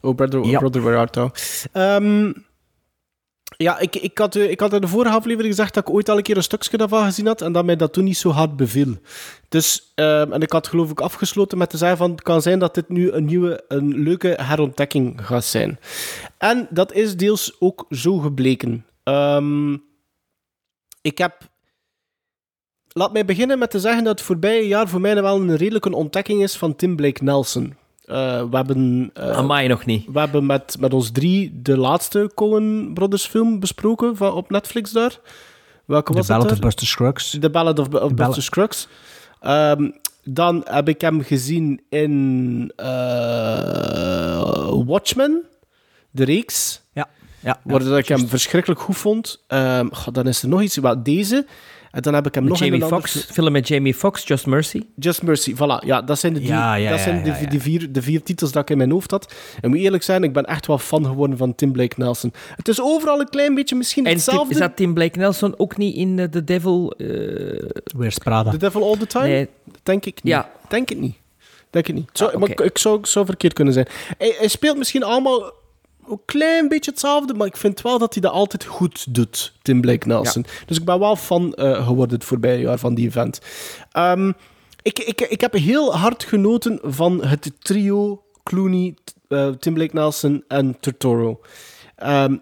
Oh, 0.01 0.15
Brother, 0.15 0.45
Ja. 0.45 0.59
brother 0.59 0.81
Where 0.81 0.97
Art 0.97 1.13
Thou. 1.13 1.31
Ja, 3.57 3.79
ik, 3.79 3.95
ik, 3.95 4.17
had, 4.17 4.35
eh, 4.35 4.49
ik 4.49 4.59
had 4.59 4.73
in 4.73 4.81
de 4.81 4.87
vorige 4.87 5.15
aflevering 5.15 5.55
gezegd 5.55 5.73
dat 5.73 5.87
ik 5.87 5.93
ooit 5.93 6.09
al 6.09 6.17
een 6.17 6.23
keer 6.23 6.37
een 6.37 6.43
stukje 6.43 6.77
daarvan 6.77 7.05
gezien 7.05 7.25
had 7.25 7.41
en 7.41 7.51
dat 7.51 7.65
mij 7.65 7.75
dat 7.75 7.93
toen 7.93 8.03
niet 8.03 8.17
zo 8.17 8.29
hard 8.29 8.55
beviel. 8.55 8.97
Dus, 9.49 9.91
ehm, 9.95 10.31
en 10.31 10.41
ik 10.41 10.51
had 10.51 10.67
geloof 10.67 10.91
ik 10.91 10.99
afgesloten 10.99 11.57
met 11.57 11.69
te 11.69 11.77
zeggen 11.77 11.97
van 11.97 12.11
het 12.11 12.21
kan 12.21 12.41
zijn 12.41 12.59
dat 12.59 12.75
dit 12.75 12.89
nu 12.89 13.11
een 13.11 13.25
nieuwe, 13.25 13.63
een 13.67 13.97
leuke 14.03 14.37
herontdekking 14.41 15.25
gaat 15.25 15.45
zijn. 15.45 15.79
En 16.37 16.67
dat 16.69 16.93
is 16.93 17.15
deels 17.15 17.55
ook 17.59 17.85
zo 17.89 18.17
gebleken. 18.17 18.85
Ehm, 19.03 19.73
ik 21.01 21.17
heb 21.17 21.53
Laat 22.97 23.13
mij 23.13 23.25
beginnen 23.25 23.59
met 23.59 23.71
te 23.71 23.79
zeggen 23.79 24.03
dat 24.03 24.17
het 24.17 24.27
voorbije 24.27 24.67
jaar 24.67 24.87
voor 24.87 25.01
mij 25.01 25.21
wel 25.21 25.35
een 25.35 25.55
redelijke 25.55 25.95
ontdekking 25.95 26.43
is 26.43 26.55
van 26.55 26.75
Tim 26.75 26.95
Blake 26.95 27.23
Nelson. 27.23 27.75
Eh, 28.05 28.43
we 28.49 28.55
hebben, 28.55 29.09
eh, 29.13 29.29
Amai, 29.37 29.67
nog 29.67 29.85
niet. 29.85 30.05
we 30.13 30.19
hebben 30.19 30.45
met, 30.45 30.75
met 30.79 30.93
ons 30.93 31.11
drie 31.11 31.59
de 31.61 31.77
laatste 31.77 32.31
Coen 32.35 32.91
Brothers 32.93 33.25
film 33.25 33.59
besproken 33.59 34.15
van, 34.15 34.33
op 34.33 34.49
Netflix 34.49 34.91
daar. 34.91 35.19
Welke 35.85 36.11
The 36.11 36.17
was 36.17 36.27
Ballad 36.27 36.43
dat 36.43 36.51
of? 36.57 36.59
Buster 36.59 36.87
Scruggs. 36.87 37.37
The 37.39 37.49
Ballad 37.49 37.79
of, 37.79 37.85
of 37.85 37.91
Ballad- 37.91 38.15
Buster 38.15 38.43
Scruggs. 38.43 38.87
Ehm, 39.39 39.89
dan 40.23 40.61
heb 40.69 40.87
ik 40.89 41.01
hem 41.01 41.21
gezien 41.21 41.81
in 41.89 42.71
eh, 42.75 44.69
Watchmen, 44.85 45.43
de 46.11 46.23
reeks. 46.23 46.81
Ja. 46.93 47.07
ja, 47.39 47.59
Waar 47.63 47.83
ja, 47.83 47.89
dat 47.89 47.97
ik 47.97 48.07
hem 48.07 48.27
verschrikkelijk 48.27 48.81
goed 48.81 48.97
vond. 48.97 49.43
Ehm, 49.47 49.87
goh, 49.91 50.13
dan 50.13 50.27
is 50.27 50.41
er 50.43 50.49
nog 50.49 50.61
iets. 50.61 50.77
Wel, 50.77 51.03
deze. 51.03 51.45
En 51.95 52.01
dan 52.01 52.13
heb 52.13 52.27
ik 52.27 52.35
hem 52.35 52.43
nog 52.43 52.59
in 52.59 52.65
Jamie 52.65 52.81
een 52.83 52.91
ander- 52.93 53.09
Foxx, 53.09 53.31
film 53.31 53.51
met 53.51 53.67
Jamie 53.67 53.93
Foxx, 53.93 54.27
Just 54.27 54.45
Mercy. 54.45 54.81
Just 54.95 55.23
Mercy, 55.23 55.53
voilà. 55.55 55.85
Ja, 55.85 56.01
dat 56.01 56.19
zijn, 56.19 56.33
de, 56.33 56.39
die, 56.39 56.47
Ja, 56.47 56.75
ja, 56.75 56.89
dat 56.89 56.99
zijn 56.99 57.23
de, 57.49 57.59
vier, 57.59 57.91
de 57.91 58.01
vier 58.01 58.23
titels 58.23 58.51
dat 58.51 58.61
ik 58.61 58.69
in 58.69 58.77
mijn 58.77 58.91
hoofd 58.91 59.11
had. 59.11 59.33
En 59.61 59.69
moet 59.69 59.79
eerlijk 59.79 60.03
zijn, 60.03 60.23
ik 60.23 60.33
ben 60.33 60.45
echt 60.45 60.67
wel 60.67 60.77
fan 60.77 61.05
geworden 61.05 61.37
van 61.37 61.55
Tim 61.55 61.71
Blake 61.71 61.93
Nelson. 61.97 62.33
Het 62.55 62.67
is 62.67 62.81
overal 62.81 63.19
een 63.19 63.29
klein 63.29 63.55
beetje 63.55 63.75
misschien 63.75 64.05
En 64.05 64.11
hetzelfde. 64.13 64.53
is 64.53 64.59
dat 64.59 64.75
Tim 64.75 64.93
Blake 64.93 65.19
Nelson 65.19 65.53
ook 65.59 65.77
niet 65.77 65.95
in 65.95 66.19
eh, 66.19 66.25
The 66.25 66.43
Devil? 66.43 66.91
eh, 66.97 67.07
Wears 67.97 68.17
Prada. 68.17 68.51
The 68.51 68.57
Devil 68.57 68.83
All 68.83 68.97
the 68.97 69.07
Time? 69.07 69.27
nee, 69.27 69.47
Denk 69.83 70.05
ik 70.05 70.23
niet. 70.23 70.33
Ja. 70.33 70.49
Denk 70.67 70.89
het 70.89 70.99
niet. 70.99 71.15
Denk 71.69 71.87
het 71.87 71.95
niet. 71.95 72.09
Zo, 72.13 72.25
Ah, 72.25 72.35
maar 72.39 72.49
ik, 72.49 72.59
ik 72.61 72.77
zou, 72.77 72.99
ik 72.99 73.05
zou 73.05 73.25
verkeerd 73.25 73.53
kunnen 73.53 73.73
zijn. 73.73 73.87
Hij, 74.17 74.35
hij 74.37 74.47
speelt 74.47 74.77
misschien 74.77 75.03
allemaal 75.03 75.51
een 76.09 76.21
klein 76.25 76.67
beetje 76.67 76.91
hetzelfde, 76.91 77.33
maar 77.33 77.47
ik 77.47 77.57
vind 77.57 77.81
wel 77.81 77.97
dat 77.97 78.13
hij 78.13 78.21
dat 78.21 78.31
altijd 78.31 78.63
goed 78.63 79.13
doet, 79.15 79.53
Tim 79.61 79.81
Blake 79.81 80.07
Nelson. 80.07 80.45
Dus 80.65 80.77
ik 80.77 80.85
ben 80.85 80.99
wel 80.99 81.15
fan 81.15 81.53
eh, 81.53 81.87
geworden 81.87 82.15
het 82.15 82.27
voorbije 82.27 82.59
jaar 82.59 82.77
van 82.77 82.95
die 82.95 83.07
event. 83.07 83.39
Ehm, 83.91 84.31
ik, 84.81 84.99
ik, 84.99 85.21
ik 85.21 85.41
heb 85.41 85.53
heel 85.53 85.95
hard 85.95 86.23
genoten 86.23 86.79
van 86.83 87.23
het 87.23 87.51
trio 87.59 88.23
Clooney, 88.43 88.95
eh, 89.27 89.49
Tim 89.49 89.73
Blake 89.73 89.95
Nelson 89.95 90.43
en 90.47 90.79
Turturro. 90.79 91.39
Ehm, 91.95 92.37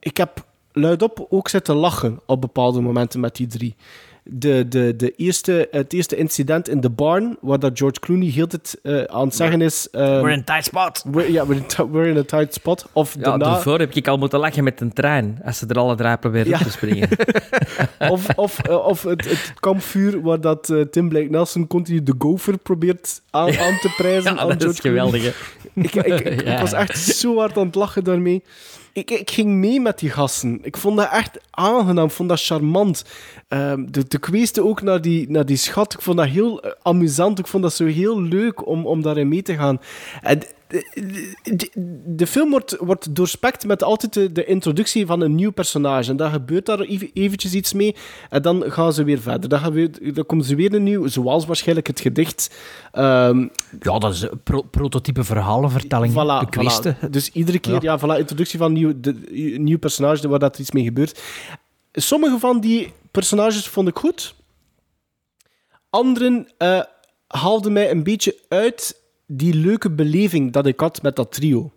ik 0.00 0.16
heb 0.16 0.44
luidop 0.72 1.26
ook 1.30 1.48
zitten 1.48 1.74
lachen 1.74 2.20
op 2.26 2.40
bepaalde 2.40 2.80
momenten 2.80 3.20
met 3.20 3.36
die 3.36 3.46
drie. 3.46 3.76
De, 4.30 4.68
de, 4.68 4.96
de 4.96 5.10
eerste, 5.16 5.68
het 5.70 5.92
eerste 5.92 6.16
incident 6.16 6.68
in 6.68 6.80
de 6.80 6.90
barn, 6.90 7.36
waar 7.40 7.58
dat 7.58 7.78
George 7.78 8.00
Clooney 8.00 8.28
heel 8.28 8.46
het 8.50 8.78
uh, 8.82 9.02
aan 9.04 9.24
het 9.26 9.34
zeggen 9.36 9.60
is... 9.60 9.88
ehm, 9.90 10.04
We're 10.22 10.32
in 10.32 10.38
a 10.38 10.42
tight 10.44 10.64
spot. 10.64 11.04
we're- 11.10 11.32
ja, 11.32 11.46
we're 11.46 11.60
in, 11.60 11.66
t- 11.66 11.76
we're 11.92 12.08
in 12.08 12.16
a 12.16 12.22
tight 12.22 12.54
spot. 12.54 12.86
Of 12.92 13.14
ja, 13.14 13.20
daarna, 13.20 13.44
daarvoor 13.44 13.78
heb 13.78 13.94
ik 13.94 14.08
al 14.08 14.18
moeten 14.18 14.38
lachen 14.38 14.64
met 14.64 14.80
een 14.80 14.92
trein, 14.92 15.38
als 15.44 15.58
ze 15.58 15.66
er 15.66 15.78
alle 15.78 15.94
drie 15.94 16.16
proberen 16.16 16.48
Ja. 16.48 16.58
te 16.58 16.70
springen. 16.70 17.08
of, 18.14 18.28
of, 18.36 18.58
eh, 18.58 18.86
of 18.86 19.02
het, 19.02 19.24
het 19.28 19.52
kampvuur 19.60 20.20
waar 20.22 20.40
dat 20.40 20.70
eh, 20.70 20.80
Tim 20.80 21.08
Blake 21.08 21.28
Nelson 21.30 21.66
continu 21.66 22.02
de 22.02 22.14
gopher 22.18 22.58
probeert 22.58 23.20
aan, 23.30 23.58
aan 23.58 23.78
te 23.80 23.92
prijzen. 23.96 24.22
ja, 24.34 24.38
aan 24.40 24.48
dat 24.48 24.56
George 24.62 24.76
is 24.76 24.80
geweldig. 24.80 25.24
Ik, 25.74 25.94
ik, 25.94 26.20
ik, 26.20 26.42
Ja. 26.44 26.52
ik 26.54 26.58
was 26.58 26.72
echt 26.72 26.98
zo 26.98 27.36
hard 27.38 27.56
aan 27.58 27.66
het 27.66 27.74
lachen 27.74 28.04
daarmee. 28.04 28.42
Ik, 29.06 29.30
ging 29.30 29.48
mee 29.48 29.80
met 29.80 29.98
die 29.98 30.10
gasten. 30.10 30.58
Ik 30.62 30.76
vond 30.76 30.96
dat 30.96 31.10
echt 31.10 31.38
aangenaam. 31.50 32.06
Ik 32.06 32.10
vond 32.10 32.28
dat 32.28 32.44
charmant. 32.44 33.04
Ehm, 33.48 33.84
de, 33.90 34.04
de 34.08 34.62
ook 34.62 34.82
naar 34.82 35.00
die, 35.00 35.30
naar 35.30 35.46
die 35.46 35.56
schat. 35.56 35.94
Ik 35.94 36.02
vond 36.02 36.16
dat 36.16 36.26
heel 36.26 36.62
eh, 36.62 36.70
amusant. 36.82 37.38
Ik 37.38 37.46
vond 37.46 37.62
dat 37.62 37.74
zo 37.74 37.86
heel 37.86 38.22
leuk 38.22 38.66
om, 38.66 38.86
om 38.86 39.02
daarin 39.02 39.28
mee 39.28 39.42
te 39.42 39.54
gaan. 39.54 39.80
En 40.22 40.42
de, 40.68 40.86
de, 41.42 41.56
de- 41.56 41.70
de 42.06 42.26
film 42.26 42.50
wordt, 42.50 42.76
wordt 42.80 43.14
doorspekt 43.14 43.66
met 43.66 43.82
altijd 43.82 44.12
de, 44.14 44.32
de 44.32 44.44
introductie 44.44 45.06
van 45.06 45.20
een 45.20 45.34
nieuw 45.34 45.50
personage. 45.50 46.10
En 46.10 46.16
dan 46.16 46.30
gebeurt 46.30 46.66
daar 46.66 46.80
even, 46.80 47.10
eventjes 47.14 47.52
iets 47.54 47.72
mee. 47.72 47.96
En 48.30 48.42
dan 48.42 48.64
gaan 48.66 48.92
ze 48.92 49.04
weer 49.04 49.20
verder. 49.20 49.48
Dan, 49.48 49.58
gaan 49.58 49.72
we, 49.72 50.12
dan 50.12 50.26
komt 50.26 50.46
ze 50.46 50.54
weer 50.54 50.74
een 50.74 50.82
nieuw, 50.82 51.06
zoals 51.06 51.46
waarschijnlijk 51.46 51.86
het 51.86 52.00
gedicht. 52.00 52.56
Ehm, 52.92 53.46
Ja, 53.80 53.98
dat 53.98 54.12
is 54.14 54.26
pro- 54.44 54.62
prototype 54.62 55.24
verhalenvertelling. 55.24 56.12
Voilà, 56.12 56.44
de 56.44 56.50
kweeste. 56.50 56.96
voilà. 56.96 57.10
Dus 57.10 57.30
iedere 57.32 57.58
keer, 57.58 57.82
ja, 57.82 57.98
voilà, 57.98 58.18
introductie 58.18 58.58
van 58.58 58.72
nieuw, 58.72 58.92
de, 59.00 59.16
een 59.54 59.64
nieuw 59.64 59.78
personage 59.78 60.28
waar 60.28 60.38
dat 60.38 60.58
iets 60.58 60.70
mee 60.70 60.84
gebeurt. 60.84 61.20
Sommige 61.92 62.38
van 62.38 62.60
die 62.60 62.92
personages 63.10 63.66
vond 63.68 63.88
ik 63.88 63.96
goed. 63.98 64.34
Anderen 65.90 66.48
eh, 66.58 66.80
haalden 67.26 67.72
mij 67.72 67.90
een 67.90 68.02
beetje 68.02 68.38
uit 68.48 68.97
die 69.30 69.54
leuke 69.54 69.90
beleving 69.90 70.52
dat 70.52 70.66
ik 70.66 70.80
had 70.80 71.02
met 71.02 71.16
dat 71.16 71.32
trio. 71.32 71.72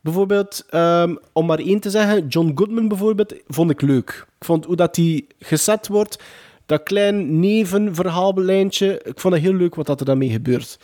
Bijvoorbeeld, 0.00 0.64
ehm, 0.70 1.14
om 1.32 1.46
maar 1.46 1.58
één 1.58 1.80
te 1.80 1.90
zeggen, 1.90 2.26
John 2.28 2.52
Goodman 2.54 2.88
bijvoorbeeld, 2.88 3.34
vond 3.46 3.70
ik 3.70 3.80
leuk. 3.80 4.26
Ik 4.38 4.46
vond 4.46 4.64
hoe 4.64 4.76
dat 4.76 4.94
die 4.94 5.26
gezet 5.38 5.88
wordt, 5.88 6.22
dat 6.66 6.82
klein 6.82 7.40
nevenverhaallijntje, 7.40 9.00
ik 9.04 9.20
vond 9.20 9.34
het 9.34 9.42
heel 9.42 9.54
leuk 9.54 9.74
wat 9.74 9.86
dat 9.86 10.00
er 10.00 10.06
daarmee 10.06 10.30
gebeurt. 10.30 10.78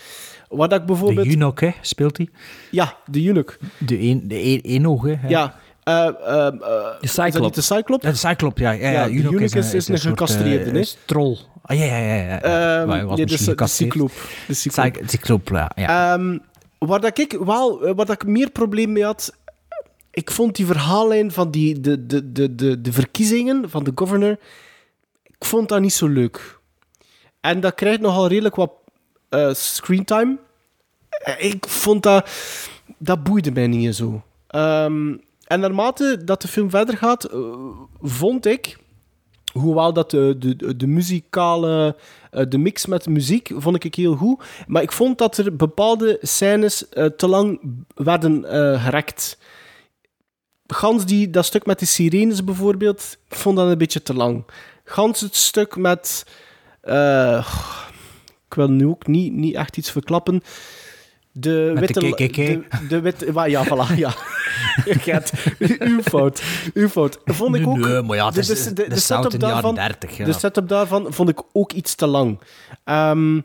Wat 0.49 0.73
ik 0.73 0.79
De 0.79 0.85
bijvoorbeeld... 0.85 1.27
Junok, 1.27 1.61
hè, 1.61 1.71
speelt 1.81 2.17
hij. 2.17 2.29
Ja, 2.71 2.97
de 3.07 3.27
eunuch. 3.27 3.59
De 3.79 4.01
een, 4.01 4.29
de 4.29 4.63
een, 4.65 4.85
hè. 5.21 5.29
Ja. 5.29 5.61
Eh, 5.85 6.07
eh, 6.07 6.47
eh, 6.47 6.53
De 6.61 6.97
Is 7.01 7.13
Cyclops. 7.13 7.55
de 7.55 7.63
Cyclops? 7.63 8.05
Ja, 8.05 8.11
de 8.11 8.17
ja. 8.81 8.91
Ja, 8.91 9.05
is- 9.07 9.75
is 9.75 9.89
een 9.89 9.99
gecastreerde, 9.99 10.79
is 10.79 10.97
troll. 11.05 11.37
Ah, 11.63 11.79
ja, 11.79 11.85
ja, 11.85 11.97
ja. 11.97 12.23
ja. 12.25 12.87
Was 12.87 12.97
nee, 13.07 13.17
de, 13.17 13.23
misschien 13.23 13.45
de 13.45 13.51
gecastreerd. 13.51 13.93
Cycloop. 13.93 14.13
De 14.47 14.55
Cycloop. 14.55 14.95
Cy- 14.97 15.07
Cycloop, 15.07 15.49
ja. 15.49 15.71
ja. 15.75 16.15
Ehm, 16.15 16.39
waar 16.79 17.01
dat 17.01 17.19
ik 17.19 17.33
wel, 17.45 17.81
waar 17.81 17.95
dat 18.07 18.11
ik 18.11 18.27
meer 18.27 18.51
probleem 18.51 18.93
mee 18.93 19.05
had, 19.05 19.33
ik 20.11 20.31
vond 20.31 20.57
die 20.57 20.67
verhaallijn 20.67 21.33
van 21.33 21.51
die, 21.51 21.81
de, 21.81 22.07
de, 22.07 22.33
de, 22.33 22.55
de, 22.55 22.81
de 22.81 22.93
verkiezingen 22.93 23.71
van 23.71 23.85
de 23.85 23.93
governor, 23.95 24.37
ik 25.23 25.45
vond 25.45 25.69
dat 25.69 25.81
niet 25.81 25.93
zo 25.93 26.09
leuk. 26.09 26.59
En 27.41 27.61
dat 27.61 27.75
krijgt 27.75 28.01
nogal 28.01 28.27
redelijk 28.29 28.55
wat 28.57 28.73
screentime. 29.53 30.39
ik 31.39 31.67
vond 31.69 32.03
dat... 32.03 32.31
Dat 32.99 33.23
boeide 33.23 33.51
mij 33.51 33.67
niet 33.67 33.95
zo. 33.95 34.23
Ehm, 34.47 35.17
en 35.53 35.61
naarmate 35.61 36.25
dat 36.25 36.43
de 36.43 36.49
film 36.49 36.71
verder 36.71 36.97
gaat, 36.97 37.25
eh, 37.25 37.41
vond 38.01 38.47
ik... 38.47 38.81
Hoewel 39.53 39.93
dat 39.93 40.11
de, 40.11 40.37
de, 40.39 40.77
de 40.77 40.87
muzikale... 40.87 41.97
eh, 42.31 42.45
de 42.49 42.59
mix 42.59 42.87
met 42.87 43.05
de 43.05 43.11
muziek 43.11 43.51
vond 43.57 43.85
ik 43.85 43.95
heel 43.95 44.15
goed. 44.15 44.45
Maar 44.67 44.83
ik 44.83 44.93
vond 44.93 45.19
dat 45.19 45.37
er 45.37 45.57
bepaalde 45.57 46.19
scènes 46.21 46.89
eh, 46.89 47.05
te 47.05 47.29
lang 47.29 47.61
werden 47.95 48.45
gerekt. 48.81 49.39
Gans 50.67 51.07
die, 51.07 51.31
dat 51.31 51.45
stuk 51.45 51.67
met 51.67 51.79
de 51.79 51.87
sirenes 51.87 52.45
bijvoorbeeld, 52.45 53.19
ik 53.29 53.37
vond 53.37 53.57
dat 53.57 53.69
een 53.69 53.79
beetje 53.79 54.03
te 54.03 54.15
lang. 54.15 54.45
Gans 54.85 55.21
het 55.21 55.37
stuk 55.37 55.77
met... 55.77 56.27
ik 58.47 58.55
wil 58.55 58.69
nu 58.69 58.87
ook 58.87 59.07
niet, 59.07 59.33
niet 59.33 59.55
echt 59.55 59.77
iets 59.77 59.91
verklappen. 59.91 60.43
De 61.33 61.73
Met 61.75 61.95
de 61.95 62.01
witte... 62.01 62.25
KKK. 62.25 62.37
De, 62.37 62.87
de 62.89 63.01
witte... 63.01 63.33
Ja, 63.47 63.65
voilà, 63.67 63.97
ja. 63.97 64.11
Gaat- 65.07 65.33
uw 65.59 66.03
fout. 66.03 66.43
Uw 66.75 66.89
fout. 66.89 67.19
Vond 67.25 67.55
ik 67.55 67.67
ook... 67.67 67.77
nee, 67.77 68.03
maar 68.03 68.17
ja, 68.17 68.27
het 68.27 68.37
is 68.37 68.47
de, 68.47 68.73
de, 68.73 68.83
de, 68.83 68.89
de 68.89 69.01
setup 69.01 69.31
de 69.31 69.39
daarvan, 69.39 69.75
30. 69.75 70.17
Ja. 70.17 70.25
de 70.25 70.33
setup 70.33 70.69
daarvan 70.69 71.07
vond 71.13 71.29
ik 71.29 71.43
ook 71.53 71.73
iets 71.73 71.95
te 71.95 72.07
lang. 72.07 72.39
Ehm, 72.85 73.41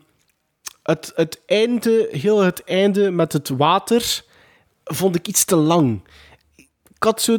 het, 0.82 1.12
het 1.14 1.40
einde, 1.46 2.08
heel 2.10 2.40
het 2.40 2.64
einde 2.64 3.10
met 3.10 3.32
het 3.32 3.48
water, 3.48 4.22
vond 4.84 5.14
ik 5.14 5.28
iets 5.28 5.44
te 5.44 5.56
lang. 5.56 6.00
Ik 6.94 7.02
had 7.02 7.22
zo... 7.22 7.38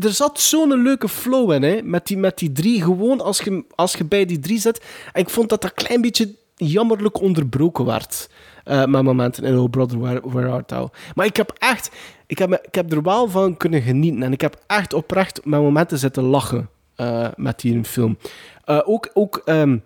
Er 0.00 0.12
zat 0.12 0.40
zo'n 0.40 0.82
leuke 0.82 1.08
flow 1.08 1.52
in, 1.52 1.62
hè, 1.62 1.82
met 1.82 2.06
die, 2.06 2.16
met 2.16 2.38
die 2.38 2.52
drie. 2.52 2.82
Gewoon 2.82 3.20
als 3.20 3.40
je, 3.40 3.64
als 3.74 3.92
je 3.92 4.04
bij 4.04 4.24
die 4.24 4.38
drie 4.38 4.58
zit. 4.58 4.84
En 5.12 5.20
ik 5.20 5.30
vond 5.30 5.48
dat 5.48 5.62
dat 5.62 5.74
klein 5.74 6.00
beetje 6.00 6.34
jammerlijk 6.56 7.20
onderbroken 7.20 7.84
werd. 7.84 8.28
Eh, 8.68 8.84
met 8.84 9.02
momenten 9.02 9.44
in 9.44 9.58
Oh 9.58 9.70
Brother, 9.70 9.98
Where, 9.98 10.20
Where 10.24 10.48
Art 10.48 10.68
Thou? 10.68 10.88
Maar 11.14 11.26
ik 11.26 11.36
heb 11.36 11.54
echt... 11.58 11.90
Ik 12.26 12.38
heb, 12.38 12.52
ik 12.52 12.74
heb 12.74 12.92
er 12.92 13.02
wel 13.02 13.28
van 13.28 13.56
kunnen 13.56 13.82
genieten. 13.82 14.22
En 14.22 14.32
ik 14.32 14.40
heb 14.40 14.58
echt 14.66 14.92
oprecht 14.92 15.44
met 15.44 15.60
momenten 15.60 15.98
zitten 15.98 16.22
lachen 16.22 16.68
eh, 16.96 17.28
met 17.36 17.60
die 17.60 17.84
film. 17.84 18.18
Eh, 18.64 18.80
ook 18.84 19.10
ook 19.14 19.42
ehm, 19.44 19.78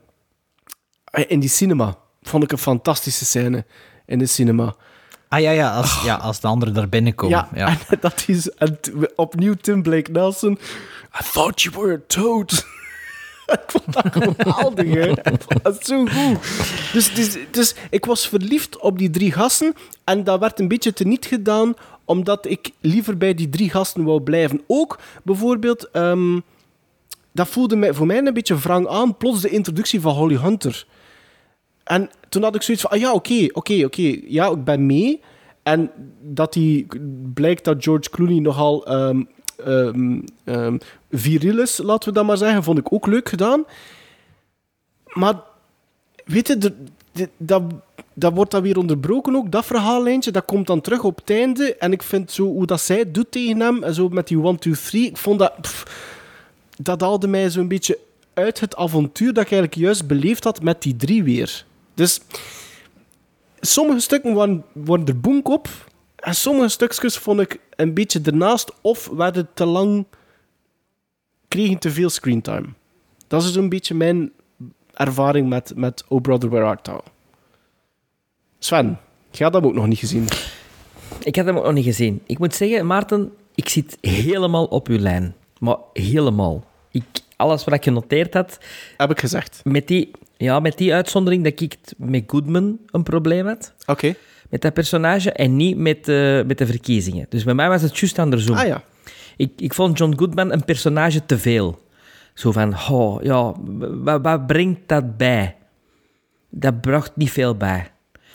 in 1.27 1.41
die 1.41 1.49
cinema 1.49 1.97
vond 2.23 2.43
ik 2.43 2.53
een 2.53 2.59
fantastische 2.59 3.25
scène. 3.25 3.65
In 4.07 4.19
de 4.19 4.27
cinema. 4.27 4.75
Ah 5.29 5.41
ja, 5.41 5.51
ja, 5.51 5.75
als, 5.75 6.03
ja, 6.05 6.15
als 6.15 6.41
de 6.41 6.47
anderen 6.47 6.75
daar 6.75 6.89
binnenkomen. 6.89 7.49
Ja, 7.53 7.67
Ja, 7.67 7.77
en 7.89 7.99
dat 8.01 8.25
is 8.27 8.51
en 8.51 8.79
opnieuw 9.15 9.55
Tim 9.55 9.83
Blake 9.83 10.11
Nelson. 10.11 10.53
I 11.21 11.25
thought 11.33 11.63
you 11.63 11.75
were 11.77 11.95
a 11.95 12.01
toad. 12.07 12.67
ik 13.53 13.65
vond 13.67 13.93
dat 13.93 14.07
geweldig, 14.13 14.95
hè. 14.95 15.13
Dat 15.63 15.87
zo 15.87 16.07
goed. 16.07 16.39
Dus, 16.93 17.15
dus, 17.15 17.37
dus 17.51 17.75
ik 17.91 18.05
was 18.05 18.29
verliefd 18.29 18.79
op 18.79 18.99
die 18.99 19.11
drie 19.11 19.33
gasten 19.33 19.75
en 20.05 20.25
dat 20.25 20.41
werd 20.41 20.61
een 20.61 20.69
beetje 20.69 20.93
teniet 20.93 21.27
gedaan 21.27 21.75
omdat 22.05 22.47
ik 22.47 22.71
liever 22.81 23.17
bij 23.17 23.35
die 23.35 23.49
drie 23.49 23.71
gasten 23.71 24.05
wou 24.05 24.21
blijven. 24.21 24.61
Ook 24.67 24.99
bijvoorbeeld, 25.23 25.91
ehm, 25.91 26.41
dat 27.33 27.49
voelde 27.49 27.77
mij, 27.77 27.95
voor 27.95 28.07
mij 28.07 28.19
een 28.19 28.35
beetje 28.35 28.59
wrang 28.59 28.89
aan, 28.89 29.17
plots 29.17 29.41
de 29.41 29.49
introductie 29.49 30.01
van 30.01 30.15
Holly 30.15 30.37
Hunter. 30.37 30.87
En 31.85 32.11
toen 32.29 32.43
had 32.43 32.55
ik 32.55 32.63
zoiets 32.63 32.83
van, 32.83 32.93
ah 32.93 33.01
ja, 33.01 33.13
oké, 33.13 33.47
oké, 33.53 33.85
oké, 33.85 34.21
ja, 34.27 34.51
ik 34.51 34.65
ben 34.65 34.87
mee. 34.87 35.21
En 35.63 35.91
dat 36.21 36.53
die, 36.53 36.87
blijkt 37.35 37.65
dat 37.65 37.85
George 37.85 38.11
Clooney 38.11 38.39
nogal 38.41 38.87
ehm 38.87 39.23
ehm, 39.57 40.21
ehm, 40.45 40.79
viriel 41.11 41.59
is, 41.59 41.77
laten 41.77 42.09
we 42.09 42.15
dat 42.15 42.27
maar 42.27 42.37
zeggen, 42.37 42.63
vond 42.63 42.79
ik 42.79 42.93
ook 42.93 43.07
leuk 43.07 43.29
gedaan. 43.29 43.65
Maar, 45.07 45.35
weet 46.25 46.47
je, 46.49 46.73
dat, 47.37 47.63
dat 48.15 48.33
wordt 48.33 48.51
dan 48.51 48.63
weer 48.63 48.79
onderbroken 48.79 49.37
ook, 49.37 49.53
dat 49.53 49.65
verhaallijntje, 49.65 50.31
dat 50.31 50.45
komt 50.45 50.67
dan 50.67 50.81
terug 50.81 51.05
op 51.05 51.17
het 51.17 51.31
einde. 51.31 51.77
En 51.77 51.93
ik 51.93 52.03
vind 52.03 52.31
zo, 52.31 52.45
hoe 52.45 52.67
dat 52.67 52.81
zij 52.81 52.99
het 52.99 53.15
doet 53.15 53.31
tegen 53.31 53.61
hem, 53.61 53.83
en 53.83 53.95
zo 53.95 54.09
met 54.09 54.29
die 54.29 54.43
1, 54.43 54.59
2, 54.59 54.75
3, 54.75 55.07
ik 55.07 55.17
vond 55.17 55.39
dat... 55.39 55.61
pff, 55.61 55.85
dat 56.77 57.01
haalde 57.01 57.29
mij 57.29 57.51
zo'n 57.51 57.69
beetje 57.69 57.99
uit 58.35 58.61
het 58.61 58.77
avontuur 58.77 59.33
dat 59.33 59.45
ik 59.45 59.51
eigenlijk 59.51 59.81
juist 59.81 60.07
beleefd 60.07 60.45
had 60.45 60.63
met 60.63 60.83
die 60.83 60.97
drie 60.97 61.23
weer. 61.23 61.65
Dus 61.95 62.21
sommige 63.61 64.01
stukken 64.01 64.35
waren, 64.35 64.65
waren 64.73 65.07
er 65.07 65.43
op. 65.43 65.69
En 66.23 66.35
sommige 66.35 66.69
stukjes 66.69 67.17
vond 67.17 67.41
ik 67.41 67.59
een 67.77 67.95
beetje 67.95 68.21
ernaast. 68.25 68.73
Of 68.81 69.07
werden 69.07 69.49
te 69.55 69.65
lang... 69.65 70.07
Kregen 71.49 71.79
te 71.79 71.91
veel 71.91 72.11
screentime. 72.11 72.67
Dat 73.27 73.43
is 73.43 73.55
een 73.55 73.69
beetje 73.69 73.95
mijn 73.95 74.33
ervaring 74.95 75.49
met, 75.49 75.73
met 75.77 76.05
Oh 76.09 76.21
Brother, 76.21 76.51
Where 76.51 76.65
Art 76.65 76.85
Thou? 76.85 77.01
Sven, 78.59 78.99
jij 79.31 79.45
had 79.45 79.53
dat 79.53 79.65
ook 79.65 79.75
nog 79.75 79.87
niet 79.87 79.99
gezien. 79.99 80.29
Ik 81.23 81.37
had 81.37 81.45
hem 81.45 81.57
ook 81.57 81.65
nog 81.65 81.73
niet 81.73 81.85
gezien. 81.85 82.23
Ik 82.27 82.39
moet 82.39 82.55
zeggen, 82.55 82.87
Maarten, 82.87 83.33
ik 83.55 83.69
zit 83.69 83.99
helemaal 84.01 84.65
op 84.65 84.89
uw 84.89 84.99
lijn. 84.99 85.35
Maar 85.59 85.77
helemaal. 85.93 86.65
Ik, 86.91 87.05
alles 87.37 87.65
wat 87.65 87.75
ik 87.75 87.83
genoteerd 87.83 88.35
had... 88.35 88.59
Heb 88.97 89.11
ik 89.11 89.21
gezegd. 89.21 89.61
Met 89.65 89.89
die, 89.89 90.11
ja, 90.37 90.61
met 90.61 90.79
die 90.79 90.95
uitzondering 90.95 91.45
dat 91.45 91.61
ik 91.61 91.77
met 91.97 92.25
Goodman 92.27 92.79
een 92.91 93.03
probleem 93.03 93.47
had. 93.47 93.73
Oké. 93.87 94.15
Met 94.53 94.61
dat 94.63 94.73
personage 94.75 95.33
en 95.33 95.57
niet 95.57 95.77
met, 95.77 96.09
eh, 96.09 96.43
met 96.45 96.59
de 96.59 96.67
verkiezingen. 96.67 97.27
Dus 97.29 97.45
bij 97.45 97.55
mij 97.55 97.69
was 97.69 97.83
het 97.83 97.99
juist 97.99 98.19
andersom. 98.19 98.57
Ah 98.57 98.67
ja. 98.67 98.83
Ik, 99.37 99.53
ik 99.57 99.75
vond 99.75 99.99
John 99.99 100.15
Goodman 100.19 100.53
een 100.53 100.65
personage 100.65 101.27
te 101.27 101.39
veel. 101.39 101.79
Zo 102.35 102.53
van, 102.53 102.75
oh, 102.91 103.23
ja, 103.23 103.53
wat, 103.79 104.23
wat 104.23 104.47
brengt 104.47 104.81
dat 104.87 105.17
bij? 105.17 105.57
Dat 106.51 106.81
bracht 106.81 107.17
niet 107.17 107.31
veel 107.31 107.55
bij. 107.57 107.91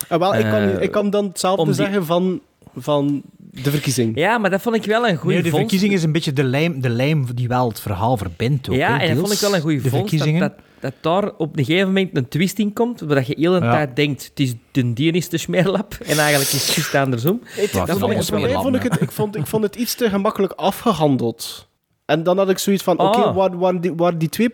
Ah, 0.08 0.18
wel, 0.18 0.34
ik, 0.34 0.44
kan, 0.44 0.60
Eh, 0.60 0.82
ik 0.82 0.90
kan 0.90 1.10
dan 1.10 1.24
hetzelfde 1.26 1.64
die- 1.64 1.74
zeggen 1.74 2.04
van, 2.04 2.40
van 2.76 3.22
de 3.62 3.70
verkiezing. 3.70 4.16
Ja, 4.16 4.38
maar 4.38 4.50
dat 4.50 4.60
vond 4.62 4.74
ik 4.76 4.84
wel 4.84 5.08
een 5.08 5.16
goede 5.16 5.34
Nee, 5.34 5.42
de 5.42 5.50
vondst. 5.50 5.68
verkiezing 5.68 5.92
is 5.98 6.02
een 6.04 6.12
beetje 6.12 6.32
de 6.32 6.44
lijm, 6.44 6.80
de 6.80 6.88
lijm 6.88 7.26
die 7.34 7.48
wel 7.48 7.68
het 7.68 7.80
verhaal 7.80 8.16
verbindt. 8.16 8.68
Ook, 8.68 8.76
Ja, 8.76 9.00
en 9.00 9.08
dat 9.08 9.18
vond 9.18 9.32
ik 9.32 9.38
wel 9.38 9.54
een 9.54 9.60
goede 9.60 9.76
De 9.82 9.88
vondst. 9.88 9.98
Dat, 10.00 10.08
verkiezingen. 10.08 10.40
dat, 10.40 10.52
dat 10.80 10.92
daar 11.00 11.32
op 11.36 11.56
een 11.58 11.64
gegeven 11.64 11.86
moment 11.86 12.16
een 12.16 12.28
twist 12.28 12.58
in 12.58 12.72
komt, 12.72 13.00
waar 13.00 13.24
je 13.26 13.34
heel 13.38 13.52
de 13.52 13.64
Ja. 13.64 13.72
tijd 13.72 13.96
denkt, 13.96 14.24
het 14.24 14.40
is 14.40 14.54
de 14.72 14.92
dier 14.92 15.14
is 15.14 15.28
de 15.28 15.38
smeerlap. 15.38 15.94
En 15.94 16.18
eigenlijk 16.18 16.50
is 16.50 16.66
het 16.66 16.74
juist 16.74 16.94
andersom. 16.94 17.40
Dat 17.86 17.98
vond 17.98 18.12
ik, 18.12 18.22
smeerlam, 18.22 18.62
vond 18.62 18.74
ik, 18.74 18.82
het, 18.82 19.00
ik, 19.00 19.10
vond, 19.10 19.36
ik 19.36 19.46
vond 19.46 19.62
het 19.62 19.76
iets 19.76 19.94
te 19.94 20.08
gemakkelijk 20.08 20.52
afgehandeld. 20.52 21.66
En 22.04 22.22
dan 22.22 22.38
had 22.38 22.48
ik 22.50 22.58
zoiets 22.58 22.82
van, 22.82 22.98
oké, 22.98 23.18
Ah. 23.18 23.36
waren, 23.36 23.58
waren, 23.58 23.80
die, 23.80 23.94
waren, 23.94 24.18
die 24.18 24.28
twee 24.28 24.50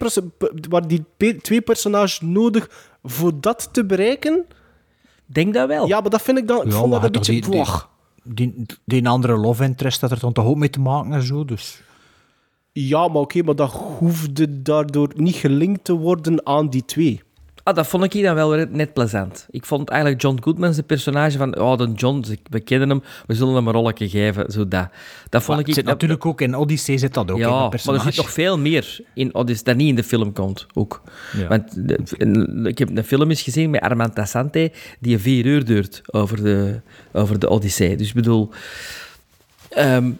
waren 0.68 0.88
die 0.88 1.04
pe- 1.16 1.36
twee 1.36 1.60
personages 1.60 2.20
nodig 2.20 2.68
voor 3.02 3.32
dat 3.40 3.68
te 3.72 3.84
bereiken? 3.84 4.44
Denk 5.26 5.54
dat 5.54 5.68
wel. 5.68 5.86
Ja, 5.86 6.00
maar 6.00 6.10
dat 6.10 6.22
vind 6.22 6.38
ik 6.38 6.48
dan... 6.48 6.60
Ik 6.66 6.72
Ja, 6.72 6.78
vond 6.78 6.92
dat 6.92 7.04
een 7.04 7.10
beetje... 7.12 7.40
die-. 7.40 7.64
Die, 8.24 8.66
die 8.84 9.08
andere 9.08 9.36
love 9.36 9.64
interest 9.64 10.00
had 10.00 10.10
er 10.10 10.20
dan 10.20 10.32
toch 10.32 10.44
ook 10.44 10.56
mee 10.56 10.70
te 10.70 10.80
maken 10.80 11.12
en 11.12 11.22
zo. 11.22 11.44
Dus. 11.44 11.82
Ja, 12.72 13.08
maar 13.08 13.20
oké, 13.20 13.42
maar 13.42 13.56
dat 13.56 13.72
hoefde 13.72 14.62
daardoor 14.62 15.12
niet 15.16 15.34
gelinkt 15.34 15.84
te 15.84 15.92
worden 15.92 16.46
aan 16.46 16.68
die 16.68 16.84
twee. 16.84 17.22
Ah, 17.66 17.74
dat 17.74 17.86
vond 17.86 18.04
ik 18.04 18.12
hier 18.12 18.22
dan 18.22 18.34
wel 18.34 18.50
weer 18.50 18.68
net 18.70 18.92
plezant. 18.92 19.46
Ik 19.50 19.64
vond 19.64 19.88
eigenlijk 19.88 20.22
John 20.22 20.38
Goodman 20.42 20.74
zijn 20.74 20.86
personage 20.86 21.38
van, 21.38 21.58
oh, 21.60 21.78
de 21.78 21.92
John, 21.96 22.24
we 22.50 22.60
kennen 22.60 22.88
hem, 22.88 23.02
we 23.26 23.34
zullen 23.34 23.54
hem 23.54 23.66
een 23.66 23.72
rolletje 23.72 24.08
geven, 24.08 24.52
zo 24.52 24.68
dat. 24.68 24.88
Dat 25.28 25.42
vond 25.42 25.46
Maar 25.48 25.58
ik... 25.58 25.66
het 25.66 25.74
zit 25.74 25.84
dat- 25.84 25.92
natuurlijk 25.94 26.26
ook 26.26 26.40
in 26.40 26.54
Odyssey 26.56 26.98
zit 26.98 27.14
dat 27.14 27.30
ook 27.30 27.36
in 27.36 27.42
ja, 27.42 27.48
dat 27.48 27.54
maar 27.54 27.64
er 27.64 27.70
personage. 27.70 28.04
zit 28.04 28.16
nog 28.16 28.30
veel 28.32 28.58
meer 28.58 29.00
in 29.14 29.34
Odyssey 29.34 29.64
dat 29.64 29.76
niet 29.76 29.88
in 29.88 29.94
de 29.94 30.04
film 30.04 30.32
komt, 30.32 30.66
ook. 30.74 31.02
Ja. 31.36 31.48
Want 31.48 31.86
de- 31.88 32.62
ik 32.68 32.78
heb 32.78 32.96
een 32.96 33.04
film 33.04 33.28
eens 33.30 33.42
gezien 33.42 33.70
met 33.70 33.80
Armand 33.80 34.14
Tassante, 34.14 34.72
die 35.00 35.12
een 35.14 35.20
vier 35.20 35.46
uur 35.46 35.64
duurt 35.64 36.00
over 36.10 36.42
de, 36.42 36.80
over 37.12 37.38
de 37.38 37.48
Odyssee. 37.48 37.96
Dus 37.96 38.08
ik 38.08 38.14
bedoel... 38.14 38.50
ehm, 39.68 40.10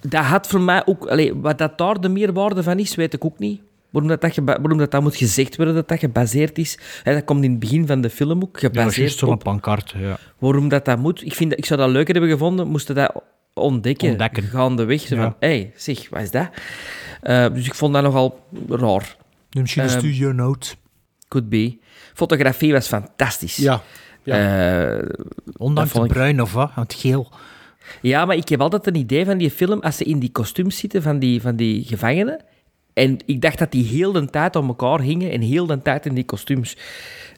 dat 0.00 0.24
had 0.24 0.46
voor 0.46 0.60
mij 0.60 0.82
ook... 0.86 1.06
Allee, 1.06 1.34
wat 1.34 1.58
dat 1.58 1.78
daar 1.78 2.00
de 2.00 2.08
meerwaarde 2.08 2.62
van 2.62 2.78
is, 2.78 2.94
weet 2.94 3.14
ik 3.14 3.24
ook 3.24 3.38
niet. 3.38 3.60
Waarom 3.90 4.10
dat, 4.10 4.20
dat, 4.20 4.36
waarom 4.44 4.78
dat, 4.78 4.90
dat 4.90 5.02
moet 5.02 5.16
gezegd 5.16 5.56
worden, 5.56 5.74
dat 5.74 5.88
dat 5.88 5.98
gebaseerd 5.98 6.58
is. 6.58 6.78
Hè, 7.02 7.14
dat 7.14 7.24
komt 7.24 7.44
in 7.44 7.50
het 7.50 7.58
begin 7.60 7.86
van 7.86 8.00
de 8.00 8.10
film 8.10 8.42
ook, 8.42 8.58
Ja, 8.60 8.68
dat 8.68 8.76
is 8.76 8.82
gebaseerd 8.82 9.12
zo'n 9.12 9.28
op 9.32 9.42
pancart. 9.42 9.94
Ja. 9.98 10.18
waarom 10.38 10.68
dat, 10.68 10.84
dat 10.84 10.98
moet. 10.98 11.24
Ik, 11.24 11.34
vind 11.34 11.50
dat, 11.50 11.58
ik 11.58 11.64
zou 11.66 11.80
dat 11.80 11.88
leuker 11.90 12.12
hebben 12.14 12.30
gevonden, 12.32 12.68
moesten 12.68 12.94
dat 12.94 13.22
ontdekken, 13.54 14.10
Ontdekken. 14.10 14.42
gaandeweg. 14.42 15.00
Zo 15.00 15.14
Ja. 15.16 15.22
van, 15.22 15.34
hé, 15.38 15.48
hey, 15.48 15.72
zeg, 15.76 16.08
wat 16.08 16.20
is 16.22 16.30
dat? 16.30 16.48
Eh, 17.22 17.46
dus 17.54 17.66
ik 17.66 17.74
vond 17.74 17.94
dat 17.94 18.02
nogal 18.02 18.40
raar. 18.68 19.16
Misschien 19.50 19.82
een 19.82 19.88
Ehm, 19.88 19.98
studio 19.98 20.32
note. 20.32 20.74
Could 21.28 21.48
be. 21.48 21.78
Fotografie 22.14 22.72
was 22.72 22.86
fantastisch. 22.88 23.56
Ja. 23.56 23.82
Eh, 24.24 24.98
Ondanks 25.56 25.92
het 25.92 26.02
ik- 26.04 26.08
bruin 26.12 26.42
of 26.42 26.52
wat, 26.52 26.70
het 26.74 26.94
geel. 26.94 27.32
ja, 28.02 28.24
maar 28.24 28.36
ik 28.36 28.48
heb 28.48 28.60
altijd 28.60 28.86
een 28.86 28.94
idee 28.94 29.24
van 29.24 29.38
die 29.38 29.50
film, 29.50 29.80
als 29.80 29.96
ze 29.96 30.04
in 30.04 30.18
die 30.18 30.30
kostuums 30.32 30.78
zitten 30.78 31.02
van 31.02 31.18
die, 31.18 31.40
van 31.40 31.56
die 31.56 31.84
gevangenen. 31.84 32.40
En 32.98 33.16
ik 33.26 33.40
dacht 33.40 33.58
dat 33.58 33.72
die 33.72 33.84
heel 33.84 34.12
de 34.12 34.30
tijd 34.30 34.56
om 34.56 34.68
elkaar 34.68 35.00
hingen 35.00 35.30
en 35.30 35.40
heel 35.40 35.66
de 35.66 35.82
tijd 35.82 36.06
in 36.06 36.14
die 36.14 36.24
kostuums. 36.24 36.76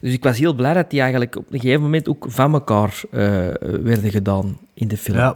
Dus 0.01 0.13
ik 0.13 0.23
was 0.23 0.37
heel 0.37 0.53
blij 0.53 0.73
dat 0.73 0.89
die 0.89 0.99
eigenlijk 0.99 1.35
op 1.35 1.45
een 1.53 1.59
gegeven 1.59 1.81
moment 1.81 2.09
ook 2.09 2.25
van 2.29 2.53
elkaar 2.53 3.01
eh, 3.11 3.19
werden 3.61 4.11
gedaan 4.11 4.57
in 4.73 4.87
de 4.87 4.97
film. 4.97 5.17
Ja, 5.17 5.35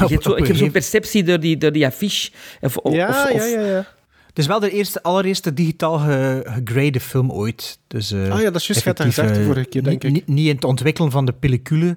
ik 0.00 0.08
heb, 0.08 0.22
zo, 0.22 0.34
ik 0.34 0.54
zo'n 0.56 0.70
perceptie 0.70 1.22
door 1.24 1.40
die, 1.40 1.56
door 1.56 1.72
die 1.72 1.86
affiche. 1.86 2.30
Of, 2.60 2.76
of- 2.76 2.94
Ja, 2.94 3.08
of- 3.32 3.32
ja, 3.32 3.44
ja, 3.60 3.60
ja. 3.66 3.84
Het 4.26 4.38
is 4.44 4.46
wel 4.50 4.60
de 4.60 4.70
eerste, 4.70 5.02
allereerste 5.02 5.52
digitaal 5.54 5.98
ge- 5.98 6.42
gegrade 6.64 7.00
film 7.00 7.32
ooit. 7.32 7.78
Dus, 7.86 8.12
eh, 8.12 8.30
Ah 8.32 8.40
ja, 8.40 8.50
dat 8.50 8.60
is 8.60 8.66
juist, 8.66 8.86
effectief, 8.86 9.14
gezegd 9.14 9.34
de 9.34 9.42
vorige 9.42 9.68
keer, 9.68 9.82
denk 9.82 10.02
niet- 10.02 10.12
Niet, 10.12 10.26
niet 10.26 10.48
in 10.48 10.54
het 10.54 10.64
ontwikkelen 10.64 11.10
van 11.10 11.24
de 11.24 11.32
pellicule, 11.32 11.96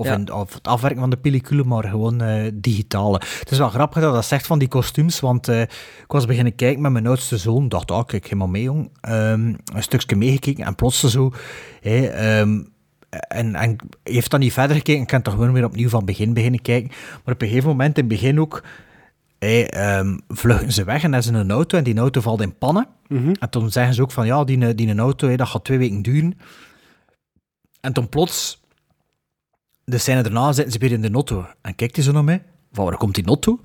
of, 0.00 0.06
Ja. 0.06 0.14
in, 0.14 0.32
of 0.32 0.54
het 0.54 0.66
afwerken 0.66 1.00
van 1.00 1.10
de 1.10 1.16
pellicule, 1.16 1.64
maar 1.64 1.84
gewoon 1.84 2.20
eh, 2.20 2.50
digitale. 2.54 3.20
Het 3.38 3.50
is 3.50 3.58
wel 3.58 3.68
grappig 3.68 4.02
dat 4.02 4.12
dat 4.14 4.24
zegt 4.24 4.46
van 4.46 4.58
die 4.58 4.68
kostuums, 4.68 5.20
want 5.20 5.48
eh, 5.48 5.60
ik 5.60 6.04
was 6.06 6.26
beginnen 6.26 6.54
kijken 6.54 6.82
met 6.82 6.92
mijn 6.92 7.06
oudste 7.06 7.36
zoon. 7.36 7.68
dacht, 7.68 7.90
ah, 7.90 8.04
kijk, 8.06 8.24
helemaal 8.24 8.48
mee, 8.48 8.62
jong. 8.62 8.90
Ehm, 9.00 9.54
een 9.74 9.82
stukje 9.82 10.16
meegekeken 10.16 10.64
en 10.64 10.74
plots 10.74 11.00
zo... 11.04 11.32
ehm, 11.82 12.60
en, 13.28 13.54
en 13.54 13.76
heeft 14.02 14.30
dan 14.30 14.40
niet 14.40 14.52
verder 14.52 14.76
gekeken, 14.76 15.00
ik 15.00 15.06
kan 15.06 15.22
toch 15.22 15.34
gewoon 15.34 15.52
weer 15.52 15.64
opnieuw 15.64 15.88
van 15.88 16.04
begin 16.04 16.34
beginnen 16.34 16.62
kijken. 16.62 16.90
Maar 17.24 17.34
op 17.34 17.42
een 17.42 17.48
gegeven 17.48 17.68
moment, 17.68 17.98
in 17.98 18.04
het 18.04 18.12
begin 18.12 18.40
ook, 18.40 18.62
hey, 19.38 19.70
ehm, 19.70 20.18
vluchten 20.28 20.72
ze 20.72 20.84
weg 20.84 21.02
en 21.02 21.14
is 21.14 21.26
er 21.26 21.34
een 21.34 21.50
auto 21.50 21.78
en 21.78 21.84
die 21.84 21.98
auto 21.98 22.20
valt 22.20 22.40
in 22.40 22.58
pannen. 22.58 22.86
En 23.40 23.50
toen 23.50 23.70
zeggen 23.70 23.94
ze 23.94 24.02
ook 24.02 24.10
van, 24.12 24.26
ja, 24.26 24.44
die, 24.44 24.74
die 24.74 24.88
een 24.88 24.98
auto, 24.98 25.26
hey, 25.26 25.36
dat 25.36 25.48
gaat 25.48 25.64
twee 25.64 25.78
weken 25.78 26.02
duren. 26.02 26.38
En 27.80 27.92
toen 27.92 28.08
plots, 28.08 28.59
de 29.90 29.98
scène 29.98 30.22
daarna, 30.22 30.52
zitten 30.52 30.72
ze 30.72 30.78
weer 30.78 30.92
in 30.92 31.00
de 31.00 31.10
auto. 31.12 31.46
En 31.62 31.74
kijkt 31.74 31.96
hij 31.96 32.04
zo 32.04 32.12
naar 32.12 32.24
mij, 32.24 32.42
van 32.72 32.84
waar 32.84 32.96
komt 32.96 33.14
die 33.14 33.26
auto? 33.26 33.60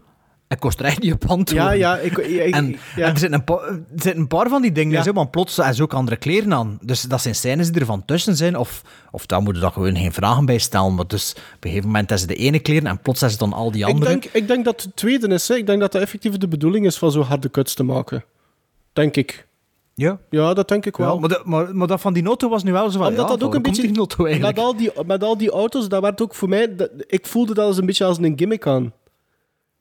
En 0.48 0.60
kost 0.60 0.80
er 0.80 0.86
echt 0.86 1.02
niet 1.02 1.14
op 1.14 1.26
antwoorden. 1.26 1.68
Ja, 1.68 1.72
ja, 1.96 1.98
ik, 1.98 2.18
ik, 2.18 2.28
ik- 2.28 2.54
En, 2.54 2.68
ja. 2.96 3.06
en 3.06 3.12
er, 3.12 3.18
zitten 3.20 3.34
een 3.34 3.44
pa- 3.44 3.62
er 3.62 3.82
zitten 3.96 4.18
een 4.22 4.28
paar 4.28 4.50
van 4.50 4.62
die 4.62 4.72
dingen, 4.72 4.94
Ja. 4.94 5.04
zo, 5.04 5.12
want 5.12 5.32
plots 5.32 5.56
hebben 5.56 5.76
ze 5.76 5.84
ook 5.84 5.94
andere 5.94 6.16
kleren 6.18 6.54
aan. 6.54 6.78
Dus 6.82 7.02
dat 7.02 7.22
zijn 7.22 7.36
scènes 7.36 7.72
die 7.72 7.80
er 7.80 7.86
van 7.86 8.06
tussen 8.06 8.36
zijn, 8.36 8.58
of, 8.58 8.82
of 9.12 9.26
daar 9.26 9.42
moeten 9.42 9.64
we 9.64 9.72
gewoon 9.72 9.96
geen 9.98 10.14
vragen 10.14 10.46
bij 10.46 10.58
stellen. 10.58 10.96
Maar 10.96 11.08
dus 11.08 11.32
op 11.32 11.38
een 11.64 11.70
gegeven 11.70 11.86
moment 11.86 12.10
hebben 12.10 12.28
ze 12.30 12.36
de 12.36 12.42
ene 12.44 12.60
kleren 12.60 12.88
en 12.88 13.00
plots 13.02 13.20
hebben 13.20 13.40
ze 13.40 13.44
dan 13.50 13.54
al 13.54 13.72
die 13.72 13.82
Ik 13.82 13.88
andere. 13.94 14.12
denk, 14.12 14.26
ik 14.26 14.48
denk 14.48 14.66
dat 14.66 14.82
het 14.84 14.96
tweede 14.96 15.28
is. 15.28 15.48
Hè. 15.48 15.56
Ik 15.56 15.66
denk 15.68 15.80
dat 15.80 15.92
dat 15.92 16.02
effectief 16.02 16.38
de 16.38 16.48
bedoeling 16.48 16.86
is 16.86 16.98
van 16.98 17.12
zo 17.12 17.22
harde 17.22 17.52
cuts 17.52 17.74
te 17.74 17.84
maken. 17.84 18.24
Denk 18.94 19.16
ik. 19.16 19.48
Ja, 19.98 20.20
Ja, 20.30 20.54
dat 20.54 20.68
denk 20.68 20.86
ik 20.86 20.98
wel. 20.98 21.14
ja 21.14 21.20
maar, 21.20 21.30
de- 21.30 21.42
maar, 21.46 21.76
maar 21.76 21.88
dat 21.88 22.02
van 22.02 22.14
die 22.14 22.26
auto 22.26 22.50
was 22.50 22.64
nu 22.64 22.72
wel 22.72 22.90
zo 22.90 22.98
van, 22.98 23.08
Omdat 23.08 23.26
ja, 23.30 23.32
dat 23.36 23.44
ook 23.44 23.56
een 23.56 23.62
beetje... 23.62 23.88
die 23.88 23.98
auto 23.98 24.26
eigenlijk? 24.26 24.56
met, 24.56 24.66
al 24.66 24.76
die, 24.78 24.92
met 25.06 25.24
al 25.24 25.38
die 25.38 25.50
auto's, 25.52 25.88
dat 25.90 26.02
werd 26.02 26.22
ook 26.22 26.36
voor 26.36 26.50
mij... 26.50 26.76
dat- 26.76 26.92
ik 27.08 27.26
voelde 27.26 27.54
dat 27.54 27.66
als 27.66 27.78
een 27.78 27.86
beetje 27.86 28.06
als 28.06 28.18
een 28.18 28.34
gimmick 28.36 28.68
aan. 28.68 28.94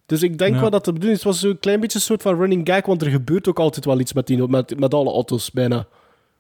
Dus 0.07 0.23
ik 0.23 0.39
denk 0.39 0.55
Ja. 0.55 0.61
wel 0.61 0.71
dat 0.71 0.85
de 0.85 0.93
bedoeling 0.93 1.19
is. 1.19 1.25
Het 1.25 1.33
was 1.33 1.43
zo'n 1.43 1.59
klein 1.59 1.81
beetje 1.81 1.99
een 1.99 2.05
soort 2.05 2.23
van 2.23 2.37
running 2.39 2.69
gag, 2.69 2.87
want 2.87 3.03
er 3.03 3.11
gebeurt 3.11 3.49
ook 3.49 3.59
altijd 3.59 3.85
wel 3.85 4.01
iets 4.01 4.13
met, 4.13 4.27
die, 4.27 4.49
met, 4.49 4.79
met 4.79 4.95
alle 4.95 5.11
auto's, 5.13 5.51
bijna. 5.51 5.87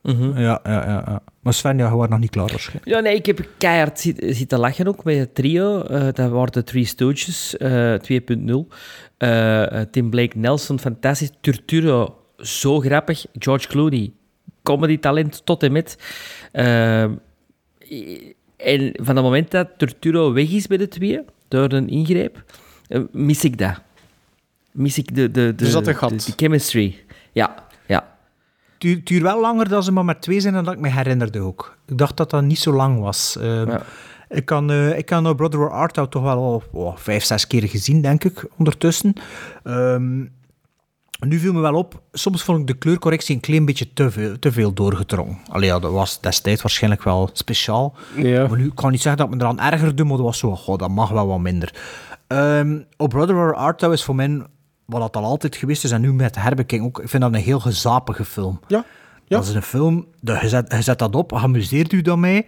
Ja, 0.02 0.14
ja, 0.36 0.60
ja, 0.64 1.02
ja. 1.06 1.22
Maar 1.40 1.54
Sven, 1.54 1.78
ja, 1.78 1.88
je 1.88 1.96
was 1.96 2.08
nog 2.08 2.18
niet 2.18 2.30
klaar 2.30 2.46
waarschijnlijk. 2.46 2.88
Ja, 2.88 3.00
nee, 3.00 3.14
ik 3.14 3.26
heb 3.26 3.48
keihard 3.58 4.00
zit- 4.00 4.24
zitten 4.28 4.58
lachen 4.58 4.88
ook 4.88 5.04
met 5.04 5.16
het 5.18 5.34
trio. 5.34 5.80
Eh, 5.82 6.00
dat 6.12 6.30
waren 6.30 6.52
de 6.52 6.62
Three 6.64 6.84
Stooges 6.84 7.56
eh 7.56 7.94
2.0. 7.94 8.68
Eh, 9.16 9.80
eh, 9.80 9.86
Tim 9.90 10.10
Blake 10.10 10.38
Nelson, 10.38 10.78
fantastisch. 10.78 11.30
Turturro, 11.40 12.16
zo 12.38 12.80
grappig. 12.80 13.26
George 13.38 13.68
Clooney, 13.68 14.12
comedy 14.62 14.98
talent 14.98 15.46
tot 15.46 15.62
en 15.62 15.72
met. 15.72 15.98
Eh, 16.52 17.02
en 18.56 18.92
van 19.02 19.16
het 19.16 19.22
moment 19.24 19.50
dat 19.50 19.68
Turturro 19.76 20.32
weg 20.32 20.50
is 20.50 20.66
bij 20.66 20.76
de 20.76 20.88
twee, 20.88 21.20
door 21.48 21.72
een 21.72 21.88
ingreep, 21.88 22.44
eh, 22.88 23.00
mis 23.12 23.44
ik 23.44 23.58
dat. 23.58 23.80
Mis 24.70 24.98
ik 24.98 25.14
de, 25.14 25.30
de, 25.30 25.54
de, 25.54 25.76
een 25.76 25.94
gat. 25.94 26.10
de, 26.10 26.16
de 26.16 26.32
chemistry. 26.36 27.04
Ja, 27.32 27.54
ja. 27.86 28.16
Het 28.78 29.06
duurt- 29.06 29.22
wel 29.22 29.40
langer 29.40 29.68
dan 29.68 29.82
ze 29.82 29.92
maar 29.92 30.04
met 30.04 30.22
twee 30.22 30.40
zijn 30.40 30.54
dan 30.54 30.64
dat 30.64 30.74
ik 30.74 30.80
me 30.80 30.90
herinnerde 30.90 31.40
ook. 31.40 31.76
Ik 31.86 31.98
dacht 31.98 32.16
dat 32.16 32.30
dat 32.30 32.42
niet 32.42 32.58
zo 32.58 32.72
lang 32.72 33.00
was. 33.00 33.36
Ehm, 33.40 33.70
Ja. 33.70 33.82
Ik 34.28 34.44
kan, 34.44 34.70
eh 34.70 34.98
ik 34.98 35.06
kan 35.06 35.22
No 35.22 35.34
Brother 35.34 35.70
Art 35.70 35.94
toch 35.94 36.22
wel 36.22 36.36
al 36.36 36.62
oh, 36.72 36.96
vijf, 36.96 37.24
zes 37.24 37.46
keer 37.46 37.68
gezien, 37.68 38.00
denk 38.02 38.24
ik, 38.24 38.44
ondertussen. 38.58 39.12
Ehm, 39.64 40.24
nu 41.20 41.38
viel 41.38 41.52
me 41.52 41.60
wel 41.60 41.74
op, 41.74 42.02
soms 42.12 42.42
vond 42.42 42.60
ik 42.60 42.66
de 42.66 42.74
kleurcorrectie 42.74 43.34
een 43.34 43.40
klein 43.40 43.64
beetje 43.64 43.92
te 43.92 44.10
veel, 44.10 44.38
te 44.38 44.52
veel 44.52 44.72
doorgedrongen. 44.72 45.38
Allee, 45.48 45.68
ja, 45.68 45.78
dat 45.78 45.92
was 45.92 46.20
destijds 46.20 46.62
waarschijnlijk 46.62 47.02
wel 47.02 47.30
speciaal. 47.32 47.94
Ja. 48.16 48.46
Maar 48.46 48.58
nu 48.58 48.66
ik 48.66 48.74
kan 48.74 48.90
niet 48.90 49.02
zeggen 49.02 49.22
dat 49.22 49.32
ik 49.32 49.38
me 49.38 49.42
eraan 49.42 49.72
ergerde, 49.72 50.04
maar 50.04 50.16
dat 50.16 50.26
was 50.26 50.38
zo, 50.38 50.56
goh, 50.56 50.78
dat 50.78 50.90
mag 50.90 51.10
wel 51.10 51.26
wat 51.26 51.40
minder. 51.40 51.74
Oh 52.96 53.08
Brother 53.08 53.34
Where 53.34 53.54
Art 53.54 53.78
Thou 53.78 53.92
is 53.92 54.04
voor 54.04 54.14
mij, 54.14 54.42
wat 54.84 55.00
dat 55.00 55.16
al 55.16 55.24
altijd 55.24 55.56
geweest 55.56 55.84
is, 55.84 55.90
en 55.90 56.00
nu 56.00 56.12
met 56.12 56.36
herbekijken 56.36 56.86
ook, 56.86 57.00
ik 57.00 57.08
vind 57.08 57.22
dat 57.22 57.34
een 57.34 57.40
heel 57.40 57.60
gezapige 57.60 58.24
film. 58.24 58.60
Ja. 58.66 58.84
Ja. 59.26 59.36
Dat 59.36 59.46
is 59.46 59.54
een 59.54 59.62
film, 59.62 60.06
de, 60.20 60.38
je, 60.42 60.48
zet, 60.48 60.72
je 60.72 60.82
zet 60.82 60.98
dat 60.98 61.14
op, 61.14 61.32
amuseert 61.32 61.92
u 61.92 62.02
daarmee. 62.02 62.46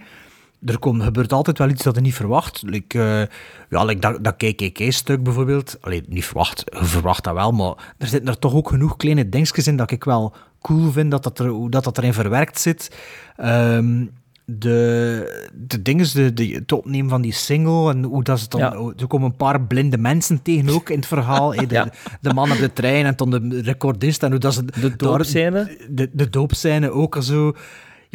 Er 0.65 0.79
komt, 0.79 1.03
gebeurt 1.03 1.33
altijd 1.33 1.59
wel 1.59 1.69
iets 1.69 1.83
dat 1.83 1.95
je 1.95 2.01
niet 2.01 2.15
verwacht. 2.15 2.63
Like, 2.63 2.99
eh, 2.99 3.37
ja, 3.71 3.85
like 3.85 4.01
dat, 4.01 4.25
dat 4.25 4.37
KKK-stuk 4.37 5.23
bijvoorbeeld. 5.23 5.79
Allee, 5.81 6.03
niet 6.09 6.25
verwacht, 6.25 6.65
je 6.79 6.85
verwacht 6.85 7.25
dat 7.25 7.35
wel, 7.35 7.53
maar 7.53 7.95
er 7.99 8.07
zitten 8.07 8.29
er 8.31 8.39
toch 8.39 8.55
ook 8.55 8.69
genoeg 8.69 8.97
kleine 8.97 9.29
dingetjes 9.29 9.67
in 9.67 9.77
dat 9.77 9.91
ik 9.91 10.05
wel 10.05 10.35
cool 10.61 10.91
vind 10.91 11.11
dat 11.11 11.23
dat 11.23 11.39
er, 11.39 11.47
hoe 11.47 11.71
dat, 11.71 11.85
dat 11.85 11.99
erin 11.99 12.15
verwerkt 12.15 12.61
zit. 12.61 12.97
Ehm, 13.37 14.05
de, 14.45 15.49
de 15.55 15.83
dingen, 15.83 16.07
de, 16.13 16.33
de, 16.35 16.47
het 16.47 16.73
opnemen 16.73 17.11
van 17.11 17.23
die 17.23 17.33
single 17.33 17.91
en 17.91 18.03
hoe 18.03 18.23
dat 18.23 18.41
ze 18.41 18.49
dan... 18.49 18.61
Ja. 18.61 18.93
Er 18.97 19.07
komen 19.07 19.31
een 19.31 19.37
paar 19.37 19.63
blinde 19.63 19.99
mensen 19.99 20.43
tegen 20.43 20.69
ook 20.69 20.91
in 20.91 20.97
het 20.97 21.07
verhaal. 21.07 21.51
de, 21.51 21.67
Ja. 21.69 21.89
de 22.21 22.35
man 22.35 22.53
op 22.53 22.59
de 22.59 22.73
trein 22.73 23.05
en 23.07 23.17
dan 23.17 23.31
de 23.31 23.61
recordist 23.63 24.23
en 24.23 24.31
hoe 24.31 24.41
dat 24.41 24.55
ze... 24.55 24.65
De 24.65 24.97
doopscène. 24.97 25.77
de, 25.91 26.11
de 26.13 26.31
doopscène 26.31 26.91
ook 26.91 27.17
al 27.17 27.23
zo. 27.23 27.55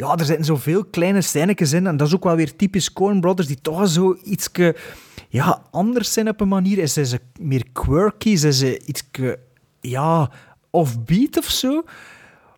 Ja, 0.02 0.16
er 0.16 0.24
zitten 0.24 0.44
zoveel 0.44 0.84
kleine 0.84 1.20
scènetjes 1.20 1.72
in. 1.72 1.86
En 1.86 1.96
dat 1.96 2.06
is 2.06 2.14
ook 2.14 2.24
wel 2.24 2.36
weer 2.36 2.56
typisch 2.56 2.92
Coen 2.92 3.20
Brothers, 3.20 3.48
die 3.48 3.60
toch 3.62 3.88
zo 3.88 4.16
iets 4.24 4.50
ja, 5.28 5.62
anders 5.70 6.12
zijn 6.12 6.28
op 6.28 6.40
een 6.40 6.48
manier. 6.48 6.78
Is 6.78 6.92
ze 6.92 7.20
meer 7.40 7.64
quirky, 7.72 8.36
zijn 8.36 8.52
ze 8.52 8.82
iets 8.86 9.02
ja, 9.80 10.30
offbeat 10.70 11.38
of 11.38 11.44
zo. 11.44 11.82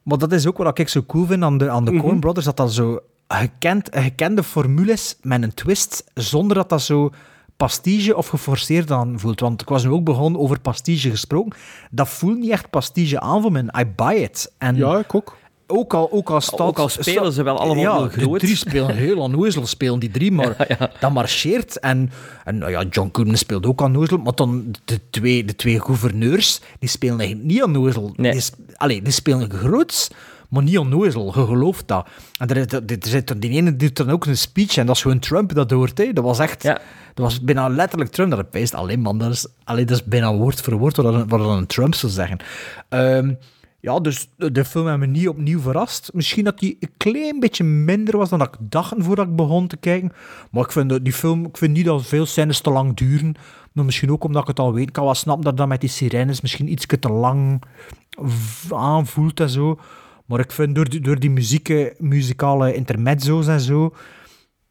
Maar 0.03 0.19
dat 0.19 0.33
is 0.33 0.47
ook 0.47 0.57
wat 0.57 0.79
ik 0.79 0.89
zo 0.89 1.03
cool 1.03 1.27
vind 1.27 1.43
aan 1.43 1.59
de, 1.59 1.71
aan 1.71 1.85
de 1.85 1.97
Coen 1.97 2.21
Brothers, 2.21 2.47
dat 2.47 2.57
dat 2.57 2.73
zo 2.73 3.01
gekend, 3.29 3.89
gekende 3.91 4.43
formules 4.43 5.17
met 5.23 5.43
een 5.43 5.55
twist, 5.55 6.05
zonder 6.15 6.57
dat 6.57 6.69
dat 6.69 6.83
zo 6.83 7.11
pastige 7.57 8.17
of 8.17 8.29
geforceerd 8.29 8.91
aan 8.91 9.21
voelt. 9.21 9.41
Want 9.41 9.61
ik 9.61 9.69
was 9.69 9.85
nu 9.85 9.91
ook 9.91 10.05
begonnen 10.05 10.41
over 10.41 10.61
pastige 10.61 11.11
gesproken. 11.11 11.59
Dat 11.91 12.09
voelt 12.09 12.39
niet 12.39 12.51
echt 12.51 12.71
pastige 12.71 13.21
aan 13.21 13.43
voor 13.43 13.53
me. 13.53 13.63
I 13.79 13.85
buy 13.97 14.15
it. 14.15 14.53
En 14.59 14.77
Ja, 14.77 14.99
ik 14.99 15.15
ook. 15.15 15.37
Ook 15.67 15.95
al, 15.95 16.13
ook 16.13 16.31
al, 16.31 16.41
Ook 16.57 16.79
al 16.79 16.89
spelen 16.89 17.33
ze 17.33 17.43
wel 17.43 17.59
allemaal 17.59 17.83
ja, 17.85 17.99
heel 17.99 18.09
groot. 18.09 18.41
De 18.41 18.47
drie 18.47 18.57
spelen 18.57 18.95
heel 19.07 19.17
onnozel, 19.19 19.67
spelen 19.67 19.99
die 19.99 20.11
drie, 20.11 20.33
maar 20.33 20.79
dat 21.01 21.13
marcheert. 21.13 21.79
En, 21.81 22.11
en 22.45 22.59
nou 22.59 22.71
ja, 22.71 22.85
John 22.91 23.09
Goodman 23.13 23.37
speelt 23.37 23.67
ook 23.67 23.81
onnozel, 23.81 24.19
maar 24.19 24.35
dan 24.35 24.75
de 24.85 25.01
twee, 25.11 25.45
de 25.45 25.57
twee 25.57 25.81
gouverneurs, 25.81 26.61
die 26.79 26.89
spelen 26.89 27.19
eigenlijk 27.19 27.49
niet 27.51 27.63
onnozel. 27.63 28.13
Nee. 28.17 28.33
Die, 28.33 28.43
allee, 28.77 29.03
die 29.03 29.13
spelen 29.13 29.51
groots, 29.51 30.11
maar 30.49 30.63
niet 30.63 30.79
onnozel. 30.79 31.27
Je 31.35 31.47
gelooft 31.47 31.89
dat. 31.89 32.07
En 32.39 32.49
er, 32.49 32.57
er, 32.75 32.83
er 32.87 32.97
zit, 33.01 33.41
die 33.41 33.51
ene 33.51 33.77
doet 33.77 33.97
dan 33.97 34.11
ook 34.11 34.27
een 34.27 34.37
speech, 34.39 34.77
en 34.77 34.87
dat 34.87 34.97
is 34.97 35.03
gewoon 35.03 35.19
Trump 35.19 35.55
dat 35.55 35.71
hoort. 35.71 35.99
Hè. 35.99 36.13
Dat 36.13 36.25
was 36.25 36.39
echt... 36.39 36.63
Ja. 36.63 36.81
Dat 37.15 37.25
was 37.25 37.41
bijna 37.41 37.69
letterlijk 37.69 38.11
Trump 38.11 38.31
dat 38.31 38.39
het 38.39 38.51
peest. 38.51 38.75
Alleen 38.75 39.01
man, 39.01 39.19
dat 39.19 39.31
is, 39.33 39.47
allee, 39.65 39.85
dat 39.85 39.97
is 39.97 40.05
bijna 40.05 40.35
woord 40.35 40.61
voor 40.61 40.73
woord 40.75 40.97
wat, 40.97 41.15
een- 41.15 41.29
wat 41.29 41.41
een 41.41 41.67
Trump 41.67 41.95
zou 41.95 42.13
zeggen. 42.13 42.39
Ehm, 42.89 43.33
ja, 43.85 44.01
dus 44.01 44.29
de, 44.37 44.65
film 44.65 44.87
heeft 44.87 44.99
me 44.99 45.07
niet 45.07 45.29
opnieuw 45.29 45.61
verrast. 45.61 46.11
Misschien 46.13 46.45
dat 46.45 46.59
die 46.59 46.77
een 46.81 46.93
klein 46.97 47.41
beetje 47.41 47.65
minder 47.65 48.17
was 48.17 48.29
dan 48.29 48.41
ik 48.41 48.57
dacht 48.59 48.95
voordat 48.99 49.27
ik 49.27 49.37
begon 49.37 49.67
te 49.67 49.77
kijken. 49.77 50.13
Maar 50.51 50.65
ik 50.65 50.73
vind 50.73 51.05
die 51.05 51.13
film, 51.13 51.47
ik 51.47 51.57
vind 51.57 51.73
niet 51.73 51.85
dat 51.85 52.07
veel 52.07 52.27
scènes 52.27 52.61
te 52.61 52.71
lang 52.71 52.97
duren. 52.97 53.35
Maar 53.73 53.85
misschien 53.85 54.11
ook 54.11 54.25
omdat 54.25 54.43
ik 54.43 54.49
het 54.49 54.59
al 54.59 54.73
weet. 54.73 54.87
Ik 54.87 54.93
kan 54.93 55.05
wel 55.05 55.15
snappen 55.15 55.45
dat 55.45 55.57
dat 55.57 55.69
met 55.69 55.81
die 55.81 55.91
sirenes 55.91 56.41
misschien 56.41 56.73
iets 56.73 56.87
te 57.01 57.09
lang 57.09 57.63
aanvoelt 58.71 59.41
en 59.41 59.51
zo. 59.51 59.79
Maar 60.27 60.41
ik 60.41 60.53
vind 60.53 60.75
door 60.75 60.89
die, 60.89 61.01
door 61.01 61.19
die 61.19 61.31
muziek, 61.31 61.95
muzikale 61.99 62.75
intermezzo's 62.75 63.47
en 63.47 63.61
zo... 63.61 63.95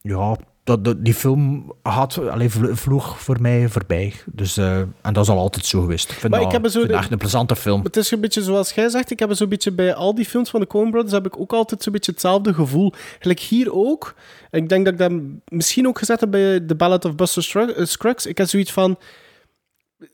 Ja, 0.01 0.37
dat, 0.63 0.85
dat- 0.85 1.05
die 1.05 1.13
film 1.13 1.73
had, 1.81 2.17
allee, 2.29 2.49
vlo- 2.49 2.75
vloog 2.75 3.19
voor 3.21 3.41
mij 3.41 3.69
voorbij. 3.69 4.13
Dus, 4.25 4.57
eh, 4.57 4.77
en 4.79 5.13
dat 5.13 5.23
is 5.23 5.29
al 5.29 5.37
altijd 5.37 5.65
zo 5.65 5.81
geweest. 5.81 6.11
Ik 6.11 6.17
vind, 6.17 6.31
Maar 6.31 6.39
dat, 6.41 6.53
ik 6.53 6.61
heb 6.61 6.65
zo 6.71 6.71
vind 6.71 6.83
de- 6.85 6.91
dat 6.91 7.01
echt 7.01 7.11
een 7.11 7.17
plezante 7.17 7.55
film. 7.55 7.83
Het 7.83 7.97
is 7.97 8.11
een 8.11 8.21
beetje 8.21 8.41
zoals 8.43 8.71
jij 8.73 8.89
zegt, 8.89 9.11
ik 9.11 9.19
heb 9.19 9.33
zo'n 9.33 9.49
beetje 9.49 9.71
bij 9.71 9.93
al 9.95 10.15
die 10.15 10.25
films 10.25 10.49
van 10.49 10.59
de 10.59 10.67
Coen 10.67 10.91
Brothers 10.91 11.13
heb 11.13 11.25
ik 11.25 11.39
ook 11.39 11.53
altijd 11.53 11.83
zo'n 11.83 11.93
beetje 11.93 12.11
hetzelfde 12.11 12.53
gevoel. 12.53 12.93
Gelijk 13.19 13.39
hier 13.39 13.73
ook. 13.73 14.13
Ik 14.51 14.69
denk 14.69 14.85
dat 14.85 14.93
ik 14.93 14.99
dat 14.99 15.11
misschien 15.47 15.87
ook 15.87 15.97
gezet 15.97 16.19
heb 16.19 16.31
bij 16.31 16.59
The 16.59 16.75
Ballad 16.75 17.05
of 17.05 17.15
Buster 17.15 17.43
Scruggs. 17.43 17.73
eh, 17.73 17.85
Scruggs. 17.85 18.25
Ik 18.25 18.37
heb 18.37 18.47
zoiets 18.47 18.71
van... 18.71 18.97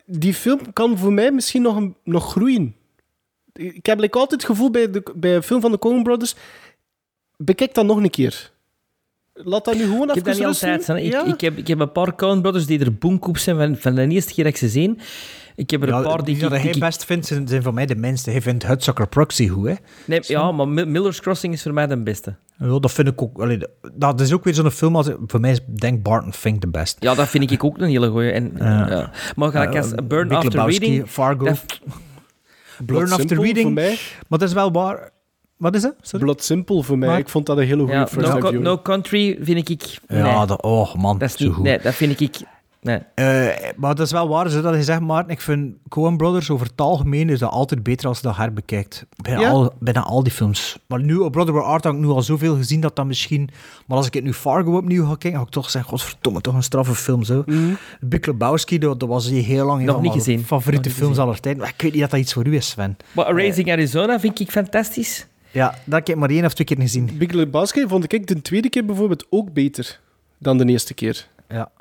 Die 0.06 0.34
film 0.34 0.74
kan 0.74 0.97
voor 0.97 1.14
mij 1.14 1.32
misschien 1.32 1.62
nog, 1.62 1.76
een- 1.76 1.95
nog 2.04 2.32
groeien. 2.32 2.76
Ik 3.54 3.86
heb 3.86 4.00
like, 4.00 4.18
altijd 4.20 4.41
het 4.41 4.50
gevoel 4.50 4.72
bij, 4.72 4.91
de, 4.91 5.04
bij 5.16 5.36
een 5.36 5.43
film 5.43 5.62
van 5.62 5.72
de 5.72 5.80
Coen 5.80 6.04
Brothers... 6.04 6.36
Bekijk 7.38 7.74
dat 7.74 7.86
nog 7.86 7.97
een 7.97 8.10
keer. 8.10 8.52
Laat 9.43 9.65
dat 9.65 9.75
nu 9.75 9.81
gewoon 9.81 10.09
Ik 10.09 10.15
heb 10.15 10.23
dat 10.23 10.35
niet 10.35 10.45
altijd. 10.45 10.87
Ik, 10.87 11.11
Ja. 11.11 11.25
ik, 11.25 11.41
heb, 11.41 11.57
ik 11.57 11.67
heb 11.67 11.79
een 11.79 11.91
paar 11.91 12.15
Coen 12.15 12.41
Brothers 12.41 12.65
die 12.65 12.79
er 12.79 12.93
boomkoep 12.95 13.37
zijn 13.37 13.57
van, 13.57 13.75
van 13.77 13.95
de 13.95 14.07
eerste 14.07 14.33
keer 14.33 14.43
dat 14.43 14.53
ik 14.53 14.59
ze 14.59 14.69
zie. 14.69 14.95
Ik 15.55 15.69
heb 15.69 15.81
er 15.83 15.93
een 15.93 16.03
paar 16.03 16.23
die, 16.23 16.33
die 16.33 16.43
dat 16.43 16.53
ik- 16.53 16.61
hij 16.61 16.71
ik- 16.71 16.79
best 16.79 17.05
vindt, 17.05 17.25
zijn, 17.25 17.47
zijn 17.47 17.63
voor 17.63 17.73
mij 17.73 17.85
de 17.85 17.95
minste. 17.95 18.31
Hij 18.31 18.41
vindt 18.41 18.65
Hudsucker 18.67 19.07
Proxy 19.07 19.47
goed, 19.47 19.67
hè. 19.67 19.73
Nee, 20.05 20.19
ja, 20.23 20.51
maar 20.51 20.67
Mi- 20.67 20.85
Miller's 20.85 21.19
Crossing 21.21 21.53
is 21.53 21.61
voor 21.61 21.73
mij 21.73 21.87
de 21.87 21.97
beste. 22.03 22.35
Ja, 22.57 22.79
dat 22.79 22.91
vind 22.91 23.07
ik 23.07 23.21
ook... 23.21 23.39
Allee, 23.41 23.59
dat 23.93 24.21
is 24.21 24.33
ook 24.33 24.43
weer 24.43 24.53
zo'n 24.53 24.71
film, 24.71 24.95
als, 24.95 25.09
voor 25.27 25.39
mij 25.39 25.51
is 25.51 25.59
denk 25.79 26.03
Barton 26.03 26.33
Fink 26.33 26.61
de 26.61 26.67
best. 26.67 26.97
Ja, 26.99 27.15
dat 27.15 27.27
vind 27.27 27.51
ik 27.51 27.63
ook 27.63 27.77
een 27.77 27.87
hele 27.89 28.09
goeie. 28.09 28.31
En, 28.31 28.51
ja. 28.57 29.11
Maar 29.35 29.51
gelijk 29.51 29.75
als 29.75 29.91
Eh, 29.91 30.05
Burn 30.07 30.27
Big 30.27 30.37
After 30.37 30.51
Lebowski, 30.55 30.85
Reading... 30.85 31.09
Fargo. 31.09 31.45
dat- 31.45 31.79
Burn 32.83 33.01
After 33.01 33.19
Simple 33.19 33.37
Reading. 33.43 33.63
voor 33.65 33.73
mij. 33.73 33.97
Maar 34.27 34.39
dat 34.39 34.47
is 34.47 34.53
wel 34.53 34.71
waar. 34.71 35.09
Wat 35.60 35.76
is 35.76 35.82
dat? 35.82 35.93
Sorry? 36.01 36.26
Blood 36.26 36.43
Simple 36.43 36.84
voor 36.84 36.97
mij. 36.97 37.10
Maar- 37.10 37.18
Ik 37.20 37.30
vond 37.30 37.45
dat 37.45 37.57
een 37.57 37.64
hele 37.66 37.78
goede 37.78 37.93
Ja, 37.93 38.07
first 38.07 38.51
no, 38.51 38.76
Co- 38.76 38.82
Country 38.82 39.38
vind 39.41 39.70
ik... 39.70 39.99
Ja, 40.07 40.38
nee, 40.38 40.45
dat, 40.45 40.62
oh 40.62 40.95
man, 40.95 41.18
dat 41.18 41.30
is 41.30 41.38
zo 41.38 41.43
niet... 41.45 41.53
goed. 41.53 41.64
Nee, 41.64 41.80
dat 41.80 41.93
vind 41.93 42.20
ik... 42.20 42.36
Nee. 42.82 42.99
Eh, 43.16 43.26
maar 43.76 43.95
dat 43.95 44.05
is 44.05 44.12
wel 44.12 44.28
waar, 44.28 44.49
zodat 44.49 44.76
je 44.76 44.84
zegt, 44.84 44.99
Maarten, 44.99 45.32
ik 45.32 45.41
vind 45.41 45.76
Coen 45.89 46.18
Brothers 46.18 46.49
over 46.49 46.68
het 46.68 46.82
algemeen 46.82 47.30
is 47.30 47.39
dat 47.39 47.51
altijd 47.51 47.84
beter 47.84 48.07
als 48.07 48.18
je 48.20 48.24
dat 48.28 48.36
herbekijkt. 48.38 49.05
Bijna, 49.22 49.39
Ja? 49.41 49.49
al, 49.49 49.74
bijna 49.80 50.01
al 50.03 50.24
die 50.24 50.32
films. 50.32 50.78
Maar 50.88 51.01
nu, 51.03 51.16
op 51.16 51.32
Brother 51.32 51.53
Where 51.53 51.68
Art 51.70 51.84
heb 51.84 51.93
ik 51.93 51.99
nu 51.99 52.07
al 52.07 52.22
zoveel 52.22 52.55
gezien 52.55 52.82
dat 52.82 52.95
dat 52.95 53.05
misschien... 53.05 53.49
Maar 53.88 53.97
als 53.97 54.07
ik 54.07 54.14
het 54.14 54.24
nu 54.24 54.34
Fargo 54.34 54.78
opnieuw 54.78 55.05
ga 55.05 55.16
kijken, 55.16 55.39
ga 55.39 55.45
ik 55.45 55.51
toch 55.51 55.70
zeggen, 55.70 55.89
godverdomme, 55.91 56.41
toch 56.41 56.53
een 56.53 56.64
straffe 56.64 56.95
film, 56.95 57.24
zo. 57.24 57.43
Big 57.99 58.26
Lebowski, 58.26 58.78
dat, 58.78 58.99
dat 58.99 59.10
was 59.10 59.30
hier 59.30 59.43
heel 59.43 59.66
lang 59.66 59.82
Nog 59.84 59.95
niet 59.95 60.03
mijn 60.12 60.14
gezien. 60.24 60.39
favoriete 60.45 60.76
Nog 60.76 60.84
niet 60.86 60.93
films 60.93 61.10
gezien. 61.10 61.24
aller 61.26 61.39
tijden. 61.39 61.62
Maar 61.62 61.72
ik 61.76 61.82
weet 61.82 61.91
niet 61.91 62.01
dat 62.01 62.12
dat 62.12 62.20
iets 62.20 62.34
voor 62.34 62.47
u 62.47 62.55
is, 62.55 62.70
Sven. 62.70 62.97
Maar 63.12 63.32
Raising 63.36 63.72
Arizona 63.72 64.20
vind 64.20 64.39
ik 64.39 64.51
fantastisch. 64.51 65.28
Ja, 65.52 65.70
dat 65.86 65.93
heb 65.93 66.10
ik 66.10 66.16
maar 66.16 66.30
één 66.30 66.45
of 66.45 66.54
twee 66.54 66.68
keer 66.68 66.78
gezien. 66.80 67.10
Big 67.18 67.32
Lebowski 67.32 67.88
vond 67.88 68.14
ik 68.14 68.28
de 68.28 68.41
tweede 68.41 68.70
keer 68.70 68.86
bijvoorbeeld 68.86 69.26
ook 69.30 69.54
beter 69.54 70.00
dan 70.38 70.58
de 70.58 70.66
eerste 70.66 70.93
keer. 70.93 71.28
Ja. 71.50 71.72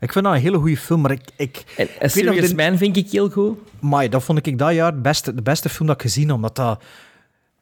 Ik 0.00 0.12
vind 0.12 0.24
dat 0.24 0.34
een 0.34 0.40
hele 0.40 0.56
goede 0.58 0.76
film, 0.76 1.00
maar 1.00 1.10
ik... 1.10 1.20
ik 1.36 1.64
En 1.98 2.10
Serious 2.10 2.48
de- 2.48 2.54
Man 2.54 2.76
vind 2.78 2.96
ik 2.96 3.10
heel 3.10 3.30
goed. 3.30 3.58
Maar 3.80 4.10
dat 4.10 4.22
vond 4.24 4.46
ik 4.46 4.58
dat 4.58 4.74
jaar 4.74 4.92
het 4.92 5.02
beste, 5.02 5.34
de 5.34 5.42
beste 5.42 5.68
film 5.68 5.86
dat 5.88 5.96
ik 5.96 6.02
gezien 6.02 6.26
heb, 6.26 6.36
omdat 6.36 6.56
dat... 6.56 6.82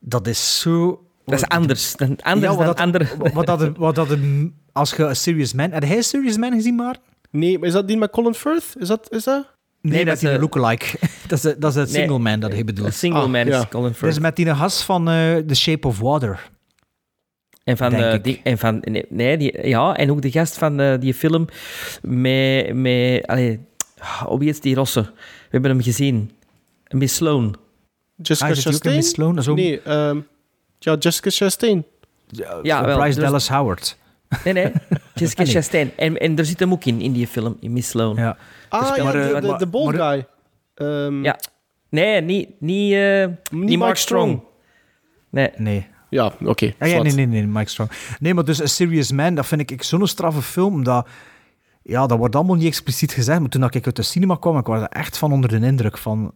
Dat 0.00 0.26
is 0.26 0.58
zo... 0.60 1.04
Dat 1.24 1.34
is 1.40 1.48
anders. 1.48 1.96
Dan, 1.96 2.16
anders 2.22 2.52
Ja, 2.52 2.58
wat 2.58 2.66
dan 2.66 2.66
dat- 2.66 2.78
andere... 2.78 3.32
Wat 3.32 3.46
dat, 3.46 3.76
wat 3.76 3.94
dat, 3.94 4.08
als 4.72 4.90
je 4.94 5.02
een 5.04 5.16
Serious 5.16 5.52
Man... 5.52 5.70
Heb 5.70 5.82
jij 5.84 6.02
Serious 6.02 6.36
Man 6.36 6.52
gezien, 6.52 6.74
maar? 6.74 6.96
Nee, 7.30 7.58
maar 7.58 7.68
is 7.68 7.74
dat 7.74 7.88
die 7.88 7.96
met 7.96 8.10
Colin 8.10 8.34
Firth? 8.34 8.74
Is 8.78 8.88
dat... 8.88 9.12
Is 9.12 9.24
dat? 9.24 9.54
Nee, 9.88 10.04
dat 10.04 10.16
is, 10.16 10.22
eh, 10.22 10.40
lookalike. 10.40 10.98
dat, 11.28 11.44
is, 11.44 11.54
dat 11.58 11.70
is 11.70 11.76
een 11.76 11.88
single 11.88 12.18
man 12.18 12.40
dat 12.40 12.50
hij 12.50 12.60
A 12.60 12.64
bedoelt. 12.64 12.94
single 12.94 13.20
Ah, 13.20 13.30
man 13.30 13.46
ja. 13.46 13.58
is 13.60 13.68
Colin 13.68 13.86
Dat 13.88 13.96
Firth. 13.96 14.12
is 14.12 14.18
met 14.18 14.36
die 14.36 14.54
gast 14.54 14.82
van 14.82 15.08
eh, 15.08 15.36
The 15.36 15.54
Shape 15.54 15.86
of 15.86 15.98
Water. 15.98 16.50
En 17.64 17.76
van, 17.76 17.90
denk 17.90 18.02
eh, 18.02 18.14
ik. 18.14 18.24
die, 18.24 18.40
en 18.44 18.58
van 18.58 18.78
nee, 18.84 19.04
nee, 19.08 19.36
die, 19.36 19.68
ja, 19.68 19.96
en 19.96 20.10
ook 20.10 20.22
de 20.22 20.30
gast 20.30 20.58
van 20.58 20.80
eh, 20.80 20.98
die 21.00 21.14
film 21.14 21.46
met, 22.02 22.74
met 22.74 23.26
allee, 23.26 23.60
oh, 24.26 24.38
wie 24.38 24.48
is 24.48 24.60
die 24.60 24.74
Rosse? 24.74 25.00
We 25.02 25.12
hebben 25.50 25.70
hem 25.70 25.82
gezien. 25.82 26.30
Miss 26.88 27.14
Sloan. 27.14 27.56
Jessica 28.22 28.48
Ah, 28.50 28.56
het 28.56 28.64
een 28.64 28.70
Chastain? 28.72 28.96
Miss 28.96 29.10
Sloan? 29.10 29.34
Dat 29.34 29.48
ook- 29.48 29.56
Nee, 29.56 29.80
ehm, 29.80 30.20
ja, 30.78 30.94
Jessica 30.98 31.30
Chastain. 31.30 31.84
Ja, 32.62 32.84
wel, 32.84 32.96
Bryce 32.98 33.14
dus- 33.14 33.24
Dallas 33.24 33.48
Howard. 33.48 33.96
Nee, 34.44 34.52
nee. 34.54 34.72
Jessica 35.14 35.40
Ah, 35.42 35.46
nee. 35.46 35.54
Chastain. 35.56 35.90
En, 35.96 36.18
en 36.18 36.38
er 36.38 36.44
zit 36.46 36.60
hem 36.60 36.72
ook 36.72 36.84
in, 36.84 37.00
in 37.00 37.12
die 37.12 37.26
film, 37.26 37.56
in 37.60 37.72
Miss 37.72 37.88
Sloan. 37.88 38.16
Ja. 38.16 38.36
Ah, 38.68 38.82
speelt- 38.82 38.96
ja, 38.96 39.02
maar, 39.04 39.12
de, 39.12 39.18
eh, 39.48 39.58
de, 39.58 39.66
bald 39.66 39.94
guy. 39.94 40.26
Ehm, 40.74 41.24
Ja. 41.24 41.38
Nee, 41.88 42.20
niet, 42.20 42.48
niet, 42.60 42.92
eh, 42.92 43.26
niet 43.50 43.78
Mark 43.78 43.96
Strong. 43.96 44.40
Nee. 45.30 45.50
Nee. 45.56 45.86
Ja, 46.10 46.32
oké. 46.44 46.64
Ja, 46.78 46.86
ja, 46.86 47.02
nee, 47.02 47.12
nee, 47.12 47.26
nee, 47.26 47.46
Mike 47.46 47.70
Strong. 47.70 47.90
Nee, 48.18 48.34
maar 48.34 48.44
dus 48.44 48.62
A 48.62 48.66
Serious 48.66 49.12
Man, 49.12 49.34
dat 49.34 49.46
vind 49.46 49.60
ik, 49.60 49.70
ik 49.70 49.82
zo'n 49.82 50.06
straffe 50.06 50.42
film, 50.42 50.74
omdat... 50.74 51.08
Ja, 51.82 52.06
dat 52.06 52.18
wordt 52.18 52.34
allemaal 52.36 52.56
niet 52.56 52.66
expliciet 52.66 53.12
gezegd, 53.12 53.40
maar 53.40 53.48
toen 53.48 53.64
ik 53.64 53.84
uit 53.86 53.96
de 53.96 54.02
cinema 54.02 54.36
kwam, 54.40 54.58
ik 54.58 54.66
was 54.66 54.80
er 54.82 54.88
echt 54.88 55.18
van 55.18 55.32
onder 55.32 55.60
de 55.60 55.66
indruk 55.66 55.98
van... 55.98 56.32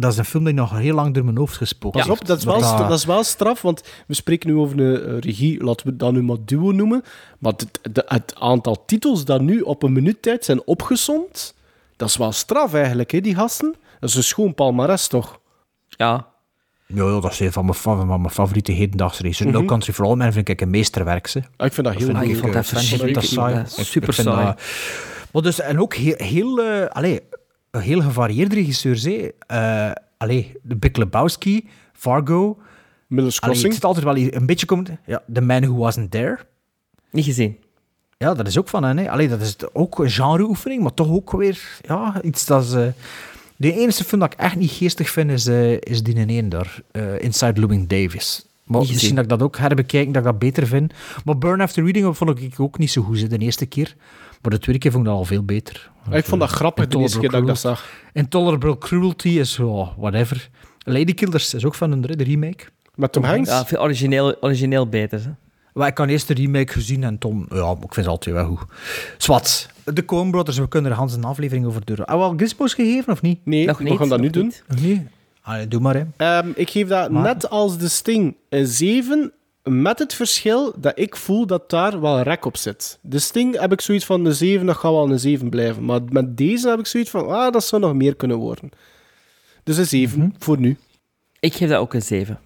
Dat 0.00 0.12
is 0.12 0.18
een 0.18 0.24
film 0.24 0.44
die 0.44 0.54
nog 0.54 0.78
heel 0.78 0.94
lang 0.94 1.14
door 1.14 1.24
mijn 1.24 1.36
hoofd 1.36 1.56
gesproken 1.56 2.00
Pas 2.00 2.08
op, 2.10 2.26
dat 2.26 2.38
is, 2.38 2.44
wel, 2.44 2.60
Dat- 2.60 2.90
is 2.90 3.04
wel 3.04 3.24
straf, 3.24 3.62
want 3.62 3.82
we 4.06 4.14
spreken 4.14 4.48
nu 4.50 4.56
over 4.56 4.80
een 4.80 5.06
eh, 5.06 5.18
regie, 5.20 5.64
laten 5.64 5.86
we 5.86 5.96
dat 5.96 6.12
nu 6.12 6.22
maar 6.22 6.36
duo 6.44 6.70
noemen. 6.72 7.02
Maar 7.38 7.52
het, 7.52 7.94
de- 7.94 8.04
het 8.06 8.34
aantal 8.38 8.84
titels 8.86 9.24
dat 9.24 9.40
nu 9.40 9.60
op 9.60 9.82
een 9.82 9.92
minuut 9.92 10.22
tijd 10.22 10.44
zijn 10.44 10.66
opgesomd, 10.66 11.54
dat 11.96 12.08
is 12.08 12.16
wel 12.16 12.32
straf 12.32 12.74
eigenlijk, 12.74 13.10
hè, 13.10 13.20
die 13.20 13.34
gasten. 13.34 13.74
Dat 14.00 14.08
is 14.10 14.14
een 14.16 14.22
schoon 14.24 14.54
palmares, 14.54 15.06
toch? 15.08 15.40
Ja. 15.88 16.26
Ja, 16.86 17.04
ja, 17.04 17.20
dat 17.20 17.32
is 17.32 17.40
een 17.40 17.52
van 17.52 17.64
mijn, 17.64 17.76
van 17.76 18.06
mijn 18.06 18.30
favoriete 18.30 18.72
hedendaagse 18.72 19.22
races. 19.22 19.46
No 19.46 19.64
Country 19.64 19.92
for 19.92 20.04
All 20.04 20.14
Men 20.16 20.32
vind 20.32 20.48
ik 20.48 20.60
een 20.60 20.70
meesterwerk. 20.70 21.26
Ze. 21.26 21.42
Ah, 21.56 21.66
ik 21.66 21.72
vind 21.72 21.86
dat 21.86 21.96
heel 21.96 22.06
vind 22.06 22.18
goed. 22.18 22.28
ik 22.28 22.36
vond 22.36 22.52
dat 22.52 22.64
eh, 22.66 22.72
dat 23.54 23.78
Ik- 23.78 23.84
super 23.86 24.12
vind 24.14 24.28
saai. 24.28 24.54
Maar 25.32 25.42
dus, 25.42 25.60
en 25.60 25.80
ook 25.80 25.94
heel, 25.94 26.14
heel, 26.16 26.62
eh, 26.62 26.86
allee, 26.86 27.20
een 27.30 27.35
heel 27.80 28.00
gevarieerde 28.00 28.54
regisseurs. 28.54 29.02
hè. 29.02 29.28
Eh, 29.46 29.90
allee, 30.16 30.52
de 30.62 30.76
Big 30.76 30.96
Lebowski, 30.96 31.68
Fargo. 31.92 32.58
Miller's 33.06 33.40
Allee, 33.40 33.54
het 33.54 33.62
Crossing. 33.64 33.72
zit 33.74 33.84
altijd 33.84 34.04
wel 34.04 34.16
een 34.40 34.46
beetje... 34.46 34.66
Komt, 34.66 34.90
ja, 35.06 35.22
The 35.32 35.40
Man 35.40 35.60
Who 35.62 35.74
Wasn't 35.76 36.10
There. 36.10 36.38
Niet 37.10 37.24
gezien. 37.24 37.56
Ja, 38.18 38.34
dat 38.34 38.46
is 38.46 38.58
ook 38.58 38.68
van 38.68 38.84
hen. 38.84 38.96
hè. 38.96 39.10
Allee, 39.10 39.28
dat 39.28 39.40
is 39.40 39.56
ook 39.72 39.98
een 39.98 40.10
genreoefening, 40.10 40.82
maar 40.82 40.94
toch 40.94 41.08
ook 41.10 41.32
weer 41.32 41.80
ja, 41.82 42.22
iets 42.22 42.46
dat 42.46 42.64
is... 42.64 42.72
eh, 42.72 42.86
de 43.56 43.72
enige 43.72 44.04
film 44.04 44.20
dat 44.20 44.32
ik 44.32 44.38
echt 44.38 44.56
niet 44.56 44.70
geestig 44.70 45.10
vind, 45.10 45.30
is, 45.30 45.46
eh, 45.46 45.72
is 45.80 46.02
die 46.02 46.14
in 46.14 46.28
één 46.28 46.48
daar. 46.48 46.80
eh, 46.90 47.20
Inside 47.22 47.60
Louis 47.60 47.86
Davis. 47.86 48.46
Maar 48.64 48.80
Niet 48.80 48.88
gezien. 48.90 48.92
misschien 48.94 49.14
dat 49.14 49.24
ik 49.24 49.30
dat 49.30 49.42
ook 49.42 49.56
herbekijk, 49.58 50.06
dat 50.06 50.16
ik 50.16 50.22
dat 50.24 50.38
beter 50.38 50.66
vind. 50.66 50.92
Maar 51.24 51.38
Burn 51.38 51.60
After 51.60 51.82
Reading 51.84 52.16
vond 52.16 52.40
ik 52.40 52.60
ook 52.60 52.78
niet 52.78 52.90
zo 52.90 53.02
goed 53.02 53.20
hè, 53.20 53.26
de 53.28 53.38
eerste 53.38 53.66
keer. 53.66 53.94
Maar 54.42 54.50
de 54.50 54.58
tweede 54.58 54.80
keer 54.80 54.90
vond 54.92 55.04
ik 55.04 55.10
dat 55.10 55.18
al 55.18 55.24
veel 55.26 55.42
beter. 55.44 55.90
Ah, 56.10 56.16
ik 56.16 56.24
vond 56.24 56.40
dat 56.40 56.50
grappig 56.50 56.86
de 56.86 56.98
eerste 56.98 57.18
keer 57.18 57.30
dat 57.30 57.40
ik 57.40 57.46
dat 57.46 57.58
zag. 57.58 57.88
Intolerable 58.12 58.78
Cruelty 58.78 59.28
is, 59.28 59.58
oh, 59.58 59.88
whatever. 59.96 60.48
Ladykillers 60.78 61.54
is 61.54 61.64
ook 61.64 61.74
van 61.74 61.92
een 61.92 62.00
de 62.00 62.24
remake. 62.24 62.64
Met 62.94 63.12
Tom 63.12 63.24
Hanks. 63.24 63.48
Ja, 63.48 63.66
veel 63.66 63.80
origineel, 63.80 64.36
origineel 64.42 64.88
beter. 64.88 65.22
Hè. 65.24 65.30
Maar 65.72 65.88
ik 65.88 65.98
had 65.98 66.08
eerst 66.08 66.28
de 66.28 66.34
remake 66.34 66.72
gezien 66.72 67.04
en 67.04 67.18
Tom, 67.18 67.46
ja, 67.50 67.70
ik 67.70 67.94
vind 67.94 68.04
ze 68.06 68.10
altijd 68.12 68.34
wel 68.34 68.46
goed. 68.46 68.60
Swat. 69.16 69.70
De 69.84 70.04
Coen 70.04 70.30
Brothers, 70.30 70.58
we 70.58 70.68
kunnen 70.68 70.90
er 70.90 70.96
Hans 70.96 71.14
een 71.14 71.24
aflevering 71.24 71.66
over 71.66 71.84
doen. 71.84 71.96
Hebben 71.96 72.16
we 72.18 72.22
al 72.22 72.34
Gizmos 72.36 72.74
gegeven 72.74 73.12
of 73.12 73.22
niet? 73.22 73.38
Nee, 73.44 73.66
Nog 73.66 73.78
we 73.78 73.84
niet, 73.84 73.98
gaan 73.98 74.08
dat 74.08 74.20
nu 74.20 74.30
doen. 74.30 74.44
niet. 74.44 74.64
Nog 74.68 74.80
niet? 74.80 75.02
Allee, 75.42 75.68
doe 75.68 75.80
maar, 75.80 75.94
hè. 75.94 76.04
Ehm, 76.16 76.48
ik 76.54 76.70
geef 76.70 76.88
dat 76.88 77.10
Maar- 77.10 77.22
net 77.22 77.50
als 77.50 77.78
de 77.78 77.88
Sting 77.88 78.36
een 78.48 78.66
7, 78.66 79.32
met 79.68 79.98
het 79.98 80.14
verschil 80.14 80.74
dat 80.76 80.98
ik 80.98 81.16
voel 81.16 81.46
dat 81.46 81.70
daar 81.70 82.00
wel 82.00 82.20
rek 82.20 82.44
op 82.44 82.56
zit. 82.56 82.98
De 83.02 83.18
Sting 83.18 83.60
heb 83.60 83.72
ik 83.72 83.80
zoiets 83.80 84.04
van 84.04 84.24
een 84.24 84.34
7, 84.34 84.66
dat 84.66 84.76
gaat 84.76 84.92
wel 84.92 85.10
een 85.10 85.18
7 85.18 85.50
blijven. 85.50 85.84
Maar 85.84 86.00
met 86.08 86.36
deze 86.36 86.68
heb 86.68 86.78
ik 86.78 86.86
zoiets 86.86 87.10
van, 87.10 87.28
ah, 87.28 87.52
dat 87.52 87.64
zou 87.64 87.82
nog 87.82 87.94
meer 87.94 88.16
kunnen 88.16 88.36
worden. 88.36 88.70
Dus 89.62 89.76
een 89.76 89.86
7 89.86 90.34
voor 90.38 90.58
nu. 90.58 90.76
Ik 91.40 91.54
geef 91.54 91.68
dat 91.68 91.78
ook 91.78 91.94
een 91.94 92.02
7. 92.02 92.40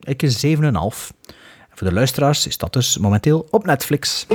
Ik 0.00 0.22
is 0.22 0.40
7,5. 0.40 1.12
En 1.70 1.76
voor 1.76 1.86
de 1.86 1.92
luisteraars 1.92 2.46
is 2.46 2.58
dat 2.58 2.72
dus 2.72 2.98
momenteel 2.98 3.46
op 3.50 3.66
Netflix. 3.66 4.26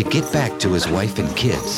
To 0.00 0.08
get 0.08 0.32
back 0.32 0.58
to 0.60 0.72
his 0.72 0.88
wife 0.88 1.18
and 1.18 1.28
kids, 1.36 1.76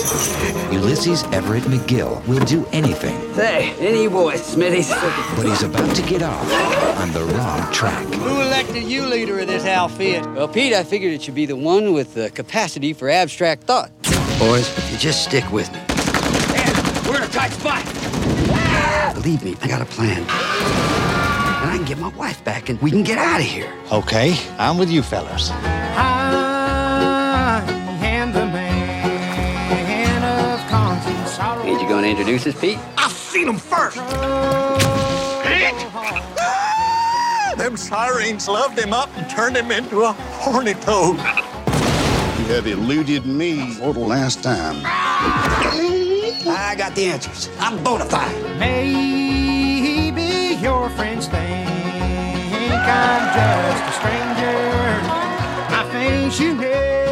Ulysses 0.73 1.25
Everett 1.33 1.65
McGill 1.65 2.25
will 2.29 2.45
do 2.45 2.65
anything, 2.71 3.19
Hey, 3.35 3.75
any 3.81 4.07
boy, 4.07 4.35
Smitty's. 4.35 4.91
but 5.35 5.45
he's 5.45 5.65
about 5.65 5.97
to 5.97 6.03
get 6.03 6.23
off 6.23 6.49
on 7.01 7.11
the 7.11 7.25
wrong 7.35 7.73
track. 7.73 8.07
Who 8.15 8.41
elected 8.41 8.85
you 8.85 9.07
leader 9.07 9.41
of 9.41 9.49
this 9.49 9.65
outfit? 9.65 10.25
Well, 10.37 10.47
Pete, 10.47 10.73
I 10.73 10.85
figured 10.85 11.13
it 11.13 11.21
should 11.21 11.35
be 11.35 11.47
the 11.47 11.57
one 11.57 11.93
with 11.95 12.15
the 12.15 12.31
capacity 12.31 12.93
for 12.93 13.11
abstract 13.11 13.65
thought. 13.65 13.91
Boys, 14.39 14.71
you 14.93 14.99
just 14.99 15.25
stick 15.25 15.51
with 15.51 15.73
me. 15.73 15.81
we're 17.11 17.17
in 17.17 17.25
a 17.25 17.33
tight 17.33 17.51
spot. 17.51 17.85
Believe 19.15 19.43
me, 19.43 19.57
I 19.63 19.67
got 19.67 19.83
a 19.83 19.87
plan. 19.87 20.19
And 20.19 21.71
I 21.71 21.75
can 21.77 21.85
get 21.85 21.99
my 21.99 22.11
wife 22.11 22.45
back 22.45 22.69
and 22.69 22.81
we 22.81 22.93
can 22.93 23.03
get 23.03 23.19
out 23.19 23.41
of 23.41 23.47
here. 23.47 23.75
Okay, 23.91 24.39
I'm 24.61 24.79
with 24.79 24.93
you 24.93 25.03
fellas. 25.03 25.51
Ain't 25.51 26.22
introduce 32.13 32.47
us, 32.47 32.61
Pete? 32.61 32.79
I've 32.99 33.11
seen 33.11 33.49
him 33.49 33.57
first. 33.57 33.97
Pete! 35.47 35.75
Them 37.57 37.77
sirens 37.77 38.49
loved 38.49 38.79
him 38.79 38.93
up 38.93 39.09
and 39.17 39.29
turned 39.31 39.57
him 39.57 39.71
into 39.71 40.03
a 40.03 40.13
horny 40.13 40.75
toad. 40.75 41.17
You 41.17 42.45
have 42.55 42.67
eluded 42.67 43.25
me 43.25 43.73
for 43.75 43.95
the 43.95 44.01
last 44.01 44.43
time. 44.43 44.83
I 44.85 46.75
got 46.77 46.95
the 46.95 47.07
answers. 47.07 47.49
I'm 47.59 47.83
bona 47.83 48.05
fide. 48.05 48.59
Maybe 48.59 50.23
your 50.61 50.91
friends 50.91 51.29
think 51.29 51.67
I'm 51.67 53.25
just 53.39 53.85
a 53.89 53.93
stranger. 53.99 55.03
My 55.71 55.83
face 55.91 56.39
you 56.41 56.55
never 56.57 57.12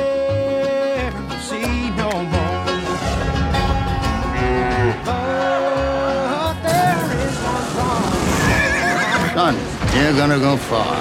you're 9.94 10.14
gonna 10.14 10.38
go 10.38 10.56
far. 10.56 10.96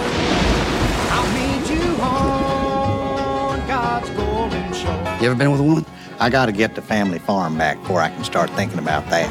I'll 1.16 1.30
meet 1.34 1.70
you 1.70 1.88
on 2.02 3.68
God's 3.68 4.10
golden 4.12 4.74
shore. 4.74 5.18
You 5.22 5.28
ever 5.30 5.36
been 5.36 5.52
with 5.52 5.62
a 5.62 5.64
woman? 5.64 5.86
I 6.20 6.30
gotta 6.30 6.52
get 6.52 6.76
the 6.76 6.82
family 6.82 7.20
farm 7.20 7.58
back 7.58 7.80
before 7.82 8.02
I 8.02 8.10
can 8.10 8.24
start 8.24 8.50
thinking 8.52 8.80
about 8.80 9.10
that. 9.10 9.30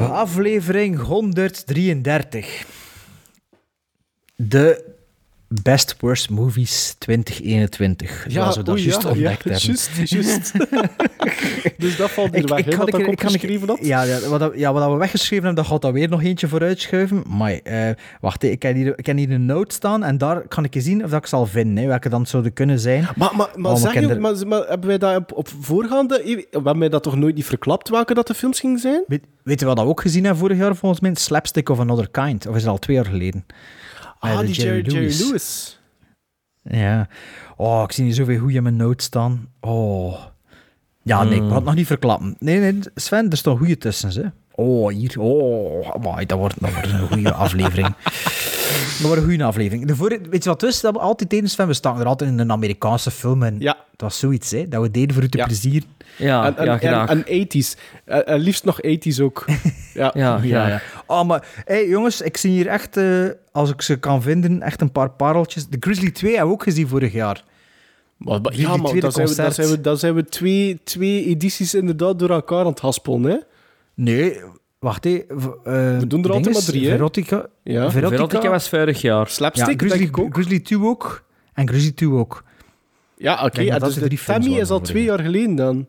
Aflevering 0.00 0.96
133. 0.96 2.64
De 4.48 4.76
Best 5.62 5.94
Worst 6.00 6.30
Movies 6.30 6.94
2021. 6.98 8.24
Zoals 8.28 8.56
we 8.56 8.62
dat 8.62 8.82
juist 8.82 9.02
ja, 9.02 9.08
ontdekt 9.08 9.44
ja, 9.44 9.50
hebben. 9.50 9.66
juist, 9.66 9.90
juist. 10.10 10.52
dus 11.78 11.96
dat 11.96 12.10
valt 12.10 12.34
hier 12.34 12.46
weg, 12.46 12.64
hè, 12.64 12.76
wat 12.76 12.88
ik 12.88 12.96
ik- 12.98 13.06
opgeschreven 13.08 13.68
had. 13.68 13.78
Ja, 13.82 14.02
ja, 14.02 14.20
wat, 14.28 14.40
dat- 14.40 14.52
ja, 14.56 14.72
wat 14.72 14.90
we 14.90 14.96
weggeschreven 14.96 15.44
hebben, 15.44 15.62
dat 15.62 15.72
gaat 15.72 15.82
dan 15.82 15.92
weer 15.92 16.08
nog 16.08 16.22
eentje 16.22 16.48
vooruitschuiven. 16.48 17.22
Maar 17.28 17.52
eh, 17.52 17.90
wacht, 18.20 18.42
ik 18.42 18.62
heb, 18.62 18.74
hier, 18.74 18.98
ik 18.98 19.06
heb 19.06 19.16
hier 19.16 19.30
een 19.30 19.46
note 19.46 19.74
staan 19.74 20.02
en 20.04 20.18
daar 20.18 20.48
kan 20.48 20.64
ik 20.64 20.74
eens 20.74 20.84
zien 20.84 21.04
of 21.04 21.10
dat 21.10 21.20
ik 21.20 21.26
zal 21.26 21.46
vinden, 21.46 21.82
hè, 21.82 21.88
welke 21.88 22.08
dan 22.08 22.26
zouden 22.26 22.52
kunnen 22.52 22.78
zijn. 22.78 23.08
Maar, 23.16 23.36
maar, 23.36 23.48
maar, 23.56 23.72
Oh, 23.72 23.78
zeg 23.78 23.94
je, 23.94 24.18
maar, 24.18 24.46
maar 24.46 24.60
hebben 24.68 24.88
wij 24.88 24.98
dat 24.98 25.16
op, 25.16 25.32
op 25.32 25.48
voorgaande... 25.60 26.20
We 26.24 26.46
hebben 26.50 26.78
wij 26.78 26.88
dat 26.88 27.02
toch 27.02 27.16
nooit 27.16 27.34
niet 27.34 27.44
verklapt, 27.46 27.88
welke 27.88 28.14
dat 28.14 28.26
de 28.26 28.34
films 28.34 28.60
gingen 28.60 28.78
zijn? 28.78 29.04
Weet, 29.06 29.22
weet 29.42 29.60
je 29.60 29.66
wat 29.66 29.78
we 29.78 29.84
ook 29.84 30.00
gezien 30.00 30.22
hebben 30.24 30.40
vorig 30.40 30.58
jaar 30.58 30.76
volgens 30.76 31.00
mij? 31.00 31.14
Slapstick 31.14 31.68
of 31.68 31.80
Another 31.80 32.08
Kind. 32.10 32.46
Of 32.46 32.56
is 32.56 32.62
dat 32.62 32.70
al 32.72 32.78
twee 32.78 32.96
jaar 32.96 33.06
geleden? 33.06 33.44
Ah, 34.22 34.30
eh, 34.32 34.38
die 34.38 34.52
Jerry, 34.54 34.80
Jerry 34.82 35.14
Lewis. 35.18 35.78
Ja. 36.62 37.08
Oh, 37.56 37.82
ik 37.84 37.92
zie 37.92 38.04
hier 38.04 38.14
zoveel 38.14 38.38
goede 38.38 38.54
in 38.54 38.62
mijn 38.62 38.76
notes 38.76 39.06
staan. 39.06 39.48
Oh. 39.60 40.20
Ja, 41.02 41.22
nee, 41.24 41.32
ik 41.34 41.38
Hmm. 41.40 41.48
ga 41.48 41.54
het 41.54 41.64
nog 41.64 41.74
niet 41.74 41.86
verklappen. 41.86 42.36
Nee, 42.38 42.58
nee, 42.58 42.78
Sven, 42.94 43.30
er 43.30 43.36
staan 43.36 43.58
goede 43.58 43.78
tussen, 43.78 44.10
hè. 44.22 44.28
Oh, 44.54 44.92
hier. 44.92 45.14
Oh, 45.20 45.90
amai, 45.94 46.26
dat 46.26 46.38
wordt, 46.38 46.54
wordt 46.60 46.92
een 46.92 47.08
goede 47.08 47.32
aflevering. 47.44 47.94
Dat 48.72 49.06
wordt 49.06 49.22
een 49.22 49.28
goede 49.28 49.44
aflevering. 49.44 49.86
De 49.86 49.96
vorige, 49.96 50.20
weet 50.30 50.42
je 50.44 50.48
wat 50.50 50.62
is? 50.62 50.80
Dat 50.80 50.92
we 50.92 50.98
altijd 51.00 51.30
tijdens 51.30 51.52
Sven, 51.52 51.66
we 51.66 51.74
staan 51.74 52.00
er 52.00 52.06
altijd 52.06 52.30
in 52.30 52.38
een 52.38 52.52
Amerikaanse 52.52 53.10
film. 53.10 53.42
En 53.42 53.56
Ja. 53.58 53.72
Dat 53.90 54.10
was 54.10 54.18
zoiets, 54.18 54.50
hè. 54.50 54.68
Dat 54.68 54.82
we 54.82 54.90
deden 54.90 55.14
voor 55.14 55.22
u 55.22 55.28
te 55.28 55.36
Ja. 55.38 55.46
plezier. 55.46 55.82
Ja, 56.18 56.46
en, 56.46 56.56
en, 56.56 56.64
ja, 56.64 56.78
graag. 56.78 57.08
en, 57.08 57.26
en 57.26 57.46
80s. 57.46 57.78
En, 58.04 58.26
en 58.26 58.38
liefst 58.40 58.64
nog 58.64 58.78
80s 58.86 59.20
ook. 59.22 59.44
Ja. 59.94 60.10
ja, 60.14 60.38
Ja, 60.42 60.42
ja. 60.42 60.68
ja. 60.68 60.82
Oh, 61.06 61.24
maar 61.26 61.46
hey, 61.64 61.88
jongens, 61.88 62.20
ik 62.20 62.36
zie 62.36 62.50
hier 62.50 62.66
echt, 62.66 62.96
eh, 62.96 63.24
als 63.52 63.70
ik 63.70 63.82
ze 63.82 63.96
kan 63.98 64.22
vinden, 64.22 64.62
echt 64.62 64.80
een 64.80 64.92
paar 64.92 65.10
pareltjes. 65.10 65.66
De 65.68 65.76
Grizzly 65.80 66.10
2 66.10 66.30
hebben 66.30 66.48
we 66.48 66.54
ook 66.54 66.62
gezien 66.62 66.88
vorig 66.88 67.12
jaar. 67.12 67.44
Maar, 68.16 68.40
ja, 68.52 68.76
man, 68.76 68.86
2 68.86 69.00
dan 69.00 69.12
zijn, 69.12 69.28
we, 69.28 69.34
dan, 69.34 69.52
zijn 69.52 69.68
we, 69.68 69.80
dan 69.80 69.98
zijn 69.98 70.14
we 70.14 70.24
twee, 70.24 70.80
twee 70.84 71.24
edities 71.24 71.74
inderdaad 71.74 72.18
door 72.18 72.30
elkaar 72.30 72.58
aan 72.60 72.66
het 72.66 72.80
haspelen, 72.80 73.22
hè? 73.30 73.36
Nee, 73.94 74.40
wacht 74.82 75.04
even. 75.04 75.54
We 75.98 76.04
doen 76.06 76.24
er 76.24 76.32
altijd 76.32 76.54
maar 76.54 76.64
drie, 76.64 76.84
hè? 76.84 76.90
Verotica. 76.90 77.46
Ja. 77.62 77.90
Verotica 77.90 78.48
was 78.48 78.68
vorig 78.68 79.00
jaar. 79.00 79.26
Ja, 79.26 79.32
Slapstick, 79.32 79.80
Grizzly, 79.80 79.98
denk 79.98 80.16
ik 80.16 80.18
ook. 80.18 80.34
Grizzly 80.34 80.60
2 80.60 80.80
ook. 80.80 81.24
En 81.52 81.68
Grizzly 81.68 81.92
2 81.92 82.10
ook. 82.10 82.44
Ja, 83.16 83.44
oké. 83.44 83.60
ja, 83.60 83.78
dat 83.78 83.94
dus 83.94 84.08
de 84.08 84.22
waren 84.26 84.50
is 84.50 84.70
al 84.70 84.80
twee 84.80 85.04
jaar 85.04 85.20
geleden 85.20 85.54
dan. 85.54 85.88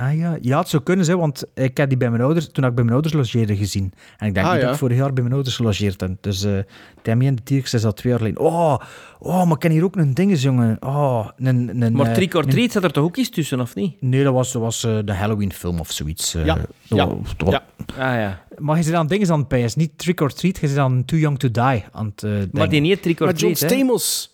Ah 0.00 0.16
ja, 0.16 0.38
ja, 0.40 0.58
het 0.58 0.68
zou 0.68 0.82
kunnen 0.82 1.04
zijn, 1.04 1.18
want 1.18 1.44
ik 1.54 1.76
heb 1.76 1.88
die 1.88 1.98
bij 1.98 2.10
mijn 2.10 2.22
ouders, 2.22 2.50
toen 2.52 2.64
ik 2.64 2.74
bij 2.74 2.82
mijn 2.84 2.92
ouders 2.94 3.14
logeerde 3.14 3.56
gezien. 3.56 3.92
En 4.18 4.26
ik 4.26 4.34
denk 4.34 4.46
Ah, 4.46 4.52
niet 4.52 4.60
ja. 4.60 4.66
dat 4.66 4.74
ik 4.74 4.80
vorig 4.80 4.96
jaar 4.96 5.12
bij 5.12 5.22
mijn 5.22 5.34
ouders 5.34 5.56
gelogeerd 5.56 6.00
heb. 6.00 6.10
Dus 6.20 6.42
eh 6.44 6.58
Tammy 7.02 7.26
en 7.26 7.34
de 7.34 7.42
T-Rex 7.42 7.74
is 7.74 7.84
al 7.84 7.92
twee 7.92 8.12
jaar 8.12 8.20
geleden. 8.20 8.42
Oh, 8.42 8.78
oh, 9.18 9.44
maar 9.44 9.52
ik 9.52 9.58
ken 9.58 9.70
hier 9.70 9.84
ook 9.84 9.96
een 9.96 10.14
dinges, 10.14 10.42
jongen. 10.42 10.76
Oh, 10.80 11.28
een, 11.36 11.82
een, 11.82 11.92
Maar 11.92 12.06
eh, 12.06 12.12
Trick 12.14 12.34
or 12.34 12.42
een- 12.44 12.48
Treat 12.50 12.72
zat 12.72 12.84
er 12.84 12.92
toch 12.92 13.04
ook 13.04 13.16
iets 13.16 13.28
tussen, 13.30 13.60
of 13.60 13.74
niet? 13.74 14.02
Nee, 14.02 14.24
dat 14.24 14.32
was, 14.34 14.52
dat 14.52 14.62
was 14.62 14.84
eh, 14.84 14.98
de 15.04 15.12
Halloween-film 15.14 15.78
of 15.78 15.90
zoiets. 15.90 16.34
eh. 16.34 16.44
Ja, 16.44 16.54
Dat 16.54 16.68
ja, 16.88 17.08
ja. 17.50 17.62
Ah 17.86 18.14
ja. 18.20 18.44
Maar 18.58 18.76
je 18.76 18.82
zit 18.82 18.94
aan 18.94 19.06
dingen 19.06 19.30
aan 19.30 19.46
het 19.48 19.64
PS, 19.64 19.74
niet 19.74 19.98
Trick 19.98 20.20
or 20.20 20.32
Treat, 20.32 20.58
je 20.60 20.68
zit 20.68 20.76
aan 20.78 21.04
Too 21.04 21.18
Young 21.18 21.38
to 21.38 21.50
Die 21.50 21.84
aan 21.92 22.06
het 22.14 22.22
eh, 22.22 22.30
Maar 22.52 22.68
die 22.68 22.80
niet 22.80 23.02
Trick 23.02 23.20
or 23.20 23.26
Maar 23.26 23.34
John 23.34 23.52
Treat, 23.54 23.70
hè? 23.70 23.76
Stamos. 23.76 24.30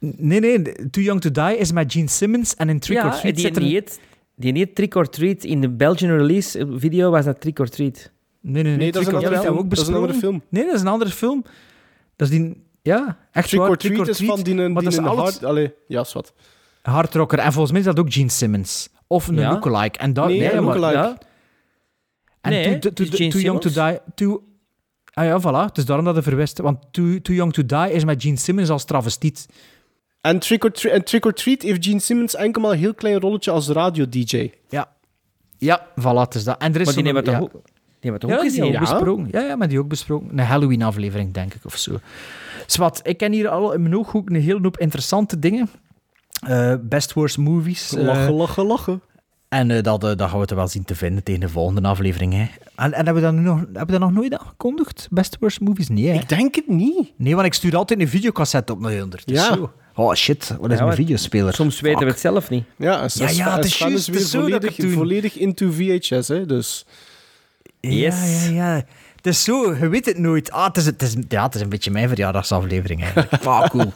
Nee, 0.00 0.40
nee, 0.40 0.62
Too 0.90 1.02
Young 1.02 1.20
to 1.20 1.30
Die 1.30 1.56
is 1.58 1.72
met 1.72 1.92
Gene 1.92 2.08
Simmons 2.08 2.54
en 2.56 2.68
in 2.68 2.78
Trick 2.78 2.98
or 2.98 3.04
Ja, 3.04 3.10
Treat 3.18 3.34
die 3.34 3.44
zit 3.44 3.56
er... 3.56 3.62
niet, 3.62 4.00
die 4.38 4.52
niet 4.52 4.74
Trick 4.74 4.94
or 4.94 5.08
Treat. 5.08 5.44
In 5.44 5.60
de 5.60 5.68
Belgian 5.68 6.16
release 6.16 6.66
video 6.70 7.10
was 7.10 7.24
dat 7.24 7.40
Trick 7.40 7.58
or 7.58 7.68
Treat. 7.68 8.10
Nee, 8.40 8.52
nee, 8.52 8.62
nee, 8.62 8.76
Nee, 8.76 8.92
dat 8.92 9.02
is 9.02 9.08
Trick 9.08 9.20
een 9.22 9.28
or 9.28 9.36
andere 9.36 9.40
Treat 9.40 9.58
ook 9.58 9.58
film. 9.58 9.68
Dat 9.68 9.78
is 9.78 9.88
een 9.88 9.94
andere 9.94 10.14
film. 10.18 10.42
Nee, 10.48 10.64
dat 10.64 10.74
is 10.74 10.80
een 10.80 10.86
andere 10.86 11.10
film. 11.10 11.42
Dat 12.16 12.28
is 12.28 12.38
die... 12.38 12.66
Ja, 12.82 13.18
echt 13.32 13.48
Trick 13.48 13.60
waar, 13.60 13.68
or 13.70 13.76
Treat 13.76 14.08
is 14.08 14.16
van 14.16 14.34
die, 14.42 14.44
die, 14.44 14.68
maar 14.68 14.82
dat 14.82 14.92
is 14.92 14.98
een 14.98 15.06
alles 15.06 15.22
hard... 15.22 15.44
Allee, 15.44 15.74
ja, 15.88 16.00
is 16.00 16.12
wat. 16.12 16.32
hardrocker. 16.82 17.38
En 17.38 17.52
volgens 17.52 17.70
mij 17.70 17.80
is 17.80 17.86
dat 17.86 17.98
ook 17.98 18.12
Gene 18.12 18.30
Simmons. 18.30 18.88
Of 19.06 19.28
een 19.28 19.34
Ja? 19.34 19.50
lookalike. 19.50 19.98
En 19.98 20.12
dat, 20.12 20.26
Nee, 20.26 20.52
een 20.52 20.64
lookalike. 20.64 20.92
Ja. 20.98 21.18
En 22.40 22.50
Nee, 22.50 22.78
too, 22.78 23.40
Young 23.40 23.60
to. 23.60 23.70
Die... 23.70 23.98
Too, 24.14 24.42
ah 25.12 25.24
ja, 25.24 25.40
voilà. 25.40 25.66
Het 25.68 25.78
is 25.78 25.84
daarom 25.84 26.04
dat 26.04 26.14
hij 26.14 26.22
verwist. 26.22 26.58
Want 26.58 26.78
too, 26.90 27.20
too 27.20 27.34
Young 27.34 27.52
to 27.52 27.66
Die 27.66 27.92
is 27.92 28.04
met 28.04 28.22
Gene 28.22 28.36
Simmons 28.36 28.70
als 28.70 28.84
travestiet. 28.84 29.46
En 30.28 30.38
Trick 30.38 30.64
or, 30.64 30.70
Tre- 30.72 30.88
en 30.90 31.04
Trick 31.04 31.24
or 31.26 31.32
Treat 31.32 31.62
heeft 31.62 31.84
Gene 31.84 32.00
Simmons 32.00 32.34
enkel 32.34 32.62
maar 32.62 32.70
een 32.70 32.78
heel 32.78 32.94
klein 32.94 33.20
rolletje 33.20 33.50
als 33.50 33.68
radio-dj. 33.68 34.50
Ja. 34.68 34.88
Ja, 35.58 35.86
voilà, 36.00 36.14
het 36.20 36.34
is 36.34 36.44
dat. 36.44 36.58
En 36.58 36.74
er 36.74 36.80
is 36.80 36.86
Maar 36.86 36.94
die 36.94 37.04
hebben 37.04 37.24
we 37.24 37.30
ja. 37.30 37.38
toch 37.38 37.46
ook, 37.46 37.52
die 37.52 38.10
hebben 38.10 38.12
we 38.12 38.18
toch 38.26 38.30
Ja, 38.30 38.36
ook 38.36 38.42
die 38.42 38.50
gezien? 38.50 38.64
hebben 38.64 38.80
we 38.80 38.86
ja. 38.86 38.92
besproken. 38.98 39.28
Ja, 39.32 39.40
ja, 39.48 39.56
maar 39.56 39.68
die 39.68 39.78
ook 39.78 39.88
besproken. 39.88 40.28
Een 40.38 40.44
Halloween-aflevering, 40.44 41.32
denk 41.34 41.54
ik, 41.54 41.64
of 41.64 41.76
zo. 41.76 41.98
Zwat, 42.66 43.00
ik 43.02 43.16
ken 43.16 43.32
hier 43.32 43.48
al 43.48 43.72
in 43.72 43.82
mijn 43.82 43.96
ooghoek 43.96 44.28
een 44.30 44.40
hele 44.42 44.58
hoop 44.62 44.78
interessante 44.78 45.38
dingen. 45.38 45.68
Eh, 46.46 46.74
best 46.80 47.12
worst 47.12 47.38
movies. 47.38 47.94
eh, 47.96 48.02
Lachen, 48.04 48.32
lachen, 48.32 48.66
lachen. 48.66 49.00
En 49.48 49.70
eh, 49.70 49.82
dat, 49.82 50.04
eh, 50.04 50.16
dat 50.16 50.30
gaan 50.30 50.40
we 50.40 50.46
er 50.46 50.56
wel 50.56 50.68
zien 50.68 50.84
te 50.84 50.94
vinden 50.94 51.22
tegen 51.22 51.40
de 51.40 51.48
volgende 51.48 51.88
aflevering. 51.88 52.32
Hè. 52.32 52.46
En, 52.76 52.92
en 52.92 52.92
hebben, 52.94 53.14
we 53.14 53.20
dat 53.20 53.32
nu 53.32 53.40
nog, 53.40 53.58
hebben 53.58 53.86
we 53.86 53.92
dat 53.92 54.00
nog 54.00 54.12
nooit 54.12 54.38
aangekondigd? 54.38 55.08
Best 55.10 55.36
worst 55.40 55.60
movies? 55.60 55.88
Nee, 55.88 56.06
hè? 56.08 56.14
Ik 56.14 56.28
denk 56.28 56.54
het 56.54 56.68
niet. 56.68 57.12
Nee, 57.16 57.34
want 57.34 57.46
ik 57.46 57.54
stuur 57.54 57.76
altijd 57.76 58.00
een 58.00 58.08
videocassette 58.08 58.72
op 58.72 58.80
naar 58.80 59.02
onder. 59.02 59.22
Dus 59.24 59.36
Ja. 59.46 59.54
zo. 59.54 59.72
Oh 59.94 60.14
shit, 60.14 60.56
wat 60.60 60.70
is 60.70 60.78
Ja, 60.78 60.84
maar 60.84 60.94
videospeler? 60.94 61.54
Soms 61.54 61.80
weten 61.80 62.00
we 62.04 62.06
het 62.10 62.20
zelf 62.20 62.50
niet. 62.50 62.64
Ja, 62.76 63.02
en 63.02 63.08
Ja, 63.12 63.28
ja, 63.30 63.56
het 63.56 63.64
is 63.64 63.78
juist, 63.78 64.06
weer 64.06 64.16
het 64.16 64.24
is 64.24 64.30
zo 64.30 64.48
dat 64.48 64.64
ik 64.64 64.90
volledig, 64.92 65.36
into 65.36 65.70
VHS, 65.70 66.28
hè, 66.28 66.46
dus... 66.46 66.86
Ja, 67.80 67.90
Yes. 67.90 68.48
ja, 68.48 68.54
ja. 68.54 68.84
Het 69.16 69.26
is 69.26 69.44
zo, 69.44 69.74
je 69.74 69.88
weet 69.88 70.06
het 70.06 70.18
nooit. 70.18 70.50
Ah, 70.50 70.66
het, 70.66 70.76
is, 70.76 70.86
het, 70.86 71.02
is, 71.02 71.14
ja, 71.28 71.42
het 71.44 71.54
is 71.54 71.60
een 71.60 71.68
beetje 71.68 71.90
mijn 71.90 72.08
verjaardagsaflevering 72.08 73.02
eigenlijk. 73.02 73.32
Ah, 73.44 73.68
cool. 73.68 73.92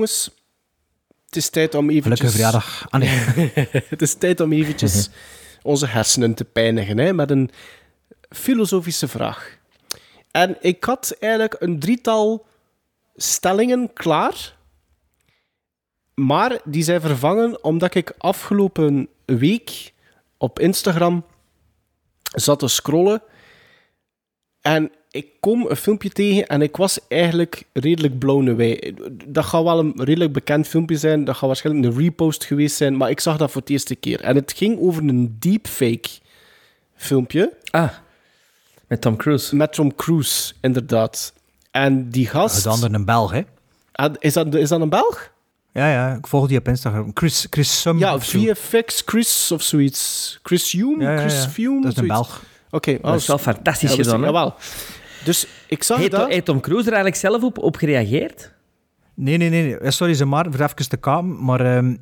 Jongens, 0.00 0.30
het 1.26 1.36
is 1.36 1.50
tijd 1.50 1.74
om 1.74 1.90
eventjes... 1.90 2.20
Gelukkige 2.20 2.30
verjaardag. 2.30 2.86
Ah, 2.90 3.00
nee. 3.00 3.50
het 3.94 4.02
is 4.02 4.14
tijd 4.14 4.40
om 4.40 4.52
eventjes 4.52 5.08
onze 5.62 5.86
hersenen 5.86 6.34
te 6.34 6.44
pijnigen 6.44 6.98
hè, 6.98 7.12
met 7.12 7.30
een 7.30 7.50
filosofische 8.30 9.08
vraag. 9.08 9.58
En 10.30 10.56
ik 10.60 10.84
had 10.84 11.16
eigenlijk 11.18 11.56
een 11.58 11.78
drietal 11.78 12.46
stellingen 13.16 13.92
klaar, 13.92 14.56
maar 16.14 16.60
die 16.64 16.82
zijn 16.82 17.00
vervangen 17.00 17.64
omdat 17.64 17.94
ik 17.94 18.14
afgelopen 18.18 19.08
week 19.24 19.92
op 20.36 20.58
Instagram 20.58 21.24
zat 22.22 22.58
te 22.58 22.68
scrollen 22.68 23.22
en 24.60 24.92
ik 25.10 25.26
kom 25.40 25.66
een 25.68 25.76
filmpje 25.76 26.08
tegen 26.10 26.46
en 26.46 26.62
ik 26.62 26.76
was 26.76 26.98
eigenlijk 27.08 27.62
redelijk 27.72 28.18
blown 28.18 28.48
away. 28.48 28.94
Dat 29.26 29.44
gaat 29.44 29.62
wel 29.62 29.78
een 29.78 29.92
redelijk 29.96 30.32
bekend 30.32 30.68
filmpje 30.68 30.96
zijn, 30.96 31.24
dat 31.24 31.36
gaat 31.36 31.46
waarschijnlijk 31.46 31.86
een 31.86 31.98
repost 32.02 32.44
geweest 32.44 32.76
zijn, 32.76 32.96
maar 32.96 33.10
ik 33.10 33.20
zag 33.20 33.36
dat 33.36 33.50
voor 33.50 33.60
het 33.60 33.70
eerste 33.70 33.94
keer. 33.94 34.20
En 34.20 34.36
het 34.36 34.52
ging 34.56 34.78
over 34.80 35.02
een 35.02 35.36
deepfake 35.38 36.08
filmpje. 36.96 37.52
Ah, 37.70 37.88
met 38.86 39.00
Tom 39.00 39.16
Cruise. 39.16 39.56
Met 39.56 39.72
Tom 39.72 39.94
Cruise, 39.94 40.52
inderdaad. 40.60 41.32
En 41.70 42.08
die 42.10 42.24
Dat 42.24 42.32
gast... 42.32 42.56
is 42.66 42.80
dan 42.80 42.94
een 42.94 43.04
Belg, 43.04 43.32
hè? 43.32 43.40
Ah, 43.92 44.14
Is 44.18 44.32
dat, 44.32 44.54
is 44.54 44.68
dat 44.68 44.80
een 44.80 44.88
Belg? 44.88 45.32
Ja, 45.72 45.90
ja, 45.92 46.14
ik 46.14 46.26
volg 46.26 46.48
die 46.48 46.58
op 46.58 46.68
Instagram. 46.68 47.10
Chris, 47.14 47.46
Chris 47.50 47.80
Sum 47.80 47.98
Ja. 47.98 48.18
VFX 48.20 49.02
Chris 49.06 49.52
of 49.52 49.62
zoiets. 49.62 50.38
Chris 50.42 50.72
Hume? 50.72 51.02
Ja, 51.02 51.12
ja, 51.12 51.18
Chris. 51.20 51.44
Fume? 51.46 51.80
Dat 51.82 51.92
is 51.92 51.96
een. 51.98 52.06
Belg. 52.06 52.42
Oké. 52.70 52.98
Dat 53.02 53.14
is 53.14 53.26
wel 53.26 53.38
fantastisch 53.38 53.90
ja, 53.90 53.96
dat 53.96 54.06
is- 54.06 54.12
gedaan, 54.12 54.20
hè? 54.20 54.26
Jawel. 54.26 54.54
Dus 55.24 55.46
ik 55.66 55.82
zag 55.82 55.98
Heeft 55.98 56.10
dat... 56.10 56.28
heeft 56.28 56.44
Tom 56.44 56.60
Cruise 56.60 56.86
er 56.90 56.92
eigenlijk 56.94 57.22
zelf 57.22 57.42
op, 57.42 57.58
op 57.58 57.76
gereageerd? 57.76 58.52
Nee, 59.14 59.36
nee, 59.36 59.48
nee. 59.50 59.62
nee. 59.62 59.78
Eh, 59.78 59.90
Sorry, 59.90 60.14
ze 60.14 60.24
maar, 60.24 60.46
voor 60.50 60.60
even 60.60 60.74
te. 61.00 61.44
Maar 61.44 61.60
ehm, 61.76 61.96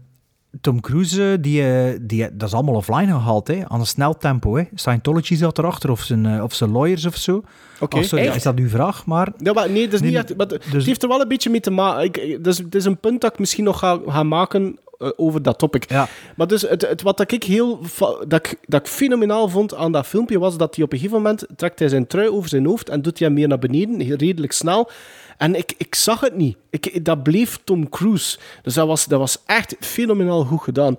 Tom 0.61 0.81
Cruise, 0.81 1.39
die, 1.41 1.63
eh, 1.63 1.99
die, 2.03 2.37
dat 2.37 2.49
is 2.49 2.55
allemaal 2.55 2.75
offline 2.75 3.07
gehaald, 3.07 3.49
hè. 3.49 3.69
Aan 3.69 3.81
een 3.81 3.87
snel 3.87 4.17
tempo, 4.17 4.57
hè. 4.57 4.63
Scientology 4.75 5.35
zat 5.35 5.59
erachter, 5.59 5.91
of 5.91 6.01
zijn, 6.01 6.27
eh, 6.27 6.43
of 6.43 6.55
zijn 6.55 6.71
lawyers 6.71 7.07
of 7.07 7.17
zo. 7.17 7.43
Oké. 7.81 7.97
Oh, 7.97 8.03
is 8.35 8.43
dat 8.43 8.59
uw 8.59 8.69
vraag? 8.69 9.07
Maar 9.07 9.33
Ja, 9.39 9.53
maar 9.53 9.71
nee, 9.71 9.85
dat 9.85 9.93
is 9.95 10.01
Nee, 10.01 10.11
niet 10.11 10.19
echt... 10.19 10.37
Maar 10.37 10.49
dus- 10.49 10.59
Het 10.73 10.85
heeft 10.87 11.03
er 11.03 11.09
wel 11.09 11.21
een 11.21 11.29
beetje 11.29 11.51
mee 11.51 11.61
te 11.61 11.71
maken. 11.71 12.05
Ik- 12.05 12.17
ik- 12.17 12.45
Dat 12.45 12.61
is, 12.71 12.85
een 12.85 12.99
punt 12.99 13.21
dat 13.21 13.33
ik 13.33 13.39
misschien 13.39 13.65
nog 13.65 13.79
ga, 13.79 13.99
ga 14.07 14.23
maken 14.23 14.67
eh, 14.67 14.88
over 14.99 15.43
dat 15.43 15.59
topic. 15.59 15.91
Maar 16.37 16.47
dus 16.47 16.63
het, 16.63 16.83
het, 16.83 17.03
wat 17.03 17.17
dat 17.17 17.33
ik 17.33 17.43
heel 17.43 17.81
dat 18.29 18.47
ik, 18.47 18.59
dat 18.67 18.81
ik 18.81 18.93
fenomenaal 18.93 19.49
vond 19.49 19.75
aan 19.75 19.93
dat 19.93 20.07
filmpje 20.07 20.39
was 20.39 20.57
dat 20.57 20.75
hij 20.75 20.85
op 20.85 20.93
een 20.93 20.99
gegeven 20.99 21.23
moment 21.23 21.47
trekt 21.57 21.79
hij 21.79 21.89
zijn 21.89 22.07
trui 22.07 22.29
over 22.29 22.49
zijn 22.49 22.67
hoofd 22.67 22.89
en 22.89 23.03
doet 23.03 23.19
hij 23.19 23.27
hem 23.27 23.37
meer 23.37 23.49
naar 23.49 23.59
beneden, 23.59 24.17
redelijk 24.17 24.53
snel. 24.53 24.91
En 25.37 25.55
ik, 25.55 25.75
ik 25.77 25.95
zag 25.95 26.21
het 26.21 26.37
niet. 26.37 26.57
Ik, 26.71 27.05
dat 27.05 27.23
bleef 27.23 27.61
Tom 27.65 27.89
Cruise. 27.89 28.39
Dus 28.63 28.75
dat 28.75 28.87
was, 28.87 29.05
dat 29.05 29.19
was 29.19 29.39
echt 29.47 29.77
fenomenaal 29.81 30.45
goed 30.45 30.63
gedaan. 30.63 30.99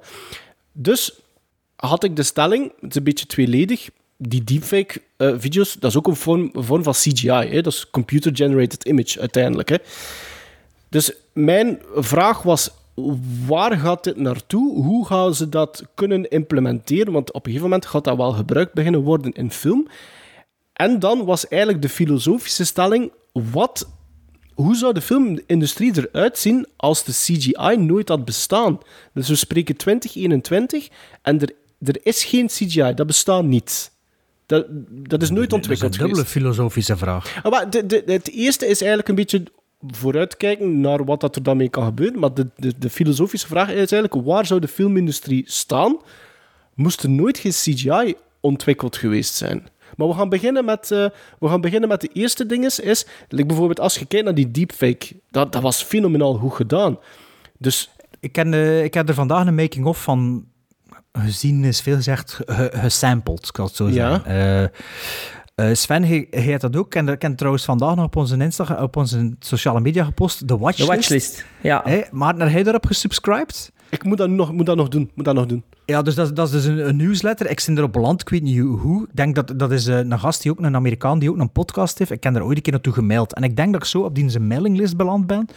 Dus 0.72 1.20
had 1.76 2.04
ik 2.04 2.16
de 2.16 2.24
stelling, 2.24 2.72
het 2.80 2.90
is 2.90 2.96
een 2.96 3.04
beetje 3.04 3.26
tweeledig, 3.26 3.90
die 4.18 4.44
deepfake 4.44 5.02
eh, 5.18 5.34
video's, 5.38 5.74
dat 5.74 5.90
is 5.90 5.98
ook 5.98 6.08
een 6.08 6.16
vorm, 6.16 6.50
een 6.54 6.64
vorm 6.64 6.84
van 6.84 6.94
CGI. 6.94 7.28
Hè? 7.28 7.62
Dat 7.62 7.74
is 7.74 7.90
computer-generated 7.90 8.84
image 8.84 9.20
uiteindelijk. 9.20 9.70
Hè? 9.70 9.78
Dus 10.90 11.14
mijn 11.34 11.82
vraag 11.96 12.42
was, 12.42 12.72
waar 13.48 13.78
gaat 13.78 14.04
dit 14.04 14.18
naartoe? 14.18 14.84
Hoe 14.84 15.06
gaan 15.06 15.36
ze 15.36 15.50
dat 15.50 15.84
kunnen 15.96 16.30
implementeren? 16.30 17.14
Want 17.14 17.30
op 17.30 17.36
een 17.46 17.52
gegeven 17.52 17.70
moment 17.70 17.86
gaat 17.86 18.04
dat 18.04 18.18
wel 18.18 18.32
gebruikt 18.32 18.74
beginnen 18.74 19.02
worden 19.02 19.32
in 19.32 19.52
film. 19.52 19.88
En 20.74 21.00
dan 21.00 21.26
was 21.26 21.48
eigenlijk 21.48 21.82
de 21.82 21.90
filosofische 21.90 22.66
stelling, 22.66 23.12
wat, 23.34 23.90
hoe 24.54 24.76
zou 24.76 24.94
de 24.94 25.02
filmindustrie 25.02 25.92
eruit 25.98 26.38
zien 26.38 26.68
als 26.76 27.04
de 27.04 27.12
CGI 27.12 27.76
nooit 27.78 28.10
had 28.10 28.26
bestaan? 28.26 28.80
Dus 29.14 29.28
we 29.30 29.36
spreken 29.36 29.76
2021 29.76 30.88
en 31.22 31.42
er, 31.42 31.50
er 31.80 31.98
is 32.04 32.24
geen 32.24 32.48
CGI, 32.48 32.94
dat 32.94 33.08
bestaat 33.08 33.44
niet. 33.44 33.92
Dat, 34.46 34.66
dat 34.90 35.22
is 35.22 35.30
nooit 35.30 35.30
Dat 35.30 35.30
is 35.30 35.30
een 35.30 35.56
ontwikkeld 35.56 35.92
dubbele 35.92 36.14
geweest. 36.16 36.32
filosofische 36.32 36.98
vraag. 36.98 37.40
Ah, 37.44 37.52
maar 37.52 37.70
de, 37.70 37.86
de, 37.86 38.04
het 38.06 38.30
eerste 38.32 38.66
is 38.68 38.80
eigenlijk 38.80 39.10
een 39.10 39.16
beetje 39.16 39.44
vooruitkijken 39.88 40.82
naar 40.82 41.06
wat 41.06 41.22
dat 41.22 41.36
er 41.36 41.44
dan 41.44 41.58
mee 41.58 41.70
kan 41.70 41.86
gebeuren. 41.86 42.20
Maar 42.20 42.34
de, 42.34 42.48
de, 42.56 42.74
de 42.78 42.90
filosofische 42.90 43.48
vraag 43.48 43.70
is 43.70 43.92
eigenlijk, 43.92 44.26
waar 44.26 44.46
zou 44.46 44.60
de 44.60 44.68
filmindustrie 44.68 45.44
staan? 45.48 45.98
Moest 46.74 47.04
er 47.04 47.10
nooit 47.10 47.38
geen 47.38 47.52
CGI 47.52 48.16
ontwikkeld 48.40 48.98
geweest 48.98 49.34
zijn? 49.36 49.68
Maar 49.98 50.08
we 50.08 50.14
gaan 50.14 50.30
beginnen 50.30 50.66
met, 50.66 50.92
eh, 50.92 51.06
we 51.40 51.48
gaan 51.48 51.62
beginnen 51.62 51.90
met 51.90 52.02
de 52.02 52.10
eerste 52.14 52.46
dinges. 52.46 52.80
Is, 52.80 53.06
like 53.30 53.46
bijvoorbeeld 53.46 53.80
als 53.80 53.96
je 53.96 54.06
kijkt 54.06 54.26
naar 54.26 54.36
die 54.36 54.52
deepfake, 54.52 55.16
dat, 55.32 55.52
dat 55.52 55.62
was 55.62 55.84
fenomenaal 55.84 56.34
goed 56.34 56.54
gedaan. 56.54 56.98
Dus 57.58 57.90
Ik, 58.20 58.32
ken, 58.32 58.54
eh, 58.54 58.84
ik 58.84 58.94
heb 58.94 59.08
er 59.10 59.14
vandaag 59.14 59.46
een 59.48 59.56
making-of 59.56 60.04
van 60.04 60.46
gezien, 61.14 61.64
is 61.64 61.82
veel 61.82 61.96
gezegd, 61.96 62.40
ge- 62.46 62.72
gesampled, 62.74 63.50
het 63.58 63.76
zo 63.76 63.90
Ja. 63.90 64.22
zeggen. 64.24 64.72
Eh, 65.60 65.70
eh, 65.70 65.76
Sven, 65.76 66.04
hebt 66.30 66.62
dat 66.62 66.76
ook. 66.76 66.96
Ik 66.96 67.22
heb 67.22 67.38
trouwens 67.38 67.66
vandaag 67.66 67.96
nog 67.96 68.06
op 68.06 68.16
onze, 68.16 68.38
Insta, 68.38 68.84
op 68.84 68.96
onze 68.96 69.36
sociale 69.40 69.80
media 69.80 70.04
gepost, 70.04 70.48
de 70.48 70.58
watchlist. 70.58 70.90
De 70.90 70.96
watchlist, 70.96 71.46
ja. 71.62 71.82
Hey, 71.84 72.08
maar 72.12 72.36
heb 72.36 72.50
jij 72.50 72.64
daarop 72.64 72.86
gesubscribed? 72.86 73.72
ik 73.90 74.04
moet 74.04 74.18
dat 74.18 74.30
nog, 74.30 74.54
moet 74.54 74.66
dat 74.66 74.76
nog 74.76 74.88
doen. 74.88 75.12
Moet 75.14 75.26
dat 75.26 75.36
nog 75.36 75.46
doen. 75.46 75.64
Ja, 75.86 76.02
dus 76.02 76.16
dat, 76.16 76.36
dat 76.36 76.48
is 76.48 76.54
dus 76.54 76.66
een, 76.66 76.88
een 76.88 76.96
newsletter. 76.96 77.50
Ik 77.50 77.64
ben 77.66 77.78
erop 77.78 77.94
beland, 77.94 78.22
ik 78.22 78.30
weet 78.30 78.42
niet 78.42 78.60
hoe. 78.60 79.04
Ik 79.04 79.16
denk 79.16 79.36
dat 79.36 79.54
dat 79.60 79.72
is 79.72 79.88
eh, 79.88 79.98
een 79.98 80.20
gast, 80.20 80.42
die 80.42 80.52
ook, 80.52 80.60
een 80.60 80.76
Amerikaan, 80.76 81.20
die 81.20 81.30
ook 81.30 81.38
een 81.38 81.52
podcast 81.52 82.00
heeft. 82.00 82.12
Ik 82.12 82.24
heb 82.24 82.36
er 82.36 82.44
ooit 82.44 82.58
een 82.58 82.64
keer 82.64 82.74
naartoe 82.74 82.94
gemaild. 82.94 83.34
En 83.34 83.44
ik 83.44 83.56
denk 83.56 83.74
dat 83.74 83.82
ik 83.82 83.88
zo 83.88 84.02
op 84.02 84.16
die 84.16 84.30
zijn 84.30 84.48
mailinglist 84.48 84.98
beland 84.98 85.28
ben. 85.28 85.48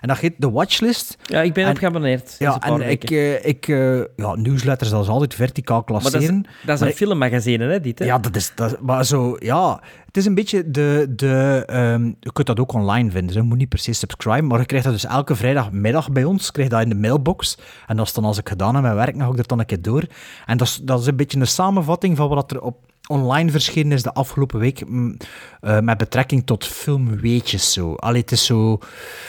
En 0.00 0.08
dat 0.08 0.18
heet 0.18 0.34
de 0.36 0.50
watchlist. 0.50 1.16
Ja, 1.22 1.42
ik 1.42 1.52
ben 1.52 1.64
En- 1.64 1.70
op 1.70 1.76
geabonneerd. 1.78 2.36
Ja, 2.38 2.60
en 2.60 2.72
ik, 2.74 2.78
weken. 2.80 3.16
eh, 3.42 3.48
ik 3.48 3.68
eh, 3.68 3.96
ja, 4.16 4.34
newsletters, 4.34 4.90
dat 4.90 5.02
is 5.02 5.08
altijd 5.08 5.34
verticaal 5.34 5.82
Maar 5.86 6.02
dat 6.02 6.04
is, 6.04 6.10
klasseren. 6.10 6.42
dat 6.64 6.74
is 6.74 6.80
Maar 6.80 6.88
een 6.88 6.94
filmmagazine, 6.94 7.64
hè, 7.64 7.80
dit, 7.80 7.98
hè? 7.98 8.04
ja, 8.04 8.18
dat 8.18 8.36
is, 8.36 8.52
dat, 8.54 8.80
maar 8.80 9.04
zo, 9.04 9.36
ja, 9.38 9.80
het 10.06 10.16
is 10.16 10.24
een 10.26 10.34
beetje 10.34 10.70
de, 10.70 11.06
de 11.16 11.62
ehm, 11.66 12.04
je 12.20 12.32
kunt 12.32 12.46
dat 12.46 12.60
ook 12.60 12.72
online 12.72 13.10
vinden, 13.10 13.26
dus 13.26 13.36
je 13.36 13.42
moet 13.42 13.58
niet 13.58 13.68
per 13.68 13.78
se 13.78 13.92
subscriben, 13.92 14.46
maar 14.46 14.58
je 14.60 14.66
krijgt 14.66 14.84
dat 14.84 14.94
dus 14.94 15.04
elke 15.06 15.36
vrijdagmiddag 15.36 16.10
bij 16.12 16.24
ons, 16.24 16.50
krijg 16.50 16.68
dat 16.68 16.82
in 16.82 16.88
de 16.88 16.94
mailbox, 16.94 17.58
en 17.86 17.96
dat 17.96 18.06
is 18.06 18.12
dan 18.12 18.24
als 18.24 18.38
ik 18.38 18.48
gedaan 18.48 18.74
heb 18.74 18.82
met 18.84 18.94
werk, 18.94 19.12
dan 19.16 19.22
ga 19.24 19.30
ik 19.30 19.36
dat 19.36 19.48
dan 19.48 19.58
een 19.58 19.66
keer 19.66 19.82
door. 19.82 20.04
En 20.46 20.56
dat 20.56 20.66
is, 20.66 20.80
dat 20.82 21.00
is 21.00 21.06
een 21.06 21.16
beetje 21.16 21.40
een 21.40 21.46
samenvatting 21.46 22.16
van 22.16 22.28
wat 22.28 22.50
er 22.50 22.60
op 22.60 22.76
online 23.08 23.50
verschenen 23.50 23.92
is 23.92 24.02
de 24.02 24.12
afgelopen 24.12 24.58
week, 24.58 24.88
mm, 24.88 25.16
eh, 25.60 25.80
met 25.80 25.98
betrekking 25.98 26.46
tot 26.46 26.66
filmweetjes 26.66 27.72
zo. 27.72 27.94
Allee, 27.94 28.20
het 28.20 28.32
is 28.32 28.44
zo... 28.44 28.78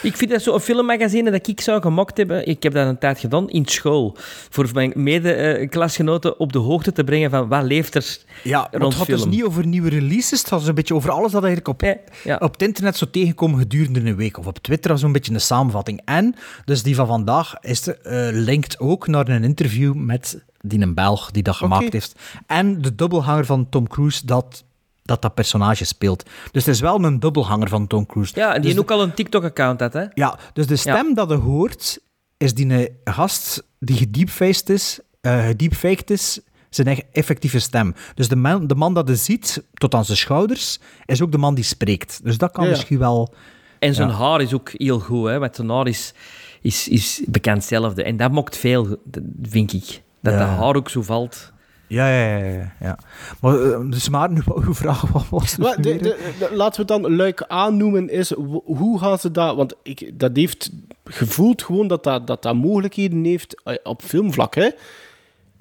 Ik 0.01 0.17
vind 0.17 0.31
dat 0.31 0.41
zo'n 0.41 0.59
filmmagazine 0.59 1.31
dat 1.31 1.47
ik 1.47 1.61
zou 1.61 1.81
gemaakt 1.81 2.17
hebben. 2.17 2.47
Ik 2.47 2.63
heb 2.63 2.73
dat 2.73 2.87
een 2.87 2.97
tijd 2.97 3.19
gedaan 3.19 3.49
in 3.49 3.65
school. 3.65 4.17
Voor 4.49 4.69
mijn 4.73 4.91
mede-klasgenoten 4.95 6.39
op 6.39 6.53
de 6.53 6.59
hoogte 6.59 6.91
te 6.91 7.03
brengen 7.03 7.29
van 7.29 7.47
wat 7.47 7.63
leeft 7.63 7.95
er 7.95 8.17
Ja, 8.43 8.67
rond 8.71 8.83
het 8.83 8.93
gaat 8.93 9.05
film. 9.05 9.17
dus 9.17 9.27
niet 9.27 9.43
over 9.43 9.65
nieuwe 9.65 9.89
releases. 9.89 10.39
Het 10.39 10.47
gaat 10.47 10.67
een 10.67 10.75
beetje 10.75 10.95
over 10.95 11.11
alles 11.11 11.31
dat 11.31 11.43
eigenlijk 11.43 11.67
op, 11.83 11.97
ja. 12.23 12.35
op 12.35 12.51
het 12.51 12.61
internet 12.61 12.97
zo 12.97 13.09
tegenkomen 13.09 13.59
gedurende 13.59 13.99
een 13.99 14.15
week. 14.15 14.37
Of 14.37 14.47
op 14.47 14.57
Twitter, 14.57 14.97
zo'n 14.97 15.11
beetje 15.11 15.33
een 15.33 15.41
samenvatting. 15.41 16.01
En, 16.05 16.35
dus 16.65 16.83
die 16.83 16.95
van 16.95 17.07
vandaag 17.07 17.55
is 17.61 17.87
er, 17.87 17.99
eh, 18.01 18.27
linkt 18.31 18.79
ook 18.79 19.07
naar 19.07 19.27
een 19.27 19.43
interview 19.43 19.93
met 19.93 20.43
die 20.59 20.81
een 20.81 20.93
Belg 20.93 21.31
die 21.31 21.43
dat 21.43 21.55
gemaakt 21.55 21.93
heeft. 21.93 22.15
En 22.47 22.81
de 22.81 22.95
dubbelhanger 22.95 23.45
van 23.45 23.69
Tom 23.69 23.87
Cruise 23.87 24.25
dat 24.25 24.63
dat, 25.09 25.21
dat 25.21 25.33
personage 25.33 25.85
speelt. 25.85 26.23
Dus 26.51 26.65
het 26.65 26.75
is 26.75 26.81
wel 26.81 27.03
een 27.03 27.19
dubbelhanger 27.19 27.69
van 27.69 27.87
Tom 27.87 28.05
Cruise. 28.05 28.33
Ja, 28.35 28.47
en 28.47 28.51
die 28.53 28.61
dus 28.61 28.69
heeft 28.71 28.81
ook 28.81 28.91
al 28.91 29.03
een 29.03 29.13
TikTok-account 29.13 29.79
had, 29.79 29.93
hè? 29.93 30.05
ja, 30.13 30.39
dus 30.53 30.67
de 30.67 30.75
stem 30.75 31.13
dat 31.13 31.29
je 31.29 31.35
hoort, 31.35 31.99
is 32.37 32.53
die 32.53 32.73
een 32.73 32.89
gast 33.03 33.63
die 33.79 33.97
gedeepfaced 33.97 34.69
is, 34.69 34.99
eh 35.21 35.45
gedeepfaked 35.45 36.09
is, 36.09 36.39
zijn 36.69 36.87
eigen 36.87 37.05
effectieve 37.11 37.59
stem. 37.59 37.95
Dus 38.15 38.27
de 38.27 38.35
man, 38.35 38.67
de 38.67 38.75
man 38.75 38.93
dat 38.93 39.07
je 39.07 39.15
ziet, 39.15 39.63
tot 39.73 39.95
aan 39.95 40.05
zijn 40.05 40.17
schouders, 40.17 40.79
is 41.05 41.21
ook 41.21 41.31
de 41.31 41.37
man 41.37 41.55
die 41.55 41.63
spreekt. 41.63 42.19
Dus 42.23 42.37
dat 42.37 42.51
kan 42.51 42.63
Ja, 42.63 42.69
misschien 42.69 42.99
wel... 42.99 43.33
En 43.79 43.93
zijn 43.93 44.09
Ja. 44.09 44.15
haar 44.15 44.41
is 44.41 44.53
ook 44.53 44.69
heel 44.73 44.99
goed, 44.99 45.27
hè? 45.27 45.39
Want 45.39 45.55
zijn 45.55 45.69
haar 45.69 45.87
is, 45.87 46.13
is, 46.61 46.87
is 46.87 47.21
bekend 47.27 47.57
hetzelfde. 47.57 48.03
En 48.03 48.17
dat 48.17 48.31
mokt 48.31 48.57
veel, 48.57 48.97
vind 49.41 49.73
ik. 49.73 50.01
Dat 50.21 50.33
Ja. 50.33 50.39
dat 50.39 50.47
haar 50.47 50.75
ook 50.75 50.89
zo 50.89 51.01
valt. 51.01 51.51
Ja, 51.87 52.09
ja, 52.09 52.37
ja. 52.37 52.47
ja, 52.53 52.73
ja. 52.79 52.99
Maar, 53.41 53.61
eh, 53.71 53.89
dus 53.89 54.09
maar, 54.09 54.31
nu, 54.31 54.41
uw 54.55 54.73
vraag 54.73 55.01
wat 55.01 55.29
was 55.29 55.51
het 55.51 55.59
Maar 55.59 55.81
de, 55.81 55.95
de- 55.97 56.33
de- 56.39 56.49
laten 56.55 56.85
we 56.85 56.93
het 56.93 57.01
dan 57.03 57.15
luik 57.15 57.43
aannoemen. 57.47 58.09
Is, 58.09 58.31
hoe 58.65 58.99
gaan 58.99 59.19
ze 59.19 59.31
dat... 59.31 59.55
Want 59.55 59.75
ik, 59.83 60.19
dat 60.19 60.35
heeft 60.35 60.71
gevoeld 61.03 61.63
gewoon 61.63 61.87
dat 61.87 62.03
dat, 62.03 62.27
dat, 62.27 62.41
dat 62.43 62.55
mogelijkheden 62.55 63.23
heeft 63.23 63.61
eh, 63.63 63.75
op 63.83 64.01
filmvlak. 64.01 64.55
Hè? 64.55 64.69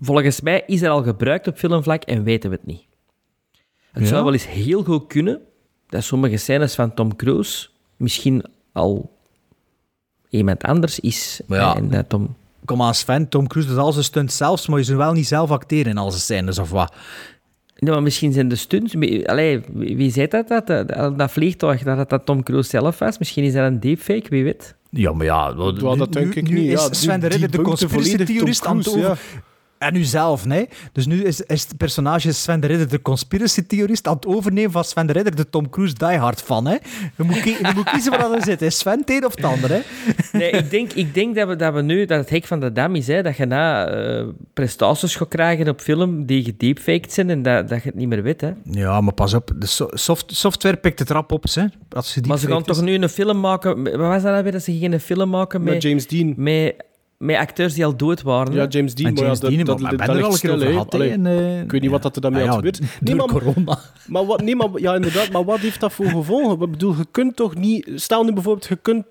Volgens 0.01 0.41
mij 0.41 0.63
is 0.67 0.83
er 0.83 0.91
al 0.91 1.03
gebruikt 1.03 1.47
op 1.47 1.57
filmvlak 1.59 2.03
en 2.03 2.23
weten 2.23 2.51
we 2.51 2.57
het 2.57 2.67
niet. 2.67 2.83
Het 3.93 4.03
Ja? 4.03 4.09
zou 4.09 4.25
wel 4.25 4.33
eens 4.33 4.47
heel 4.47 4.83
goed 4.85 5.07
kunnen 5.07 5.41
dat 5.89 6.03
sommige 6.05 6.37
scènes 6.37 6.75
van 6.75 6.95
Tom 6.95 7.17
Cruise 7.17 7.69
misschien 7.97 8.45
al 8.73 9.17
iemand 10.29 10.63
anders 10.63 11.01
is. 11.01 11.41
Maar 11.47 11.59
ja. 11.59 11.77
En 11.77 11.89
dat 11.91 12.09
Tom... 12.09 12.37
Kom 12.69 12.83
aan, 12.83 12.95
Sven. 12.95 13.29
Tom 13.29 13.47
Cruise 13.47 13.71
doet 13.71 13.79
al 13.79 13.93
zijn 13.93 14.05
stunts 14.05 14.37
zelfs, 14.37 14.67
maar 14.67 14.79
je 14.79 14.85
zou 14.85 14.99
wel 14.99 15.13
niet 15.13 15.27
zelf 15.27 15.51
acteren 15.51 15.91
in 15.91 15.99
al 15.99 16.11
zijn 16.11 16.23
scènes, 16.23 16.59
of 16.59 16.71
wat? 16.71 16.95
Nee, 17.77 17.93
maar 17.93 18.03
misschien 18.03 18.33
zijn 18.33 18.49
de 18.49 18.57
stunts... 18.57 18.95
Allee, 19.25 19.61
wie 19.73 19.97
wie 19.97 20.11
zei 20.11 20.27
dat? 20.27 20.49
Dat, 20.49 20.67
dat, 20.67 21.19
dat 21.19 21.31
vliegtuig, 21.31 21.83
dat 21.83 22.11
dat 22.11 22.27
Tom 22.27 22.43
Cruise 22.43 22.69
zelf 22.69 22.99
was. 22.99 23.19
Misschien 23.19 23.45
is 23.45 23.53
dat 23.53 23.67
een 23.67 23.81
deepfake, 23.81 24.27
wie 24.29 24.45
weet. 24.45 24.75
Ja, 24.91 25.13
maar 25.13 25.27
ja... 25.27 25.55
Ja, 25.57 25.95
dat 25.97 26.13
denk 26.13 26.35
ik 26.35 26.49
nu 26.49 26.61
niet. 26.61 26.71
is 26.73 26.83
Ja, 26.83 26.93
Sven 26.93 27.21
de 27.21 27.27
Ridder 27.27 27.51
de 27.51 27.63
Tom 27.63 28.67
aan 28.67 28.79
het 28.79 28.89
over... 28.89 29.19
En 29.79 29.93
nu 29.93 30.05
zelf, 30.05 30.45
nee. 30.47 30.69
Dus 30.93 31.07
nu 31.07 31.23
is, 31.25 31.41
is 31.41 31.63
het 31.63 31.77
personage 31.77 32.33
Sven 32.33 32.61
de 32.61 32.67
Ridder 32.67 32.89
de 32.89 33.03
conspiracy-theorist 33.03 34.07
aan 34.09 34.15
het 34.15 34.27
overnemen 34.27 34.71
van 34.71 34.85
Sven 34.85 35.07
de 35.07 35.13
Ridder 35.13 35.37
de 35.37 35.51
Tom 35.51 35.71
Cruise 35.71 35.95
diehard 35.95 36.43
fan, 36.43 36.67
hè. 36.67 36.73
Je 37.17 37.23
moet, 37.23 37.41
kie- 37.41 37.57
je 37.67 37.73
moet 37.75 37.91
kiezen 37.91 38.11
waar 38.11 38.29
dat 38.29 38.43
zit, 38.43 38.61
hè. 38.61 38.71
Sven, 38.71 38.99
het 39.01 39.11
een 39.11 39.25
of 39.25 39.35
het 39.35 39.45
ander, 39.45 39.71
hè. 39.71 39.81
Nee, 40.33 40.51
ik 40.51 40.71
denk, 40.71 40.93
ik 40.93 41.15
denk 41.15 41.35
dat, 41.35 41.49
we, 41.49 41.57
dat 41.57 41.75
we 41.75 41.83
nu, 41.83 42.05
dat 42.05 42.19
het 42.19 42.31
hek 42.31 42.45
van 42.45 42.61
de 42.61 42.73
dam 42.73 42.95
is, 42.95 43.07
hè, 43.07 43.23
dat 43.23 43.37
je 43.37 43.47
na 43.47 43.87
eh, 43.89 44.27
prestaties 44.55 45.17
gaat 45.17 45.29
krijgen 45.29 45.69
op 45.69 45.81
film 45.81 46.27
die 46.27 46.45
gedeepfaked 46.45 47.13
zijn 47.13 47.31
en 47.31 47.43
dat, 47.43 47.69
dat 47.69 47.83
je 47.83 47.89
het 47.89 47.99
niet 47.99 48.09
meer 48.09 48.23
weet. 48.23 48.41
Hè. 48.41 48.53
Ja, 48.65 49.01
maar 49.01 49.15
pas 49.15 49.35
op. 49.35 49.51
De 49.57 49.67
so- 49.67 49.89
soft, 49.93 50.37
software 50.37 50.77
pikt 50.77 50.99
het 50.99 51.11
rap 51.11 51.33
op, 51.33 51.45
hè. 51.53 51.65
Als 51.91 52.15
je 52.15 52.21
die 52.21 52.31
Maar 52.31 52.39
ze 52.41 52.47
gaan 52.47 52.63
toch 52.63 52.83
nu 52.83 52.95
een 52.95 53.09
film 53.09 53.41
maken... 53.41 53.83
Wat 53.83 53.95
was 53.97 54.23
dat 54.23 54.33
nou 54.33 54.43
weer? 54.43 54.53
Dat 54.53 54.63
ze 54.63 54.73
gingen 54.73 54.93
een 54.93 55.01
film 55.01 55.29
maken 55.31 55.63
met... 55.63 55.73
Met 55.73 55.83
James 55.83 56.07
Dean. 56.07 56.35
Met, 56.37 56.85
met 57.19 57.37
acteurs 57.37 57.75
die 57.75 57.85
al 57.85 57.97
dood 57.97 58.23
waren. 58.23 58.55
Ja. 58.55 58.67
James 58.67 58.95
Dean, 58.95 59.13
maar 59.13 59.23
James 59.23 59.37
ja, 59.39 59.43
dat, 59.43 59.51
Dean, 59.51 59.65
dat, 59.65 59.79
dat, 59.99 60.09
er 60.09 60.09
al 60.09 60.17
een 60.17 60.23
keer 60.23 60.33
stil, 60.37 60.53
over 60.55 60.67
hè. 60.67 60.73
gehad, 60.73 60.93
hè, 60.93 60.99
Allee, 60.99 61.11
en, 61.11 61.27
eh, 61.27 61.61
ik 61.61 61.71
weet 61.71 61.81
niet 61.81 61.91
wat 61.91 62.03
dat 62.03 62.17
er 62.17 62.23
daarmee 62.23 62.49
Ah, 62.49 62.55
ja, 62.55 62.61
door 62.61 62.73
Nee, 63.01 63.15
maar, 63.15 63.27
corona. 63.27 63.79
maar, 64.07 64.27
wat, 64.27 64.43
nee, 64.43 64.57
maar, 64.57 64.69
ja, 64.75 64.95
inderdaad, 64.95 65.31
maar 65.33 65.45
wat 65.45 65.59
heeft 65.59 65.81
dat 65.81 65.93
voor 65.93 66.07
gevolgen? 66.07 66.61
Ik 66.65 66.71
bedoel, 66.71 66.95
je 66.97 67.07
kunt 67.11 67.37
toch 67.37 67.55
niet... 67.55 67.91
Stel 67.95 68.25
nu 68.25 68.33
bijvoorbeeld, 68.33 68.67
je 68.67 68.77
kunt... 68.77 69.05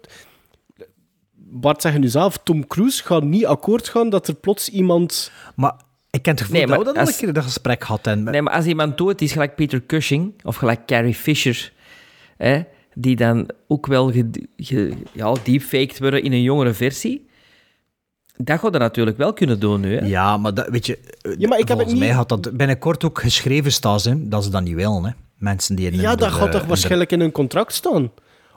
Bart 1.34 1.82
zegt 1.82 1.98
nu 1.98 2.08
zelf, 2.08 2.38
Tom 2.44 2.68
Cruise 2.68 3.04
gaat 3.04 3.24
niet 3.24 3.46
akkoord 3.46 3.90
gaan 3.90 4.10
dat 4.10 4.28
er 4.28 4.36
plots 4.36 4.70
iemand... 4.70 5.32
Maar 5.56 5.74
ik 6.10 6.22
ken 6.22 6.32
het 6.34 6.42
gevoel 6.42 6.58
Nee, 6.58 6.68
dat 6.68 6.78
we 6.78 6.84
dat 6.84 6.98
al 6.98 7.08
een 7.08 7.16
keer 7.18 7.34
dat 7.34 7.44
gesprek 7.44 7.84
hadden. 7.84 8.24
Nee, 8.24 8.42
maar 8.42 8.54
als 8.54 8.66
iemand 8.66 8.98
dood 8.98 9.22
is, 9.22 9.32
gelijk 9.32 9.56
Peter 9.56 9.86
Cushing 9.86 10.34
of 10.44 10.56
gelijk 10.56 10.86
Carrie 10.86 11.14
Fisher, 11.14 11.72
hè, 12.38 12.62
die 12.94 13.16
dan 13.16 13.50
ook 13.68 13.88
wel 13.88 14.12
ge, 14.12 14.30
ge- 14.58 14.94
ja, 15.14 15.34
deepfaked 15.44 16.00
worden 16.00 16.24
in 16.24 16.32
een 16.32 16.42
jongere 16.42 16.74
versie, 16.74 17.27
dat 18.38 18.60
gaat 18.60 18.74
er 18.74 18.80
natuurlijk 18.80 19.18
wel 19.18 19.34
kunnen 19.34 19.60
doen 19.60 19.82
nu. 19.82 19.96
Hè? 19.98 20.06
Ja, 20.06 20.38
maar 20.38 20.54
dat, 20.54 20.68
weet 20.70 20.86
je, 20.86 20.98
eh, 21.22 21.32
Ja, 21.38 21.48
maar 21.48 21.60
ik 21.60 21.68
heb 21.68 21.78
het 21.78 21.88
volgens 21.88 21.92
niet- 21.92 22.00
mij 22.00 22.12
had 22.12 22.30
dat 22.30 22.58
binnenkort 22.58 23.04
ook 23.06 23.20
geschreven 23.22 23.72
staan, 23.72 24.00
hè, 24.04 24.28
dat 24.28 24.44
ze 24.44 24.50
dat 24.50 24.64
niet 24.64 24.76
willen. 24.76 25.04
Hè. 25.04 25.12
Mensen 25.38 25.76
die 25.76 25.92
in 25.92 26.00
Ja, 26.00 26.16
dat 26.16 26.32
gaat 26.32 26.52
toch 26.52 26.66
waarschijnlijk 26.66 27.12
in 27.12 27.20
hun 27.20 27.32
contract 27.32 27.74
staan? 27.74 28.12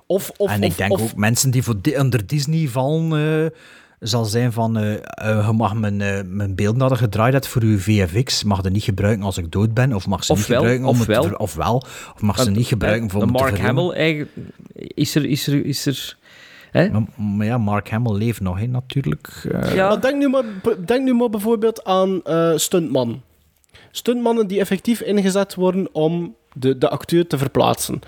Of, 0.07 0.31
of, 0.36 0.51
En 0.51 0.59
of, 0.62 0.70
ik 0.70 0.77
denk 0.77 0.93
of- 0.93 1.01
ook 1.02 1.15
mensen 1.16 1.51
die 1.51 1.62
voor 1.62 1.81
Di- 1.81 1.97
onder 1.98 2.27
Disney 2.27 2.69
vallen, 2.69 3.12
eh, 3.44 3.51
zal 4.01 4.24
zijn 4.24 4.52
van, 4.52 4.77
eh, 4.78 5.47
je 5.47 5.52
mag 5.52 5.74
mijn, 5.74 6.01
eh, 6.01 6.20
mijn 6.27 6.55
beelden 6.55 6.78
dat 6.78 6.90
je 6.90 6.97
gedraaid 6.97 7.32
hebt 7.32 7.47
voor 7.47 7.62
uw 7.62 7.78
VFX, 7.78 8.44
mag 8.44 8.62
je 8.62 8.70
niet 8.70 8.82
gebruiken 8.82 9.24
als 9.24 9.39
ik 9.39 9.52
dood 9.52 9.74
ben, 9.74 9.93
of 9.94 10.07
mag 10.07 10.24
ze 10.24 10.32
niet 10.32 10.40
Ofwel, 10.40 10.57
gebruiken 10.59 10.89
om 10.89 11.01
ofwel. 11.01 11.15
het 11.16 11.23
te 11.24 11.28
ver- 11.28 11.39
ofwel, 11.39 11.74
of 12.15 12.20
mag 12.20 12.43
ze 12.43 12.51
niet 12.51 12.66
gebruiken 12.66 13.11
voor 13.11 13.27
Mark. 13.31 13.59
Hamill, 13.59 13.90
eigenlijk, 13.90 14.31
is 14.74 15.15
er... 15.15 15.24
Is 15.27 15.47
er, 15.47 15.65
is 15.65 15.86
er 15.86 16.16
hè? 16.70 16.90
Maar, 16.90 17.02
maar 17.16 17.47
ja, 17.47 17.59
Mark 17.59 17.90
Hamill 17.90 18.12
leeft 18.16 18.40
nog, 18.40 18.59
hè, 18.59 18.66
natuurlijk. 18.66 19.42
Eh, 19.52 19.74
Ja. 19.74 19.88
Maar 19.88 20.01
denk 20.01 20.16
nu 20.16 20.28
maar, 20.28 20.44
denk 20.86 21.05
nu 21.05 21.14
maar 21.14 21.30
bijvoorbeeld 21.30 21.84
aan 21.84 22.22
eh 22.24 22.52
stuntman. 22.56 23.22
Stuntmannen 23.90 24.47
die 24.47 24.60
effectief 24.60 25.01
ingezet 25.01 25.55
worden 25.55 25.88
om 25.92 26.34
de, 26.52 26.78
de 26.78 26.88
acteur 26.88 27.26
te 27.26 27.38
verplaatsen. 27.38 28.01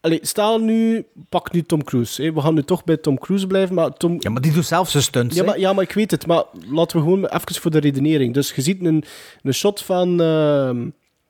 Allee, 0.00 0.18
stel 0.22 0.58
nu, 0.58 1.06
pak 1.28 1.52
nu 1.52 1.62
Tom 1.62 1.84
Cruise. 1.84 2.22
Hè. 2.22 2.32
We 2.32 2.40
gaan 2.40 2.54
nu 2.54 2.62
toch 2.62 2.84
bij 2.84 2.96
Tom 2.96 3.18
Cruise 3.18 3.46
blijven, 3.46 3.74
maar 3.74 3.92
Tom... 3.92 4.16
Ja, 4.18 4.30
maar 4.30 4.40
die 4.42 4.52
doet 4.52 4.66
zelf 4.66 4.90
zijn 4.90 5.02
stunts, 5.02 5.36
Ja 5.36 5.44
maar, 5.44 5.58
ja, 5.58 5.72
maar 5.72 5.84
ik 5.84 5.92
weet 5.92 6.10
het. 6.10 6.26
Maar 6.26 6.44
laten 6.70 6.96
we 6.96 7.02
gewoon 7.02 7.26
even 7.26 7.54
voor 7.54 7.70
de 7.70 7.78
redenering. 7.78 8.34
Dus 8.34 8.52
je 8.54 8.62
ziet 8.62 8.84
een, 8.84 9.04
een 9.42 9.54
shot 9.54 9.82
van... 9.82 10.20
ehm, 10.20 10.88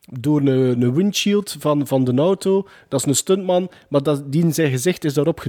door 0.09 0.40
een, 0.40 0.82
een 0.82 0.94
windshield 0.94 1.56
van, 1.59 1.86
van 1.86 2.05
de 2.05 2.14
auto. 2.14 2.68
Dat 2.88 3.01
is 3.01 3.06
een 3.06 3.16
stuntman, 3.16 3.70
maar 3.88 4.02
dat, 4.02 4.32
die 4.32 4.43
in 4.43 4.55
zijn 4.55 4.70
gezicht 4.70 5.05
is 5.05 5.14
daarop 5.14 5.40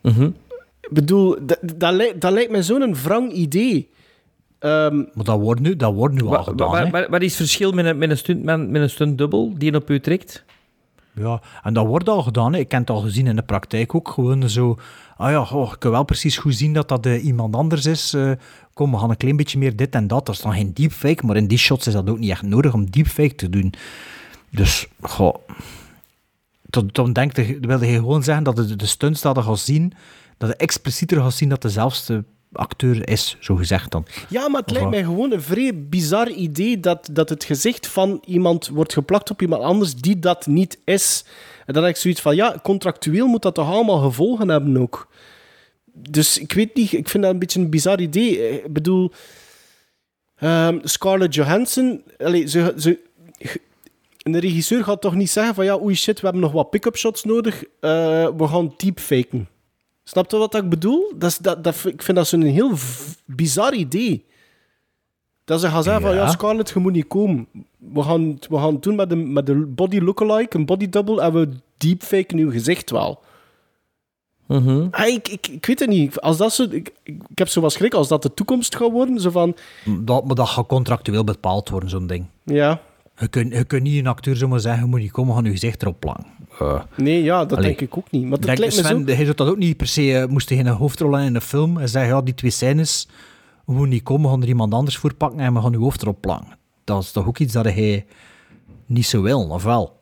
Mhm. 0.00 0.30
Ik 0.80 0.90
bedoel, 0.90 1.36
dat, 1.42 1.58
dat, 1.76 1.94
lijkt, 1.94 2.20
dat 2.20 2.32
lijkt 2.32 2.50
mij 2.50 2.62
zo'n 2.62 2.94
wrang 2.94 3.32
idee. 3.32 3.90
Ehm, 4.58 4.96
Maar 4.96 5.24
dat 5.24 5.40
wordt 5.40 5.60
nu, 5.60 5.76
dat 5.76 5.94
wordt 5.94 6.14
nu 6.14 6.22
al 6.22 6.42
gedaan, 6.42 6.90
wat, 6.90 7.08
wat 7.08 7.22
is 7.22 7.28
het 7.28 7.36
verschil 7.36 7.72
met 7.72 7.84
een, 7.84 7.98
met 7.98 8.10
een 8.10 8.18
stuntman, 8.18 8.70
met 8.70 8.82
een 8.82 8.90
stuntdubbel 8.90 9.54
die 9.58 9.74
op 9.74 9.90
u 9.90 10.00
trekt? 10.00 10.44
Ja, 11.14 11.40
en 11.62 11.74
dat 11.74 11.86
wordt 11.86 12.08
al 12.08 12.22
gedaan. 12.22 12.52
Hè. 12.52 12.58
Ik 12.58 12.70
heb 12.70 12.80
het 12.80 12.90
al 12.90 13.00
gezien 13.00 13.26
in 13.26 13.36
de 13.36 13.42
praktijk 13.42 13.94
ook. 13.94 14.08
Gewoon 14.08 14.50
zo... 14.50 14.78
Ah 15.16 15.30
ja, 15.30 15.42
oh, 15.42 15.72
ik 15.72 15.78
kan 15.78 15.90
wel 15.90 16.04
precies 16.04 16.36
goed 16.36 16.54
zien 16.54 16.72
dat 16.72 16.88
dat 16.88 17.06
eh, 17.06 17.24
iemand 17.24 17.54
anders 17.56 17.86
is. 17.86 18.14
Eh, 18.14 18.30
kom, 18.74 18.90
we 18.90 18.98
gaan 18.98 19.10
een 19.10 19.16
klein 19.16 19.36
beetje 19.36 19.58
meer 19.58 19.76
dit 19.76 19.94
en 19.94 20.06
dat. 20.06 20.26
Dat 20.26 20.34
is 20.34 20.40
dan 20.40 20.52
geen 20.52 20.74
deepfake, 20.74 21.26
maar 21.26 21.36
in 21.36 21.46
die 21.46 21.58
shots 21.58 21.86
is 21.86 21.92
dat 21.92 22.10
ook 22.10 22.18
niet 22.18 22.30
echt 22.30 22.42
nodig 22.42 22.74
om 22.74 22.90
deepfake 22.90 23.34
te 23.34 23.50
doen. 23.50 23.72
Dus, 24.50 24.86
goh... 25.00 25.34
Toen, 26.70 26.90
toen 26.90 27.12
denk 27.12 27.36
je, 27.36 27.58
wilde 27.60 27.86
je 27.86 27.98
gewoon 27.98 28.22
zeggen 28.22 28.44
dat 28.44 28.56
de, 28.56 28.76
de 28.76 28.86
stunts 28.86 29.20
dat 29.20 29.38
gaat 29.38 29.58
zien, 29.58 29.92
dat 30.38 30.48
je 30.48 30.56
explicieter 30.56 31.20
gaat 31.20 31.34
zien 31.34 31.48
dat 31.48 31.62
dezelfde 31.62 32.24
acteur 32.52 33.08
is, 33.08 33.36
zo 33.40 33.56
gezegd 33.56 33.90
dan. 33.90 34.06
Ja, 34.28 34.48
maar 34.48 34.60
het 34.60 34.70
lijkt 34.70 34.90
mij 34.90 35.02
gewoon 35.02 35.32
een 35.32 35.42
vrij 35.42 35.88
bizar 35.88 36.30
idee 36.30 36.80
dat, 36.80 37.08
dat 37.12 37.28
het 37.28 37.44
gezicht 37.44 37.86
van 37.86 38.22
iemand 38.26 38.68
wordt 38.68 38.92
geplakt 38.92 39.30
op 39.30 39.42
iemand 39.42 39.62
anders 39.62 39.94
die 39.94 40.18
dat 40.18 40.46
niet 40.46 40.78
is. 40.84 41.24
En 41.66 41.74
dan 41.74 41.82
heb 41.82 41.92
ik 41.94 42.00
zoiets 42.00 42.20
van, 42.20 42.36
ja, 42.36 42.58
contractueel 42.62 43.26
moet 43.26 43.42
dat 43.42 43.54
toch 43.54 43.70
allemaal 43.70 43.98
gevolgen 43.98 44.48
hebben 44.48 44.76
ook. 44.76 45.08
Dus 45.92 46.38
ik 46.38 46.52
weet 46.52 46.74
niet, 46.74 46.92
ik 46.92 47.08
vind 47.08 47.22
dat 47.22 47.32
een 47.32 47.38
beetje 47.38 47.60
een 47.60 47.70
bizar 47.70 48.00
idee. 48.00 48.62
Ik 48.62 48.72
bedoel, 48.72 49.12
ehm, 50.36 50.78
Scarlett 50.82 51.34
Johansson, 51.34 52.02
allee, 52.18 52.46
ze, 52.46 52.74
ze, 52.76 52.98
een 54.34 54.40
regisseur 54.40 54.84
gaat 54.84 55.00
toch 55.00 55.14
niet 55.14 55.30
zeggen 55.30 55.54
van, 55.54 55.64
ja, 55.64 55.78
oei 55.82 55.94
shit, 55.94 56.20
we 56.20 56.24
hebben 56.24 56.42
nog 56.42 56.52
wat 56.52 56.70
pick-up 56.70 56.96
shots 56.96 57.24
nodig, 57.24 57.62
eh, 57.62 57.70
we 58.36 58.46
gaan 58.48 58.74
deepfaken. 58.76 59.48
Snap 60.04 60.30
je 60.30 60.36
wat 60.36 60.54
ik 60.54 60.68
bedoel? 60.68 61.12
Dat 61.16 61.30
is, 61.30 61.38
dat, 61.38 61.64
dat, 61.64 61.84
ik 61.84 62.02
vind 62.02 62.16
dat 62.16 62.26
zo'n 62.28 62.42
heel 62.42 62.72
bizar 63.24 63.74
idee. 63.74 64.26
Dat 65.44 65.60
ze 65.60 65.68
gaan 65.68 65.82
zeggen 65.82 66.02
van, 66.02 66.14
Ja. 66.14 66.28
Scarlett, 66.30 66.70
je 66.70 66.78
moet 66.78 66.92
niet 66.92 67.06
komen. 67.08 67.46
We 67.78 68.02
gaan, 68.02 68.38
we 68.48 68.56
gaan 68.56 68.72
het 68.72 68.82
doen 68.82 68.94
met 68.96 69.08
de, 69.08 69.16
met 69.16 69.46
de 69.46 69.54
body 69.54 69.98
lookalike, 70.00 70.56
een 70.56 70.66
body 70.66 70.88
double, 70.88 71.20
en 71.22 71.32
we 71.32 71.48
deepfaken 71.76 72.38
uw 72.38 72.50
gezicht 72.50 72.90
wel. 72.90 73.20
Ah, 74.90 75.06
ik, 75.06 75.28
ik, 75.28 75.46
ik 75.46 75.66
weet 75.66 75.78
het 75.78 75.88
niet. 75.88 76.20
Als 76.20 76.36
dat 76.36 76.52
zo, 76.52 76.62
ik, 76.62 76.72
ik, 76.72 76.92
ik 77.28 77.38
heb 77.38 77.48
zo 77.48 77.60
wat 77.60 77.72
schrik 77.72 77.94
als 77.94 78.08
dat 78.08 78.22
de 78.22 78.34
toekomst 78.34 78.76
gaat 78.76 78.90
worden. 78.90 79.20
Zo 79.20 79.30
van, 79.30 79.56
Dat, 80.00 80.24
maar 80.26 80.34
dat 80.34 80.48
gaat 80.48 80.66
contractueel 80.66 81.24
bepaald 81.24 81.68
worden, 81.68 81.90
zo'n 81.90 82.06
ding. 82.06 82.26
ja, 82.44 82.80
Je 83.18 83.28
kunt, 83.28 83.52
je 83.52 83.64
kunt 83.64 83.82
niet 83.82 83.98
een 83.98 84.06
acteur 84.06 84.36
zomaar 84.36 84.60
zeggen, 84.60 84.82
je 84.82 84.88
moet 84.88 85.00
niet 85.00 85.10
komen, 85.10 85.30
we 85.30 85.36
gaan 85.36 85.44
je 85.44 85.50
gezicht 85.50 85.82
erop 85.82 86.00
plakken. 86.00 86.26
Eh, 86.58 86.80
nee, 86.96 87.22
ja, 87.22 87.44
dat 87.44 87.58
Allee. 87.58 87.68
denk 87.76 87.80
ik 87.90 87.96
ook 87.98 88.10
niet. 88.10 88.22
Maar 88.22 88.30
dat 88.30 88.42
Denk, 88.42 88.58
lijkt 88.58 88.76
me 88.76 88.82
Sven, 88.82 88.98
zo... 88.98 89.14
hij 89.14 89.24
zou 89.24 89.36
dat 89.36 89.48
ook 89.48 89.56
niet 89.56 89.76
per 89.76 89.86
se, 89.86 90.18
eh, 90.18 90.26
moest 90.28 90.48
hij 90.48 90.58
een 90.58 90.66
hoofdrol 90.66 91.18
in 91.18 91.34
een 91.34 91.40
film 91.40 91.78
en 91.78 91.88
zeggen, 91.88 92.14
ja, 92.14 92.22
die 92.22 92.34
twee 92.34 92.50
scènes, 92.50 93.08
we 93.66 93.72
moeten 93.72 93.88
niet 93.92 94.02
komen, 94.02 94.22
we 94.22 94.28
gaan 94.28 94.42
er 94.42 94.48
iemand 94.48 94.74
anders 94.74 94.96
voor 94.96 95.14
pakken 95.14 95.40
en 95.40 95.54
we 95.54 95.60
gaan 95.60 95.74
uw 95.74 95.80
hoofd 95.80 96.02
erop 96.02 96.20
plakken. 96.20 96.56
Dat 96.84 97.02
is 97.02 97.10
toch 97.12 97.26
ook 97.26 97.38
iets 97.38 97.52
dat 97.52 97.64
hij 97.64 98.06
niet 98.86 99.06
zo 99.06 99.22
wil, 99.22 99.48
of 99.48 99.62
wel? 99.62 99.96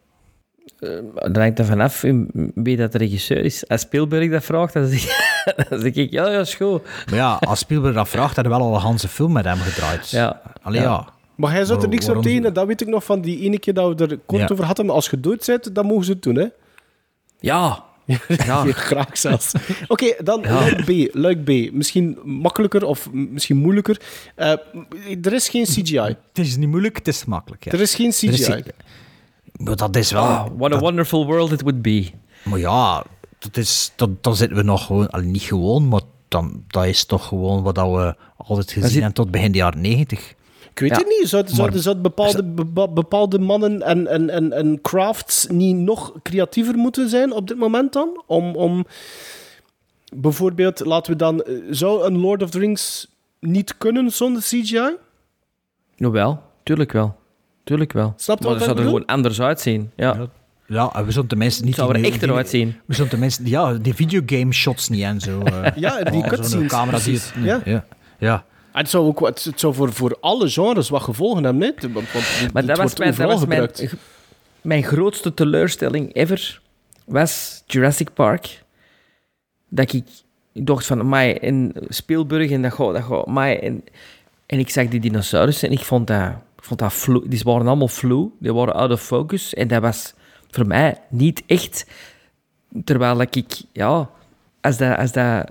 Dan 1.13 1.37
hangt 1.43 1.59
er 1.59 1.65
vanaf 1.65 2.03
in 2.05 2.31
wie 2.55 2.77
dat 2.77 2.93
de 2.93 2.99
regisseur 2.99 3.45
is. 3.45 3.69
Als 3.69 3.81
Spielberg 3.81 4.31
dat 4.31 4.45
vraagt, 4.45 4.73
dan 4.73 4.87
zeg, 4.87 5.05
dan 5.69 5.81
zeg 5.81 5.93
ik, 5.93 6.11
ja, 6.11 6.31
ja, 6.31 6.41
is 6.41 6.55
goed. 6.55 6.83
Maar 7.07 7.15
ja, 7.15 7.35
als 7.35 7.59
Spielberg 7.59 7.95
dat 7.95 8.09
vraagt, 8.09 8.37
had 8.37 8.45
hij 8.45 8.55
wel 8.59 8.67
al 8.67 8.75
een 8.75 8.81
ganse 8.81 9.09
film 9.09 9.33
met 9.33 9.45
hem 9.45 9.57
gedraaid. 9.59 10.11
Ja. 10.11 10.43
Allee, 10.63 10.81
Ja. 10.81 10.87
ja. 10.87 11.15
Maar 11.37 11.51
hij 11.53 11.65
zat 11.65 11.83
er 11.83 11.89
niks 11.89 12.09
op 12.09 12.23
tegen. 12.23 12.45
en 12.45 12.53
Dat 12.53 12.67
weet 12.67 12.81
ik 12.81 12.87
nog 12.89 13.05
van 13.05 13.21
die 13.21 13.41
ene 13.41 13.59
keer 13.59 13.75
dat 13.75 13.99
we 14.01 14.07
er 14.07 14.19
kort 14.27 14.41
Ja. 14.41 14.49
over 14.53 14.65
hadden. 14.65 14.87
Maar 14.87 14.95
als 14.95 15.11
je 15.11 15.21
dood 15.21 15.47
bent, 15.47 15.75
dan 15.75 15.87
mogen 15.87 16.05
ze 16.05 16.13
het 16.13 16.23
doen, 16.23 16.35
hè? 16.37 16.47
Ja. 17.41 17.85
Ja. 18.27 18.65
Graag 18.73 19.19
zelfs. 19.19 19.53
Oké, 19.89 20.15
dan 20.25 20.41
Ja. 20.43 20.53
luik 20.53 20.85
B. 20.85 21.15
Luik 21.15 21.45
B. 21.45 21.73
Misschien 21.73 22.19
makkelijker 22.25 22.85
of 22.85 23.11
misschien 23.13 23.57
moeilijker. 23.57 24.01
Eh, 24.35 24.51
er 25.23 25.33
is 25.33 25.49
geen 25.49 25.65
CGI. 25.65 25.97
Het 25.99 26.19
is 26.33 26.57
niet 26.57 26.69
moeilijk, 26.69 26.97
het 26.97 27.09
is 27.09 27.25
makkelijk. 27.25 27.65
Ja. 27.65 27.73
Er 27.73 27.81
is 27.81 27.95
geen 27.95 28.11
CGI. 28.11 28.27
Is- 28.29 28.49
Maar 29.57 29.77
dat 29.77 29.97
is 29.97 30.11
wel... 30.13 30.23
Ah, 30.23 30.47
what 30.57 30.73
a 30.73 30.79
wonderful 30.79 31.27
world 31.27 31.53
it 31.53 31.61
would 31.63 31.83
be. 31.83 32.11
Maar 32.45 32.59
ja, 32.59 33.05
dat 33.39 33.57
is, 33.57 33.93
dat, 33.97 34.23
dan 34.23 34.37
zitten 34.37 34.57
we 34.57 34.63
nog 34.63 34.87
gewoon... 34.87 35.11
allee, 35.11 35.27
niet 35.27 35.43
gewoon, 35.43 35.89
maar 35.89 36.01
dan, 36.29 36.65
dat 36.69 36.85
is 36.85 37.05
toch 37.05 37.27
gewoon 37.27 37.63
wat 37.63 37.75
dat 37.75 37.91
we 37.91 38.15
altijd 38.37 38.73
gezien 38.73 38.93
hebben 38.93 39.13
tot 39.13 39.31
begin 39.31 39.53
de 39.53 39.59
jaren 39.59 39.81
negentig. 39.81 40.35
Ik 40.77 40.83
weet 40.83 40.91
Ja. 40.91 40.97
het 40.97 41.07
niet. 41.19 41.29
Zouden, 41.29 41.55
zouden, 41.55 41.75
Maar- 41.75 41.83
zouden 41.85 42.03
bepaalde, 42.03 42.45
bepa- 42.45 42.89
bepaalde 42.89 43.39
mannen 43.39 43.83
en, 43.83 44.07
en, 44.07 44.31
en, 44.31 44.53
en 44.53 44.81
crafts 44.83 45.47
niet 45.47 45.77
nog 45.77 46.13
creatiever 46.23 46.75
moeten 46.77 47.09
zijn 47.09 47.33
op 47.33 47.49
dit 47.49 47.57
moment 47.59 47.93
dan? 47.93 48.23
Om, 48.27 48.57
om 48.57 48.87
bijvoorbeeld, 50.15 50.85
laten 50.85 51.13
we 51.13 51.19
dan... 51.19 51.43
eh, 51.43 51.55
Zou 51.71 52.05
een 52.07 52.19
Lord 52.19 52.43
of 52.43 52.51
the 52.51 52.59
Rings 52.59 53.09
niet 53.41 53.79
kunnen 53.79 54.11
zonder 54.13 54.43
CGI? 54.43 54.91
Jawel, 55.97 56.43
tuurlijk 56.63 56.93
wel. 56.93 57.17
Tuurlijk 57.65 57.93
wel. 57.93 58.13
Snap 58.17 58.39
je 58.39 58.45
maar 58.45 58.53
wat 58.59 58.63
dat 58.67 58.69
ik 58.71 58.75
zou 58.77 58.87
er 58.89 58.95
gewoon 58.95 59.15
anders 59.17 59.41
uitzien. 59.41 59.91
Ja. 59.97 60.29
Ja, 60.67 60.91
en 60.95 61.05
we 61.05 61.11
zullen 61.13 61.29
tenminste 61.29 61.65
niet... 61.65 61.75
Zou 61.75 61.95
er 61.99 62.05
echter 62.05 62.35
uitzien. 62.35 62.75
We 62.87 62.95
zullen 62.95 63.11
tenminste... 63.11 63.49
Ja, 63.49 63.73
die 63.75 63.95
videogame 63.95 64.53
shots 64.53 64.89
niet 64.89 65.03
en 65.03 65.21
zo. 65.21 65.41
eh. 65.45 65.77
Ja, 65.77 66.03
die 66.03 66.23
Oh, 66.23 66.29
cutscenes, 66.29 66.51
Zo'n 66.51 66.67
camera 66.67 66.97
die 66.99 67.05
precies. 67.05 67.33
het... 67.35 67.45
Ja. 67.45 67.61
ja. 67.65 67.85
ja. 68.19 68.45
En 68.77 68.83
het 68.83 68.91
zou 68.91 69.07
ook 69.07 69.19
wat- 69.19 69.43
het 69.45 69.61
zou 69.61 69.75
voor, 69.75 69.93
voor 69.93 70.17
alle 70.21 70.49
genres 70.49 70.89
wat 70.89 71.03
gevolgen 71.03 71.45
hebben. 71.45 71.63
Hè? 71.63 71.73
Want, 71.93 72.13
want 72.13 72.25
dit- 72.41 72.53
Maar 72.53 72.63
dit 72.63 72.77
dat 72.77 72.77
was, 72.77 72.87
wordt 72.87 72.99
mijn, 72.99 73.11
dat 73.11 73.21
overal 73.21 73.39
was 73.39 73.47
mijn, 73.49 73.69
gebruikt. 73.69 73.95
mijn 74.61 74.83
grootste 74.83 75.35
teleurstelling 75.35 76.15
ever. 76.15 76.61
Was 77.05 77.63
Jurassic 77.67 78.13
Park. 78.15 78.63
Dat 79.69 79.93
ik, 79.93 80.05
ik 80.53 80.67
dacht 80.67 80.87
van, 80.87 81.09
mij 81.09 81.33
in 81.33 81.75
Spielberg 81.89 82.51
en 82.51 82.63
dat 82.63 82.73
gaat, 82.73 82.93
dat 82.93 83.03
gaat, 83.03 83.27
mij 83.27 83.61
en, 83.63 83.85
en 84.47 84.59
ik 84.59 84.71
zag 84.71 84.89
die 84.89 85.01
dinosaurussen 85.01 85.69
en 85.69 85.75
ik 85.75 85.85
vond 85.85 86.07
dat, 86.07 86.29
ik 86.57 86.65
vond 86.65 86.81
dat 86.81 86.93
flu, 86.93 87.29
die 87.29 87.41
waren 87.45 87.67
allemaal 87.67 87.89
flu, 87.89 88.31
die 88.41 88.55
waren 88.55 88.75
out 88.75 88.91
of 88.91 89.03
focus 89.03 89.55
en 89.55 89.69
dat 89.69 89.83
was 89.83 90.15
voor 90.51 90.67
mij 90.67 90.97
niet 91.09 91.43
echt. 91.47 91.87
Terwijl 92.85 93.17
dat 93.17 93.37
ik, 93.37 93.53
ja, 93.73 94.11
als 94.61 94.77
dat, 94.77 94.99
als 94.99 95.13
dat 95.13 95.51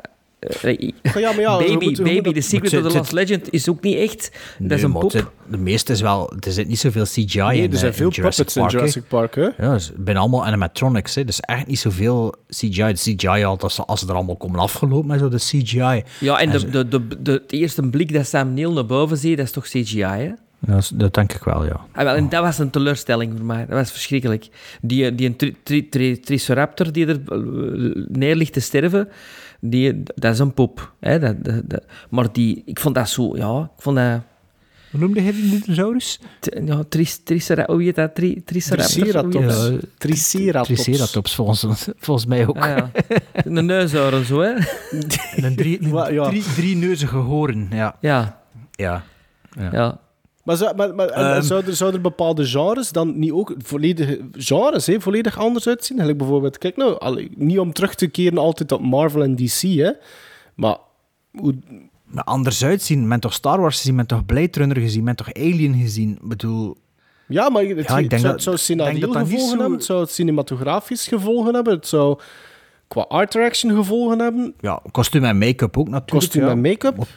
eh, 0.62 0.90
Oh 1.16 1.22
ja, 1.22 1.32
maar 1.32 1.40
ja, 1.42 1.58
we 1.58 1.64
baby, 1.78 2.02
baby, 2.04 2.32
The 2.34 2.42
Secret 2.42 2.74
of 2.86 2.92
the 2.92 2.98
Lost 2.98 3.12
Legend 3.12 3.52
is 3.54 3.70
ook 3.70 3.82
niet 3.82 3.96
echt. 3.98 4.32
dat 4.60 4.72
is 4.78 4.84
een 4.84 4.92
pop. 4.92 5.12
het- 5.12 5.26
De 5.48 5.58
meeste 5.58 5.92
is 5.92 6.02
wel... 6.02 6.34
Er 6.40 6.52
zit 6.52 6.68
niet 6.68 6.80
zoveel 6.80 7.04
CGI 7.04 7.40
Nee, 7.40 7.62
in 7.62 7.72
er 7.72 7.78
zijn 7.78 7.92
eh, 7.92 7.98
veel 7.98 8.08
in 8.08 8.14
Jurassic 8.16 8.46
puppets 8.46 8.56
in 8.56 8.62
Park, 8.62 8.72
hè. 8.72 8.78
Jurassic 8.78 9.08
Park. 9.08 9.36
Hè? 9.36 9.66
Ja, 9.66 9.74
het 9.74 9.94
zijn 10.06 10.18
allemaal 10.18 10.46
animatronics. 10.46 11.16
Hè. 11.16 11.24
Dus 11.26 11.40
echt 11.40 11.68
niet 11.68 11.80
zoveel 11.80 12.36
CGI. 12.50 12.72
De 12.72 12.94
CGI 12.94 13.44
al, 13.44 13.60
als 13.60 13.76
ze, 13.76 13.86
als 13.86 14.00
ze 14.00 14.08
er 14.08 14.14
allemaal 14.14 14.36
komen 14.38 14.60
afgelopen 14.60 15.08
met 15.08 15.20
zo 15.20 15.30
de 15.30 15.38
CGI. 15.38 16.04
Ja, 16.20 16.40
en 16.40 16.50
de, 16.50 16.88
de, 16.88 17.08
de, 17.22 17.44
eerste 17.48 17.82
blik 17.90 18.14
dat 18.14 18.28
Sam 18.28 18.54
Neill 18.54 18.74
naar 18.74 18.86
boven 18.86 19.18
ziet, 19.18 19.38
dat 19.38 19.46
is 19.46 19.52
toch 19.52 19.66
CGI, 19.68 20.02
hè? 20.02 20.32
Dat, 20.94 21.14
denk 21.14 21.34
ik 21.34 21.44
wel, 21.44 21.66
ja. 21.66 21.80
Ah, 21.92 22.04
wel, 22.04 22.16
en 22.16 22.30
dat 22.30 22.42
was 22.44 22.58
een 22.58 22.70
teleurstelling 22.70 23.34
voor 23.38 23.46
mij. 23.46 23.60
Dat 23.66 23.78
was 23.78 23.92
verschrikkelijk. 23.92 24.48
Die, 24.82 25.16
die 25.16 25.28
een 25.28 25.36
tri, 25.36 25.56
tri, 25.64 25.90
tri- 25.90 26.20
Triceraptor 26.20 26.92
die 26.92 27.06
er 27.08 27.20
eh, 27.28 27.38
neer 28.08 28.36
ligt 28.36 28.54
te 28.54 28.60
sterven, 28.60 29.08
die, 29.70 30.04
dat 30.16 30.34
is 30.34 30.40
een 30.40 30.54
pop. 30.54 30.94
Hè? 31.00 31.20
Dat, 31.20 31.44
dat, 31.44 31.62
dat- 31.70 31.84
maar 32.10 32.32
die, 32.32 32.62
ik 32.66 32.80
vond 32.80 32.96
dat 32.96 33.10
zo, 33.10 33.38
ja, 33.38 33.70
ik 33.76 33.82
vond 33.82 33.96
dat... 33.96 34.20
Hoe 34.92 35.00
noemde 35.04 35.22
hij 35.22 35.32
die 35.32 35.60
dinosaurus? 35.60 36.20
t- 36.40 36.58
Ja, 36.66 36.84
tris, 36.90 37.22
triceratops, 37.24 37.74
hoe 37.74 37.84
heet 37.84 37.96
dat? 37.96 38.16
Tri? 38.16 38.44
Triceratops. 38.44 38.96
Dat? 39.32 39.72
Ja, 39.72 39.78
Triceratops. 39.98 40.84
Triceratops, 40.84 41.36
volgens, 41.36 41.88
volgens 41.98 42.26
mij 42.26 42.48
ook. 42.48 42.58
Ah, 42.58 42.78
ja. 42.78 42.92
Een 43.34 43.66
neushoorn 43.66 44.26
zo, 44.26 44.40
hè? 44.42 44.54
Een 45.36 45.56
drie, 45.56 45.82
een 45.84 46.14
ja. 46.14 46.30
drie, 46.30 46.44
drie 46.56 46.76
neuzige 46.76 47.16
hoorn, 47.18 47.68
ja. 47.72 47.96
Ja, 48.02 48.42
Ja. 48.72 49.04
ja. 49.72 50.00
Maar, 50.46 50.56
zou, 50.58 50.76
maar, 50.76 50.96
maar 50.96 51.08
Ehm. 51.08 51.42
zou, 51.42 51.66
er, 51.66 51.76
zou 51.76 51.94
er 51.94 52.02
bepaalde 52.02 52.46
genres 52.46 52.92
dan 52.92 53.20
niet 53.20 53.32
ook 53.32 53.54
volledige 53.58 54.20
genres 54.32 54.86
hè, 54.86 55.02
volledig 55.02 55.38
anders 55.40 55.68
uitzien? 55.68 56.00
Gelijk 56.00 56.18
bijvoorbeeld, 56.18 56.58
kijk 56.58 56.76
nou, 56.78 57.28
niet 57.36 57.60
om 57.60 57.74
terug 57.74 57.96
te 57.96 58.08
keren 58.08 58.38
altijd 58.38 58.72
op 58.72 58.82
Marvel 58.82 59.24
en 59.24 59.36
DC, 59.36 59.62
hè, 59.62 59.92
maar 60.56 60.78
hoe... 61.32 61.56
Maar 62.06 62.24
anders 62.24 62.64
uitzien. 62.64 63.08
Men 63.08 63.20
toch 63.20 63.34
Star 63.34 63.60
Wars 63.62 63.78
gezien, 63.78 63.96
men 63.96 64.06
toch 64.08 64.26
Blade 64.26 64.50
Runner 64.52 64.78
gezien, 64.78 65.04
men 65.04 65.16
toch 65.16 65.34
Alien 65.34 65.74
gezien. 65.80 66.12
Ik 66.22 66.28
bedoel... 66.28 66.76
Ja, 67.28 67.50
maar 67.50 67.64
het, 67.64 67.88
Ja, 67.88 67.96
ik 67.98 68.02
het 68.02 68.10
denk 68.10 68.22
zou, 68.22 68.34
het 68.34 68.44
zou 68.44 68.58
scenario 68.58 69.12
gevolgen 69.12 69.40
zo- 69.40 69.50
hebben, 69.58 69.72
het 69.72 69.84
zou 69.84 70.06
cinematografisch 70.08 71.08
gevolgen 71.08 71.54
hebben, 71.54 71.74
het 71.74 71.88
zou 71.88 72.20
qua 72.88 73.02
art 73.02 73.32
direction 73.32 73.76
gevolgen 73.76 74.20
hebben, 74.20 74.54
Ja, 74.60 74.82
kostuum 74.92 75.24
en 75.24 75.38
make-up 75.38 75.78
ook 75.78 75.86
natuurlijk. 75.90 76.10
kostuum 76.12 76.44
ja. 76.44 76.50
en 76.50 76.62
make-up. 76.62 77.08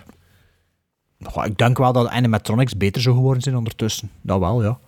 Ik 1.44 1.58
denk 1.58 1.78
wel 1.78 1.92
dat 1.92 2.08
animatronics 2.08 2.76
beter 2.76 3.02
zo 3.02 3.14
geworden 3.14 3.42
zijn 3.42 3.56
ondertussen. 3.56 4.10
Dat 4.20 4.38
wel, 4.38 4.62
ja. 4.62 4.78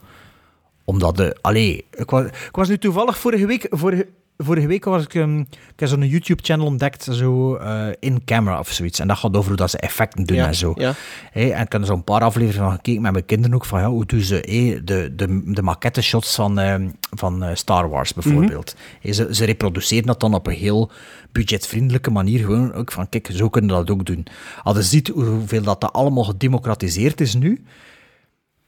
Omdat 0.85 1.16
de... 1.16 1.36
Allee, 1.40 1.86
ik 1.90 2.11
was, 2.11 2.24
ik 2.24 2.57
was 2.57 2.69
nu 2.69 2.78
toevallig 2.78 3.19
vorige 3.19 3.47
week... 3.47 3.66
Vorige, 3.70 4.09
vorige 4.45 4.67
week 4.67 4.85
was 4.85 5.03
ik... 5.03 5.15
ehm, 5.15 5.39
ik 5.41 5.47
heb 5.77 5.89
zo'n 5.89 6.07
YouTube-channel 6.09 6.67
ontdekt, 6.67 7.09
zo 7.11 7.55
eh, 7.55 7.87
in 7.99 8.25
camera 8.25 8.59
of 8.59 8.71
zoiets. 8.73 8.99
En 8.99 9.09
dat 9.09 9.19
gaat 9.19 9.37
over 9.37 9.49
hoe 9.49 9.57
dat 9.57 9.71
ze 9.71 9.79
effecten 9.79 10.25
doen 10.25 10.37
Ja, 10.37 10.47
en 10.47 10.55
zo. 10.55 10.73
ja. 10.77 10.95
En 11.33 11.47
ik 11.47 11.73
heb 11.73 11.75
er 11.75 11.85
zo'n 11.85 12.05
paar 12.05 12.21
afleveringen 12.21 12.65
van 12.67 12.75
gekeken 12.75 13.03
met 13.03 13.12
mijn 13.12 13.25
kinderen 13.27 13.55
ook. 13.57 13.65
Van 13.65 13.81
ja, 13.81 13.89
hoe 13.89 14.07
doen 14.07 14.21
ze 14.21 14.41
de, 14.85 15.12
de, 15.17 15.43
de 15.53 15.62
maquette 15.62 16.03
shots 16.03 16.35
van, 16.35 16.59
ehm, 16.59 16.89
van 17.11 17.43
eh, 17.45 17.55
Star 17.55 17.89
Wars 17.89 18.15
bijvoorbeeld. 18.15 18.77
Hé, 19.01 19.12
ze, 19.12 19.29
ze 19.35 19.45
reproduceren 19.45 20.07
dat 20.07 20.21
dan 20.21 20.35
op 20.35 20.47
een 20.47 20.53
heel 20.55 20.91
budgetvriendelijke 21.33 22.11
manier. 22.11 22.39
Gewoon 22.39 22.73
ook 22.73 22.93
van, 22.93 23.09
kijk, 23.09 23.29
zo 23.33 23.49
kunnen 23.49 23.71
we 23.71 23.77
dat 23.85 23.91
ook 23.91 24.07
doen. 24.07 24.27
Als 24.62 24.77
je 24.77 24.83
ziet 24.83 25.09
hoeveel 25.09 25.62
dat, 25.62 25.81
dat 25.81 25.93
allemaal 25.93 26.25
gedemocratiseerd 26.25 27.21
is 27.21 27.35
nu, 27.35 27.65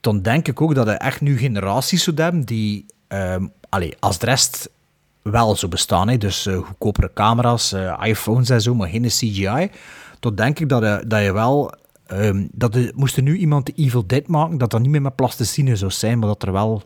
dan 0.01 0.21
denk 0.21 0.47
ik 0.47 0.61
ook 0.61 0.75
dat 0.75 0.87
er 0.87 0.95
echt 0.97 1.21
nu 1.21 1.37
generaties 1.37 2.03
zullen 2.03 2.23
hebben 2.23 2.41
die, 2.41 2.85
ehm 3.07 3.45
allee, 3.69 3.93
als 3.99 4.19
de 4.19 4.25
rest 4.25 4.69
wel 5.23 5.55
zo 5.55 5.67
bestaan, 5.67 6.09
hè, 6.09 6.17
dus 6.17 6.45
eh, 6.45 6.57
goedkopere 6.57 7.11
camera's, 7.13 7.71
eh, 7.73 8.01
iPhones 8.03 8.49
en 8.49 8.61
zo, 8.61 8.75
maar 8.75 8.89
geen 8.89 9.03
CGI, 9.05 9.69
dan 10.19 10.35
denk 10.35 10.59
ik 10.59 10.69
dat 10.69 10.81
je, 10.83 11.03
dat 11.07 11.23
je 11.23 11.33
wel... 11.33 11.73
ehm, 12.07 12.47
dat 12.51 12.75
er, 12.75 12.91
moest 12.95 13.17
er 13.17 13.23
nu 13.23 13.37
iemand 13.37 13.65
de 13.65 13.73
Evil 13.75 14.07
Dead 14.07 14.27
maken, 14.27 14.57
dat 14.57 14.71
dat 14.71 14.81
niet 14.81 14.89
meer 14.89 15.01
met 15.01 15.15
plasticine 15.15 15.75
zou 15.75 15.91
zijn, 15.91 16.19
maar 16.19 16.27
dat 16.27 16.43
er 16.43 16.51
wel 16.51 16.83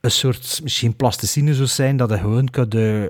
een 0.00 0.10
soort, 0.10 0.60
misschien 0.62 0.96
plasticine 0.96 1.54
zou 1.54 1.66
zijn, 1.68 1.96
dat 1.96 2.10
je 2.10 2.18
gewoon 2.18 2.50
kunt 2.50 2.74
eh, 2.74 3.02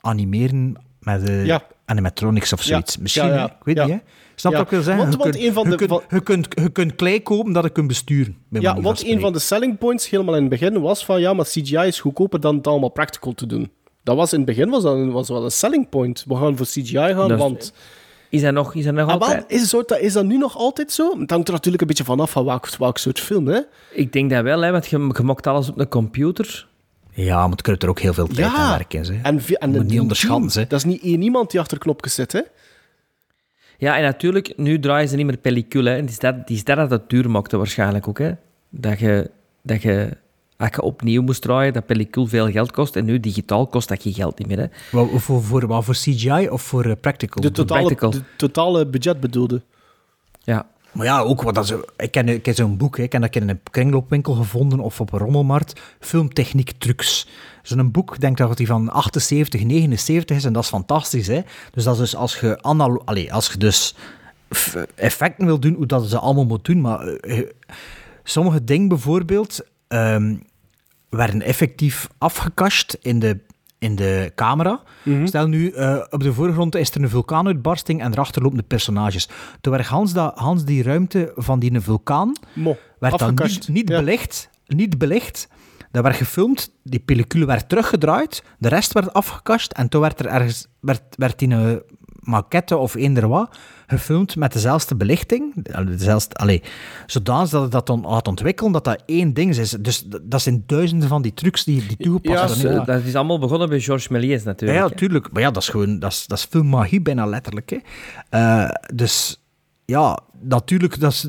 animeren 0.00 0.74
met 1.00 1.26
de 1.26 1.32
Ja. 1.44 1.62
animatronics 1.84 2.52
of 2.52 2.60
Ja. 2.62 2.66
zoiets. 2.66 2.96
Misschien, 2.98 3.26
Ja, 3.28 3.44
ik 3.46 3.52
weet 3.64 3.76
niet, 3.76 3.88
hè? 3.88 3.98
Snap 4.34 4.52
Ja. 4.52 4.58
wat 4.58 4.66
ik 4.66 4.72
wil 4.72 4.82
zeggen? 4.82 5.02
Want- 5.02 5.12
je, 5.12 5.18
want 5.18 5.30
kunt, 5.36 5.44
een 5.46 5.52
van 5.52 5.64
je, 5.64 5.70
de- 5.70 5.76
kunt, 5.76 5.90
van- 5.90 6.02
je, 6.10 6.20
kunt, 6.20 6.46
je 6.62 6.68
kunt 6.68 6.94
klei 6.96 7.22
kopen 7.22 7.52
dat 7.52 7.64
je 7.64 7.70
kunt 7.70 7.86
besturen. 7.86 8.36
Ja, 8.50 8.80
want 8.80 9.06
een 9.06 9.20
van 9.20 9.32
de 9.32 9.38
selling 9.38 9.78
points 9.78 10.08
helemaal 10.10 10.34
in 10.34 10.40
het 10.40 10.50
begin 10.50 10.80
was 10.80 11.04
van 11.04 11.20
ja, 11.20 11.32
maar 11.32 11.44
CGI 11.44 11.76
is 11.86 12.00
goedkoper 12.00 12.40
dan 12.40 12.56
het 12.56 12.66
allemaal 12.66 12.88
practical 12.88 13.32
te 13.34 13.46
doen. 13.46 13.70
Dat 14.06 14.16
was 14.16 14.32
in 14.32 14.38
het 14.38 14.46
begin 14.46 14.70
was 14.70 14.82
dat 14.82 14.94
een- 14.94 15.10
was 15.12 15.28
wel 15.28 15.44
een 15.44 15.50
selling 15.50 15.88
point. 15.88 16.24
We 16.28 16.36
gaan 16.36 16.56
voor 16.56 16.66
CGI 16.66 16.96
gaan, 16.96 17.36
want... 17.36 17.72
Is 18.28 18.42
dat 18.42 18.52
nog, 18.52 18.74
is 18.74 18.84
dat 18.84 18.94
nog 18.94 19.08
Ah, 19.10 19.28
wel, 19.28 19.44
is, 19.46 19.68
zo- 19.68 19.82
dat, 19.86 19.98
is 19.98 20.12
dat 20.12 20.24
nu 20.24 20.36
nog 20.38 20.56
altijd 20.56 20.92
zo? 20.92 21.18
Het 21.20 21.30
hangt 21.30 21.46
er 21.48 21.52
natuurlijk 21.54 21.82
een 21.82 21.88
beetje 21.88 22.04
vanaf 22.04 22.30
van 22.30 22.44
welk, 22.44 22.68
welk 22.76 22.98
soort 22.98 23.20
film, 23.20 23.46
hè? 23.46 23.60
Ik 23.92 24.12
denk 24.12 24.30
dat 24.30 24.42
wel, 24.42 24.60
hè, 24.60 24.70
want 24.70 24.86
je, 24.86 24.98
je 25.16 25.22
mokt 25.22 25.46
alles 25.46 25.68
op 25.68 25.78
een 25.78 25.88
computer. 25.88 26.66
Ja, 27.12 27.40
maar 27.40 27.50
het 27.50 27.62
kunnen 27.62 27.80
er 27.80 27.88
ook 27.88 27.98
heel 28.00 28.14
veel 28.14 28.26
tijd 28.26 28.38
Ja. 28.38 28.54
aan 28.54 28.70
werken. 28.70 29.00
Hè. 29.04 29.20
En, 29.22 29.40
en 29.58 29.70
Moet 29.70 29.86
niet 29.86 30.00
onderschatten, 30.00 30.50
team. 30.50 30.66
Dat 30.68 30.78
is 30.78 30.84
niet 30.84 31.02
één 31.02 31.22
iemand 31.22 31.50
die 31.50 31.60
achter 31.60 31.78
knopjes 31.78 32.14
zit, 32.14 32.32
hè? 32.32 32.40
Ja, 33.78 33.96
en 33.96 34.02
natuurlijk, 34.02 34.52
nu 34.56 34.80
draaien 34.80 35.08
ze 35.08 35.16
niet 35.16 35.26
meer 35.26 35.36
pellicule. 35.36 35.90
hè. 35.90 35.96
En 35.96 36.02
het 36.02 36.10
is 36.10 36.18
dat, 36.18 36.34
het 36.34 36.50
is 36.50 36.64
dat 36.64 36.76
dat 36.76 36.90
het 36.90 37.08
duur 37.10 37.30
maakte 37.30 37.56
waarschijnlijk 37.56 38.08
ook. 38.08 38.18
Hè. 38.18 38.30
Dat, 38.70 38.98
je, 38.98 39.30
dat 39.62 39.82
je, 39.82 40.16
als 40.56 40.70
je 40.70 40.82
opnieuw 40.82 41.22
moest 41.22 41.42
draaien, 41.42 41.72
dat 41.72 41.86
pellicule 41.86 42.28
veel 42.28 42.50
geld 42.50 42.72
kost. 42.72 42.96
En 42.96 43.04
nu 43.04 43.20
digitaal 43.20 43.66
kost 43.66 43.88
dat 43.88 44.02
geen 44.02 44.12
geld 44.14 44.38
niet 44.38 44.48
meer. 44.48 44.58
Hè. 44.58 44.66
Wat, 44.90 45.08
voor, 45.14 45.42
voor, 45.42 45.66
wat, 45.66 45.84
voor 45.84 45.94
CGI 45.94 46.48
of 46.48 46.62
voor 46.62 46.84
eh, 46.84 46.92
practical? 47.00 47.42
De 47.42 47.50
totale, 47.50 47.80
practical. 47.80 48.10
de 48.10 48.22
totale 48.36 48.86
budget 48.86 49.20
bedoelde. 49.20 49.62
Ja. 50.44 50.66
Maar 50.96 51.06
ja, 51.06 51.20
ook 51.20 51.42
wat 51.42 51.54
dat 51.54 51.66
ze, 51.66 51.88
ik 51.96 52.10
ken, 52.10 52.28
ik 52.28 52.42
ken 52.42 52.54
zo'n 52.54 52.76
boek, 52.76 52.96
hè, 52.96 53.02
ik 53.02 53.12
heb 53.12 53.22
dat 53.22 53.36
in 53.36 53.48
een 53.48 53.60
kringloopwinkel 53.70 54.34
gevonden 54.34 54.80
of 54.80 55.00
op 55.00 55.12
een 55.12 55.18
rommelmarkt. 55.18 55.80
Filmtechniek 56.00 56.70
trucs. 56.78 57.28
Zo'n 57.62 57.90
boek, 57.90 58.14
ik 58.14 58.20
denk 58.20 58.36
dat 58.36 58.56
die 58.56 58.66
van 58.66 58.90
78, 58.90 59.64
79 59.64 60.36
is 60.36 60.44
en 60.44 60.52
dat 60.52 60.62
is 60.62 60.68
fantastisch. 60.68 61.26
Hè? 61.26 61.40
Dus 61.70 61.84
dat 61.84 61.94
is 61.94 62.00
dus 62.00 62.16
als 62.16 62.40
je, 62.40 62.62
analo 62.62 63.02
Allee, 63.04 63.32
als 63.32 63.52
je 63.52 63.58
dus 63.58 63.94
effecten 64.94 65.46
wil 65.46 65.60
doen, 65.60 65.74
hoe 65.74 65.86
dat 65.86 66.08
ze 66.08 66.18
allemaal 66.18 66.44
moet 66.44 66.64
doen. 66.64 66.80
Maar 66.80 67.06
eh, 67.06 67.42
sommige 68.24 68.64
dingen 68.64 68.88
bijvoorbeeld 68.88 69.60
ehm, 69.88 70.34
werden 71.16 71.42
effectief 71.42 72.08
afgekast 72.18 72.98
in 73.00 73.18
de, 73.18 73.38
in 73.78 73.96
de 73.96 74.32
camera. 74.34 74.80
Stel 75.24 75.46
nu, 75.46 75.70
eh, 75.70 76.04
op 76.10 76.22
de 76.22 76.32
voorgrond 76.32 76.74
is 76.74 76.90
er 76.90 77.02
een 77.02 77.08
vulkaanuitbarsting 77.08 78.00
en 78.00 78.12
erachter 78.12 78.42
lopen 78.42 78.58
de 78.58 78.64
personages. 78.64 79.28
Toen 79.60 79.72
werd 79.72 79.86
Hans, 79.86 80.12
dat, 80.12 80.38
Hans 80.38 80.64
die 80.64 80.82
ruimte 80.82 81.32
van 81.34 81.58
die 81.58 81.80
vulkaan 81.80 82.32
Mo, 82.54 82.76
werd 82.98 83.18
dan 83.18 83.34
niet, 83.42 83.68
niet 83.68 83.88
Ja. 83.88 83.98
belicht. 83.98 84.50
Niet 84.66 84.98
belicht. 84.98 85.48
Dat 85.90 86.02
werd 86.04 86.16
gefilmd, 86.16 86.70
die 86.82 87.00
pellicule 87.00 87.46
werd 87.46 87.68
teruggedraaid, 87.68 88.42
de 88.58 88.68
rest 88.68 88.92
werd 88.92 89.12
afgekast 89.12 89.72
en 89.72 89.88
toen 89.88 90.00
werd 90.00 90.20
er 90.20 90.26
ergens 90.26 90.66
werd, 90.80 91.02
werd 91.16 91.42
in 91.42 91.50
een 91.50 91.82
maquette 92.26 92.76
of 92.76 92.94
eender 92.94 93.28
wat 93.28 93.56
gefilmd 93.86 94.36
met 94.36 94.52
dezelfde 94.52 94.94
belichting, 94.96 95.54
dezelfde, 95.86 96.34
allee, 96.34 96.62
zodanig 97.06 97.48
dat 97.48 97.62
het 97.62 97.72
dat 97.72 97.86
dan 97.86 98.04
had 98.04 98.28
ontwikkelen 98.28 98.72
dat 98.72 98.84
dat 98.84 99.02
één 99.06 99.34
ding 99.34 99.56
is. 99.56 99.70
Dus 99.70 100.04
dat 100.22 100.42
zijn 100.42 100.62
duizenden 100.66 101.08
van 101.08 101.22
die 101.22 101.34
trucs 101.34 101.64
die, 101.64 101.86
die 101.96 102.18
is, 102.22 102.30
Ja. 102.60 102.70
eh, 102.70 102.84
dat 102.86 103.02
is 103.04 103.14
allemaal 103.14 103.38
begonnen 103.38 103.68
bij 103.68 103.80
Georges 103.80 104.08
Méliès 104.08 104.44
natuurlijk. 104.44 104.80
ja, 104.80 104.88
hè. 104.88 104.94
tuurlijk. 104.94 105.32
Maar 105.32 105.42
ja, 105.42 105.50
dat 105.50 105.62
is 105.62 105.68
gewoon, 105.68 105.98
dat 105.98 106.12
is, 106.12 106.26
dat 106.26 106.38
is 106.38 106.44
filmmagie 106.44 107.00
bijna 107.00 107.26
letterlijk. 107.26 107.70
Hè. 107.70 107.78
Eh, 108.30 108.70
dus 108.94 109.42
ja, 109.84 110.18
natuurlijk, 110.40 111.00
dat 111.00 111.12
is, 111.12 111.28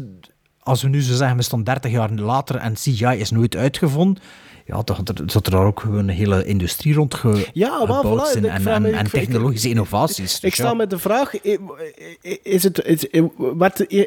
als 0.60 0.82
we 0.82 0.90
nu 0.90 1.02
zo 1.02 1.16
zeggen, 1.16 1.38
we 1.38 1.44
staan 1.44 1.64
30 1.64 1.92
jaar 1.92 2.12
later 2.12 2.56
en 2.56 2.74
CGI 2.74 3.06
is 3.20 3.32
nooit 3.32 3.56
uitgevonden. 3.56 4.24
Ja, 4.68 4.82
er, 4.86 4.96
zat 5.26 5.46
er 5.46 5.52
daar 5.52 5.66
ook 5.66 5.84
een 5.84 6.10
hele 6.10 6.46
industrie 6.46 6.94
rond 6.94 7.14
ge, 7.14 7.48
Ja, 7.54 7.78
gebouwd 7.80 8.06
voilà, 8.38 8.38
en, 8.42 9.06
ik- 9.06 9.08
technologische 9.08 9.70
innovaties. 9.70 10.36
Ik 10.36 10.42
Dus 10.42 10.54
sta 10.54 10.68
ja. 10.68 10.74
met 10.74 10.90
de 10.90 10.98
vraag: 11.00 11.42
is 12.44 12.64
het, 12.64 12.86
is, 12.86 13.06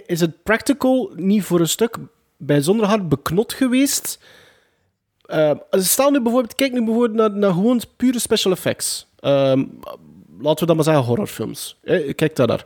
is 0.07 0.21
het 0.21 0.43
practical 0.43 1.11
niet 1.17 1.43
voor 1.45 1.61
een 1.61 1.69
stuk 1.69 1.97
bijzonder 2.37 2.87
hard 2.87 3.09
beknot 3.09 3.53
geweest? 3.53 4.19
Uh, 5.27 5.51
stel 5.71 6.11
nu 6.11 6.21
bijvoorbeeld, 6.23 6.55
kijk 6.55 6.73
nu 6.73 6.85
bijvoorbeeld 6.85 7.13
naar, 7.19 7.31
naar 7.39 7.53
gewoon 7.53 7.81
pure 7.97 8.19
special 8.19 8.53
effects. 8.53 9.07
Ehm, 9.21 9.65
laten 10.41 10.61
we 10.61 10.67
dan 10.67 10.77
maar 10.77 10.85
zeggen 10.85 11.05
horrorfilms. 11.05 11.79
Eh, 11.83 12.15
Kijk 12.15 12.37
daar 12.37 12.47
naar. 12.47 12.65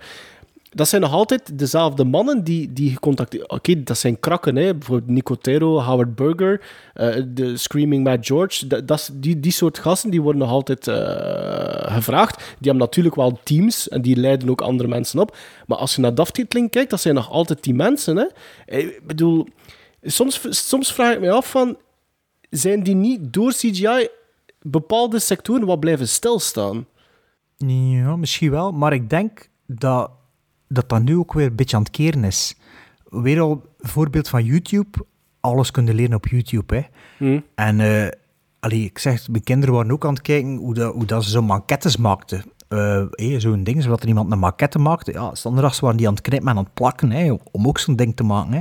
Dat 0.74 0.88
zijn 0.88 1.02
nog 1.02 1.12
altijd 1.12 1.58
dezelfde 1.58 2.04
mannen 2.04 2.44
die, 2.44 2.72
die 2.72 2.90
gecontacteerd... 2.90 3.48
Oké, 3.48 3.82
dat 3.82 3.98
zijn 3.98 4.20
krakken, 4.20 4.56
hè. 4.56 4.74
bijvoorbeeld 4.74 5.10
Nicotero, 5.10 5.80
Howard 5.80 6.14
Berger, 6.14 6.60
eh, 6.94 7.22
de 7.28 7.56
Screaming 7.56 8.04
Mad 8.04 8.26
George. 8.26 8.66
Dat, 8.66 8.88
dat 8.88 9.10
die, 9.14 9.40
die 9.40 9.52
soort 9.52 9.78
gasten 9.78 10.10
die 10.10 10.22
worden 10.22 10.40
nog 10.40 10.50
altijd 10.50 10.88
eh, 10.88 11.94
gevraagd. 11.94 12.36
Die 12.36 12.70
hebben 12.70 12.76
natuurlijk 12.76 13.14
wel 13.14 13.38
teams 13.42 13.88
en 13.88 14.02
die 14.02 14.16
leiden 14.16 14.50
ook 14.50 14.60
andere 14.60 14.88
mensen 14.88 15.18
op. 15.20 15.36
Maar 15.66 15.78
als 15.78 15.94
je 15.94 16.00
naar 16.00 16.14
daftiteling 16.14 16.70
kijkt, 16.70 16.90
dat 16.90 17.00
zijn 17.00 17.14
nog 17.14 17.30
altijd 17.30 17.62
die 17.62 17.74
mensen. 17.74 18.16
Hè. 18.16 18.26
Eh, 18.66 18.78
Ik 18.78 19.06
bedoel, 19.06 19.46
soms, 20.02 20.68
soms 20.68 20.92
vraag 20.92 21.14
ik 21.14 21.20
me 21.20 21.30
af 21.30 21.50
van... 21.50 21.76
Zijn 22.50 22.82
die 22.82 22.94
niet 22.94 23.32
door 23.32 23.52
CGI 23.52 24.08
bepaalde 24.62 25.18
sectoren 25.18 25.66
wat 25.66 25.80
blijven 25.80 26.08
stilstaan? 26.08 26.86
Ja, 27.66 28.16
misschien 28.16 28.50
wel. 28.50 28.72
Maar 28.72 28.92
ik 28.92 29.10
denk 29.10 29.48
dat, 29.66 30.10
dat 30.74 30.88
dat 30.88 31.02
nu 31.02 31.16
ook 31.16 31.32
weer 31.32 31.46
een 31.46 31.56
beetje 31.56 31.76
aan 31.76 31.82
het 31.82 31.90
keren 31.90 32.24
is. 32.24 32.56
Weer 33.08 33.40
al 33.40 33.50
een 33.50 33.88
voorbeeld 33.88 34.28
van 34.28 34.44
YouTube. 34.44 35.06
Alles 35.40 35.70
kunnen 35.70 35.94
leren 35.94 36.14
op 36.14 36.26
YouTube, 36.26 36.74
hè. 36.74 36.82
Hmm. 37.16 37.44
En 37.54 37.80
allee, 38.60 38.84
ik 38.84 38.98
zeg, 38.98 39.28
mijn 39.28 39.42
kinderen 39.42 39.74
waren 39.74 39.90
ook 39.90 40.04
aan 40.04 40.12
het 40.12 40.22
kijken 40.22 40.56
hoe, 40.56 40.74
dat, 40.74 40.94
hoe 40.94 41.04
dat 41.04 41.24
ze 41.24 41.30
zo'n 41.30 41.44
maquettes 41.44 41.96
maakten. 41.96 42.44
Hey, 43.10 43.40
zo'n 43.40 43.64
ding, 43.64 43.82
zodat 43.82 44.02
er 44.02 44.08
iemand 44.08 44.32
een 44.32 44.38
maquette 44.38 44.78
maakte. 44.78 45.12
Ja, 45.12 45.34
standaards 45.34 45.80
waren 45.80 45.96
die 45.96 46.06
aan 46.06 46.14
het 46.14 46.22
knippen 46.22 46.48
en 46.48 46.56
aan 46.56 46.64
het 46.64 46.74
plakken, 46.74 47.10
hè, 47.10 47.36
om 47.50 47.66
ook 47.68 47.78
zo'n 47.78 47.96
ding 47.96 48.16
te 48.16 48.22
maken. 48.22 48.52
Hè. 48.52 48.60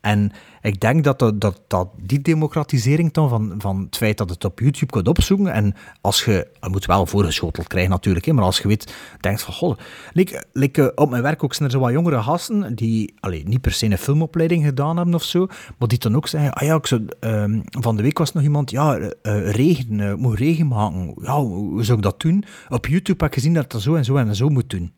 En 0.00 0.32
ik 0.62 0.80
denk 0.80 1.04
dat, 1.04 1.18
dat, 1.18 1.60
dat, 1.66 1.88
die 2.02 2.20
democratisering 2.20 3.12
dan 3.12 3.28
van, 3.28 3.54
van 3.58 3.80
het 3.80 3.96
feit 3.96 4.18
dat 4.18 4.30
het 4.30 4.44
op 4.44 4.60
YouTube 4.60 4.92
kunt 4.92 5.08
opzoeken, 5.08 5.52
en 5.52 5.74
als 6.00 6.24
je, 6.24 6.48
je 6.60 6.68
moet 6.68 6.86
wel 6.86 7.06
voorgeschoteld 7.06 7.66
krijgen 7.66 7.90
natuurlijk, 7.90 8.24
hè, 8.24 8.32
maar 8.32 8.44
als 8.44 8.58
je 8.58 8.68
weet, 8.68 8.94
denkt 9.20 9.42
van, 9.42 9.54
goh, 9.54 9.78
like, 10.12 10.82
eh, 10.82 10.86
op 10.94 11.10
mijn 11.10 11.22
werk 11.22 11.44
ook 11.44 11.54
zijn 11.54 11.68
er 11.68 11.74
zo 11.74 11.80
wat 11.80 11.92
jongere 11.92 12.22
gasten 12.22 12.74
die 12.74 13.14
allee, 13.20 13.48
niet 13.48 13.60
per 13.60 13.72
se 13.72 13.86
een 13.86 13.98
filmopleiding 13.98 14.64
gedaan 14.64 14.96
hebben 14.96 15.14
of 15.14 15.22
zo, 15.22 15.46
maar 15.78 15.88
die 15.88 15.98
dan 15.98 16.16
ook 16.16 16.28
zeggen, 16.28 16.52
ah 16.52 16.66
ja, 16.66 16.74
ik 16.74 16.86
zou, 16.86 17.06
ehm, 17.20 17.60
van 17.64 17.96
de 17.96 18.02
week 18.02 18.18
was 18.18 18.32
nog 18.32 18.42
iemand, 18.42 18.70
ja, 18.70 18.96
eh, 18.96 19.10
eh, 19.22 19.50
regen, 19.54 20.20
moet 20.20 20.38
regen 20.38 20.66
maken. 20.66 21.14
Ja, 21.22 21.40
hoe, 21.40 21.84
zou 21.84 21.98
ik 21.98 22.04
dat 22.04 22.20
doen? 22.20 22.44
Op 22.68 22.86
YouTube 22.86 23.18
heb 23.18 23.28
ik 23.28 23.34
gezien 23.34 23.54
dat 23.54 23.70
dat 23.70 23.80
zo 23.80 23.94
en 23.94 24.04
zo 24.04 24.16
en 24.16 24.36
zo 24.36 24.48
moet 24.48 24.70
doen. 24.70 24.92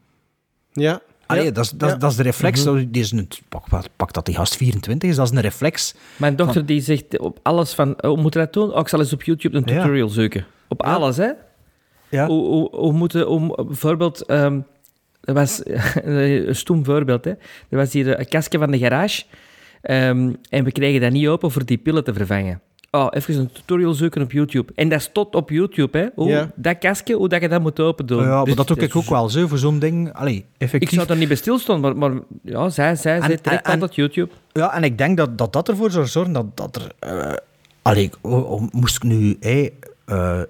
Ja. 0.73 1.01
Allee, 1.31 1.45
ja. 1.45 1.51
dat, 1.51 1.65
is, 1.65 1.71
dat, 1.71 1.91
Ja. 1.91 1.97
dat 1.97 2.11
is 2.11 2.17
de 2.17 2.23
reflex. 2.23 2.65
Mhm. 2.65 2.85
die 2.91 3.03
is 3.03 3.11
een, 3.13 3.29
pak, 3.49 3.65
pak- 3.97 4.13
dat 4.13 4.27
die 4.27 4.35
gast 4.35 4.57
24 4.57 5.11
is, 5.11 5.17
dat 5.17 5.27
is 5.31 5.37
een 5.37 5.41
reflex. 5.43 5.95
Mijn 6.17 6.37
dochter 6.37 6.55
Van- 6.57 6.65
die 6.67 6.81
zegt 6.81 7.19
op 7.19 7.39
alles 7.43 7.73
van... 7.75 7.91
Oh, 7.91 8.11
hoe 8.11 8.21
moet 8.21 8.33
je 8.33 8.39
dat 8.39 8.53
doen? 8.53 8.73
Oh, 8.75 8.81
ik 8.81 8.89
zal 8.89 8.99
eens 8.99 9.13
op 9.13 9.23
YouTube 9.23 9.57
een 9.57 9.63
Ja. 9.67 9.81
tutorial 9.81 10.09
zoeken. 10.09 10.45
Op 10.69 10.83
alles, 10.83 11.17
hè? 11.17 11.31
Ja. 12.09 12.27
Hoe, 12.27 12.47
hoe, 12.47 12.77
hoe 12.77 12.93
moet 12.93 13.13
je... 13.13 13.25
Hoe, 13.25 13.65
bijvoorbeeld... 13.65 14.27
ehm, 14.27 14.61
Dat 15.21 15.35
was 15.35 15.63
een 16.05 16.55
stoem 16.57 16.85
voorbeeld. 16.85 17.25
Hè. 17.25 17.31
Er 17.69 17.77
was 17.77 17.93
hier 17.93 18.19
een 18.19 18.29
kastje 18.29 18.59
van 18.59 18.71
de 18.71 18.79
garage. 18.79 19.23
ehm, 19.83 20.33
en 20.49 20.65
we 20.65 20.73
kregen 20.73 21.01
dat 21.01 21.13
niet 21.13 21.27
open 21.29 21.51
voor 21.51 21.65
die 21.65 21.79
pillen 21.79 22.05
te 22.05 22.13
vervangen. 22.15 22.61
Oh, 22.93 23.07
even 23.11 23.39
een 23.39 23.53
tutorial 23.53 23.93
zoeken 23.93 24.23
op 24.23 24.33
YouTube. 24.33 24.73
En 24.75 24.89
dat 24.89 25.03
stond 25.03 25.35
op 25.35 25.51
YouTube, 25.51 25.99
hè. 25.99 26.07
Hoe, 26.15 26.29
Ja. 26.29 26.51
Dat 26.55 26.79
kastje, 26.79 27.15
hoe 27.15 27.29
dat 27.29 27.41
je 27.41 27.49
dat 27.49 27.61
moet 27.61 27.81
open 27.81 28.07
doen. 28.07 28.23
Ja, 28.23 28.29
maar 28.37 28.45
Dus 28.45 28.55
dat 28.55 28.67
doe 28.67 28.77
ik 28.77 28.83
is 28.83 28.95
ook 28.95 29.09
wel 29.09 29.29
zo, 29.29 29.47
voor 29.47 29.59
zo'n 29.59 29.79
ding. 29.79 30.13
Allee, 30.13 30.47
effectief. 30.59 30.91
Ik 30.91 30.95
zou 30.99 31.11
er 31.11 31.17
niet 31.17 31.29
bij 31.29 31.37
stilstaan, 31.37 31.81
maar, 31.81 31.97
maar 31.97 32.13
ja, 32.43 32.69
zij, 32.69 32.97
zij, 32.97 33.17
En- 33.17 33.23
zij 33.25 33.37
trekt 33.37 33.67
en- 33.67 33.73
altijd 33.73 33.95
YouTube. 33.95 34.31
Ja, 34.53 34.75
en 34.75 34.83
ik 34.85 34.99
denk 34.99 35.17
dat 35.17 35.39
dat, 35.39 35.53
dat 35.53 35.69
ervoor 35.69 35.91
zou 35.91 36.07
zorgen 36.07 36.33
dat, 36.33 36.57
dat 36.57 36.77
er... 36.77 36.93
eh 36.99 37.33
allee, 37.83 38.11
o- 38.21 38.31
o- 38.45 38.69
moest 38.73 38.97
ik 38.97 39.03
nu... 39.03 39.37
eh, 39.41 39.63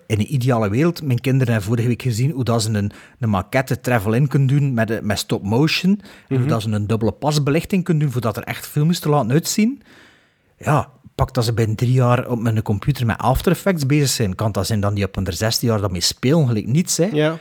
in 0.07 0.19
een 0.19 0.35
ideale 0.35 0.69
wereld, 0.71 1.03
mijn 1.03 1.21
kinderen 1.21 1.49
hebben 1.53 1.69
vorige 1.71 1.89
week 1.89 2.03
gezien 2.03 2.31
hoe 2.31 2.45
dat 2.45 2.63
ze 2.63 2.71
een, 2.73 2.91
een 3.19 3.29
maquette 3.29 3.81
travel-in 3.81 4.29
kunnen 4.29 4.49
doen 4.49 4.75
met, 4.75 4.89
de- 4.89 5.01
met 5.03 5.19
stop-motion. 5.19 5.91
En 6.01 6.05
Mhm. 6.29 6.39
hoe 6.41 6.49
dat 6.49 6.63
ze 6.63 6.71
een 6.71 6.87
dubbele 6.87 7.13
pasbelichting 7.13 7.85
kunnen 7.85 8.03
doen, 8.03 8.13
voordat 8.13 8.37
er 8.37 8.43
echt 8.43 8.67
films 8.67 8.99
te 8.99 9.09
laten 9.09 9.31
uitzien. 9.31 9.83
Ja, 10.59 10.89
pak 11.21 11.35
dat 11.35 11.45
ze 11.45 11.53
binnen 11.53 11.77
drie 11.77 11.93
jaar 11.93 12.29
op 12.29 12.41
mijn 12.41 12.63
computer 12.63 13.07
met 13.07 13.19
After 13.19 13.53
Effects 13.53 13.87
bezig 13.87 14.09
zijn. 14.09 14.35
Kan 14.35 14.53
dat 14.53 14.67
zijn 14.67 14.81
dan 14.81 14.95
die 14.95 15.05
op 15.05 15.15
hun 15.15 15.33
zesde 15.33 15.67
jaar 15.67 15.81
daarmee 15.81 16.01
spelen, 16.01 16.47
gelijk 16.47 16.67
niets, 16.67 16.97
hè? 16.97 17.09
Ja. 17.13 17.39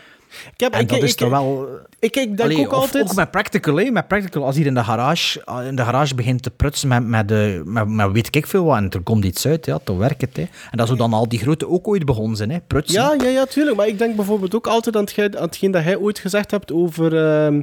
Ik 0.54 0.60
heb, 0.60 0.74
En 0.74 0.80
ik, 0.80 0.90
dat 0.90 0.98
ik, 0.98 1.04
is 1.04 1.16
toch 1.16 1.30
wel... 1.30 1.68
Ik, 2.00 2.16
ik 2.16 2.38
denk 2.38 2.40
Allee, 2.40 2.60
ook 2.60 2.74
of 2.74 2.82
altijd... 2.82 3.10
Ook 3.10 3.16
met 3.16 3.32
practical, 3.32 3.76
hè. 3.76 3.92
Met 3.92 4.08
practical. 4.08 4.46
Als 4.46 4.56
hier 4.56 4.66
in 4.66 4.74
de 4.74 4.84
garage, 4.84 5.44
in 5.68 5.76
de 5.76 5.84
garage 5.84 6.16
begint 6.16 6.44
te 6.44 6.50
prutsen 6.50 6.88
met, 6.88 7.08
met, 7.08 7.28
de, 7.28 7.62
met, 7.66 7.88
met 7.88 8.12
weet 8.12 8.36
ik 8.36 8.48
veel 8.48 8.64
wat, 8.64 8.78
en 8.78 8.90
er 8.90 9.02
komt 9.02 9.26
iets 9.26 9.46
uit, 9.46 9.66
ja, 9.66 9.80
dan 9.84 9.98
werkt 9.98 10.22
het. 10.22 10.38
Hè. 10.38 10.48
En 10.72 10.78
dat 10.78 10.88
zou 10.88 11.00
dan 11.00 11.14
al 11.14 11.30
die 11.30 11.40
grote 11.40 11.68
ook 11.68 11.88
ooit 11.88 12.06
begonnen 12.06 12.38
zijn, 12.38 12.50
hè. 12.50 12.60
Prutsen. 12.68 13.02
Ja, 13.02 13.16
ja, 13.18 13.30
ja, 13.30 13.46
tuurlijk. 13.46 13.78
Maar 13.78 13.88
ik 13.88 13.98
denk 13.98 14.16
bijvoorbeeld 14.16 14.56
ook 14.56 14.68
altijd 14.68 14.96
aan, 14.96 15.02
hetgeen, 15.04 15.38
aan 15.38 15.46
hetgeen 15.46 15.72
dat 15.72 15.84
hij 15.84 15.98
ooit 15.98 16.20
gezegd 16.20 16.52
hebt 16.52 16.72
over 16.72 17.18
ehm, 17.18 17.62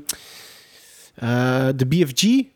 eh, 1.15 1.69
de 1.77 1.87
BFG. 1.87 2.55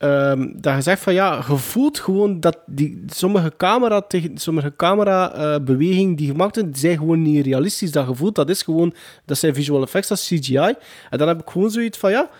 Ehm, 0.00 0.48
dat 0.54 0.74
je 0.74 0.82
zegt 0.82 1.02
van 1.02 1.14
ja, 1.14 1.44
je 1.48 1.56
voelt 1.56 1.98
gewoon 1.98 2.40
dat 2.40 2.58
die, 2.66 3.04
sommige 3.06 3.52
camera, 3.56 4.06
sommige 4.34 4.72
camera 4.76 5.60
bewegingen 5.60 6.14
die 6.14 6.30
gemaakt 6.30 6.54
zijn, 6.54 6.70
die 6.70 6.80
zijn 6.80 6.98
gewoon 6.98 7.22
niet 7.22 7.46
realistisch. 7.46 7.92
Dat 7.92 8.06
gevoel, 8.06 8.32
dat 8.32 8.48
is 8.48 8.62
gewoon, 8.62 8.94
dat 9.24 9.38
zijn 9.38 9.54
visual 9.54 9.82
effects, 9.82 10.08
dat 10.08 10.18
is 10.18 10.26
CGI. 10.26 10.74
En 11.10 11.18
dan 11.18 11.28
heb 11.28 11.40
ik 11.40 11.48
gewoon 11.48 11.70
zoiets 11.70 11.98
van 11.98 12.10
ja, 12.10 12.30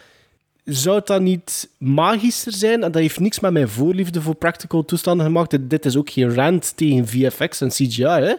zou 0.64 1.00
dat 1.04 1.20
niet 1.20 1.68
magischer 1.78 2.52
zijn? 2.52 2.82
En 2.82 2.92
dat 2.92 3.02
heeft 3.02 3.20
niks 3.20 3.40
met 3.40 3.52
mijn 3.52 3.68
voorliefde 3.68 4.22
voor 4.22 4.34
practical 4.34 4.84
toestanden 4.84 5.26
gemaakt. 5.26 5.50
Dit, 5.50 5.70
dit 5.70 5.84
is 5.84 5.96
ook 5.96 6.10
geen 6.10 6.34
rant 6.34 6.76
tegen 6.76 7.08
VFX 7.08 7.60
en 7.60 7.68
CGI, 7.68 8.04
hè. 8.04 8.34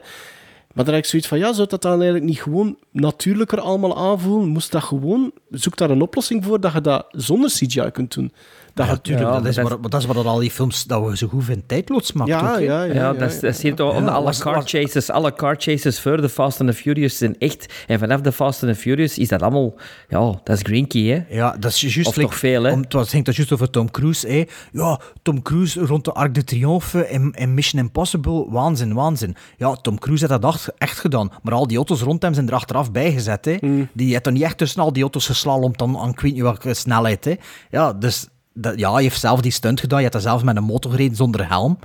Maar 0.74 0.86
dan 0.86 0.94
heb 0.94 1.04
ik 1.04 1.10
zoiets 1.10 1.28
van, 1.28 1.38
ja, 1.38 1.54
zou 1.54 1.68
dat 1.68 1.82
dan 1.82 1.92
eigenlijk 1.92 2.24
niet 2.24 2.42
gewoon 2.42 2.78
natuurlijker 2.92 3.60
allemaal 3.60 3.98
aanvoelen? 3.98 4.48
Moest 4.48 4.72
dat 4.72 4.84
gewoon, 4.84 5.32
zoek 5.50 5.78
daar 5.78 5.90
een 5.90 6.02
oplossing 6.02 6.46
voor 6.46 6.60
dat 6.60 6.74
je 6.74 6.82
dat 6.82 7.06
zonder 7.10 7.50
CGI 7.50 7.92
kunt 7.92 8.14
doen. 8.14 8.32
Dat 8.74 8.86
Ja, 8.86 8.92
natuurlijk. 8.92 9.28
Ja, 9.28 9.34
dat, 9.36 9.46
is 9.46 9.56
maar 9.56 9.66
wat, 9.82 9.92
dat 9.92 10.02
is 10.02 10.06
wat 10.08 10.26
al 10.26 10.40
die 10.40 10.52
films 10.52 10.84
dat 10.84 11.06
we 11.06 11.18
zo 11.18 11.28
goed 11.28 11.44
vinden 11.44 11.66
tijdloods 11.66 12.12
maakt. 12.14 12.30
Ja, 12.30 12.54
ook, 12.54 12.60
ja, 12.60 12.84
ja. 12.84 12.94
Ja, 12.94 13.14
dat, 13.14 13.44
is- 13.44 13.72
toch 13.76 13.94
alle 14.10 14.34
car 14.40 14.56
was- 14.56 14.70
chases. 14.72 15.10
Alle 15.10 15.34
car 15.34 15.56
chases 15.58 16.00
voor 16.00 16.22
de 16.22 16.30
Fast 16.30 16.60
and 16.62 16.70
the 16.70 16.76
Furious 16.76 17.18
zijn 17.18 17.36
echt... 17.40 17.74
En 17.88 18.00
vanaf 18.00 18.22
de 18.22 18.32
Fast 18.32 18.64
and 18.64 18.74
the 18.74 18.80
Furious 18.80 19.18
is 19.18 19.28
dat 19.28 19.42
allemaal... 19.42 19.74
Ja, 20.10 20.20
dat 20.44 20.56
is 20.56 20.60
green 20.64 20.88
key, 20.88 21.02
hè. 21.02 21.36
Ja, 21.36 21.56
dat 21.60 21.72
is 21.72 21.82
juist... 21.82 22.08
Of 22.08 22.14
toch 22.14 22.36
veel, 22.36 22.64
hè? 22.64 22.72
Om, 22.72 22.82
het 22.82 22.94
was, 22.94 23.10
ging 23.10 23.26
dat 23.26 23.36
juist 23.36 23.52
over 23.52 23.70
Tom 23.70 23.92
Cruise. 23.92 24.28
Hè. 24.28 24.44
Ja, 24.72 25.00
Tom 25.22 25.42
Cruise 25.42 25.86
rond 25.86 26.06
de 26.06 26.12
Arc 26.14 26.34
de 26.34 26.44
Triomphe 26.44 27.10
in, 27.10 27.32
in 27.38 27.54
Mission 27.54 27.82
Impossible. 27.82 28.46
Waanzin, 28.50 28.94
waanzin. 28.94 29.36
Ja, 29.58 29.76
Tom 29.76 30.00
Cruise 30.00 30.28
had 30.28 30.42
dat 30.42 30.54
echt- 30.54 30.72
echt 30.78 31.00
gedaan. 31.00 31.32
Maar 31.42 31.54
al 31.54 31.68
die 31.68 31.78
auto's 31.78 32.02
rond 32.02 32.22
hem 32.22 32.34
zijn 32.34 32.48
er 32.48 32.54
achteraf 32.54 32.92
bijgezet. 32.92 33.46
Hè. 33.46 33.58
Mm. 33.62 33.90
Die 33.94 34.12
heeft 34.12 34.24
dan 34.24 34.34
niet 34.34 34.44
echt 34.44 34.58
tussen 34.58 34.82
al 34.82 34.94
die 34.94 35.02
auto's 35.02 35.26
geslalomd 35.26 35.78
dan 35.78 35.98
aan 35.98 36.10
ik 36.10 36.20
weet 36.20 36.34
niet 36.34 36.42
welke 36.42 36.74
snelheid. 36.74 37.26
Hè. 37.26 37.36
Ja, 37.70 37.94
dus... 37.94 38.28
Dat, 38.54 38.80
ja, 38.80 38.94
hij 38.94 39.04
heeft 39.04 39.20
zelf 39.20 39.42
die 39.42 39.52
stunt 39.52 39.80
gedaan. 39.80 39.98
Je 39.98 40.04
hebt 40.04 40.16
dat 40.16 40.24
zelf 40.24 40.44
met 40.44 40.56
een 40.56 40.64
motor 40.64 40.92
gereden 40.92 41.16
zonder 41.16 41.48
helm. 41.48 41.80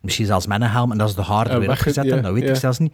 Misschien 0.00 0.26
zelfs 0.26 0.46
met 0.46 0.60
een 0.60 0.70
helm. 0.70 0.92
En 0.92 0.98
dat 0.98 1.08
is 1.08 1.14
de 1.14 1.22
harde 1.22 1.58
weer 1.58 1.70
opgezet. 1.70 2.22
dat 2.22 2.32
weet 2.32 2.48
ik 2.48 2.56
zelfs 2.56 2.78
niet. 2.78 2.92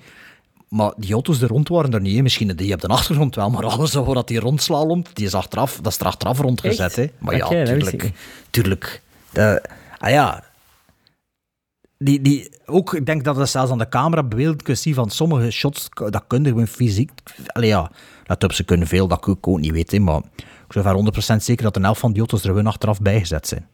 Maar 0.69 0.93
die 0.97 1.13
auto's 1.13 1.41
er 1.41 1.49
rond 1.49 1.69
waren 1.69 1.93
er 1.93 2.01
niet. 2.01 2.17
hè. 2.17 2.23
Misschien 2.23 2.49
die 2.49 2.75
op 2.75 2.81
de 2.81 2.87
achtergrond 2.87 3.35
wel. 3.35 3.51
Maar 3.51 3.65
alles 3.65 3.93
waar 3.93 4.15
dat 4.15 4.29
die 4.29 4.41
rondslaloomt, 4.41 5.09
die 5.13 5.27
is 5.27 5.35
achteraf, 5.35 5.79
dat 5.83 5.93
is 5.93 5.99
er 5.99 6.07
achteraf 6.07 6.39
rondgezet. 6.39 6.97
Hè. 6.97 7.07
Maar 7.19 7.37
ja, 7.37 7.49
dat 7.49 7.67
tuurlijk. 7.67 8.13
Tuurlijk. 8.51 9.03
De, 9.31 9.63
ah 9.99 10.11
ja. 10.11 10.45
Die, 11.99 12.21
die, 12.21 12.51
ook, 12.67 12.95
ik 12.95 13.07
denk 13.07 13.25
dat 13.25 13.37
je 13.37 13.47
zelfs 13.47 13.71
aan 13.71 13.79
de 13.79 13.89
camera 13.89 14.23
beeld 14.23 14.63
kunt 14.63 14.79
zien 14.79 14.95
van 14.95 15.11
sommige 15.11 15.51
shots, 15.51 15.89
dat 15.95 16.25
kun 16.27 16.43
je 16.43 16.49
gewoon 16.49 16.67
fysiek... 16.67 17.11
Allee 17.47 17.69
ja, 17.69 17.91
let 18.27 18.45
op, 18.45 18.53
ze 18.53 18.65
kunnen 18.65 18.87
veel, 18.87 19.09
dat 19.09 19.27
ik 19.27 19.49
ook 19.49 19.61
niet 19.61 19.73
weet. 19.73 19.91
Hè, 19.91 19.99
maar 19.99 20.21
ik 20.77 20.83
ben 20.83 21.13
er 21.15 21.37
100% 21.37 21.37
zeker 21.37 21.65
dat 21.65 21.77
een 21.77 21.83
helft 21.83 22.01
van 22.01 22.13
die 22.13 22.21
auto's 22.21 22.43
er 22.43 22.49
gewoon 22.49 22.67
achteraf 22.67 23.01
bijgezet 23.01 23.47
zijn. 23.49 23.69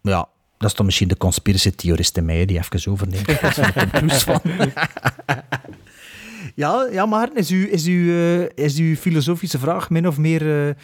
Maar 0.00 0.12
ja, 0.12 0.28
dat 0.58 0.70
is 0.70 0.76
dan 0.76 0.86
misschien 0.86 1.08
de 1.08 1.16
conspiracy 1.16 1.70
theorist 1.70 2.16
in 2.16 2.24
mij 2.24 2.44
die 2.44 2.58
even 2.58 2.92
overneemt. 2.92 3.32
Van 4.22 4.40
ja, 6.54 6.88
ja, 6.92 7.06
Maarten, 7.06 7.36
is 7.36 7.50
uw, 7.50 7.66
is, 7.66 7.86
uw, 7.86 8.08
eh, 8.08 8.64
is 8.64 8.78
uw 8.78 8.94
filosofische 8.94 9.58
vraag 9.58 9.90
min 9.90 10.08
of 10.08 10.18
meer 10.18 10.68
eh, 10.68 10.74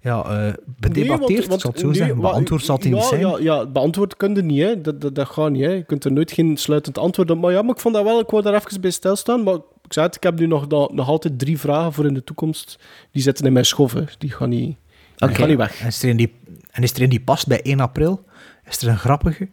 ja, 0.00 0.24
eh, 0.24 0.52
bedebatteerd? 0.66 1.46
want- 1.46 1.60
zal 1.60 1.70
het 1.70 1.80
zo 1.80 1.86
nee, 1.86 1.96
zeggen. 1.96 2.20
Beantwoord 2.20 2.64
zal 2.64 2.76
het 2.76 2.84
ja, 2.84 2.90
niet 2.90 3.04
zijn. 3.04 3.20
Ja, 3.20 3.38
ja, 3.38 3.66
beantwoord 3.66 4.16
kun 4.16 4.34
je 4.34 4.42
niet, 4.42 4.60
hè. 4.60 4.80
Dat, 4.80 5.00
dat, 5.00 5.14
dat 5.14 5.28
gaat 5.28 5.50
niet. 5.50 5.62
Hè. 5.62 5.70
Je 5.70 5.84
kunt 5.84 6.04
er 6.04 6.12
nooit 6.12 6.32
geen 6.32 6.56
sluitend 6.56 6.98
antwoord 6.98 7.30
op. 7.30 7.40
Maar 7.40 7.52
ja, 7.52 7.62
maar 7.62 7.74
ik 7.74 7.80
vond 7.80 7.94
dat 7.94 8.04
wel, 8.04 8.20
ik 8.20 8.30
wou 8.30 8.42
daar 8.42 8.54
even 8.54 8.80
bij 8.80 8.90
stilstaan. 8.90 9.42
Maar 9.42 9.58
ik 9.90 9.96
zei 9.96 10.06
het, 10.06 10.16
ik 10.16 10.22
heb 10.22 10.38
nu 10.38 10.46
nog, 10.46 10.68
nog, 10.68 10.92
nog 10.92 11.08
altijd 11.08 11.38
drie 11.38 11.58
vragen 11.58 11.92
voor 11.92 12.06
in 12.06 12.14
de 12.14 12.24
toekomst. 12.24 12.78
Die 13.10 13.22
zitten 13.22 13.46
in 13.46 13.52
mijn 13.52 13.64
schof, 13.64 13.92
hè. 13.92 14.04
Die 14.18 14.30
gaan 14.30 14.48
niet, 14.48 14.76
die 15.16 15.28
Oké. 15.28 15.34
gaan 15.34 15.48
niet 15.48 15.56
weg. 15.56 15.80
En 15.80 15.86
is, 15.86 16.02
er 16.02 16.08
een 16.08 16.16
die, 16.16 16.34
en 16.70 16.82
is 16.82 16.92
er 16.92 17.02
een 17.02 17.08
die 17.08 17.20
past 17.20 17.46
bij 17.46 17.62
1 17.62 17.80
april? 17.80 18.24
Is 18.68 18.82
er 18.82 18.88
een 18.88 18.98
grappige? 18.98 19.48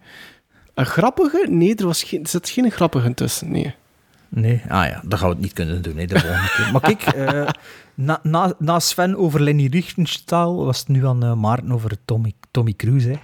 Een 0.73 0.85
grappige? 0.85 1.45
Nee, 1.49 1.75
er, 1.75 1.85
was 1.85 2.03
geen, 2.03 2.23
er 2.23 2.27
zit 2.29 2.49
geen 2.49 2.71
grappige 2.71 3.13
tussen, 3.13 3.51
nee. 3.51 3.75
Nee? 4.29 4.61
Ah 4.67 4.87
ja, 4.87 5.01
dat 5.05 5.19
gaan 5.19 5.27
we 5.27 5.33
het 5.33 5.43
niet 5.43 5.53
kunnen 5.53 5.81
doen, 5.81 5.97
hè, 5.97 6.05
de 6.05 6.19
volgende 6.19 6.51
keer. 6.55 6.71
Maar 6.71 6.81
kijk, 6.81 7.01
eh, 7.15 7.47
na, 7.93 8.19
na, 8.23 8.53
na 8.59 8.79
Sven 8.79 9.15
over 9.15 9.41
Lenny 9.41 9.67
Riefenstahl 9.67 10.65
was 10.65 10.79
het 10.79 10.87
nu 10.87 11.07
aan 11.07 11.23
eh, 11.23 11.33
Maarten 11.33 11.71
over 11.71 11.97
Tommy, 12.05 12.33
Tommy 12.51 12.73
Cruise. 12.73 13.09
Hè. 13.09 13.17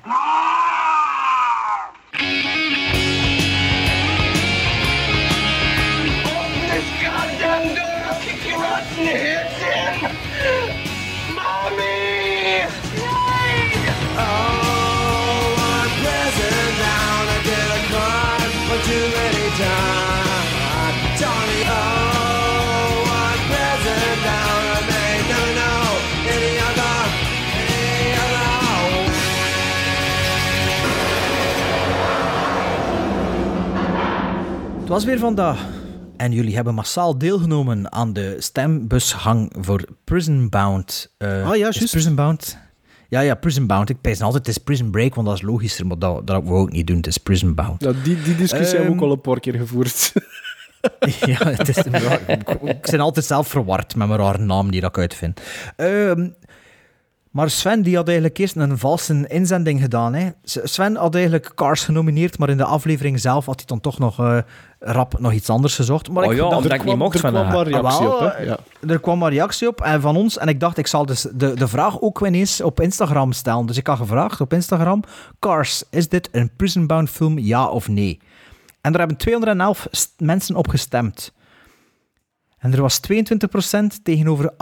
Was 34.94 35.04
weer 35.04 35.20
vandaag. 35.20 35.66
En 36.18 36.32
jullie 36.32 36.56
hebben 36.56 36.74
massaal 36.74 37.18
deelgenomen 37.18 37.92
aan 37.92 38.14
de 38.14 38.36
stembushang 38.40 39.54
voor 39.60 39.86
Prison 40.04 40.50
Bound. 40.50 41.14
Eh, 41.18 41.50
Ah, 41.50 41.56
ja, 41.56 41.68
is 41.68 41.76
juist. 41.78 41.92
Prison 41.92 42.16
Bound? 42.16 42.58
Ja, 43.10 43.20
ja, 43.20 43.36
Prison 43.36 43.68
Bound. 43.68 43.90
Ik 43.90 44.02
pijs 44.02 44.22
altijd, 44.22 44.48
het 44.48 44.56
is 44.58 44.64
Prison 44.64 44.92
Break, 44.92 45.16
want 45.16 45.28
dat 45.28 45.36
is 45.36 45.42
logischer, 45.42 45.88
maar 45.88 46.00
dat, 46.00 46.28
dat 46.28 46.44
wou 46.44 46.66
ik 46.68 46.72
niet 46.74 46.88
doen. 46.88 46.96
Het 46.98 47.08
is 47.08 47.18
Prison 47.18 47.56
Bound. 47.56 47.84
Ja, 47.84 47.92
die, 48.04 48.22
die 48.22 48.36
discussie 48.36 48.78
hebben 48.78 48.86
we 48.86 48.92
ook 48.92 48.96
Ehm, 48.96 49.04
al 49.04 49.12
een 49.12 49.22
paar 49.22 49.40
keer 49.40 49.54
gevoerd. 49.54 50.14
ja, 51.26 51.38
het 51.48 51.68
is, 51.70 51.78
ik, 52.28 52.50
ik 52.64 52.82
ben 52.92 53.00
altijd 53.00 53.26
zelf 53.26 53.48
verward 53.48 53.96
met 53.96 54.08
mijn 54.08 54.20
rare 54.20 54.38
naam 54.38 54.72
die 54.72 54.82
dat 54.82 54.90
ik 54.90 54.98
uitvind. 54.98 55.42
Ehm, 55.76 56.30
maar 57.34 57.50
Sven 57.50 57.82
die 57.82 57.96
had 57.96 58.06
eigenlijk 58.08 58.38
eerst 58.38 58.56
een 58.56 58.78
valse 58.78 59.28
inzending 59.28 59.82
gedaan. 59.82 60.14
Hè. 60.14 60.30
Sven 60.44 60.96
had 60.96 61.14
eigenlijk 61.16 61.52
Cars 61.56 61.84
genomineerd, 61.86 62.38
maar 62.38 62.50
in 62.50 62.58
de 62.58 62.64
aflevering 62.64 63.20
zelf 63.20 63.46
had 63.46 63.56
hij 63.56 63.66
dan 63.66 63.80
toch 63.80 64.00
nog 64.00 64.20
eh, 64.20 64.38
rap 64.80 65.20
nog 65.20 65.32
iets 65.34 65.50
anders 65.50 65.76
gezocht. 65.76 66.10
Maar 66.10 66.24
Oh 66.24 66.32
ik 66.32 66.38
ja, 66.38 66.44
dacht- 66.44 66.56
omdat 66.56 66.74
ik 66.74 66.84
niet 66.84 66.98
mocht 66.98 67.14
er 67.14 67.20
van 67.20 67.30
kwam 67.32 67.44
haar. 67.46 67.54
maar 67.54 67.68
reactie 67.68 68.00
Ah, 68.00 68.00
wel, 68.00 68.14
op, 68.14 68.20
hè. 68.20 68.28
eh, 68.28 68.46
Ja. 68.46 68.58
Er 68.88 69.00
kwam 69.00 69.18
maar 69.20 69.32
reactie 69.32 69.68
op 69.68 69.82
en 69.82 70.02
van 70.02 70.16
ons. 70.16 70.38
En 70.38 70.48
ik 70.48 70.60
dacht, 70.60 70.78
ik 70.78 70.88
zal 70.88 71.06
dus 71.06 71.22
de, 71.34 71.54
de 71.54 71.68
vraag 71.68 72.02
ook 72.02 72.26
ineens 72.26 72.62
op 72.62 72.82
Instagram 72.82 73.32
stellen. 73.32 73.66
Dus 73.66 73.78
ik 73.78 73.88
had 73.88 73.98
gevraagd 73.98 74.42
op 74.42 74.54
Instagram: 74.54 75.04
Cars, 75.40 75.84
is 75.90 76.10
dit 76.10 76.30
een 76.32 76.52
Prison 76.56 76.88
Bound 76.88 77.10
film, 77.10 77.40
ja 77.40 77.68
of 77.68 77.88
nee? 77.88 78.20
En 78.82 78.92
daar 78.92 79.00
hebben 79.00 79.18
211 79.18 79.88
st- 79.92 80.14
mensen 80.18 80.56
op 80.56 80.68
gestemd. 80.68 81.34
En 82.64 82.74
er 82.74 82.82
was 82.82 83.00
22% 83.00 84.04
tegenover 84.04 84.52
78%. 84.52 84.56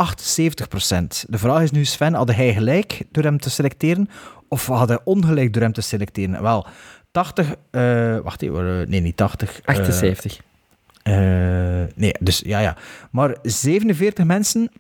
De 1.28 1.38
vraag 1.38 1.62
is 1.62 1.72
nu, 1.72 1.86
Sven, 1.86 2.14
had 2.14 2.32
hij 2.34 2.54
gelijk 2.54 3.04
door 3.12 3.24
hem 3.24 3.40
te 3.40 3.50
selecteren? 3.50 4.10
Of 4.48 4.66
had 4.66 4.90
hij 4.90 5.00
ongelijk 5.04 5.54
door 5.54 5.62
hem 5.62 5.74
te 5.74 5.82
selecteren? 5.82 6.42
Wel, 6.42 6.68
80... 7.12 7.56
eh, 7.72 8.18
wacht 8.18 8.42
even, 8.42 8.82
eh, 8.82 8.88
nee, 8.88 9.00
niet 9.02 9.18
80. 9.18 9.62
eh, 9.62 9.76
78. 9.76 10.40
eh, 11.04 11.14
nee, 11.96 12.14
dus 12.20 12.42
ja, 12.46 12.60
ja. 12.60 12.78
Maar 13.12 13.38
47 13.42 14.26
mensen 14.26 14.72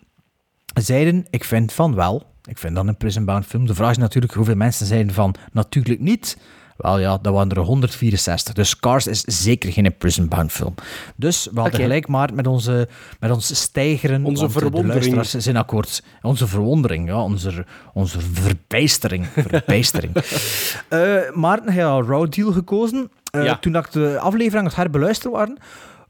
zeiden, 0.81 1.26
ik 1.30 1.43
vind 1.43 1.73
van 1.73 1.95
wel. 1.95 2.23
Ik 2.49 2.57
vind 2.57 2.76
dat 2.76 2.88
een 2.88 2.98
Prison 2.98 3.26
Bound 3.26 3.45
film. 3.45 3.68
De 3.68 3.76
vraag 3.76 3.91
is 3.91 3.98
natuurlijk 3.98 4.34
hoeveel 4.34 4.56
mensen 4.56 4.85
zeiden 4.85 5.14
van 5.14 5.35
natuurlijk 5.52 5.99
niet. 5.99 6.38
Wel 6.82 6.99
ja, 6.99 7.18
dat 7.22 7.34
waren 7.34 7.49
er 7.49 7.58
164. 7.60 8.53
Dus 8.53 8.80
Cars 8.80 9.08
is 9.08 9.22
zeker 9.22 9.72
geen 9.72 9.95
Prison 9.98 10.28
Bound 10.28 10.52
film. 10.52 10.74
Dus 11.16 11.48
we 11.53 11.60
hadden 11.60 11.80
gelijk 11.80 12.08
maar 12.08 12.30
met 12.34 12.48
onze, 12.48 12.88
met 13.20 13.32
onze 13.32 13.56
stijgeren. 13.56 14.26
Onze 14.26 14.45
eh, 14.45 14.48
De 14.53 14.60
verwondering. 14.60 14.94
luisteraars 15.03 15.44
zijn 15.45 15.58
akkoord. 15.58 16.03
Onze 16.22 16.48
verwondering, 16.48 17.08
ja. 17.08 17.22
Onze, 17.24 17.66
onze 17.94 18.18
verbijstering. 18.34 19.28
verbijstering. 19.48 20.14
Eh, 20.90 21.16
Maarten, 21.34 21.74
hij 21.74 21.84
had 21.84 22.08
Raw 22.08 22.32
Deal 22.32 22.52
gekozen. 22.52 23.12
Eh, 23.32 23.44
Ja. 23.44 23.58
Toen 23.58 23.76
ik 23.76 23.91
de 23.91 24.20
aflevering 24.20 24.68
het 24.68 24.76
herbeluisteren 24.76 25.32
waren, 25.32 25.58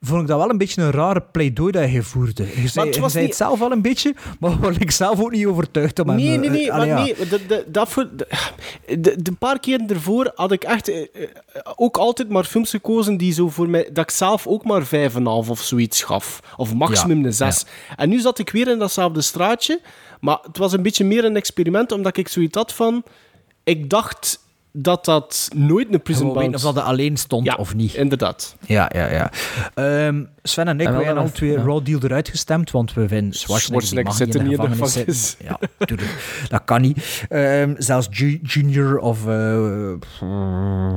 vond 0.04 0.22
ik 0.22 0.28
dat 0.28 0.38
wel 0.40 0.50
een 0.50 0.58
beetje 0.58 0.82
een 0.82 0.92
rare 0.92 1.22
pleidooi 1.32 1.72
dat 1.72 1.92
je 1.92 2.04
voerde. 2.04 2.62
Je 2.62 2.68
zei, 2.68 2.86
het 2.86 2.96
je 2.96 3.02
was 3.02 3.12
zei 3.12 3.24
niet- 3.26 3.34
het 3.34 3.42
zelf 3.48 3.60
wel 3.60 3.72
een 3.72 3.82
beetje, 3.82 4.16
maar 4.40 4.60
waar 4.60 4.82
ik 4.82 4.92
zelf 4.92 5.20
ook 5.20 5.32
niet 5.32 5.46
overtuigd 5.46 6.00
om 6.00 6.16
Nee, 6.16 6.38
nee, 6.38 6.50
nee. 6.50 6.62
eh, 6.62 6.68
Maar 6.68 6.76
allee, 6.78 6.88
ja. 6.90 7.02
nee 7.04 7.16
de, 7.30 7.46
de, 7.48 7.66
dat 7.68 7.90
voor, 7.90 8.10
de, 8.16 8.28
de, 9.00 9.22
de 9.22 9.32
paar 9.32 9.60
keer 9.60 9.82
ervoor 9.88 10.32
had 10.36 10.52
ik 10.52 10.64
echt 10.64 10.88
eh, 10.90 11.02
eh, 11.02 11.08
ook 11.76 11.98
altijd 11.98 12.30
maar 12.30 12.44
films 12.44 12.70
gekozen 12.70 13.18
die 13.18 13.34
zo 13.34 13.50
voor 13.50 13.70
mij... 13.70 13.90
Dat 13.94 14.04
ik 14.04 14.12
zelf 14.12 14.48
ook 14.48 14.64
maar 14.66 14.84
5,5 14.86 15.20
of 15.50 15.62
zoiets 15.62 16.04
gaf. 16.04 16.40
Of 16.58 16.74
maximum 16.74 17.20
Ja, 17.20 17.26
een 17.26 17.34
6. 17.34 17.66
En 17.96 18.10
nu 18.10 18.20
zat 18.20 18.40
ik 18.40 18.50
weer 18.50 18.68
in 18.68 18.80
datzelfde 18.80 19.22
straatje. 19.22 19.80
Maar 20.20 20.40
het 20.44 20.58
was 20.58 20.74
een 20.74 20.82
beetje 20.84 21.06
meer 21.06 21.26
een 21.26 21.36
experiment, 21.36 21.92
omdat 21.92 22.18
ik 22.18 22.28
zoiets 22.28 22.58
had 22.58 22.74
van... 22.74 23.04
Ik 23.64 23.90
dacht 23.90 24.40
dat 24.74 25.06
dat 25.06 25.48
nooit 25.56 25.94
een 25.94 26.02
prison 26.02 26.34
bound... 26.34 26.56
of 26.56 26.62
dat 26.62 26.76
er 26.78 26.82
alleen 26.82 27.18
stond 27.18 27.46
Ja, 27.46 27.56
of 27.56 27.76
niet. 27.76 27.94
inderdaad. 27.94 28.56
Ja, 28.66 28.90
ja, 28.96 29.12
ja. 29.12 29.32
Ehm, 29.74 30.24
Sven 30.44 30.68
en 30.68 30.80
ik, 30.80 30.88
En 30.88 30.94
wij 30.96 31.04
hebben 31.04 31.24
alle 31.24 31.32
twee 31.32 31.52
ja. 31.52 31.62
Raw 31.62 31.86
Deal 31.86 32.00
eruit 32.04 32.30
gestemd, 32.30 32.72
want 32.72 32.94
we 32.94 33.08
vinden 33.08 33.34
Schwarzenegger, 33.34 34.14
zit 34.14 34.36
er 34.36 34.44
niet 34.44 34.52
in 34.52 34.58
de 34.60 34.68
niet 34.68 34.78
in 34.78 34.84
de 34.84 34.86
gevangenis. 34.86 35.38
Ja, 35.44 35.60
tuurlijk. 35.86 36.44
Dat 36.50 36.62
kan 36.66 36.82
niet. 36.82 37.26
Ehm, 37.30 37.74
zelfs 37.78 38.08
Ju- 38.12 38.40
Junior 38.44 38.98
of... 39.00 39.28
eh, 39.28 39.94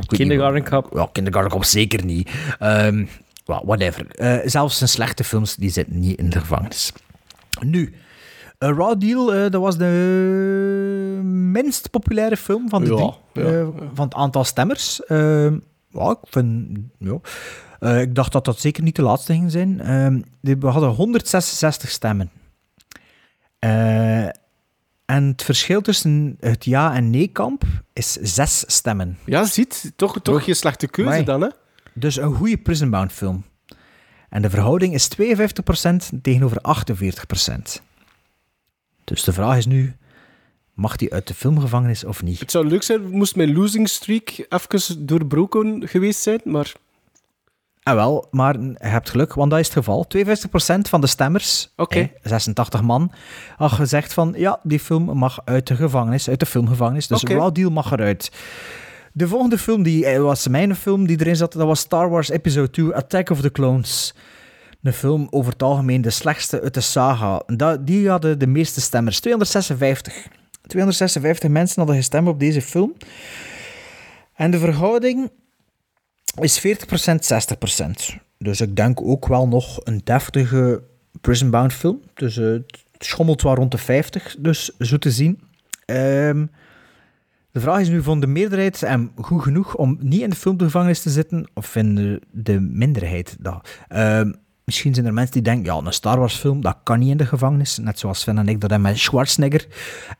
Kindergarten 0.06 0.64
Cop. 0.64 0.88
Ja, 0.94 1.08
Kindergarten 1.12 1.50
Cop 1.52 1.64
zeker 1.64 2.04
niet. 2.04 2.30
Ehm, 2.58 3.04
well, 3.44 3.60
whatever. 3.64 4.06
Eh, 4.10 4.36
zelfs 4.44 4.76
zijn 4.78 4.90
slechte 4.90 5.24
films, 5.24 5.54
die 5.56 5.70
zitten 5.70 6.00
niet 6.00 6.18
in 6.18 6.30
de 6.30 6.38
gevangenis. 6.40 6.92
Nu... 7.60 7.94
A 8.64 8.72
Raw 8.72 9.00
Deal, 9.00 9.34
eh, 9.34 9.50
dat 9.50 9.60
was 9.60 9.76
de 9.78 11.20
minst 11.22 11.90
populaire 11.90 12.36
film 12.36 12.68
van 12.68 12.84
de 12.84 12.90
Ja, 12.90 12.96
drie. 12.96 13.44
ja, 13.44 13.50
eh, 13.60 13.66
Van 13.94 14.04
het 14.04 14.14
aantal 14.14 14.44
stemmers. 14.44 15.04
Ehm, 15.04 15.58
ja, 15.88 16.10
ik 16.10 16.18
vind... 16.30 16.78
Ja. 16.98 17.18
Eh, 17.80 18.00
ik 18.00 18.14
dacht 18.14 18.32
dat 18.32 18.44
dat 18.44 18.60
zeker 18.60 18.82
niet 18.82 18.96
de 18.96 19.02
laatste 19.02 19.32
ging 19.32 19.50
zijn. 19.50 19.80
Ehm, 19.80 20.20
we 20.40 20.66
hadden 20.66 20.90
166 20.90 21.90
stemmen. 21.90 22.30
Eh, 23.58 24.24
en 25.04 25.24
het 25.24 25.42
verschil 25.42 25.80
tussen 25.80 26.36
het 26.40 26.64
ja- 26.64 26.94
en 26.94 27.10
nee-kamp 27.10 27.64
is 27.92 28.12
zes 28.12 28.64
stemmen. 28.66 29.18
Ja, 29.24 29.44
ziet. 29.44 29.92
Toch, 29.96 30.18
toch 30.22 30.44
geen 30.44 30.56
slechte 30.56 30.86
keuze 30.88 31.22
dan, 31.22 31.40
hè? 31.40 31.48
Dus 31.94 32.16
een 32.16 32.34
goede 32.34 32.56
Prison 32.58 32.90
Bound 32.90 33.12
film. 33.12 33.44
En 34.28 34.42
de 34.42 34.50
verhouding 34.50 34.94
is 34.94 35.08
52% 35.08 36.10
tegenover 36.22 36.58
48%. 36.60 37.82
Dus 39.04 39.24
de 39.24 39.32
vraag 39.32 39.56
is 39.56 39.66
nu, 39.66 39.96
mag 40.74 40.96
die 40.96 41.12
uit 41.12 41.28
de 41.28 41.34
filmgevangenis 41.34 42.04
of 42.04 42.22
niet? 42.22 42.40
Het 42.40 42.50
zou 42.50 42.66
leuk 42.66 42.82
zijn, 42.82 43.10
moest 43.10 43.36
mijn 43.36 43.52
losing 43.52 43.88
streak 43.88 44.46
even 44.48 45.06
doorbroken 45.06 45.88
geweest 45.88 46.20
zijn, 46.20 46.40
maar... 46.44 46.72
Ah 47.82 47.94
wel, 47.94 48.28
maar 48.30 48.60
je 48.60 48.74
hebt 48.78 49.10
geluk, 49.10 49.34
want 49.34 49.50
dat 49.50 49.60
is 49.60 49.66
het 49.66 49.76
geval. 49.76 50.06
52% 50.16 50.20
van 50.80 51.00
de 51.00 51.06
stemmers, 51.06 51.72
Oké. 51.76 51.98
hè, 51.98 52.10
86 52.22 52.82
man, 52.82 53.12
had 53.56 53.72
gezegd 53.72 54.12
van 54.12 54.34
ja, 54.36 54.60
die 54.62 54.80
film 54.80 55.18
mag 55.18 55.40
uit 55.44 55.66
de 55.66 55.74
gevangenis, 55.76 56.28
uit 56.28 56.40
de 56.40 56.46
filmgevangenis. 56.46 57.06
Dus 57.06 57.22
Oké. 57.22 57.34
Raw 57.34 57.54
Deal 57.54 57.70
mag 57.70 57.92
eruit. 57.92 58.32
De 59.12 59.28
volgende 59.28 59.58
film, 59.58 59.82
die 59.82 60.06
eh, 60.06 60.20
was 60.20 60.48
mijn 60.48 60.76
film 60.76 61.06
die 61.06 61.20
erin 61.20 61.36
zat, 61.36 61.52
dat 61.52 61.66
was 61.66 61.80
Star 61.80 62.10
Wars 62.10 62.28
Episode 62.28 62.70
2, 62.70 62.94
Attack 62.94 63.30
of 63.30 63.40
the 63.40 63.50
Clones. 63.50 64.14
Een 64.84 64.92
film 64.92 65.26
over 65.30 65.52
het 65.52 65.62
algemeen 65.62 66.02
de 66.02 66.10
slechtste 66.10 66.60
uit 66.60 66.74
de 66.74 66.80
saga. 66.80 67.42
Die 67.80 68.08
hadden 68.08 68.38
de 68.38 68.46
meeste 68.46 68.80
stemmers, 68.80 69.20
256. 69.20 70.26
256 70.66 71.50
mensen 71.50 71.76
hadden 71.76 71.96
gestemd 71.96 72.28
op 72.28 72.38
deze 72.38 72.62
film. 72.62 72.94
En 74.34 74.50
de 74.50 74.58
verhouding 74.58 75.30
is 76.40 76.58
40%, 76.58 76.62
60%. 78.14 78.16
Dus 78.38 78.60
ik 78.60 78.76
denk 78.76 79.00
ook 79.00 79.26
wel 79.26 79.48
nog 79.48 79.80
een 79.84 80.00
deftige 80.04 80.82
Prison 81.20 81.50
Bound 81.50 81.72
film. 81.72 82.00
Dus 82.14 82.36
eh, 82.36 82.46
het 82.46 83.04
schommelt 83.04 83.42
wel 83.42 83.54
rond 83.54 83.70
de 83.70 83.78
50, 83.78 84.36
dus 84.38 84.76
zo 84.78 84.96
te 84.96 85.10
zien. 85.10 85.40
Ehm, 85.84 86.46
de 87.50 87.60
vraag 87.60 87.80
is 87.80 87.88
nu 87.88 88.02
van 88.02 88.20
de 88.20 88.26
meerderheid 88.26 88.82
en 88.82 89.12
goed 89.20 89.42
genoeg 89.42 89.76
om 89.76 89.98
niet 90.00 90.20
in 90.20 90.30
de 90.30 90.36
filmgevangenis 90.36 91.02
te 91.02 91.10
zitten, 91.10 91.50
of 91.54 91.66
vinden 91.66 92.20
de 92.30 92.60
minderheid 92.60 93.36
dat? 93.40 93.68
Ehm, 93.88 94.32
misschien 94.64 94.94
zijn 94.94 95.06
er 95.06 95.12
mensen 95.12 95.32
die 95.32 95.42
denken, 95.42 95.74
ja, 95.74 95.86
een 95.86 95.92
Star 95.92 96.18
Wars 96.18 96.34
film, 96.34 96.60
dat 96.60 96.76
kan 96.82 96.98
niet 96.98 97.10
in 97.10 97.16
de 97.16 97.26
gevangenis. 97.26 97.78
Net 97.78 97.98
zoals 97.98 98.20
Sven 98.20 98.38
en 98.38 98.48
ik 98.48 98.60
dat 98.60 98.70
hebben 98.70 98.90
met 98.90 98.98
Schwarzenegger. 98.98 99.66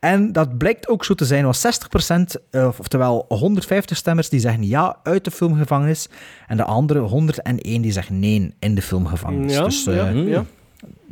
En 0.01 0.33
dat 0.33 0.59
blijkt 0.59 0.89
ook 0.89 1.05
zo 1.05 1.15
te 1.15 1.25
zijn, 1.25 1.45
was 1.45 1.61
60%, 1.61 2.37
eh, 2.51 2.69
oftewel 2.79 3.25
150 3.29 3.97
stemmers 3.97 4.29
die 4.29 4.41
zeggen 4.41 4.67
ja, 4.67 4.97
uit 5.03 5.25
de 5.25 5.31
filmgevangenis. 5.31 6.09
En 6.47 6.57
de 6.57 6.65
andere 6.65 6.99
101 6.99 7.83
die 7.83 7.93
zeggen 7.93 8.19
nee, 8.19 8.55
in 8.59 8.75
de 8.75 8.83
filmgevangenis. 8.83 9.53
Ja, 9.53 9.65
dus, 9.65 9.87
eh, 9.87 9.97
ja, 9.97 10.09
ja. 10.09 10.45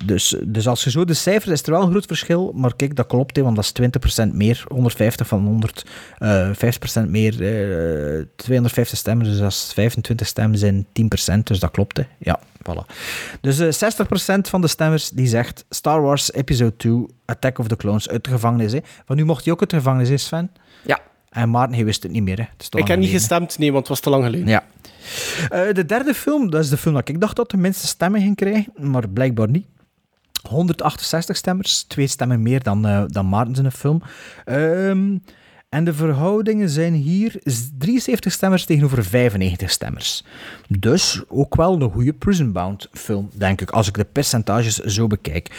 Dus, 0.05 0.37
dus 0.45 0.69
als 0.69 0.85
je 0.85 0.91
zo 0.91 1.05
de 1.05 1.15
cijfers, 1.15 1.53
is 1.53 1.62
er 1.62 1.70
wel 1.70 1.83
een 1.83 1.91
groot 1.91 2.07
verschil. 2.07 2.53
Maar 2.55 2.77
kijk, 2.77 2.97
dat 2.97 3.07
klopt, 3.07 3.37
hè, 3.37 3.43
want 3.43 3.57
dat 3.57 3.65
is 3.65 3.73
20% 3.73 4.33
meer. 4.33 4.65
150 4.69 5.27
van 5.27 5.45
100, 5.45 5.85
eh 6.19 6.51
50% 6.51 7.09
meer. 7.09 7.33
eh 7.33 8.24
250 8.37 8.99
stemmen, 8.99 9.27
dus 9.27 9.39
dat 9.39 9.51
is 9.51 9.70
25 9.74 10.27
stemmen 10.27 10.59
zijn 10.59 10.87
10%. 10.93 11.47
Dus 11.47 11.59
dat 11.59 11.70
klopt, 11.70 11.97
hè. 11.97 12.03
Ja, 12.19 12.41
voilà. 12.70 12.95
Dus 13.41 13.59
eh 13.59 13.91
60% 14.37 14.49
van 14.49 14.61
de 14.61 14.69
stemmers 14.69 15.11
die 15.11 15.27
zegt 15.27 15.65
Star 15.70 16.03
Wars 16.03 16.33
Episode 16.33 16.77
2, 16.77 17.07
Attack 17.24 17.59
of 17.59 17.69
the 17.69 17.77
Clones, 17.77 18.09
uit 18.09 18.24
de 18.24 18.31
gevangenis. 18.31 18.73
Hè. 18.73 18.79
Van 19.07 19.16
nu 19.16 19.24
mocht 19.24 19.45
hij 19.45 19.53
ook 19.53 19.61
uit 19.61 19.70
de 19.70 19.77
gevangenis, 19.77 20.09
hè, 20.09 20.16
Sven? 20.16 20.51
Ja. 20.87 20.99
En 21.31 21.51
Maarten, 21.51 21.74
hij 21.74 21.85
wist 21.85 22.03
het 22.03 22.12
niet 22.12 22.23
meer, 22.23 22.37
hè. 22.37 22.45
Het 22.53 22.62
is 22.62 22.69
te 22.69 22.79
Ik 22.79 22.87
heb 22.87 22.99
niet 22.99 23.07
geleden, 23.09 23.29
gestemd, 23.29 23.59
nee, 23.59 23.73
want 23.73 23.89
het 23.89 23.89
was 23.89 24.01
te 24.01 24.11
lang 24.11 24.24
geleden. 24.24 24.49
Ja. 24.49 24.65
Eh, 25.51 25.74
de 25.74 25.87
derde 25.87 26.15
film, 26.15 26.51
dat 26.51 26.65
is 26.65 26.69
de 26.69 26.77
film 26.77 26.95
dat 26.95 27.09
ik 27.09 27.20
dacht 27.20 27.37
dat 27.37 27.51
de 27.51 27.57
minste 27.57 27.87
stemmen 27.87 28.20
ging 28.20 28.37
krijgen, 28.37 28.73
maar 28.77 29.09
blijkbaar 29.09 29.49
niet. 29.49 29.66
168 30.48 31.36
stemmers, 31.36 31.82
twee 31.82 32.06
stemmen 32.06 32.43
meer 32.43 32.62
dan, 32.62 32.86
eh 32.86 33.02
dan 33.06 33.28
Maarten 33.28 33.55
zijn 33.55 33.73
film. 33.73 34.02
Ehm, 34.44 35.16
en 35.73 35.85
de 35.85 35.94
verhoudingen 35.94 36.69
zijn 36.69 36.94
hier 36.94 37.40
73 37.78 38.32
stemmers 38.32 38.64
tegenover 38.64 39.05
95 39.05 39.70
stemmers. 39.70 40.24
Dus 40.69 41.23
ook 41.28 41.56
wel 41.56 41.81
een 41.81 41.90
goede 41.90 42.12
Prison 42.12 42.52
Bound 42.52 42.89
film, 42.93 43.31
denk 43.35 43.60
ik, 43.60 43.70
als 43.70 43.89
ik 43.89 43.94
de 43.94 44.05
percentages 44.05 44.77
zo 44.78 45.06
bekijk. 45.06 45.51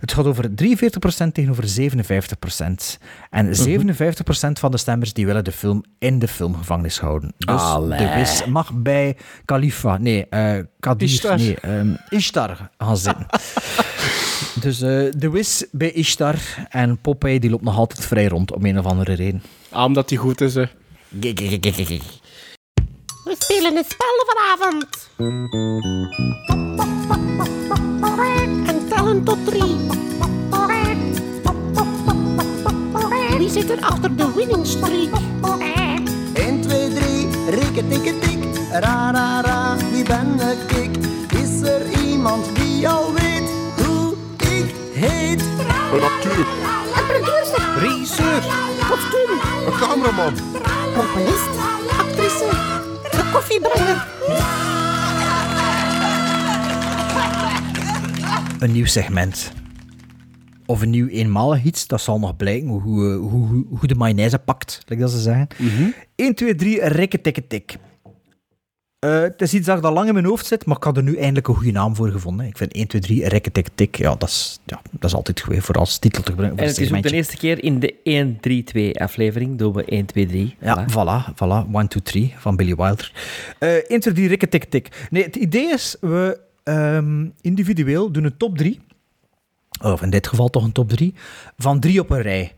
Het 0.00 0.12
gaat 0.12 0.24
over 0.24 0.50
43% 0.54 1.34
tegenover 1.34 1.64
57%. 1.68 2.98
En 3.30 3.54
57% 3.54 4.58
van 4.58 4.70
de 4.70 4.76
stemmers 4.76 5.12
die 5.12 5.26
willen 5.26 5.44
de 5.44 5.52
film 5.52 5.84
in 5.98 6.18
de 6.18 6.28
filmgevangenis 6.28 6.98
houden. 6.98 7.32
Dus 7.38 7.60
Allee. 7.60 7.98
de 7.98 8.14
wis 8.14 8.44
mag 8.44 8.72
bij 8.74 9.16
Khalifa, 9.44 9.98
nee, 9.98 10.26
eh 10.28 10.64
Kadir, 10.80 11.08
Ishtar. 11.08 11.38
nee, 11.38 11.56
ehm, 11.60 11.94
Ishtar 12.08 12.70
gaan 12.78 12.96
zitten. 12.96 13.26
dus 14.62 14.80
eh, 14.80 14.88
de 15.16 15.30
wis 15.30 15.66
bij 15.72 15.92
Ishtar 15.92 16.36
en 16.68 16.98
Popeye 16.98 17.40
die 17.40 17.50
loopt 17.50 17.62
nog 17.62 17.76
altijd 17.76 18.06
vrij 18.06 18.26
rond 18.28 18.52
om 18.52 18.64
een 18.64 18.78
of 18.78 18.84
andere 18.84 19.12
reden. 19.12 19.42
Ah, 19.70 19.84
omdat 19.84 20.08
die 20.08 20.18
goed 20.18 20.40
is, 20.40 20.54
hè. 20.54 20.64
We 23.24 23.34
spelen 23.38 23.76
een 23.76 23.84
spel 23.84 24.24
vanavond. 24.26 25.10
En 28.66 28.88
tellen 28.88 29.24
tot 29.24 29.46
drie. 29.46 29.76
Wie 33.38 33.48
zit 33.50 33.70
er 33.70 33.80
achter 33.80 34.16
de 34.16 34.32
winning 34.36 34.66
streak? 34.66 35.10
1, 36.34 36.60
2, 36.60 36.88
3, 36.92 37.26
rikke 37.50 37.88
tikke 37.88 38.18
tik, 38.18 38.44
ra 38.70 39.10
ra 39.10 39.40
ra, 39.40 39.76
wie 39.92 40.04
ben 40.04 40.40
ik? 40.40 40.96
Is 41.32 41.62
er 41.62 42.02
iemand 42.06 42.59
heet? 45.90 46.00
Een 46.00 46.06
acteur, 46.06 46.38
Een 46.38 47.06
producer. 47.06 47.78
Regisseur. 47.78 48.42
Kostuum. 48.90 49.30
een 49.66 49.78
cameraman, 49.80 50.34
Componist. 50.94 51.48
Actrice. 51.98 52.48
De 53.10 53.30
koffiebrenger. 53.32 54.06
Een 58.58 58.72
nieuw 58.72 58.86
segment. 58.86 59.52
Of 60.66 60.80
een 60.82 60.90
nieuw 60.90 61.06
eenmalig 61.06 61.64
iets, 61.64 61.86
dat 61.86 62.00
zal 62.00 62.18
nog 62.18 62.36
blijken 62.36 62.68
hoe, 62.68 62.80
hoe, 62.82 63.12
hoe, 63.14 63.64
hoe- 63.78 63.88
de 63.88 63.94
mayonaise 63.94 64.38
pakt, 64.38 64.82
like 64.86 65.00
dat 65.02 65.10
ze 65.10 65.18
zeggen. 65.20 65.48
1, 66.16 66.34
2, 66.34 66.54
3, 66.54 66.84
rikke 66.84 67.20
tikke 67.20 67.46
tik. 67.46 67.76
Eh, 69.00 69.20
het 69.20 69.42
is 69.42 69.54
iets 69.54 69.66
dat 69.66 69.84
al 69.84 69.92
lang 69.92 70.08
in 70.08 70.14
mijn 70.14 70.26
hoofd 70.26 70.46
zit, 70.46 70.66
maar 70.66 70.76
ik 70.76 70.82
had 70.82 70.96
er 70.96 71.02
nu 71.02 71.16
eindelijk 71.16 71.48
een 71.48 71.54
goede 71.54 71.70
naam 71.70 71.96
voor 71.96 72.10
gevonden. 72.10 72.46
Ik 72.46 72.56
vind 72.56 72.72
1, 72.72 72.86
2, 72.86 73.00
3, 73.00 73.28
rekke, 73.28 73.52
tik, 73.52 73.68
tik. 73.74 73.96
Ja, 73.96 74.14
dat 74.14 74.28
is, 74.28 74.60
ja, 74.64 74.80
dat 74.90 75.10
is 75.10 75.16
altijd 75.16 75.40
goed 75.40 75.64
voor 75.64 75.74
als 75.74 75.98
titel 75.98 76.22
te 76.22 76.30
gebruiken. 76.30 76.62
En 76.62 76.68
het 76.68 76.78
is 76.78 76.92
ook 76.92 77.02
de 77.02 77.10
eerste 77.10 77.36
keer 77.36 77.64
in 77.64 77.80
de 77.80 77.94
1-3-2 78.96 79.00
aflevering 79.00 79.58
doen 79.58 79.72
we 79.72 79.84
1, 79.84 80.06
2, 80.06 80.26
3. 80.26 80.56
Ja, 80.60 80.86
voilà, 80.88 81.32
voilà. 81.34 81.70
1, 81.72 81.88
2, 81.88 82.02
3 82.02 82.34
van 82.38 82.56
Billy 82.56 82.74
Wilder. 82.74 83.12
Eh 83.58 83.74
1, 83.74 84.00
2, 84.00 84.14
3, 84.14 84.28
rikke, 84.28 84.48
tik, 84.48 84.64
tik. 84.64 85.06
Nee, 85.10 85.22
het 85.22 85.36
idee 85.36 85.72
is, 85.72 85.96
we 86.00 86.40
ehm, 86.62 87.28
individueel 87.40 88.12
doen 88.12 88.24
een 88.24 88.36
top 88.36 88.58
3. 88.58 88.80
Of 89.82 90.02
in 90.02 90.10
dit 90.10 90.26
geval 90.26 90.48
toch 90.48 90.64
een 90.64 90.72
top 90.72 90.88
3. 90.88 91.14
Van 91.56 91.80
drie 91.80 92.00
op 92.00 92.10
een 92.10 92.22
rij. 92.22 92.54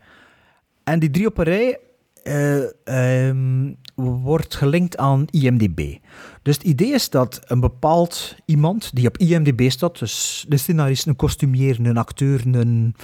En 0.83 0.99
die 0.99 1.09
drie 1.09 1.27
op 1.27 1.37
een 1.37 1.43
rij 1.43 1.79
eh, 2.23 2.63
ehm, 2.83 3.73
wordt 3.95 4.55
gelinkt 4.55 4.97
aan 4.97 5.25
IMDb. 5.29 5.97
Dus 6.43 6.55
het 6.55 6.63
idee 6.63 6.93
is 6.93 7.09
dat 7.09 7.39
een 7.45 7.59
bepaald 7.59 8.35
iemand 8.45 8.95
die 8.95 9.07
op 9.07 9.17
IMDb 9.17 9.69
staat, 9.69 9.99
dus 9.99 10.45
de 10.47 10.57
scenarist, 10.57 11.07
een 11.07 11.15
kostumier, 11.15 11.77
een 11.79 11.97
acteur, 11.97 12.41
een 12.45 12.95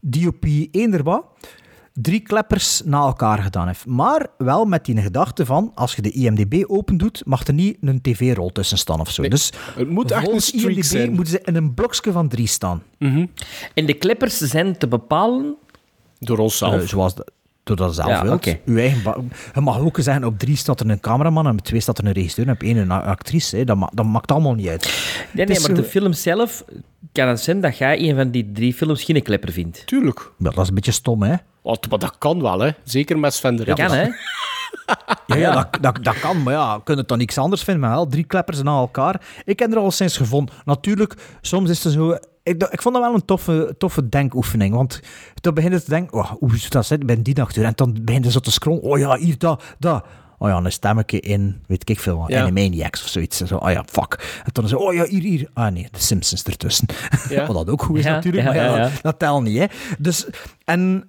DOP, 0.00 0.44
eender 0.70 1.02
wat, 1.02 1.24
drie 1.92 2.20
kleppers 2.20 2.82
na 2.84 2.98
elkaar 2.98 3.38
gedaan 3.38 3.66
heeft. 3.66 3.86
Maar 3.86 4.26
wel 4.38 4.64
met 4.64 4.84
die 4.84 4.96
gedachte 4.96 5.46
van, 5.46 5.72
als 5.74 5.94
je 5.94 6.02
de 6.02 6.10
IMDb 6.10 6.64
open 6.66 6.96
doet, 6.96 7.22
mag 7.24 7.46
er 7.46 7.54
niet 7.54 7.76
een 7.80 8.00
tv-rol 8.00 8.52
tussen 8.52 8.78
staan 8.78 9.00
of 9.00 9.10
zo. 9.10 9.28
dus 9.28 9.52
het 9.74 9.88
moet 9.88 10.10
echt 10.10 10.54
een 10.54 10.60
IMDb 10.60 10.82
zijn. 10.82 11.12
moeten 11.12 11.32
ze 11.32 11.40
in 11.44 11.56
een 11.56 11.74
blokje 11.74 12.12
van 12.12 12.28
drie 12.28 12.46
staan. 12.46 12.82
En 13.74 13.86
de 13.86 13.98
clippers 13.98 14.36
zijn 14.38 14.78
te 14.78 14.88
bepalen... 14.88 15.56
Door 16.18 16.38
onszelf. 16.38 16.80
Eh, 16.80 16.88
zoals 16.88 17.14
de, 17.14 17.26
door 17.66 17.76
dat 17.76 17.94
zelf 17.94 18.08
Ja, 18.08 18.22
wilt. 18.22 18.56
Uw 18.64 18.76
eigen 18.76 19.30
je 19.54 19.60
mag 19.60 19.78
ook 19.78 19.96
zeggen, 20.00 20.24
op 20.24 20.38
drie 20.38 20.56
staat 20.56 20.80
er 20.80 20.90
een 20.90 21.00
cameraman, 21.00 21.46
en 21.46 21.52
op 21.52 21.60
twee 21.60 21.80
staat 21.80 21.98
er 21.98 22.04
een 22.06 22.12
regisseur, 22.12 22.46
en 22.46 22.52
op 22.52 22.62
één 22.62 22.76
een 22.76 22.90
actrice. 22.90 23.56
Hè. 23.56 23.64
Dat, 23.64 23.76
ma- 23.76 23.90
dat 23.94 24.06
maakt 24.06 24.30
allemaal 24.32 24.54
niet 24.54 24.68
uit. 24.68 24.82
Nee, 24.84 25.46
nee, 25.46 25.46
Het 25.46 25.56
is 25.56 25.66
maar 25.66 25.76
de 25.76 25.84
film 25.84 26.12
zelf 26.12 26.64
kan 27.12 27.28
het 27.28 27.40
zijn 27.40 27.60
dat 27.60 27.78
jij 27.78 28.08
een 28.08 28.16
van 28.16 28.30
die 28.30 28.52
drie 28.52 28.74
films 28.74 29.02
geen 29.02 29.22
klepper 29.22 29.52
vindt. 29.52 29.86
Tuurlijk. 29.86 30.30
Ja, 30.38 30.50
dat 30.50 30.58
is 30.62 30.68
een 30.68 30.74
beetje 30.74 30.92
stom, 30.92 31.22
hè? 31.22 31.34
Want, 31.62 31.90
maar 31.90 31.98
dat 31.98 32.18
kan 32.18 32.42
wel, 32.42 32.60
hè. 32.60 32.70
Zeker 32.84 33.18
met 33.18 33.34
Sven 33.34 33.56
de 33.56 33.64
Dat 33.64 33.78
kan, 33.78 33.90
hè? 33.90 34.06
Ja, 35.26 35.36
ja. 35.36 35.52
Dat, 35.52 35.68
dat, 35.80 36.04
dat 36.04 36.18
kan, 36.20 36.42
maar 36.42 36.52
ja, 36.54 36.80
kunt 36.84 36.98
het 36.98 37.08
dan 37.08 37.18
niks 37.18 37.38
anders 37.38 37.62
vinden, 37.62 37.82
maar 37.82 37.92
wel 37.94 38.06
drie 38.06 38.24
kleppers 38.24 38.62
na 38.62 38.78
elkaar. 38.78 39.20
Ik 39.44 39.58
heb 39.58 39.70
er 39.72 39.78
al 39.78 39.90
sinds 39.90 40.16
gevonden. 40.16 40.54
Natuurlijk, 40.64 41.14
soms 41.40 41.70
is 41.70 41.84
het 41.84 41.92
zo... 41.92 42.18
Ik, 42.46 42.62
ik 42.62 42.82
vond 42.82 42.94
dat 42.94 43.04
wel 43.04 43.14
een 43.14 43.24
toffe, 43.24 43.74
toffe 43.78 44.08
denkoefening, 44.08 44.74
want 44.74 45.00
dan 45.34 45.54
begin 45.54 45.70
je 45.70 45.82
te 45.82 45.90
denken, 45.90 46.18
oh, 46.18 46.30
hoe 46.30 46.56
zou 46.56 46.70
dat 46.70 46.86
zitten 46.86 47.06
bij 47.06 47.22
die 47.22 47.40
acteur? 47.40 47.64
En 47.64 47.72
dan 47.74 47.96
begin 48.02 48.22
je 48.22 48.30
zo 48.30 48.38
te 48.38 48.50
scrollen, 48.50 48.82
oh 48.82 48.98
ja, 48.98 49.16
hier, 49.16 49.38
dat, 49.38 49.62
dat. 49.78 50.04
Oh 50.38 50.48
ja, 50.48 50.56
een 50.56 50.72
stemmetje 50.72 51.20
in, 51.20 51.62
weet 51.66 51.88
ik 51.88 52.00
veel, 52.00 52.18
wat, 52.18 52.28
Ja. 52.28 52.42
Animaniacs 52.42 53.02
of 53.02 53.08
zoiets. 53.08 53.36
Zo, 53.36 53.56
oh 53.56 53.70
ja, 53.70 53.84
fuck. 53.90 54.40
En 54.44 54.50
dan 54.52 54.68
zo, 54.68 54.76
oh 54.76 54.94
ja, 54.94 55.04
hier, 55.04 55.22
hier. 55.22 55.48
Ah 55.52 55.72
nee, 55.72 55.88
de 55.90 56.00
Simpsons 56.00 56.42
ertussen. 56.42 56.86
Ja. 57.28 57.46
Wat 57.46 57.56
dat 57.56 57.70
ook 57.70 57.82
goed 57.82 57.98
is 57.98 58.04
Ja, 58.04 58.10
natuurlijk, 58.10 58.44
ja, 58.44 58.52
maar 58.52 58.62
ja, 58.62 58.76
ja, 58.76 58.84
ja. 58.84 58.90
dat 59.02 59.18
telt 59.18 59.42
niet, 59.42 59.58
hè. 59.58 59.66
Dus, 59.98 60.26
en 60.64 61.08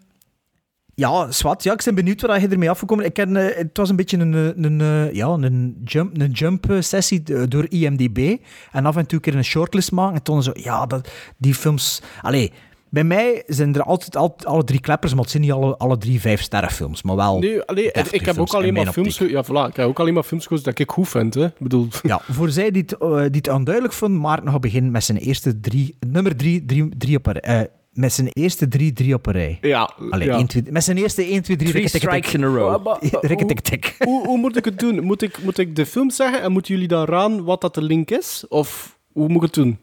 ja, 0.99 1.31
zwart. 1.31 1.63
Ja, 1.63 1.73
ik 1.73 1.81
ben 1.83 1.95
benieuwd 1.95 2.21
waar 2.21 2.41
je 2.41 2.47
ermee 2.47 2.69
afgekomen 2.69 3.05
Ik 3.05 3.13
ken, 3.13 3.35
eh, 3.35 3.57
Het 3.57 3.77
was 3.77 3.89
een 3.89 3.95
beetje 3.95 4.17
een, 4.17 4.33
eh, 4.33 4.63
een, 4.63 4.81
eh, 4.81 5.13
ja, 5.13 5.27
een 5.27 5.81
jump, 5.83 6.21
een 6.21 6.31
jump 6.31 6.65
sessie 6.79 7.47
door 7.47 7.65
IMDb. 7.69 8.37
En 8.71 8.85
af 8.85 8.95
en 8.95 9.05
toe 9.05 9.15
een 9.15 9.23
keer 9.23 9.35
een 9.35 9.43
shortlist 9.43 9.91
maken. 9.91 10.15
En 10.15 10.23
toen 10.23 10.43
zo, 10.43 10.51
ja, 10.53 10.85
dat, 10.85 11.09
die 11.37 11.53
films... 11.53 12.01
Allee, 12.21 12.51
bij 12.89 13.03
mij 13.03 13.43
zijn 13.47 13.75
er 13.75 13.83
altijd, 13.83 14.15
altijd 14.15 14.45
alle 14.45 14.63
drie 14.63 14.79
kleppers, 14.79 15.13
maar 15.13 15.21
het 15.21 15.31
zijn 15.31 15.43
niet 15.43 15.51
alle, 15.51 15.77
alle 15.77 15.97
drie 15.97 16.21
vijf 16.21 16.41
sterrenfilms. 16.41 17.01
Maar 17.01 17.15
wel... 17.15 17.39
Nee, 17.39 17.61
allee, 17.61 17.91
ik 18.11 18.25
heb 18.25 18.37
ook 18.37 18.53
alleen 18.53 18.73
maar 18.73 18.91
films... 18.91 19.17
Ja, 19.17 19.45
voilà, 19.45 19.69
ik 19.69 19.75
heb 19.75 19.85
ook 19.87 19.99
alleen 19.99 20.13
maar 20.13 20.23
films 20.23 20.43
gekozen 20.43 20.65
dat 20.65 20.79
ik 20.79 20.91
goed 20.91 21.09
vind, 21.09 21.33
hè. 21.33 21.47
Bedoel... 21.59 21.87
Ja, 22.01 22.21
voor 22.31 22.49
zij 22.49 22.71
die 22.71 22.81
het, 22.81 22.97
eh, 22.97 23.17
die 23.17 23.41
het 23.41 23.49
onduidelijk 23.49 23.93
vonden, 23.93 24.19
Maarten 24.19 24.51
gaat 24.51 24.61
beginnen 24.61 24.91
met 24.91 25.03
zijn 25.03 25.17
eerste 25.17 25.59
drie... 25.59 25.97
Nummer 26.07 26.35
drie, 26.35 26.65
drie, 26.65 26.89
drie 26.97 27.17
op 27.17 27.27
eh, 27.27 27.61
met 27.97 28.13
zijn 28.13 28.27
eerste 28.33 28.67
drie, 28.67 28.93
drie 28.93 29.13
op 29.13 29.25
een 29.25 29.33
rij. 29.33 29.57
Ja, 29.61 29.91
Allee, 30.09 30.27
ja. 30.27 30.35
één, 30.35 30.47
twee, 30.47 30.63
met 30.69 30.83
zijn 30.83 30.97
eerste 30.97 31.21
1, 31.23 31.41
2, 31.41 31.57
3, 31.57 31.69
Three 31.71 31.87
strikes 31.87 32.33
in 32.33 32.43
a 32.43 32.47
row. 32.47 32.69
Maar- 32.69 32.79
maar- 32.83 32.97
Rikke, 33.21 33.43
hoe- 33.43 33.45
tik, 33.45 33.59
tik. 33.59 33.95
Hoe, 33.99 34.25
hoe 34.27 34.37
moet 34.37 34.57
ik 34.57 34.65
het 34.65 34.79
doen? 34.79 35.03
Moet 35.03 35.21
ik, 35.21 35.43
moet 35.43 35.57
ik 35.57 35.75
de 35.75 35.85
film 35.85 36.09
zeggen 36.09 36.41
en 36.41 36.51
moeten 36.51 36.73
jullie 36.73 36.87
dan 36.87 37.05
raden 37.05 37.43
wat 37.43 37.61
dat 37.61 37.73
de 37.73 37.81
link 37.81 38.11
is? 38.11 38.45
Of 38.49 38.97
hoe 39.11 39.27
moet 39.27 39.35
ik 39.35 39.41
het 39.41 39.53
doen? 39.53 39.79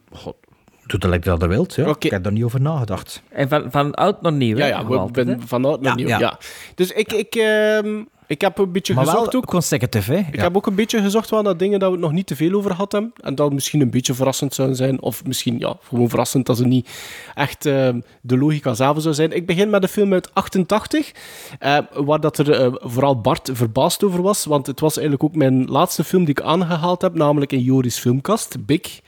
Doe 0.85 0.99
dat 0.99 1.09
lekker 1.09 1.31
dat 1.31 1.41
je 1.41 1.47
wilt. 1.47 1.75
Ja. 1.75 1.85
Ik 1.99 2.03
heb 2.03 2.23
daar 2.23 2.31
niet 2.31 2.43
over 2.43 2.61
nagedacht. 2.61 3.21
En 3.29 3.49
van, 3.49 3.71
van 3.71 3.93
oud 3.93 4.21
naar 4.21 4.31
nieuw, 4.31 4.55
hè? 4.57 4.61
Ja, 4.61 4.67
ja, 4.67 4.79
Nog 4.81 4.87
we 4.87 4.97
altijd, 4.97 5.25
ben 5.27 5.39
hè? 5.39 5.47
vanuit 5.47 5.81
naar 5.81 5.89
Ja, 5.89 5.95
nieuw. 5.95 6.07
ja. 6.07 6.19
Ja. 6.19 6.37
Dus 6.75 6.91
ik, 6.91 7.13
ik, 7.13 7.35
ehm, 7.35 8.03
ik 8.27 8.41
heb 8.41 8.57
een 8.57 8.71
beetje 8.71 8.93
Maar 8.93 9.05
wel 9.05 9.13
gezocht 9.13 9.35
ook. 9.35 9.45
consecutive, 9.45 10.13
hè? 10.13 10.17
Ik 10.31 10.39
heb 10.39 10.55
ook 10.55 10.65
een 10.65 10.75
beetje 10.75 11.01
gezocht 11.01 11.29
wel 11.29 11.41
naar 11.41 11.57
dingen 11.57 11.79
dat 11.79 11.89
we 11.89 11.95
het 11.95 12.05
nog 12.05 12.13
niet 12.13 12.27
te 12.27 12.35
veel 12.35 12.53
over 12.53 12.73
hadden. 12.73 13.13
En 13.21 13.35
dat 13.35 13.53
misschien 13.53 13.81
een 13.81 13.89
beetje 13.89 14.13
verrassend 14.13 14.53
zouden 14.53 14.77
zijn. 14.77 15.01
Of 15.01 15.25
misschien 15.25 15.59
ja, 15.59 15.77
gewoon 15.83 16.09
verrassend 16.09 16.45
dat 16.45 16.57
ze 16.57 16.65
niet 16.65 16.89
echt 17.35 17.65
ehm, 17.65 17.99
de 18.21 18.37
logica 18.37 18.73
zelf 18.73 19.01
zou 19.01 19.13
zijn. 19.13 19.31
Ik 19.31 19.45
begin 19.45 19.69
met 19.69 19.83
een 19.83 19.89
film 19.89 20.13
uit 20.13 20.33
88. 20.33 21.11
eh, 21.59 21.77
waar 21.93 22.19
dat 22.19 22.37
er 22.37 22.51
eh, 22.51 22.73
vooral 22.77 23.21
Bart 23.21 23.49
verbaasd 23.53 24.03
over 24.03 24.21
was. 24.21 24.45
Want 24.45 24.67
het 24.67 24.79
was 24.79 24.97
eigenlijk 24.97 25.23
ook 25.23 25.35
mijn 25.35 25.65
laatste 25.65 26.03
film 26.03 26.25
die 26.25 26.35
ik 26.37 26.45
aangehaald 26.45 27.01
heb. 27.01 27.13
Namelijk 27.13 27.51
in 27.51 27.61
Joris 27.61 27.97
Filmkast, 27.97 28.65
Big. 28.65 28.99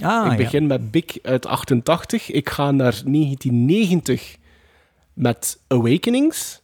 Ah, 0.00 0.32
ik 0.32 0.38
begin 0.38 0.66
met 0.66 0.90
Big 0.90 1.04
uit 1.22 1.46
88. 1.46 2.30
Ik 2.30 2.48
ga 2.50 2.70
naar 2.70 3.02
1990 3.04 4.36
met 5.12 5.58
Awakenings. 5.68 6.60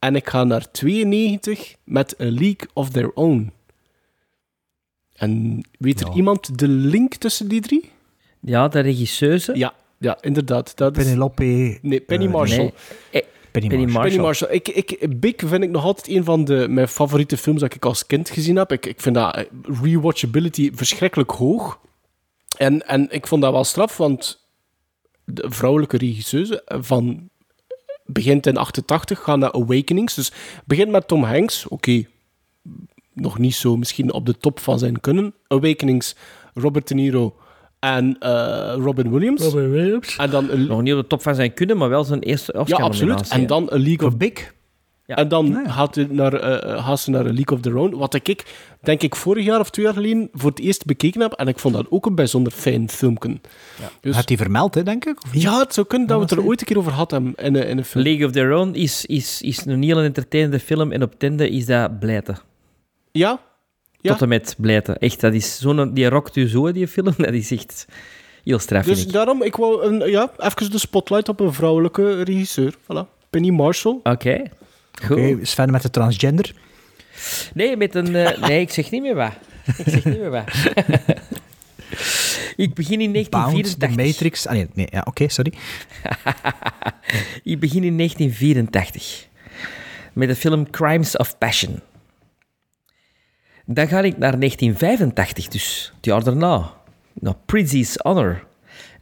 En 0.00 0.16
ik 0.16 0.28
ga 0.28 0.44
naar 0.44 0.70
92 0.70 1.74
met 1.84 2.20
A 2.20 2.24
League 2.24 2.68
of 2.72 2.90
Their 2.90 3.12
Own. 3.14 3.52
En 5.12 5.60
weet 5.78 6.00
er 6.00 6.06
Ja. 6.06 6.14
iemand 6.14 6.58
de 6.58 6.68
link 6.68 7.14
tussen 7.14 7.48
die 7.48 7.60
drie? 7.60 7.90
Ja, 8.40 8.68
de 8.68 8.80
regisseuse. 8.80 9.52
Ja, 9.56 9.74
ja 9.98 10.18
inderdaad. 10.20 10.76
Dat 10.76 10.96
is... 10.96 11.04
Penelope... 11.04 11.78
Nee, 11.82 12.00
Penny 12.00 12.24
eh, 12.24 12.30
Marshall. 12.30 12.72
Nee. 13.12 13.22
Eh, 13.22 13.28
Penny 13.50 13.68
Penny 13.68 13.84
Marshall. 13.84 13.92
Marshall. 13.92 14.02
Penny 14.02 14.22
Marshall. 14.22 14.54
Ik, 14.54 14.68
ik, 14.68 15.20
Big 15.20 15.34
vind 15.36 15.62
ik 15.62 15.70
nog 15.70 15.84
altijd 15.84 16.08
een 16.16 16.24
van 16.24 16.44
de, 16.44 16.66
mijn 16.68 16.88
favoriete 16.88 17.36
films 17.36 17.60
dat 17.60 17.74
ik 17.74 17.84
als 17.84 18.06
kind 18.06 18.30
gezien 18.30 18.56
heb. 18.56 18.72
Ik, 18.72 18.86
ik 18.86 19.00
vind 19.00 19.14
dat 19.14 19.34
eh, 19.34 19.44
rewatchability 19.82 20.70
verschrikkelijk 20.74 21.30
hoog. 21.30 21.80
En, 22.58 22.86
en 22.86 23.10
ik 23.10 23.26
vond 23.26 23.42
dat 23.42 23.52
wel 23.52 23.64
straf, 23.64 23.96
want 23.96 24.48
de 25.24 25.44
vrouwelijke 25.50 25.96
regisseuse 25.96 26.62
van 26.66 27.30
begint 28.12 28.46
in 28.46 28.56
88, 28.56 29.22
gaat 29.22 29.38
naar 29.38 29.52
Awakenings. 29.52 30.14
Dus 30.14 30.32
begint 30.64 30.90
met 30.90 31.08
Tom 31.08 31.24
Hanks. 31.24 31.68
Oké, 31.68 32.04
nog 33.12 33.38
niet 33.38 33.54
zo 33.54 33.76
misschien 33.76 34.12
op 34.12 34.26
de 34.26 34.36
top 34.38 34.60
van 34.60 34.78
zijn 34.78 35.00
kunnen. 35.00 35.34
Awakenings, 35.46 36.16
Robert 36.54 36.88
De 36.88 36.94
Niro 36.94 37.36
en 37.78 38.16
eh, 38.18 38.74
Robin 38.76 39.10
Williams. 39.10 39.52
Williams. 39.52 40.16
En 40.16 40.30
dan 40.30 40.66
Nog 40.66 40.82
niet 40.82 40.94
op 40.94 41.00
de 41.00 41.06
top 41.06 41.22
van 41.22 41.34
zijn 41.34 41.54
kunnen, 41.54 41.76
maar 41.76 41.88
wel 41.88 42.04
zijn 42.04 42.20
eerste 42.20 42.52
ja, 42.54 42.60
Oscar 42.60 42.82
absoluut. 42.82 43.28
En 43.28 43.46
dan 43.46 43.70
A 43.72 43.78
League 43.78 44.06
of 44.06 44.16
Big. 44.16 44.52
Ja. 45.10 45.16
En 45.16 45.28
dan 45.28 45.64
gaat, 45.70 45.94
hij 45.94 46.06
naar, 46.10 46.32
eh, 46.34 46.72
eh, 46.74 46.84
gaat 46.86 47.00
ze 47.00 47.10
naar 47.10 47.20
A 47.26 47.32
League 47.32 47.56
of 47.56 47.60
Their 47.60 47.76
Own. 47.76 47.96
Wat 47.96 48.14
ik, 48.14 48.44
denk 48.80 49.02
ik, 49.02 49.16
vorig 49.16 49.44
jaar 49.44 49.60
of 49.60 49.70
twee 49.70 49.84
jaar 49.84 49.94
geleden 49.94 50.28
voor 50.32 50.50
het 50.50 50.58
eerst 50.60 50.84
bekeken 50.84 51.20
heb. 51.20 51.32
En 51.32 51.48
ik 51.48 51.58
vond 51.58 51.74
dat 51.74 51.86
ook 51.90 52.06
een 52.06 52.14
bijzonder 52.14 52.52
fijn 52.52 52.88
filmpje. 52.88 53.36
Dus, 54.00 54.14
Had 54.16 54.28
hij 54.28 54.36
vermeld, 54.38 54.74
hè, 54.74 54.82
denk 54.82 55.04
ik? 55.04 55.18
Ja, 55.32 55.58
het 55.58 55.74
zou 55.74 55.86
kunnen 55.86 56.08
dat 56.08 56.16
we 56.16 56.22
het 56.22 56.32
er 56.32 56.44
ooit 56.44 56.60
een 56.60 56.66
keer 56.66 56.78
over 56.78 56.92
hadden 56.92 57.32
in, 57.36 57.54
een- 57.54 57.66
in 57.66 57.78
een 57.78 57.84
film. 57.84 58.04
League 58.04 58.26
of 58.26 58.32
Their 58.32 58.52
Own 58.56 58.74
is, 58.74 59.06
is, 59.06 59.42
is 59.42 59.64
een 59.66 59.82
heel 59.82 59.98
entertainende 59.98 60.60
film 60.60 60.92
en 60.92 61.02
op 61.02 61.14
tende 61.18 61.50
is 61.50 61.66
dat 61.66 61.98
blijten. 61.98 62.38
Ja? 63.12 63.40
Ja. 64.00 64.10
Tot 64.12 64.22
en 64.22 64.28
met 64.28 64.54
blijten. 64.58 64.98
Echt, 64.98 65.20
dat 65.20 65.34
is 65.34 65.58
zo'n... 65.58 65.94
Die 65.94 66.08
rokt 66.08 66.36
u 66.36 66.48
zo, 66.48 66.72
die 66.72 66.88
film. 66.88 67.14
Dat 67.16 67.32
is 67.32 67.50
echt 67.50 67.86
heel 68.44 68.58
straf, 68.58 68.84
Dus 68.84 68.94
vind 68.96 69.08
ik. 69.08 69.14
daarom, 69.14 69.42
ik 69.42 69.56
wou 69.56 69.84
een, 69.84 70.10
ja, 70.10 70.30
even 70.38 70.70
de 70.70 70.78
spotlight 70.78 71.28
op 71.28 71.40
een 71.40 71.52
vrouwelijke 71.52 72.22
regisseur. 72.22 72.74
Voilà. 72.82 73.28
Penny 73.30 73.50
Marshall. 73.50 73.98
Oké. 74.02 74.42
Oké, 75.10 75.38
Sven 75.42 75.70
met 75.70 75.82
de 75.82 75.90
transgender. 75.90 76.54
Nee, 77.54 77.76
met 77.76 77.94
een... 77.94 78.16
eh, 78.16 78.38
nee, 78.48 78.60
ik 78.60 78.70
zeg 78.70 78.90
niet 78.90 79.02
meer 79.02 79.14
wat. 79.14 79.32
Ik 79.76 79.84
zeg 79.86 80.04
niet 80.04 80.18
meer 80.18 80.30
wat. 80.30 80.52
ik 82.56 82.74
begin 82.74 83.00
in 83.00 83.12
Bound, 83.12 83.30
1984. 83.30 83.78
The 83.78 84.02
Matrix. 84.02 84.46
Ah, 84.46 84.52
nee, 84.52 84.68
nee 84.74 84.88
ja, 84.90 85.02
oké, 85.04 85.28
sorry. 85.28 85.52
Ik 87.52 87.60
begin 87.60 87.84
in 87.84 87.96
1984 87.96 89.28
met 90.12 90.28
de 90.28 90.36
film 90.36 90.70
Crimes 90.70 91.16
of 91.16 91.38
Passion. 91.38 91.80
Dan 93.64 93.88
ga 93.88 94.00
ik 94.00 94.18
naar 94.18 94.38
1985, 94.38 95.48
dus 95.48 95.92
het 95.96 96.04
jaar 96.04 96.24
daarna, 96.24 96.72
naar 97.12 97.34
Prizzi's 97.46 97.94
Honor. 97.96 98.44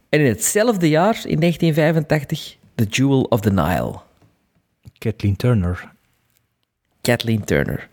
En 0.09 0.19
in 0.19 0.25
hetzelfde 0.25 0.89
jaar, 0.89 1.21
in 1.25 1.39
1985, 1.39 2.55
The 2.75 2.83
Jewel 2.83 3.21
of 3.21 3.39
the 3.39 3.51
Nile. 3.51 3.99
Kathleen 4.99 5.35
Turner. 5.35 5.91
Kathleen 7.01 7.43
Turner. 7.43 7.87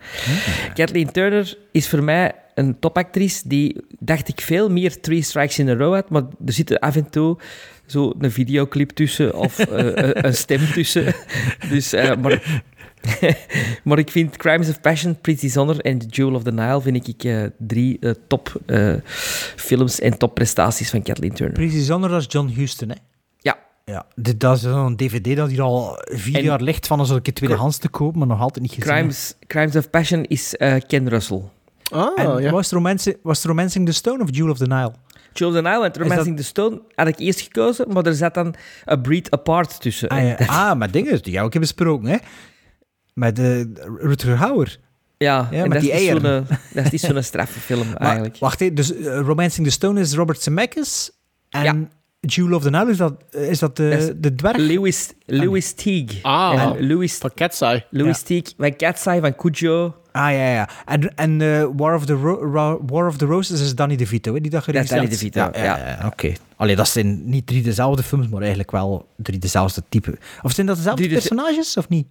Kathleen 0.74 1.12
Turner 1.12 1.58
is 1.72 1.88
voor 1.88 2.02
mij 2.02 2.34
een 2.54 2.78
topactrice 2.78 3.48
die, 3.48 3.76
dacht 3.98 4.28
ik, 4.28 4.40
veel 4.40 4.70
meer 4.70 5.00
Three 5.00 5.22
Strikes 5.22 5.58
in 5.58 5.68
a 5.68 5.74
Row 5.74 5.94
had, 5.94 6.10
maar 6.10 6.22
er 6.46 6.52
zit 6.52 6.70
er 6.70 6.78
af 6.78 6.96
en 6.96 7.10
toe 7.10 7.38
zo 7.86 8.12
een 8.18 8.30
videoclip 8.30 8.90
tussen 8.90 9.34
of 9.34 9.58
eh, 9.58 9.84
een- 10.04 10.26
een 10.26 10.34
stem 10.34 10.72
tussen. 10.72 11.14
Dus, 11.70 11.92
eh, 11.92 12.16
maar 12.16 12.62
maar 13.84 13.98
ik 13.98 14.10
vind 14.10 14.36
Crimes 14.36 14.68
of 14.68 14.80
Passion, 14.80 15.20
Pretty 15.20 15.48
Zonner 15.48 15.80
en 15.80 15.98
The 15.98 16.06
Jewel 16.06 16.34
of 16.34 16.42
the 16.42 16.52
Nile 16.52 16.80
vind 16.80 17.08
ik 17.08 17.24
eh, 17.24 17.42
drie 17.58 17.98
eh, 18.00 18.10
top 18.26 18.60
eh, 18.66 18.94
films 19.56 20.00
en 20.00 20.18
topprestaties 20.18 20.90
van 20.90 21.02
Kathleen 21.02 21.32
Turner. 21.34 21.54
Pretty 21.54 21.78
Zonner 21.80 22.10
als 22.12 22.26
John 22.28 22.48
Huston, 22.48 22.88
hè? 22.88 22.94
Ja. 23.86 23.92
Ja, 23.92 24.06
dit, 24.14 24.40
dat 24.40 24.56
is 24.56 24.62
zo'n 24.62 24.96
dvd 24.96 25.36
dat 25.36 25.48
hier 25.48 25.62
al 25.62 25.98
vier 26.04 26.36
En- 26.36 26.42
jaar 26.42 26.60
ligt 26.60 26.86
van 26.86 26.98
als 26.98 27.10
een 27.10 27.22
keer 27.22 27.34
tweedehands 27.34 27.78
te 27.78 27.88
kopen, 27.88 28.18
maar 28.18 28.28
nog 28.28 28.40
altijd 28.40 28.62
niet 28.64 28.72
gezien. 28.74 28.92
Crimes, 28.94 29.34
Crimes 29.46 29.76
of 29.76 29.90
Passion 29.90 30.24
is 30.24 30.56
eh, 30.56 30.74
Ken 30.86 31.08
Russell. 31.08 31.42
Ah, 31.92 32.18
en 32.42 32.50
was, 32.50 32.64
het 32.64 32.74
Romanci- 32.74 33.16
was 33.22 33.44
Romancing 33.44 33.86
the 33.86 33.92
Stone 33.92 34.22
of 34.22 34.28
Jewel 34.30 34.50
of 34.50 34.58
the 34.58 34.66
Nile? 34.66 34.92
Jewel 35.32 35.48
of 35.48 35.54
the 35.64 35.68
Nile 35.68 35.84
en 35.90 36.02
Romancing 36.02 36.36
the 36.36 36.42
Stone 36.44 36.80
had 36.94 37.06
ik 37.06 37.18
eerst 37.18 37.40
gekozen, 37.40 37.92
maar 37.92 38.06
er 38.06 38.14
zat 38.14 38.34
dan 38.34 38.54
A 38.90 38.96
Breed 38.96 39.30
Apart 39.30 39.80
tussen. 39.80 40.08
Ah, 40.08 40.22
ja. 40.22 40.36
ah 40.70 40.78
maar 40.78 40.90
dingen 40.90 41.22
die 41.22 41.32
jou 41.32 41.46
ook 41.46 41.52
hebben 41.52 41.60
besproken, 41.60 42.08
hè? 42.08 42.16
Met 43.14 43.38
uh, 43.38 43.64
Rutger 43.98 44.36
Hauer. 44.36 44.78
Ja, 45.16 45.48
Ja, 45.50 45.62
en 45.62 45.68
met 45.68 45.72
dat 45.72 45.80
die 45.80 45.90
is 45.90 46.00
niet 46.00 46.08
eieren. 46.10 46.46
zo'n- 46.48 46.56
dat 46.74 46.84
is 46.84 46.90
niet 46.90 47.00
zo'n 47.00 47.22
straffe 47.32 47.60
film, 47.60 47.86
Maar, 47.88 47.96
eigenlijk. 48.00 48.38
Wacht 48.38 48.60
even, 48.60 48.74
dus 48.74 48.94
eh, 48.96 49.18
Romancing 49.20 49.66
the 49.66 49.72
Stone 49.72 50.00
is 50.00 50.14
Robert 50.14 50.42
Zemeckis 50.42 51.10
en 51.50 51.90
Jewel 52.26 52.56
of 52.56 52.62
the 52.62 52.70
Nile 52.70 52.90
is 52.90 52.96
dat, 52.96 53.14
is 53.30 53.58
dat 53.58 53.76
de, 53.76 53.88
is 53.88 54.10
de 54.16 54.34
dwerg? 54.34 54.56
Lewis, 54.56 55.12
Lewis 55.26 55.72
Teague. 55.72 56.18
Ah, 56.22 56.62
en 56.62 56.86
Lewis, 56.86 57.16
van 57.16 57.30
Cat's 57.34 57.60
Eye. 57.60 57.84
Lewis 57.90 58.18
Ja. 58.18 58.24
Teague, 58.26 58.52
van 58.58 58.76
Cat's 58.76 59.06
Eye, 59.06 59.20
van 59.20 59.34
Cujo. 59.36 59.94
Ah, 60.12 60.30
ja, 60.32 60.50
ja. 60.52 60.68
En, 60.86 61.14
en 61.16 61.40
eh, 61.40 61.66
War, 61.76 61.94
of 61.94 62.04
the 62.06 62.12
Ro- 62.14 62.80
War 62.86 63.06
of 63.06 63.16
the 63.16 63.24
Roses 63.26 63.60
is 63.60 63.74
Danny 63.74 63.96
DeVito, 63.96 64.34
hè? 64.34 64.40
Die 64.40 64.50
dat 64.50 64.64
Dat 64.64 64.74
is 64.74 64.88
Danny 64.88 65.08
DeVito, 65.08 65.40
Ja, 65.40 65.50
ja, 65.52 65.76
ja, 65.78 66.06
oké. 66.06 66.32
Allee, 66.56 66.76
dat 66.76 66.88
zijn 66.88 67.28
niet 67.30 67.46
drie 67.46 67.62
dezelfde 67.62 68.02
films, 68.02 68.28
maar 68.28 68.38
eigenlijk 68.40 68.70
wel 68.70 69.06
drie 69.16 69.38
dezelfde 69.38 69.82
type. 69.88 70.18
Of 70.42 70.52
zijn 70.52 70.66
dat 70.66 70.76
dezelfde 70.76 71.02
Drie 71.02 71.14
personages, 71.14 71.76
of 71.76 71.88
niet? 71.88 72.06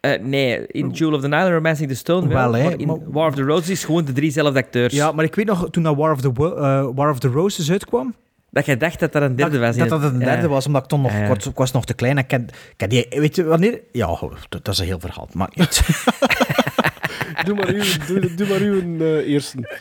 Eh, 0.00 0.20
nee, 0.20 0.66
in 0.66 0.90
Jewel 0.90 1.14
of 1.14 1.20
the 1.20 1.28
Nile 1.28 1.44
en 1.44 1.52
Romancing 1.52 1.88
the 1.88 1.94
Stone 1.94 2.28
wel, 2.28 2.36
Wel, 2.50 2.52
hè, 2.60 2.62
maar 2.70 2.78
in 2.78 2.86
maar- 2.86 3.10
War 3.10 3.28
of 3.28 3.34
the 3.34 3.42
Roses 3.42 3.68
is 3.68 3.84
gewoon 3.84 4.04
de 4.04 4.12
driezelfde 4.12 4.58
acteurs. 4.58 4.94
Ja, 4.94 5.12
maar 5.12 5.24
ik 5.24 5.34
weet 5.34 5.46
nog, 5.46 5.70
toen 5.70 5.82
dat 5.82 5.96
War 5.96 6.12
of 6.12 6.20
the, 6.20 6.32
Wo- 6.32 6.54
eh, 6.54 6.88
War 6.94 7.10
of 7.10 7.18
the 7.18 7.28
Roses 7.28 7.70
uitkwam, 7.70 8.14
Dat 8.56 8.66
je 8.66 8.76
dacht 8.76 9.00
dat 9.00 9.12
dat 9.12 9.22
een 9.22 9.36
derde 9.36 9.58
dat, 9.58 9.66
was. 9.66 9.76
dat 9.76 9.88
dat 9.88 10.02
het- 10.02 10.12
een 10.12 10.18
derde 10.18 10.42
ja. 10.42 10.48
was, 10.48 10.66
omdat 10.66 10.82
ik 10.82 10.88
toen 10.88 11.00
nog, 11.00 11.10
Ja, 11.12 11.16
ja. 11.18 11.22
ik 11.22 11.34
was, 11.34 11.46
ik 11.46 11.56
was 11.56 11.72
nog 11.72 11.84
te 11.84 11.94
klein. 11.94 12.18
Ik 12.18 12.28
ken, 12.28 12.48
ik 12.76 12.90
die, 12.90 13.06
weet 13.10 13.36
je 13.36 13.44
wanneer? 13.44 13.80
Ja, 13.92 14.18
dat, 14.48 14.68
is 14.68 14.78
een 14.78 14.86
heel 14.86 15.00
verhaal. 15.00 15.28
Maar 15.32 15.50
Doe 17.44 17.54
maar 17.54 17.68
uw, 17.68 17.82
doe, 18.06 18.34
doe 18.34 18.48
maar 18.48 18.60
uw 18.60 19.00
eh, 19.00 19.32
eerste. 19.32 19.78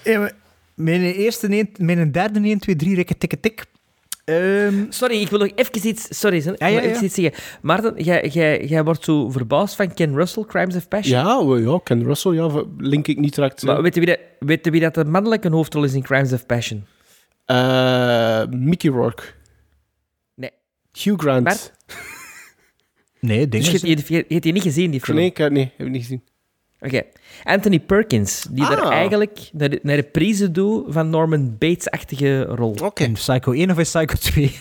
mijn 0.73 1.02
eerste, 1.02 1.52
een, 1.60 1.69
mijn 1.77 2.11
derde 2.11 2.39
1, 2.39 2.60
2, 2.60 2.76
3, 2.76 2.95
rikke, 2.95 3.18
tikke, 3.18 3.39
tik. 3.39 3.65
Ehm, 4.26 4.73
Sorry, 4.89 5.22
ik 5.22 5.30
wil 5.30 5.39
nog 5.39 5.49
even 5.56 5.88
iets... 5.88 6.19
Sorry, 6.19 6.53
Ja, 6.57 6.81
iets 6.84 6.99
zeggen. 7.14 7.31
Maarten, 7.61 8.03
jij, 8.03 8.27
jij, 8.27 8.65
jij 8.65 8.84
wordt 8.84 9.03
zo 9.03 9.30
verbaasd 9.30 9.76
van 9.76 9.93
Ken 9.93 10.15
Russell, 10.15 10.43
Crimes 10.47 10.76
of 10.76 10.88
Passion. 10.88 11.19
Ja, 11.19 11.45
we- 11.45 11.61
ja, 11.61 11.80
Ken 11.84 12.03
Russell, 12.03 12.31
ja, 12.34 12.64
link 12.77 13.07
ik 13.07 13.19
niet 13.19 13.35
direct. 13.35 13.64
Maar 13.64 13.81
weet 13.81 13.93
je, 13.93 13.99
wie 13.99 14.10
dat, 14.10 14.19
weet 14.39 14.65
je 14.65 14.72
wie 14.72 14.81
dat 14.81 14.93
de 14.93 15.06
mannelijke 15.06 15.49
hoofdrol 15.49 15.84
is 15.84 15.93
in 15.93 16.02
Crimes 16.03 16.34
of 16.34 16.45
Passion? 16.45 16.85
Eh, 17.46 18.46
Mickey 18.50 18.90
Rourke. 18.92 19.24
Nee. 20.36 20.52
Hugh 20.92 21.20
Grant. 21.20 21.44
Bart? 21.44 21.72
nee, 23.20 23.48
Dus 23.50 23.66
dingen. 23.82 23.98
je 24.08 24.14
je 24.14 24.26
hebt 24.28 24.44
die 24.44 24.54
niet 24.54 24.62
gezien, 24.64 24.92
die 24.92 25.02
film? 25.02 25.18
Nee, 25.18 25.26
ik, 25.26 25.38
heb- 25.38 25.52
nee, 25.52 25.72
heb 25.78 25.88
ik 25.88 25.94
niet 25.94 26.02
gezien. 26.02 26.24
Oké. 26.80 27.02
Anthony 27.44 27.80
Perkins, 27.80 28.46
die 28.52 28.68
daar 28.68 28.82
Ah. 28.82 28.92
eigenlijk 28.92 29.50
naar 29.54 29.70
de, 29.70 29.80
naar 29.84 29.96
de 29.96 30.04
prijzen 30.04 30.54
doet 30.54 30.86
van 30.94 31.10
Norman 31.10 31.56
Bates-achtige 31.58 32.44
rol. 32.44 32.76
Oké. 32.84 33.04
In 33.04 33.14
Psycho 33.14 33.52
1 33.52 33.72
of 33.72 33.78
in 33.78 33.84
Psycho 33.84 34.16
2? 34.16 34.56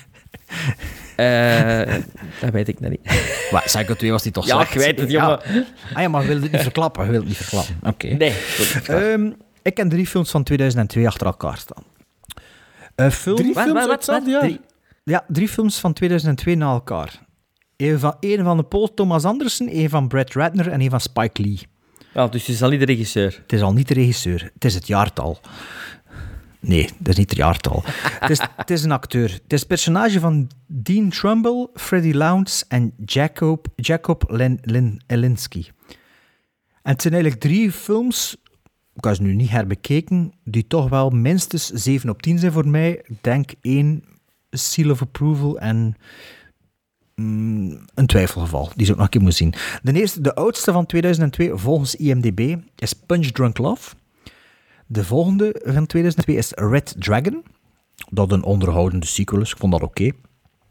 Eh, 1.17 1.95
dat 2.41 2.51
weet 2.53 2.69
ik 2.69 2.81
nog 2.81 2.91
niet. 2.91 3.01
Maar 3.53 3.63
Psycho 3.63 3.95
2 3.95 4.11
was 4.11 4.23
die 4.23 4.33
toch 4.33 4.47
Ja, 4.47 4.55
slecht? 4.55 4.75
ik 4.75 4.81
weet 4.81 5.01
het, 5.01 5.11
Ja. 5.11 5.41
jongen. 5.45 5.67
Ah 5.95 6.03
ja, 6.03 6.09
maar 6.09 6.21
we 6.21 6.27
willen 6.27 6.43
het 6.43 6.53
niet 6.53 6.61
verklappen. 6.61 7.03
We 7.07 7.11
willen 7.11 7.27
het 7.29 7.39
niet 7.39 7.47
verklappen. 7.49 7.77
Oké. 7.91 8.07
Nee. 8.07 8.35
Ehm, 8.87 9.31
ik 9.63 9.75
ken 9.75 9.89
drie 9.89 10.07
films 10.07 10.31
van 10.31 10.43
2002 10.43 11.07
achter 11.07 11.27
elkaar 11.27 11.57
staan. 11.59 11.83
Een 12.95 13.13
film... 13.13 13.37
Drie 13.37 13.55
Wat, 13.55 13.65
films 13.65 13.87
wat, 13.87 14.07
wat, 14.07 14.59
Ja, 15.05 15.25
drie 15.29 15.49
films 15.49 15.79
van 15.79 15.93
2002 15.93 16.57
na 16.57 16.73
elkaar. 16.73 17.23
Een 17.77 17.99
van, 17.99 18.17
een 18.21 18.45
van 18.45 18.57
de 18.57 18.63
Paul 18.63 18.95
Thomas 18.95 19.25
Anderson, 19.25 19.69
een 19.77 19.89
van 19.89 20.09
Brett 20.09 20.35
Ratner 20.35 20.69
en 20.69 20.81
een 20.81 20.91
van 20.91 21.01
Spike 21.01 21.43
Lee. 21.43 21.61
Ja, 22.15 22.29
dus 22.29 22.47
je 22.47 22.53
is 22.53 22.63
al 22.63 22.71
niet 22.71 22.81
de 22.81 22.87
regisseur. 22.87 23.41
Het 23.43 23.53
is 23.53 23.63
al 23.63 23.73
niet 23.73 23.89
de 23.89 23.95
regisseur, 23.95 24.51
het 24.55 24.65
is 24.65 24.75
het 24.75 24.87
jaartal. 24.87 25.41
Nee, 26.61 26.91
dat 26.99 27.09
is 27.09 27.17
niet 27.17 27.31
het 27.31 27.39
jaartal. 27.39 27.83
het, 28.21 28.31
is, 28.31 28.41
het 28.57 28.71
is 28.71 28.83
een 28.83 28.93
acteur. 28.93 29.33
Het 29.33 29.53
is 29.53 29.59
het 29.59 29.69
personage 29.69 30.21
van 30.21 30.51
Dean 30.67 31.11
Trumbull, 31.11 31.69
Freddie 31.75 32.15
Lounds 32.15 32.67
en 32.69 32.95
Jacob, 33.05 33.67
Jacob 33.77 34.25
Lin, 34.27 34.59
Lin, 34.63 35.03
Elinsky. 35.07 35.65
En 36.83 36.93
het 36.93 37.03
zijn 37.03 37.15
eigenlijk 37.15 37.43
drie 37.43 37.73
films, 37.73 38.37
ik 38.95 39.05
heb 39.05 39.15
ze 39.15 39.23
nu 39.23 39.35
niet 39.35 39.51
herbekeken, 39.51 40.33
die 40.45 40.67
toch 40.67 40.89
wel 40.89 41.11
minstens 41.11 41.71
7 41.71 42.11
op 42.11 42.23
10 42.23 42.39
zijn 42.39 42.53
voor 42.53 42.69
mij. 42.69 43.03
Ik 43.07 43.17
denk 43.21 43.51
één 43.61 44.05
Seal 44.51 44.91
of 44.91 45.03
Approval 45.03 45.59
en 45.59 45.97
mm, 47.15 47.85
een 47.95 48.07
twijfelgeval, 48.07 48.71
die 48.75 48.87
zou 48.87 48.91
ik 48.91 48.97
nog 48.97 49.05
een 49.05 49.09
keer 49.09 49.21
moeten 49.21 49.39
zien. 49.39 49.55
De 49.83 50.01
eerste, 50.01 50.21
de 50.21 50.35
oudste 50.35 50.73
van 50.73 50.87
2002 50.87 51.51
volgens 51.55 51.95
IMDb 51.95 52.57
is 52.77 52.93
Punch 52.93 53.27
Drunk 53.27 53.59
Love. 53.59 53.95
De 54.87 55.05
volgende 55.05 55.61
van 55.65 55.87
2002 55.87 56.37
is 56.37 56.51
Red 56.51 56.95
Dragon. 56.99 57.45
Dat 58.11 58.33
een 58.33 58.43
onderhoudende 58.43 59.07
sequel 59.07 59.41
is. 59.41 59.51
Ik 59.51 59.59
vond 59.59 59.73
dat 59.73 59.83
oké. 59.83 60.11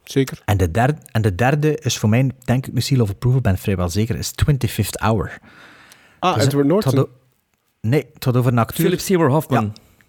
Zeker. 0.03 0.41
En, 0.45 0.57
de 0.57 0.71
derde, 0.71 0.97
en 1.11 1.21
de 1.21 1.35
derde 1.35 1.77
is 1.77 1.97
voor 1.97 2.09
mij, 2.09 2.31
denk 2.43 2.67
ik, 2.67 2.75
een 2.75 2.81
seal 2.81 3.01
of 3.01 3.09
approval, 3.09 3.41
ben 3.41 3.57
vrijwel 3.57 3.89
zeker, 3.89 4.15
is 4.15 4.31
25th 4.31 4.99
Hour. 5.01 5.37
Ah, 6.19 6.35
Dus 6.35 6.45
Edward 6.45 6.69
het 6.69 6.83
had 6.83 6.93
Norton. 6.93 7.21
Nee, 7.87 8.05
het 8.13 8.23
had 8.23 8.37
over 8.37 8.51
een 8.51 8.57
acteur... 8.57 8.83
Philip 8.85 8.99
Seymour 8.99 9.29
Hoffman. 9.31 9.63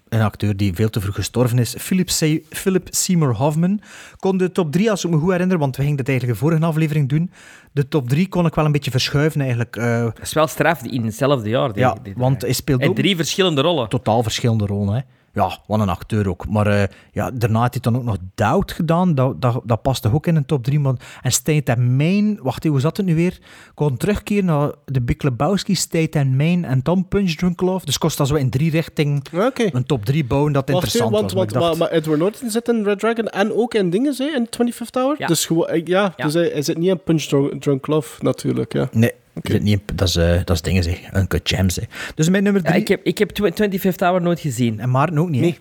Ja, 0.09 0.17
een 0.17 0.21
acteur 0.25 0.57
die 0.57 0.73
veel 0.73 0.89
te 0.89 1.01
vroeg 1.01 1.15
gestorven 1.15 1.59
is. 1.59 1.75
Philip, 1.77 2.09
Se- 2.09 2.43
Philip 2.49 2.87
Seymour 2.91 3.35
Hoffman. 3.35 3.81
Kon 4.17 4.37
de 4.37 4.51
top 4.51 4.71
3, 4.71 4.89
als 4.91 5.03
ik 5.05 5.11
me 5.11 5.17
goed 5.17 5.31
herinner, 5.31 5.57
want 5.57 5.75
we 5.75 5.81
gingen 5.81 5.97
dat 5.97 6.07
eigenlijk 6.07 6.39
de 6.39 6.45
vorige 6.45 6.65
aflevering 6.65 7.09
doen. 7.09 7.31
De 7.71 7.87
top 7.87 8.09
3 8.09 8.27
kon 8.27 8.45
ik 8.45 8.55
wel 8.55 8.65
een 8.65 8.71
beetje 8.71 8.91
verschuiven 8.91 9.41
eigenlijk. 9.41 9.75
eh, 9.75 10.03
Dat 10.03 10.19
is 10.21 10.33
wel 10.33 10.47
straf 10.47 10.81
die 10.81 10.91
in 10.91 11.05
hetzelfde 11.05 11.49
jaar. 11.49 11.73
Die, 11.73 11.81
ja, 11.81 11.95
die- 12.03 12.13
want 12.17 12.41
hij 12.41 12.53
speelt 12.53 12.81
en 12.81 12.89
ook 12.89 12.95
drie 12.95 13.15
verschillende 13.15 13.61
rollen. 13.61 13.89
totaal 13.89 14.23
verschillende 14.23 14.65
rollen. 14.65 14.93
Hè. 14.95 15.01
Ja, 15.35 15.57
wat 15.67 15.79
een 15.79 15.89
acteur 15.89 16.29
ook. 16.29 16.47
Maar 16.49 16.67
eh, 16.67 16.83
ja, 17.11 17.31
daarna 17.31 17.59
heeft 17.61 17.73
hij 17.73 17.81
dan 17.81 17.95
ook 17.95 18.03
nog 18.03 18.17
Doubt 18.35 18.71
gedaan. 18.71 19.15
Dat, 19.15 19.41
dat, 19.41 19.61
dat 19.63 19.81
past 19.81 20.01
toch 20.01 20.13
ook 20.13 20.27
in 20.27 20.35
een 20.35 20.45
top 20.45 20.63
3. 20.63 20.79
Maar, 20.79 20.93
en 21.21 21.31
State 21.31 21.71
and 21.75 21.89
Main, 21.89 22.39
wacht 22.41 22.57
even, 22.57 22.69
hoe 22.69 22.79
zat 22.79 22.97
het 22.97 23.05
nu 23.05 23.15
weer? 23.15 23.39
Kon 23.73 23.97
terugkeren 23.97 24.45
naar 24.45 24.71
de 24.85 25.01
Big 25.01 25.21
Lebowski, 25.21 25.75
State 25.75 26.19
and 26.19 26.31
Main 26.35 26.65
en 26.65 26.79
dan 26.83 27.07
Punch 27.07 27.31
Drunk 27.31 27.61
Love. 27.61 27.85
Dus 27.85 27.97
kost 27.97 28.17
dat 28.17 28.27
zo 28.27 28.35
in 28.35 28.49
drie 28.49 28.71
richting 28.71 29.23
Oké. 29.33 29.69
een 29.71 29.85
top 29.85 30.05
3 30.05 30.25
bouwen 30.25 30.51
dat 30.53 30.69
Wacht, 30.69 30.83
interessant 30.83 31.11
was. 31.11 31.19
want, 31.21 31.33
Maar 31.33 31.39
want, 31.39 31.55
ik 31.55 31.59
dacht- 31.59 31.69
maar, 31.79 31.87
maar 31.89 31.97
Edward 31.97 32.19
Norton 32.19 32.49
zit 32.49 32.67
in 32.67 32.83
Red 32.83 32.99
Dragon 32.99 33.27
en 33.27 33.53
ook 33.53 33.73
in 33.73 33.89
dingen, 33.89 34.13
hè, 34.17 34.25
in 34.25 34.47
25th 34.49 34.93
Hour. 34.95 35.15
Ja. 35.17 35.27
Dus, 35.27 35.45
gewoon, 35.45 35.67
eh, 35.67 35.85
ja, 35.85 36.13
Ja. 36.17 36.23
dus 36.25 36.33
hij, 36.33 36.49
hij 36.51 36.61
zit 36.61 36.77
niet 36.77 36.89
in 36.89 37.03
Punch 37.03 37.21
Drunk, 37.21 37.61
Drunk 37.61 37.87
Love, 37.87 38.23
natuurlijk. 38.23 38.73
Ja. 38.73 38.89
Nee, 38.91 39.11
zit 39.43 39.61
niet 39.63 39.79
in- 39.89 39.95
dat, 39.95 40.07
is, 40.07 40.15
eh, 40.15 40.35
dat 40.45 40.49
is 40.55 40.61
dingen, 40.61 40.83
zeg. 40.83 40.99
Een 41.11 41.27
cut 41.27 41.49
gems. 41.49 41.75
hè. 41.75 41.81
Dus 42.15 42.29
mijn 42.29 42.43
nummer 42.43 42.61
Ja, 42.63 42.69
3... 42.69 42.81
ik 42.81 42.87
heb, 42.87 43.03
ik 43.03 43.17
heb 43.17 43.29
tw- 43.29 43.45
25th 43.45 43.99
Hour 43.99 44.21
nooit 44.21 44.39
gezien. 44.39 44.79
En 44.79 44.89
Maarten 44.89 45.17
ook 45.17 45.29
niet, 45.29 45.39
hè? 45.41 45.45
Nee. 45.45 45.59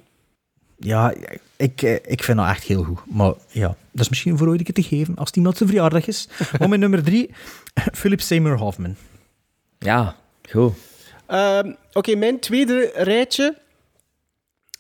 Ja, 0.79 1.15
ik, 1.57 1.83
eh, 1.83 1.93
ik 2.07 2.23
vind 2.25 2.39
dat 2.39 2.49
echt 2.49 2.63
heel 2.63 2.83
goed. 2.83 2.99
Maar 3.07 3.33
ja, 3.49 3.67
dat 3.91 4.01
is 4.01 4.09
misschien 4.09 4.39
voor 4.39 4.49
ooit 4.49 4.59
een 4.59 4.65
keer 4.65 4.75
te 4.85 4.97
geven, 4.97 5.17
als 5.17 5.27
het 5.27 5.37
iemand 5.37 5.57
zijn 5.57 5.69
verjaardag 5.69 6.07
is. 6.07 6.29
Maar 6.59 6.69
mijn 6.69 6.81
nummer 6.81 7.03
drie, 7.03 7.31
Philip 7.93 8.21
Seymour 8.21 8.59
Hoffman. 8.59 8.97
Ja, 9.79 10.17
goed. 10.51 10.73
Ehm, 11.27 11.73
Oké, 11.93 12.15
mijn 12.15 12.39
tweede 12.41 12.91
rijtje 12.95 13.57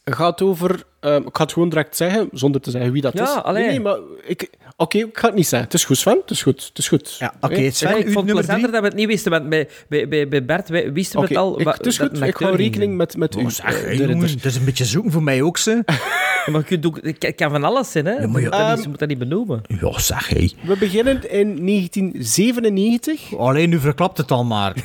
gaat 0.04 0.42
over... 0.42 0.82
ehm, 1.00 1.22
ik 1.26 1.36
ga 1.36 1.42
het 1.42 1.52
gewoon 1.52 1.68
direct 1.68 1.96
zeggen, 1.96 2.28
zonder 2.32 2.60
te 2.60 2.70
zeggen 2.70 2.92
wie 2.92 3.02
dat 3.02 3.12
Ja, 3.12 3.22
is. 3.36 3.42
allee. 3.42 3.62
Nee, 3.62 3.70
nee, 3.70 3.80
maar 3.80 3.98
ik... 4.22 4.50
Oké, 4.76 4.98
ik 4.98 5.18
ga 5.18 5.26
het 5.26 5.36
niet 5.36 5.46
zeggen. 5.46 5.68
Het 5.68 5.78
is 5.78 5.84
goed, 5.84 5.96
Sven. 5.96 6.18
Het 6.20 6.30
is 6.30 6.42
goed. 6.42 6.64
Het 6.68 6.78
is 6.78 6.88
goed. 6.88 7.16
Ja, 7.18 7.34
oké, 7.40 7.54
Oké? 7.54 7.70
Sven, 7.70 7.98
ik 7.98 8.10
vond 8.12 8.28
het 8.32 8.46
dat 8.46 8.70
we 8.70 8.86
het 8.86 8.94
niet 8.94 9.06
wisten, 9.06 9.30
want 9.30 9.48
bij, 9.48 9.68
bij, 9.88 10.08
bij, 10.08 10.28
bij 10.28 10.44
Bert 10.44 10.68
wij- 10.68 10.92
wisten 10.92 11.20
we 11.20 11.26
het 11.26 11.36
al. 11.36 11.60
ik- 11.60 11.66
het 11.66 11.86
is 11.86 11.96
dat 11.96 12.08
goed. 12.08 12.20
Ik 12.22 12.36
hou 12.36 12.56
rekening 12.56 12.96
met, 12.96 13.16
met 13.16 13.36
u. 13.36 13.40
Oh, 13.40 13.48
zeg, 13.48 13.64
eh, 13.64 13.72
hey, 13.72 13.90
de 13.90 13.96
jongen, 13.96 14.08
ridder. 14.20 14.30
het 14.30 14.44
is 14.44 14.56
een 14.56 14.64
beetje 14.64 14.84
zoeken 14.84 15.10
voor 15.12 15.22
mij 15.22 15.42
ook, 15.42 15.58
ze. 15.58 15.82
Maar 16.50 16.60
je 16.60 16.66
kunt 16.66 16.86
ook, 16.86 16.98
het 17.02 17.34
kan 17.34 17.50
van 17.50 17.64
alles 17.64 17.90
zijn, 17.90 18.04
hè? 18.06 18.12
Ja, 18.12 18.26
maar 18.26 18.40
ja. 18.40 18.46
je, 18.46 18.48
moet 18.50 18.58
dat 18.58 18.68
niet, 18.68 18.70
Ehm, 18.76 18.82
je 18.82 18.88
moet 18.88 18.98
dat 18.98 19.08
niet 19.08 19.18
benoemen. 19.18 19.60
Ja, 19.80 19.98
zeg, 19.98 20.28
hé. 20.28 20.48
We 20.66 20.76
beginnen 20.78 21.30
in 21.30 21.66
1997. 21.66 23.36
Alleen 23.36 23.68
nu 23.70 23.78
verklapt 23.78 24.18
het 24.18 24.30
al 24.30 24.44
maar. 24.44 24.72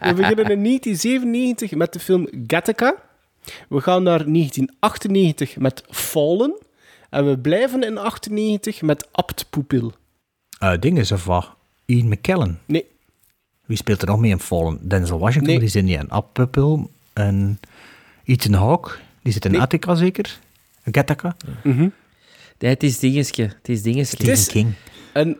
We 0.00 0.12
beginnen 0.14 0.50
in 0.50 0.62
1997 0.64 1.70
met 1.74 1.92
de 1.92 2.00
film 2.00 2.28
Gattaca. 2.46 2.94
We 3.68 3.80
gaan 3.80 4.02
naar 4.02 4.24
1998 4.24 5.56
met 5.56 5.82
Fallen. 5.90 6.54
En 7.12 7.26
we 7.28 7.38
blijven 7.38 7.82
in 7.82 7.98
98 7.98 8.82
met 8.82 9.08
Abt 9.12 9.46
Pupil. 9.50 9.92
Eh 10.58 10.72
ding 10.80 10.98
is 10.98 11.12
of 11.12 11.24
wat? 11.24 11.50
Ian 11.84 12.08
McKellen. 12.08 12.60
Nee, 12.64 12.86
Wie 13.66 13.76
speelt 13.76 14.02
er 14.02 14.08
nog 14.08 14.18
mee 14.18 14.30
in 14.30 14.40
Fallen? 14.40 14.78
Denzel 14.88 15.18
Washington, 15.18 15.50
Nee. 15.50 15.58
die 15.60 15.68
zit 15.68 15.84
niet 15.84 15.98
in. 15.98 16.10
Ab 16.10 16.32
Pupil 16.32 16.90
en 17.12 17.60
Ethan 18.24 18.52
Hawke, 18.52 18.90
die 19.22 19.32
zit 19.32 19.44
in 19.44 19.50
Nee. 19.50 19.60
Attica 19.60 19.94
zeker? 19.94 20.38
Gattaca? 20.84 21.36
Nee, 21.62 21.90
het 22.58 22.82
is 22.82 22.98
dingetje. 22.98 23.42
Het 23.42 23.68
is 23.68 23.82
dingetje. 23.82 24.16
Het 24.16 24.28
is- 24.28 24.46
King. 24.46 24.72
een 25.12 25.38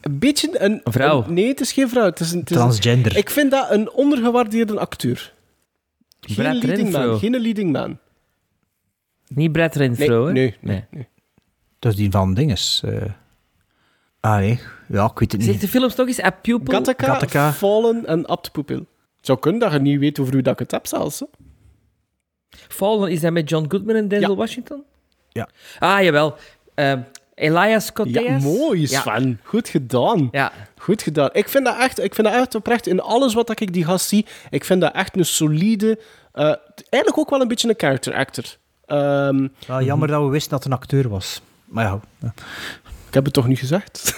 een 0.00 0.18
beetje 0.18 0.60
een... 0.60 0.80
Een 0.84 0.92
vrouw. 0.92 1.24
een- 1.24 1.34
nee, 1.34 1.48
het 1.48 1.60
is 1.60 1.72
geen 1.72 1.88
vrouw. 1.88 2.04
Het 2.04 2.20
is 2.20 2.32
een, 2.32 2.38
het 2.40 2.50
is 2.50 2.56
een- 2.56 2.62
Transgender. 2.62 3.16
ik 3.16 3.30
vind 3.30 3.50
dat 3.50 3.70
een 3.70 3.90
ondergewaardeerde 3.92 4.78
acteur. 4.78 5.32
Geen 6.20 6.36
Brad 6.36 6.52
leading 6.62 6.76
Renfro. 6.92 7.06
man. 7.10 7.18
Geen 7.18 7.40
leading 7.40 7.72
man. 7.72 7.98
Niet 9.28 9.52
Brad 9.52 9.74
Renfro, 9.74 10.26
hè? 10.26 10.32
nee, 10.32 10.56
nee, 10.60 10.84
nee. 10.90 11.08
Dat 11.78 11.92
is 11.92 11.98
die 11.98 12.10
van 12.10 12.34
dinges. 12.34 12.82
eh 12.84 13.02
ah, 14.20 14.36
nee. 14.36 14.60
Ja, 14.88 15.04
ik 15.04 15.18
weet 15.18 15.32
het 15.32 15.42
Zeg 15.42 15.52
niet. 15.52 15.60
de 15.60 15.68
films 15.68 15.94
nog 15.94 16.06
eens. 16.06 16.22
A 16.22 16.30
Pupil. 16.30 16.74
Gattaca, 16.74 17.06
Gattaca. 17.06 17.52
Fallen 17.52 18.06
en 18.06 18.26
Apt 18.26 18.52
Pupil. 18.52 18.78
Het 19.16 19.26
zou 19.26 19.38
kunnen 19.38 19.60
dat 19.60 19.72
je 19.72 19.78
niet 19.78 19.98
weet 19.98 20.18
over 20.20 20.32
wie 20.32 20.42
dat 20.42 20.52
ik 20.52 20.58
het 20.58 20.70
heb 20.70 20.86
zelfs. 20.86 21.20
hè. 21.20 21.26
Fallen, 22.50 23.10
is 23.10 23.20
dat 23.20 23.32
met 23.32 23.48
John 23.48 23.64
Goodman 23.68 23.96
en 23.96 24.08
Denzel 24.08 24.30
Ja. 24.30 24.36
Washington? 24.36 24.82
Ja. 25.28 25.48
Ah, 25.78 26.02
jawel. 26.02 26.36
Ehm 26.74 27.00
Elias 27.34 27.92
Koteas. 27.92 28.42
Ja, 28.42 28.48
mooi 28.48 28.80
Ja. 28.80 29.00
Sven. 29.00 29.40
Goed 29.42 29.68
gedaan. 29.68 30.28
Ja. 30.30 30.52
Goed 30.78 31.02
gedaan. 31.02 31.28
Ik 31.32 31.48
vind 31.48 31.64
dat 31.64 31.76
echt, 31.78 32.02
ik 32.02 32.14
vind 32.14 32.26
dat 32.26 32.36
echt 32.36 32.54
oprecht, 32.54 32.86
in 32.86 33.00
alles 33.00 33.34
wat 33.34 33.60
ik 33.60 33.72
die 33.72 33.84
gast 33.84 34.08
zie, 34.08 34.26
ik 34.50 34.64
vind 34.64 34.80
dat 34.80 34.94
echt 34.94 35.16
een 35.16 35.24
solide, 35.24 35.98
eh, 36.32 36.44
eigenlijk 36.88 37.18
ook 37.18 37.30
wel 37.30 37.40
een 37.40 37.48
beetje 37.48 37.68
een 37.68 37.74
character 37.78 38.14
actor. 38.14 38.44
Ehm, 38.86 39.46
Ja, 39.66 39.82
jammer 39.82 40.08
dat 40.08 40.22
we 40.24 40.28
wisten 40.28 40.50
dat 40.50 40.64
het 40.64 40.72
een 40.72 40.78
acteur 40.78 41.08
was. 41.08 41.42
Maar 41.64 41.84
ja. 41.84 42.00
ja. 42.20 42.34
ik 43.08 43.14
heb 43.14 43.24
het 43.24 43.32
toch 43.32 43.46
niet 43.46 43.58
gezegd? 43.58 44.14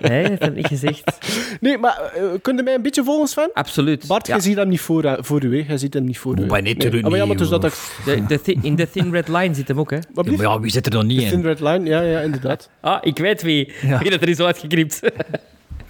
Nee, 0.00 0.22
dat 0.28 0.38
heb 0.38 0.48
ik 0.50 0.54
niet 0.56 0.66
gezegd. 0.66 1.18
nee, 1.60 1.78
maar 1.78 2.00
eh, 2.14 2.22
kun 2.42 2.56
je 2.56 2.62
mij 2.62 2.74
een 2.74 2.82
beetje 2.82 3.04
volgen, 3.04 3.28
Sven? 3.28 3.50
Absoluut. 3.52 4.06
Bart, 4.06 4.26
ja. 4.26 4.32
jij 4.34 4.42
ziet 4.42 4.56
hem 4.56 4.68
niet 4.68 4.80
voor, 4.80 5.04
eh, 5.04 5.12
voor 5.18 5.44
u, 5.44 5.58
hè? 5.60 5.66
Jij 5.68 5.78
ziet 5.78 5.94
hem 5.94 6.04
niet 6.04 6.18
voor 6.18 6.38
u. 6.38 6.46
Maar 6.46 6.62
nee, 6.62 6.76
ja, 7.16 7.26
maar 7.26 7.36
dus 7.36 7.48
dat 7.48 7.64
ik... 7.64 7.72
De, 8.04 8.26
de 8.26 8.40
thi- 8.40 8.58
in 8.62 8.76
The 8.76 8.90
Thin 8.90 9.10
Red 9.12 9.28
Line 9.28 9.54
zit 9.54 9.68
hem 9.68 9.78
ook, 9.80 9.90
hè? 9.90 9.96
Ja, 9.96 10.02
maar 10.14 10.32
ja, 10.40 10.60
wie 10.60 10.70
zit 10.70 10.84
er 10.86 10.92
dan 10.92 11.06
niet 11.06 11.18
Thin 11.28 11.32
in? 11.38 11.42
Red 11.42 11.60
Line, 11.60 11.84
ja, 11.88 12.00
ja, 12.00 12.20
inderdaad. 12.20 12.70
Ah, 12.80 12.98
ik 13.00 13.18
weet 13.18 13.42
wie. 13.42 13.72
Ja. 13.82 13.98
Wie 13.98 14.10
dat 14.10 14.22
er 14.22 14.28
is 14.28 14.40
uitgeknipt. 14.40 15.00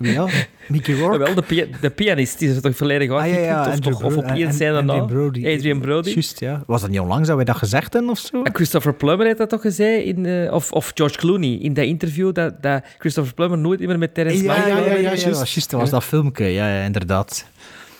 Ja, 0.00 0.26
Mickey 0.68 0.94
Rourke. 0.94 1.18
Wel, 1.18 1.34
de, 1.34 1.42
pia- 1.42 1.66
de 1.80 1.90
pianist 1.90 2.38
die 2.38 2.48
is 2.48 2.56
er 2.56 2.62
toch 2.62 2.76
volledig 2.76 3.10
Ah, 3.10 3.26
ja, 3.26 3.34
uitgeknipt? 3.64 3.84
ja, 3.84 3.90
of, 3.94 4.02
of 4.04 4.16
op 4.16 4.24
één 4.24 4.48
en- 4.48 4.72
na? 4.72 4.92
Adrian 4.92 5.06
Brody. 5.06 5.46
Adrian 5.54 5.80
Brody. 5.80 6.10
Juist, 6.10 6.40
ja. 6.40 6.62
Was 6.66 6.80
dat 6.80 6.90
niet 6.90 7.00
onlangs 7.00 7.26
dat 7.28 7.36
wij 7.36 7.44
dat 7.44 7.56
gezegd 7.56 7.92
hebben 7.92 8.10
of 8.10 8.18
zo? 8.18 8.42
En 8.42 8.54
Christopher 8.54 8.94
Plummer 8.94 9.26
heeft 9.26 9.38
dat 9.38 9.48
toch 9.48 9.60
gezegd, 9.60 10.04
in, 10.04 10.26
eh, 10.26 10.52
of, 10.52 10.72
of 10.72 10.90
George 10.94 11.16
Clooney, 11.16 11.58
in 11.60 11.74
dat 11.74 11.84
interview, 11.84 12.32
dat, 12.34 12.62
dat 12.62 12.82
Christopher 12.98 13.34
Plummer 13.34 13.58
nooit 13.58 13.80
meer 13.80 13.98
met 13.98 14.14
Terence 14.14 14.42
ja, 14.42 14.56
Mann 14.56 14.68
ja, 14.68 14.76
ja, 14.78 14.84
ja, 14.84 14.92
ja, 14.92 14.98
juist. 15.00 15.24
dat 15.24 15.38
was 15.38 15.54
juist, 15.54 15.70
dat 15.70 15.80
was 15.80 15.90
dat 15.90 16.04
filmpje. 16.04 16.44
Ja, 16.46 16.68
ja, 16.78 16.84
inderdaad. 16.84 17.46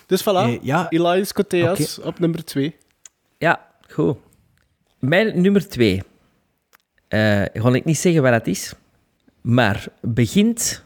Dus 0.07 0.23
voilà, 0.23 0.25
Eh, 0.27 0.59
ja. 0.63 0.87
Elias 0.91 1.33
Koteas 1.33 2.01
op 2.01 2.19
nummer 2.19 2.45
2. 2.45 2.77
Ja, 3.39 3.67
goed. 3.89 4.17
Mijn 4.99 5.41
nummer 5.43 5.69
twee. 5.69 6.03
Eh 7.09 7.43
ga 7.53 7.73
ik 7.75 7.85
niet 7.85 7.99
zeggen 7.99 8.23
waar 8.23 8.33
dat 8.33 8.47
is, 8.47 8.73
maar 9.41 9.87
begint... 10.01 10.85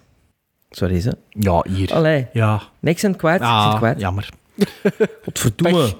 Sorry, 0.77 1.01
ze. 1.01 1.19
Ja, 1.28 1.65
hier. 1.69 1.93
Allee, 1.94 2.27
Ja. 2.32 2.62
niks 2.81 3.05
aan 3.05 3.16
kwijt. 3.16 3.40
zit 3.40 3.49
Ah, 3.49 3.77
kwijt. 3.77 4.01
jammer. 4.01 4.28
Wat 5.24 5.39
verdomme. 5.39 5.97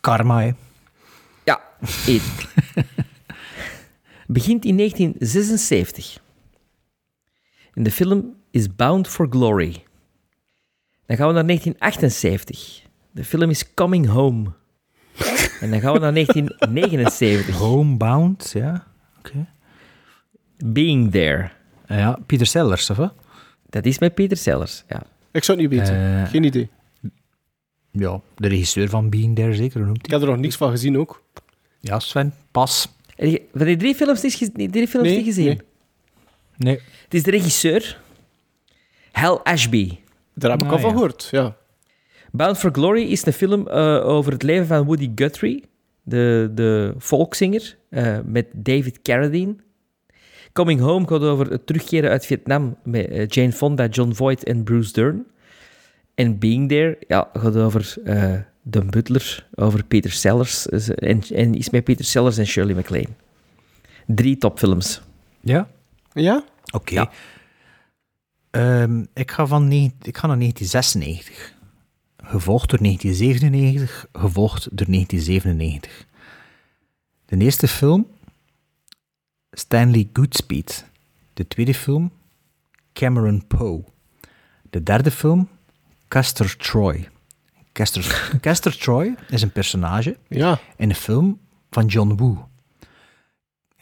Karma, 0.00 0.40
hè. 0.42 0.50
Ja, 1.44 1.60
één. 2.06 2.20
Begint 4.26 4.64
in 4.64 4.76
1976. 4.76 6.20
En 7.74 7.82
de 7.82 7.90
film 7.90 8.34
is 8.50 8.74
Bound 8.76 9.08
for 9.08 9.26
Glory. 9.30 9.84
Dan 11.06 11.16
gaan 11.16 11.26
we 11.28 11.32
naar 11.34 11.46
1978. 11.46 12.82
De 13.10 13.24
film 13.24 13.50
is 13.50 13.74
Coming 13.74 14.06
Home. 14.06 14.52
En 15.60 15.70
dan 15.70 15.80
gaan 15.80 15.92
we 15.92 15.98
naar 15.98 16.12
1979. 16.14 17.56
Homebound, 17.56 18.50
ja. 18.54 18.86
Oké. 19.18 19.46
Being 20.64 21.10
There. 21.10 21.50
Ja, 21.86 22.18
Pieter 22.26 22.46
Sellers, 22.46 22.90
of 22.90 22.96
wat? 22.96 23.14
Dat 23.74 23.84
is 23.84 23.98
met 23.98 24.14
Peter 24.14 24.36
Sellers, 24.36 24.84
ja. 24.88 25.02
Ik 25.32 25.44
zou 25.44 25.60
het 25.60 25.70
niet 25.70 25.78
weten. 25.80 25.94
Eh, 25.96 26.30
Geen 26.30 26.44
idee. 26.44 26.68
Ja, 27.90 28.20
de 28.36 28.48
regisseur 28.48 28.88
van 28.88 29.10
Being 29.10 29.36
There, 29.36 29.54
zeker. 29.54 29.76
Hoe 29.76 29.86
noemt 29.86 29.98
Ik 29.98 30.06
hij? 30.10 30.18
heb 30.18 30.28
er 30.28 30.32
nog 30.34 30.42
niks 30.42 30.56
van 30.56 30.70
gezien 30.70 30.98
ook. 30.98 31.22
Ja, 31.80 31.98
Sven, 31.98 32.34
pas. 32.50 32.88
Van 33.54 33.66
die 33.66 33.76
drie 33.76 33.94
films 33.94 34.22
niet, 34.54 34.72
drie 34.72 34.88
films 34.88 35.06
Nee, 35.08 35.16
niet 35.16 35.24
gezien? 35.26 35.44
nee. 35.46 35.58
Nee. 36.56 36.80
Het 37.04 37.14
is 37.14 37.22
de 37.22 37.30
regisseur, 37.30 38.00
Hal 39.12 39.44
Ashby. 39.44 39.98
Daar 40.34 40.50
heb 40.50 40.60
ik 40.62 40.66
Ah, 40.66 40.72
al 40.72 40.78
van 40.78 40.88
ja. 40.90 40.94
gehoord, 40.94 41.28
ja. 41.30 41.56
Bound 42.32 42.58
for 42.58 42.70
Glory 42.72 43.02
is 43.02 43.26
een 43.26 43.32
film 43.32 43.68
eh, 43.68 44.06
over 44.06 44.32
het 44.32 44.42
leven 44.42 44.66
van 44.66 44.84
Woody 44.84 45.10
Guthrie, 45.14 45.64
de, 46.02 46.50
de 46.54 46.94
volkszanger, 46.98 47.76
eh, 47.88 48.18
met 48.24 48.46
David 48.52 49.02
Carradine. 49.02 49.54
Coming 50.54 50.80
Home 50.80 51.06
gaat 51.06 51.20
over 51.20 51.50
het 51.50 51.66
terugkeren 51.66 52.10
uit 52.10 52.26
Vietnam 52.26 52.76
met 52.84 53.08
eh, 53.08 53.26
Jane 53.28 53.52
Fonda, 53.52 53.86
John 53.86 54.12
Voight 54.12 54.44
en 54.44 54.62
Bruce 54.62 54.92
Dern. 54.92 55.26
En 56.14 56.38
Being 56.38 56.68
There 56.68 56.98
ja, 57.08 57.30
gaat 57.32 57.56
over 57.56 57.94
eh, 58.04 58.34
de 58.62 58.84
butler, 58.84 59.46
over 59.54 59.84
Peter 59.84 60.10
Sellers. 60.10 60.68
eh, 60.68 61.10
En, 61.10 61.22
en 61.34 61.54
is 61.54 61.70
met 61.70 61.84
Peter 61.84 62.04
Sellers 62.04 62.38
en 62.38 62.46
Shirley 62.46 62.74
MacLaine. 62.74 63.08
Drie 64.06 64.36
topfilms. 64.36 65.02
Ja? 65.40 65.68
Ja? 66.12 66.44
Oké. 66.72 66.94
Ja. 66.94 67.10
Ehm, 68.50 69.04
ik, 69.14 69.30
ga 69.30 69.46
van 69.46 69.72
ik 69.72 70.16
ga 70.16 70.26
naar 70.26 70.38
1996. 70.38 71.52
Gevolgd 72.16 72.70
door 72.70 72.78
1997, 72.78 74.06
gevolgd 74.12 74.68
door 74.72 74.86
1997. 74.86 76.06
De 77.26 77.36
eerste 77.36 77.68
film, 77.68 78.06
Stanley 79.54 80.08
Goodspeed. 80.12 80.84
De 81.34 81.48
tweede 81.48 81.74
film, 81.74 82.12
Cameron 82.92 83.46
Poe. 83.46 83.84
De 84.70 84.82
derde 84.82 85.10
film, 85.10 85.48
Castor 86.08 86.56
Troy. 86.56 87.08
Castor, 87.72 88.02
Castor 88.40 88.76
Troy 88.76 89.14
is 89.28 89.42
een 89.42 89.52
personage 89.52 90.16
Ja. 90.28 90.60
in 90.76 90.88
een 90.88 90.94
film 90.96 91.40
van 91.70 91.86
John 91.86 92.14
Woo. 92.16 92.48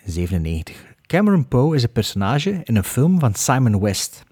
In 0.05 0.13
97. 0.13 0.91
Cameron 1.07 1.49
Poe 1.49 1.75
is 1.75 1.83
een 1.83 1.93
personage 1.93 2.61
in 2.65 2.77
een 2.77 2.85
film 2.85 3.19
van 3.19 3.35
Simon 3.35 3.81
West. 3.81 4.23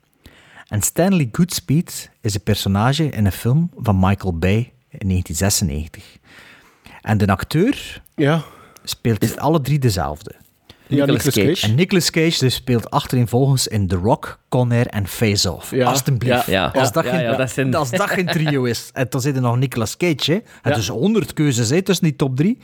En 0.69 0.83
Stanley 0.83 1.29
Goodspeed 1.33 2.11
is 2.21 2.35
een 2.35 2.43
personage 2.43 3.05
in 3.09 3.27
een 3.27 3.33
film 3.33 3.71
van 3.77 3.99
Michael 3.99 4.39
Bay 4.39 4.73
in 4.89 5.09
1996. 5.09 6.17
En 7.01 7.19
de 7.19 7.27
acteur 7.27 8.03
Ja. 8.15 8.43
speelt 8.85 9.39
alle 9.39 9.61
drie 9.61 9.79
dezelfde. 9.79 10.35
Ja, 10.91 10.97
Nicolas 11.07 11.25
Nicolas 11.25 11.35
Cage. 11.47 11.47
Cage. 11.61 11.67
En 11.67 11.75
Nicolas 11.75 12.11
Cage 12.11 12.39
dus 12.39 12.55
speelt 12.55 12.91
achtereenvolgens 12.91 13.67
in 13.69 13.87
The 13.87 13.97
Rock, 13.97 14.39
Con 14.49 14.73
Air 14.73 14.87
en 14.87 15.07
Face 15.07 15.53
Off. 15.53 15.71
Ja, 15.71 15.87
Alsjeblieft. 15.87 16.47
ja, 16.47 16.65
als, 16.65 16.87
ja, 16.89 16.93
dat 16.93 17.05
ja, 17.05 17.11
geen, 17.11 17.23
ja, 17.23 17.37
dat 17.37 17.51
zijn- 17.51 17.75
als 17.75 17.91
dat 17.91 18.11
geen 18.11 18.27
trio 18.27 18.65
is. 18.65 18.91
En 18.93 19.07
dan 19.09 19.21
zit 19.21 19.35
er 19.37 19.43
nog 19.43 19.57
Nicolas 19.57 19.97
Cage. 19.97 20.33
Hè. 20.33 20.39
Het 20.63 20.75
Ja. 20.75 20.77
is 20.81 20.89
honderd 20.89 21.33
keuzes 21.33 21.71
hè, 21.71 21.83
tussen 21.83 22.05
die 22.05 22.17
top 22.17 22.37
drie. 22.37 22.59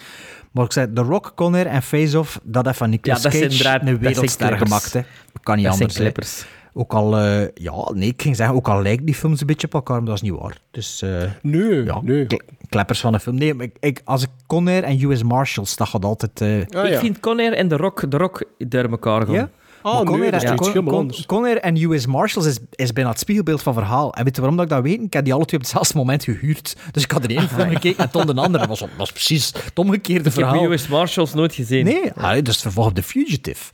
Maar 0.52 0.64
ik 0.64 0.72
zei, 0.72 0.92
The 0.92 1.02
Rock, 1.02 1.32
Con 1.34 1.54
Air 1.54 1.66
en 1.66 1.82
Face 1.82 2.18
Off, 2.18 2.40
dat 2.42 2.64
heeft 2.64 2.78
van 2.78 2.90
Nicolas 2.90 3.16
Ja, 3.22 3.22
dat 3.22 3.32
zijn 3.38 3.48
Cage 3.50 3.62
draad- 3.62 3.80
een 3.80 3.86
dat 3.86 3.96
zijn 4.00 4.12
wereldster 4.12 4.58
gemaakt. 4.58 4.92
Hè. 4.92 5.00
Kan 5.42 5.56
niet 5.56 5.64
Dat 5.66 5.76
zijn 5.76 5.88
anders. 5.88 6.40
hè. 6.40 6.46
Ook 6.78 6.92
al, 6.94 7.16
eh, 7.18 7.48
ja, 7.54 7.90
nee, 7.94 8.08
ik 8.08 8.22
ging 8.22 8.36
zeggen, 8.36 8.54
ook 8.54 8.68
al 8.68 8.82
lijken 8.82 9.06
die 9.06 9.14
films 9.14 9.40
een 9.40 9.46
beetje 9.46 9.66
op 9.66 9.74
elkaar, 9.74 9.96
maar 9.96 10.04
dat 10.06 10.14
is 10.14 10.22
niet 10.30 10.40
waar. 10.40 10.58
Dus, 10.70 11.02
eh, 11.02 11.22
Nee, 11.42 11.84
ja, 11.84 12.00
nee. 12.02 12.26
kle- 12.26 12.40
kleppers 12.68 13.00
van 13.00 13.14
een 13.14 13.20
film. 13.20 13.36
Nee, 13.36 13.54
maar 13.54 13.64
ik, 13.66 13.76
ik, 13.80 14.00
als 14.04 14.22
ik 14.22 14.28
Con 14.46 14.68
Air 14.68 14.82
en 14.82 15.02
US 15.10 15.22
Marshals, 15.22 15.76
dat 15.76 15.88
gaat 15.88 16.04
altijd... 16.04 16.40
eh, 16.40 16.80
Ah, 16.82 16.90
ik 16.90 16.98
vind 16.98 17.20
Conair 17.20 17.52
en 17.52 17.68
The 17.68 17.76
Rock, 17.76 18.04
The 18.08 18.16
Rock 18.16 18.44
door 18.58 18.84
elkaar 18.90 19.22
gaan. 19.26 19.34
Ja? 19.34 19.50
Ah, 19.82 19.92
Maar 19.94 20.02
nee, 20.04 20.12
Conair, 20.12 20.30
dat 20.30 20.42
is 20.42 20.50
en- 20.50 20.56
Con- 20.56 20.84
Con-. 20.84 21.12
Conair 21.26 21.58
en 21.58 21.76
US 21.82 22.06
Marshals 22.06 22.46
is, 22.46 22.58
is 22.70 22.92
bijna 22.92 23.10
het 23.10 23.18
spiegelbeeld 23.18 23.62
van 23.62 23.74
verhaal. 23.74 24.14
En 24.14 24.24
weet 24.24 24.34
je 24.34 24.40
waarom 24.40 24.58
dat 24.58 24.66
ik 24.66 24.72
dat 24.72 24.82
weet? 24.82 25.02
Ik 25.02 25.12
heb 25.12 25.24
die 25.24 25.34
alle 25.34 25.44
twee 25.44 25.60
op 25.60 25.66
hetzelfde 25.66 25.96
moment 25.98 26.24
gehuurd. 26.24 26.76
Dus 26.90 27.02
ik 27.02 27.10
had 27.10 27.24
er 27.24 27.30
één 27.30 27.48
film 27.48 27.68
gekeken 27.76 28.04
en 28.04 28.10
toen 28.10 28.26
de 28.26 28.34
andere. 28.34 28.66
Dat 28.66 28.78
was, 28.78 28.88
was 28.96 29.12
precies 29.12 29.46
het 29.64 29.78
omgekeerde 29.78 30.28
Ik 30.28 30.34
heb 30.34 30.44
verhaal. 30.44 30.72
US 30.72 30.88
Marshals 30.88 31.34
nooit 31.34 31.54
gezien. 31.54 31.84
Nee, 31.84 32.12
ah, 32.16 32.22
dat 32.34 32.48
is 32.48 32.52
het 32.52 32.62
vervolg 32.62 32.86
op 32.86 32.94
The 32.94 33.02
Fugitive. 33.02 33.64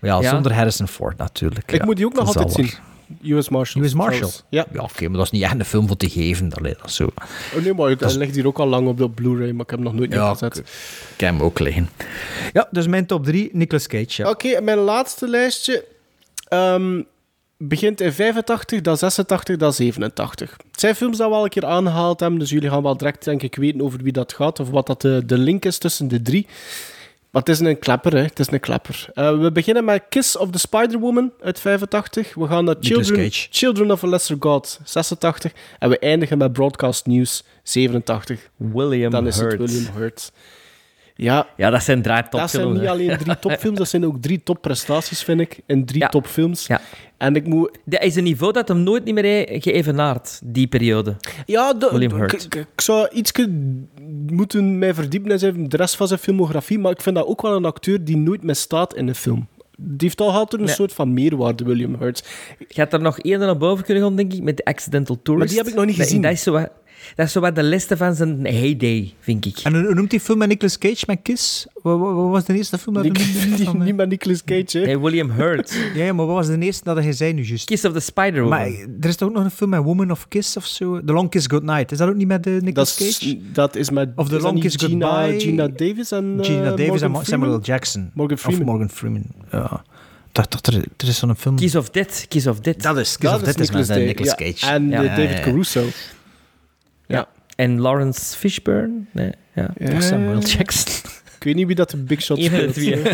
Maar 0.00 0.10
ja, 0.10 0.20
Ja. 0.20 0.30
zonder 0.30 0.52
Harrison 0.54 0.88
Ford 0.88 1.16
natuurlijk. 1.16 1.72
Ik 1.72 1.78
ja. 1.78 1.84
moet 1.84 1.96
die 1.96 2.06
ook 2.06 2.14
nog 2.14 2.26
Dat 2.32 2.36
altijd 2.36 2.58
al 2.58 2.64
zien. 2.64 3.34
US 3.36 3.48
Marshals. 3.48 3.86
US 3.86 3.94
Marshal? 3.94 4.12
trouwens. 4.16 4.44
Ja. 4.48 4.66
Ja, 4.72 4.80
oké, 4.82 5.08
maar 5.08 5.16
dat 5.16 5.24
is 5.26 5.30
niet 5.30 5.42
echt 5.42 5.52
een 5.54 5.64
film 5.64 5.86
voor 5.86 5.96
te 5.96 6.08
geven. 6.10 6.52
Allee, 6.52 6.74
dat 6.80 6.90
zo. 6.92 7.04
Oh, 7.56 7.62
nee, 7.62 7.74
maar 7.74 7.94
hij 7.98 8.14
ligt 8.16 8.34
hier 8.34 8.46
ook 8.46 8.58
al 8.58 8.66
lang 8.66 8.88
op 8.88 8.98
de 8.98 9.10
Blu-ray, 9.10 9.50
maar 9.50 9.64
ik 9.64 9.70
heb 9.70 9.78
hem 9.78 9.82
nog 9.82 9.94
nooit 9.94 10.12
Ja, 10.12 10.24
neergezet. 10.24 10.58
Ik 10.58 11.20
heb 11.20 11.30
hem 11.30 11.42
ook 11.42 11.58
liggen. 11.58 11.88
Ja, 12.52 12.68
dus 12.70 12.86
mijn 12.86 13.06
top 13.06 13.24
3, 13.24 13.48
Nicolas 13.52 13.86
Cage. 13.86 14.28
Oké, 14.28 14.60
mijn 14.60 14.78
laatste 14.78 15.28
lijstje 15.28 15.84
ehm, 16.48 17.02
begint 17.56 18.00
in 18.00 18.12
85, 18.12 18.80
dan 18.80 18.96
86, 18.96 19.56
dan 19.56 19.72
87. 19.72 20.56
Het 20.70 20.80
zijn 20.80 20.94
films 20.94 21.16
dat 21.16 21.28
we 21.28 21.34
al 21.34 21.44
een 21.44 21.50
keer 21.50 21.66
aangehaald 21.66 22.20
hebben, 22.20 22.38
dus 22.38 22.50
jullie 22.50 22.70
gaan 22.70 22.82
wel 22.82 22.96
direct 22.96 23.24
denk 23.24 23.42
ik 23.42 23.54
weten 23.56 23.80
over 23.82 24.02
wie 24.02 24.12
dat 24.12 24.32
gaat, 24.32 24.60
of 24.60 24.70
wat 24.70 24.86
dat 24.86 25.00
de, 25.00 25.22
de 25.26 25.38
link 25.38 25.64
is 25.64 25.78
tussen 25.78 26.08
de 26.08 26.22
drie. 26.22 26.46
Maar 27.30 27.42
het 27.42 27.48
is 27.50 27.60
een 27.60 27.78
klapper, 27.78 28.12
hè. 28.12 28.22
Het 28.22 28.38
is 28.38 28.50
een 28.50 28.60
klapper. 28.60 29.06
Eh, 29.14 29.38
we 29.40 29.52
beginnen 29.52 29.84
met 29.84 30.02
Kiss 30.08 30.36
of 30.36 30.50
the 30.50 30.58
Spider-Woman 30.58 31.32
uit 31.40 31.60
85. 31.60 32.34
We 32.34 32.46
gaan 32.46 32.64
naar 32.64 32.74
Children. 32.80 33.28
Children 33.30 33.90
of 33.90 34.04
a 34.04 34.08
Lesser 34.08 34.36
God 34.40 34.80
86. 34.84 35.52
En 35.78 35.88
we 35.88 35.98
eindigen 35.98 36.38
met 36.38 36.52
Broadcast 36.52 37.06
News 37.06 37.44
87. 37.62 38.50
William 38.56 39.10
Dan 39.10 39.26
is 39.26 39.36
Hurt. 39.40 39.60
het 39.60 39.70
William 39.70 39.94
Hurt. 39.94 40.32
Ja, 41.22 41.46
Ja, 41.56 41.70
dat 41.70 41.82
zijn 41.82 42.02
drie 42.02 42.14
dat 42.30 42.50
zijn 42.50 42.62
topfilms. 42.64 42.72
niet 42.78 42.82
hè. 42.82 42.90
alleen 42.90 43.18
drie 43.18 43.38
topfilms, 43.48 43.78
dat 43.78 43.88
zijn 43.88 44.06
ook 44.06 44.22
drie 44.22 44.42
topprestaties, 44.42 45.22
vind 45.22 45.40
ik. 45.40 45.60
En 45.66 45.84
drie 45.84 46.00
Ja. 46.00 46.08
topfilms. 46.08 46.66
Ja. 46.66 46.80
En 47.16 47.34
ik 47.36 47.46
moet... 47.46 47.78
Dat 47.84 48.02
is 48.02 48.16
een 48.16 48.24
niveau 48.24 48.52
dat 48.52 48.68
hem 48.68 48.78
nooit 48.82 49.04
niet 49.04 49.14
meer 49.14 49.24
heeft 49.24 49.62
geëvenaard, 49.64 50.40
die 50.44 50.66
periode. 50.66 51.16
Ja, 51.46 51.72
de, 51.74 51.88
William 51.92 52.10
ik, 52.12 52.18
Hurt. 52.30 52.44
ik- 52.44 52.54
ik 52.54 52.80
zou 52.80 53.08
iets 53.12 53.32
moeten 54.26 54.78
mij 54.78 54.94
verdiepen 54.94 55.30
in 55.30 55.38
zijn, 55.38 55.68
de 55.68 55.76
rest 55.76 55.96
van 55.96 56.06
zijn 56.08 56.20
filmografie, 56.20 56.78
maar 56.78 56.92
ik 56.92 57.00
vind 57.02 57.16
dat 57.16 57.26
ook 57.26 57.42
wel 57.42 57.56
een 57.56 57.64
acteur 57.64 58.04
die 58.04 58.16
nooit 58.16 58.42
misstaat 58.42 58.94
in 58.94 59.08
een 59.08 59.14
film. 59.14 59.48
Die 59.82 59.96
heeft 59.98 60.20
al 60.20 60.30
altijd 60.32 60.60
een 60.60 60.66
Nee. 60.66 60.74
soort 60.76 60.92
van 60.92 61.14
meerwaarde, 61.14 61.64
William 61.64 61.94
Hurt. 61.98 62.28
Je 62.68 62.80
had 62.80 62.92
er 62.92 63.00
nog 63.00 63.18
één 63.18 63.38
naar 63.38 63.56
boven 63.56 63.84
kunnen 63.84 64.02
gaan, 64.02 64.16
denk 64.16 64.32
ik, 64.32 64.42
met 64.42 64.56
de 64.56 64.64
Accidental 64.64 65.18
Tourist. 65.22 65.38
Maar 65.46 65.46
die 65.48 65.56
heb 65.58 65.66
ik 65.66 65.74
nog 65.74 65.84
niet 65.86 65.96
Dat- 65.96 66.06
gezien. 66.06 66.22
Dat 66.22 66.32
is 66.32 66.42
zo 66.42 66.52
wat, 66.52 66.70
dat 67.14 67.26
is 67.26 67.32
zo 67.32 67.40
wat 67.40 67.54
de 67.54 67.62
liste 67.62 67.96
van 67.96 68.14
zijn 68.14 68.46
heyday, 68.46 69.12
vind 69.20 69.46
ik. 69.46 69.58
En 69.58 69.84
hoe 69.84 69.94
noemt 69.94 70.10
die 70.10 70.20
film 70.20 70.38
met 70.38 70.48
Nicolas 70.48 70.78
Cage, 70.78 71.04
met 71.06 71.18
Kiss? 71.22 71.66
Wat, 71.82 71.98
wat- 71.98 72.14
wat 72.14 72.30
was 72.30 72.44
de 72.44 72.54
eerste 72.54 72.78
film 72.78 72.94
dat 72.94 73.04
Ik, 73.04 73.16
je 73.18 73.46
noemde? 73.48 73.78
niet, 73.78 73.88
eh, 73.88 73.94
met 73.94 74.08
Nicolas 74.08 74.44
Cage, 74.44 74.78
hè. 74.78 74.84
Nee, 74.84 74.98
William 75.00 75.30
Hurt. 75.30 75.72
Ja, 75.94 76.04
ja, 76.04 76.12
maar 76.12 76.26
wat 76.26 76.34
was 76.34 76.46
de 76.46 76.58
eerste 76.58 76.94
dat 76.94 77.04
je 77.04 77.12
zei 77.12 77.32
nu 77.32 77.42
juist? 77.42 77.64
Kiss 77.64 77.84
of 77.84 77.92
the 77.92 78.00
Spider 78.00 78.44
Maar 78.44 78.70
Woman. 78.70 78.96
er 79.00 79.08
is 79.08 79.16
toch 79.16 79.28
ook 79.28 79.34
nog 79.34 79.44
een 79.44 79.50
film 79.50 79.70
met 79.70 79.82
Woman 79.82 80.10
of 80.10 80.28
Kiss 80.28 80.56
of 80.56 80.66
zo? 80.66 81.04
The 81.04 81.12
Long 81.12 81.30
Kiss 81.30 81.46
Goodnight. 81.46 81.92
Is 81.92 81.98
dat 81.98 82.08
ook 82.08 82.14
niet 82.14 82.26
met 82.26 82.46
uh, 82.46 82.54
Dat 82.54 82.62
Nicolas 82.62 83.00
is, 83.00 83.18
Cage? 83.18 83.38
dat 83.52 83.76
is 83.76 83.90
met 83.90 84.08
Of 84.16 84.28
The 84.28 84.36
is 84.36 84.42
dat 84.42 84.50
Long 84.52 84.62
Kiss 84.62 84.76
Gina, 84.84 85.20
Goodbye. 85.20 85.40
Gina 85.40 85.68
Davis 85.68 86.10
en 86.12 86.36
eh, 86.40 86.46
Gina 86.46 86.70
Davis 86.70 86.86
Morgan 86.86 87.02
en 87.02 87.10
Mo- 87.10 87.22
Samuel 87.22 87.40
Freeman? 87.50 87.60
Jackson. 87.60 88.10
Morgan 88.14 88.38
Freeman. 88.38 88.60
Of 88.62 88.66
Morgan 88.66 88.90
Freeman, 88.90 89.24
ja. 89.52 89.84
Dacht 90.32 90.50
dat 90.52 90.66
er, 90.66 90.74
er 90.96 91.08
is 91.08 91.18
zo'n 91.18 91.36
film... 91.36 91.56
Kiss 91.56 91.74
of 91.74 91.90
Death. 91.90 92.24
Kiss 92.28 92.46
of 92.46 92.60
Death. 92.60 92.82
Dat 92.82 92.96
is 92.98 93.16
Kiss 93.18 93.30
Dat 93.30 93.40
of 93.40 93.42
Death 93.46 93.60
is 93.60 93.70
met 93.70 93.88
Nicolas 93.88 94.34
eh, 94.34 94.50
Cage. 94.52 94.72
En 94.72 94.88
Ja, 94.88 94.98
eh, 95.02 95.04
ja, 95.04 95.16
David 95.16 95.36
ja. 95.36 95.40
Caruso. 95.42 95.82
Ja. 97.60 97.66
En 97.66 97.80
Lawrence 97.80 98.36
Fishburne. 98.36 99.00
Nee, 99.12 99.32
ja. 99.54 99.70
Of 99.96 100.02
Samuel 100.02 100.38
Jackson. 100.38 101.10
Ik 101.36 101.44
weet 101.44 101.54
niet 101.54 101.66
wie 101.66 101.76
dat 101.76 101.90
de 101.90 101.96
Big 101.96 102.22
Shot 102.22 102.42
speelt. 102.42 102.72
twee. 102.74 103.02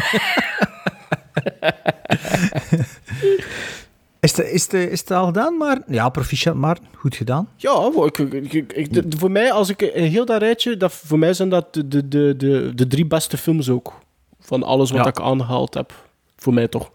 Is 4.20 4.36
het, 4.36 4.46
is, 4.50 4.62
het, 4.62 4.72
is 4.74 5.00
het 5.00 5.10
al 5.10 5.26
gedaan, 5.26 5.56
maar... 5.56 5.78
Ja, 5.86 6.08
proficiat, 6.08 6.54
maar 6.54 6.78
goed 6.94 7.16
gedaan. 7.16 7.48
Ja, 7.56 7.90
voor, 7.90 8.06
ik, 8.06 8.18
ik- 8.18 8.52
ik- 8.52 8.72
ik- 8.72 8.92
de- 8.92 9.16
voor 9.18 9.30
mij, 9.30 9.52
als 9.52 9.68
ik 9.68 9.80
heel 9.94 10.24
dat 10.24 10.40
rijtje, 10.40 10.76
dat, 10.76 10.92
voor 10.92 11.18
mij 11.18 11.34
zijn 11.34 11.48
dat 11.48 11.74
de, 11.74 11.88
de, 11.88 12.08
de, 12.08 12.34
de, 12.36 12.72
de 12.74 12.86
drie 12.86 13.06
beste 13.06 13.36
films 13.36 13.68
ook. 13.68 13.98
Van 14.40 14.62
alles 14.62 14.90
wat 14.90 15.00
Ja. 15.04 15.06
ik 15.06 15.20
aangehaald 15.20 15.74
heb. 15.74 15.92
Voor 16.36 16.54
mij 16.54 16.68
toch. 16.68 16.90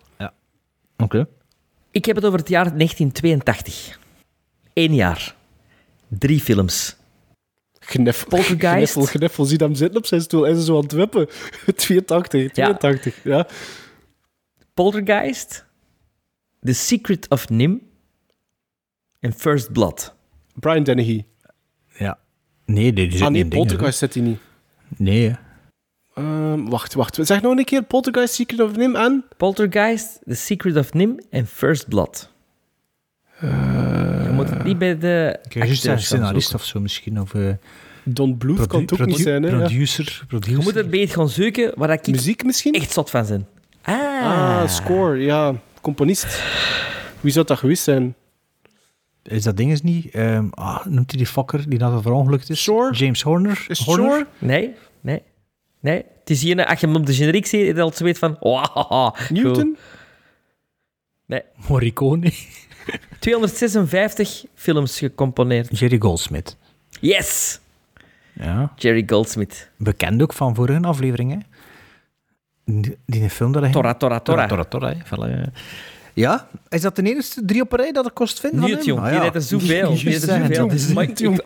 Oké. 0.98 1.28
Ik 1.92 2.06
heb 2.06 2.16
het 2.16 2.26
over 2.26 2.40
het 2.40 2.50
jaar 2.50 2.64
1982. 2.78 4.00
Eén 4.74 4.94
jaar. 4.94 5.36
Drie 6.08 6.40
films. 6.40 6.96
Poltergeist. 8.28 8.94
Gniffel, 8.94 9.20
gniffel. 9.20 9.46
Zie 9.46 9.58
hem 9.58 9.76
zitten 9.76 9.98
op 9.98 10.06
zijn 10.06 10.22
stoel 10.22 10.48
en 10.48 10.56
ze 10.56 10.64
zo 10.64 10.76
aan 10.76 10.84
het 10.84 10.92
wippen. 10.92 11.28
82, 11.76 12.52
82. 12.52 13.24
Ja. 13.24 13.48
Poltergeist. 14.74 15.66
The 16.62 16.74
Secret 16.74 17.30
of 17.30 17.50
Nim. 17.50 17.82
En 19.20 19.34
First 19.34 19.72
Blood. 19.72 20.16
Brian 20.54 20.84
Dennehy. 20.84 21.26
Ja. 21.98 22.20
Nee, 22.66 22.94
die 22.94 23.12
zit 23.12 23.22
Ah 23.22 23.28
nee, 23.28 23.30
niet 23.30 23.44
in 23.44 23.50
dingen, 23.50 23.66
Poltergeist 23.66 24.00
zit 24.00 24.14
hij 24.14 24.24
niet. 24.24 24.40
Nee. 24.98 25.36
Ehm, 26.14 26.66
wacht, 26.66 26.94
wacht. 26.94 27.18
Zeg 27.22 27.42
nog 27.42 27.58
een 27.58 27.66
keer. 27.66 27.84
Poltergeist, 27.84 28.34
Secret 28.34 28.60
of 28.60 28.76
Nim 28.76 28.96
en... 28.96 29.26
Poltergeist, 29.38 30.20
The 30.26 30.36
Secret 30.36 30.78
of 30.78 30.94
Nim 30.94 31.20
en 31.30 31.48
First 31.48 31.88
Blood. 31.88 32.32
Je 33.42 33.48
moet 34.42 34.50
het 34.50 34.64
niet 34.64 34.78
bij 34.78 34.98
de 34.98 35.40
zeggen 35.42 35.62
acteurs 35.62 35.84
gaan 35.84 36.00
scenarist 36.00 36.54
of 36.54 36.66
zo 36.66 36.80
misschien. 36.80 37.22
Of 37.22 37.34
eh, 37.34 37.50
Don 38.04 38.38
Bluth 38.38 38.68
kan 38.68 38.82
het 38.82 38.94
ook 38.94 39.06
niet 39.06 39.18
zijn, 39.18 39.44
hè. 39.44 39.50
ja. 39.50 39.58
producer. 39.58 40.24
producer. 40.28 40.58
Je 40.58 40.64
moet 40.64 40.76
het 40.76 40.90
beet 40.90 41.14
gaan 41.14 41.30
zoeken 41.30 41.72
waar 41.76 41.90
ik 41.90 42.08
Muziek 42.08 42.44
misschien? 42.44 42.74
echt 42.74 42.92
zot 42.92 43.10
van 43.10 43.26
ben. 43.28 43.48
Ah. 43.82 44.22
Ah, 44.24 44.68
score. 44.68 45.18
Ja, 45.18 45.56
componist. 45.82 46.44
Wie 47.20 47.32
zou 47.32 47.46
dat 47.46 47.58
geweest 47.58 47.84
zijn? 47.84 48.16
Is 49.24 49.44
dat 49.44 49.58
ding 49.58 49.70
eens 49.70 49.82
niet? 49.82 50.10
ehm, 50.12 50.48
ah, 50.50 50.86
noemt 50.86 51.12
hij 51.12 51.20
die 51.20 51.28
fucker 51.28 51.70
die 51.70 51.80
dat 51.80 52.02
verongelukt 52.02 52.50
is? 52.50 52.62
Shore? 52.62 52.94
James 52.94 53.22
Horner. 53.22 53.66
Is 53.68 53.80
Horner? 53.80 54.10
Shore? 54.10 54.28
Nee, 54.38 54.74
nee, 55.02 55.22
nee. 55.80 56.04
Het 56.20 56.30
is 56.30 56.42
hier, 56.42 56.66
als 56.66 56.80
je 56.80 56.88
hem 56.88 56.96
op 56.96 57.06
de 57.06 57.14
generiek 57.14 57.46
ziet, 57.46 57.80
al 57.80 57.92
zo 57.92 58.04
weet 58.04 58.18
van... 58.18 58.38
Wow, 58.40 59.16
Newton? 59.30 59.78
Nee. 61.26 61.42
Morricone. 61.68 62.32
256 63.22 64.46
films 64.56 64.98
gecomponeerd. 65.00 65.80
Jerry 65.80 65.98
Goldsmith. 66.00 66.58
Yes! 67.00 67.60
Ja. 68.34 68.72
Jerry 68.76 69.04
Goldsmith. 69.08 69.70
Bekend 69.78 70.22
ook 70.22 70.34
van 70.34 70.56
vorige 70.56 70.82
aflevering, 70.82 71.32
hè. 71.32 71.38
Die, 72.66 72.98
die 73.06 73.30
film 73.30 73.52
dat 73.52 73.62
hij... 73.62 73.72
Tora, 73.72 73.94
Tora, 73.94 74.20
Tora. 74.20 74.48
Tora, 74.48 74.64
Tora. 74.64 74.94
Voilà, 74.96 75.52
ja. 76.14 76.48
Is 76.70 76.82
dat 76.82 76.96
de 76.96 77.02
enige 77.04 77.46
drie 77.46 77.62
op 77.62 77.72
een 77.72 77.78
rij 77.80 77.92
dat 77.92 78.06
ik 78.06 78.14
kost 78.14 78.40
vinden? 78.40 78.60
Niet, 78.70 78.86
jong. 78.86 79.00
Ah, 79.02 79.12
ja. 79.12 79.20
deed 79.20 79.36
er 79.36 79.42
zoveel. 79.42 79.90
Die 79.96 80.04
deed 80.04 80.14
er 80.24 80.80
zoveel. 80.80 81.02
Ik- 81.02 81.46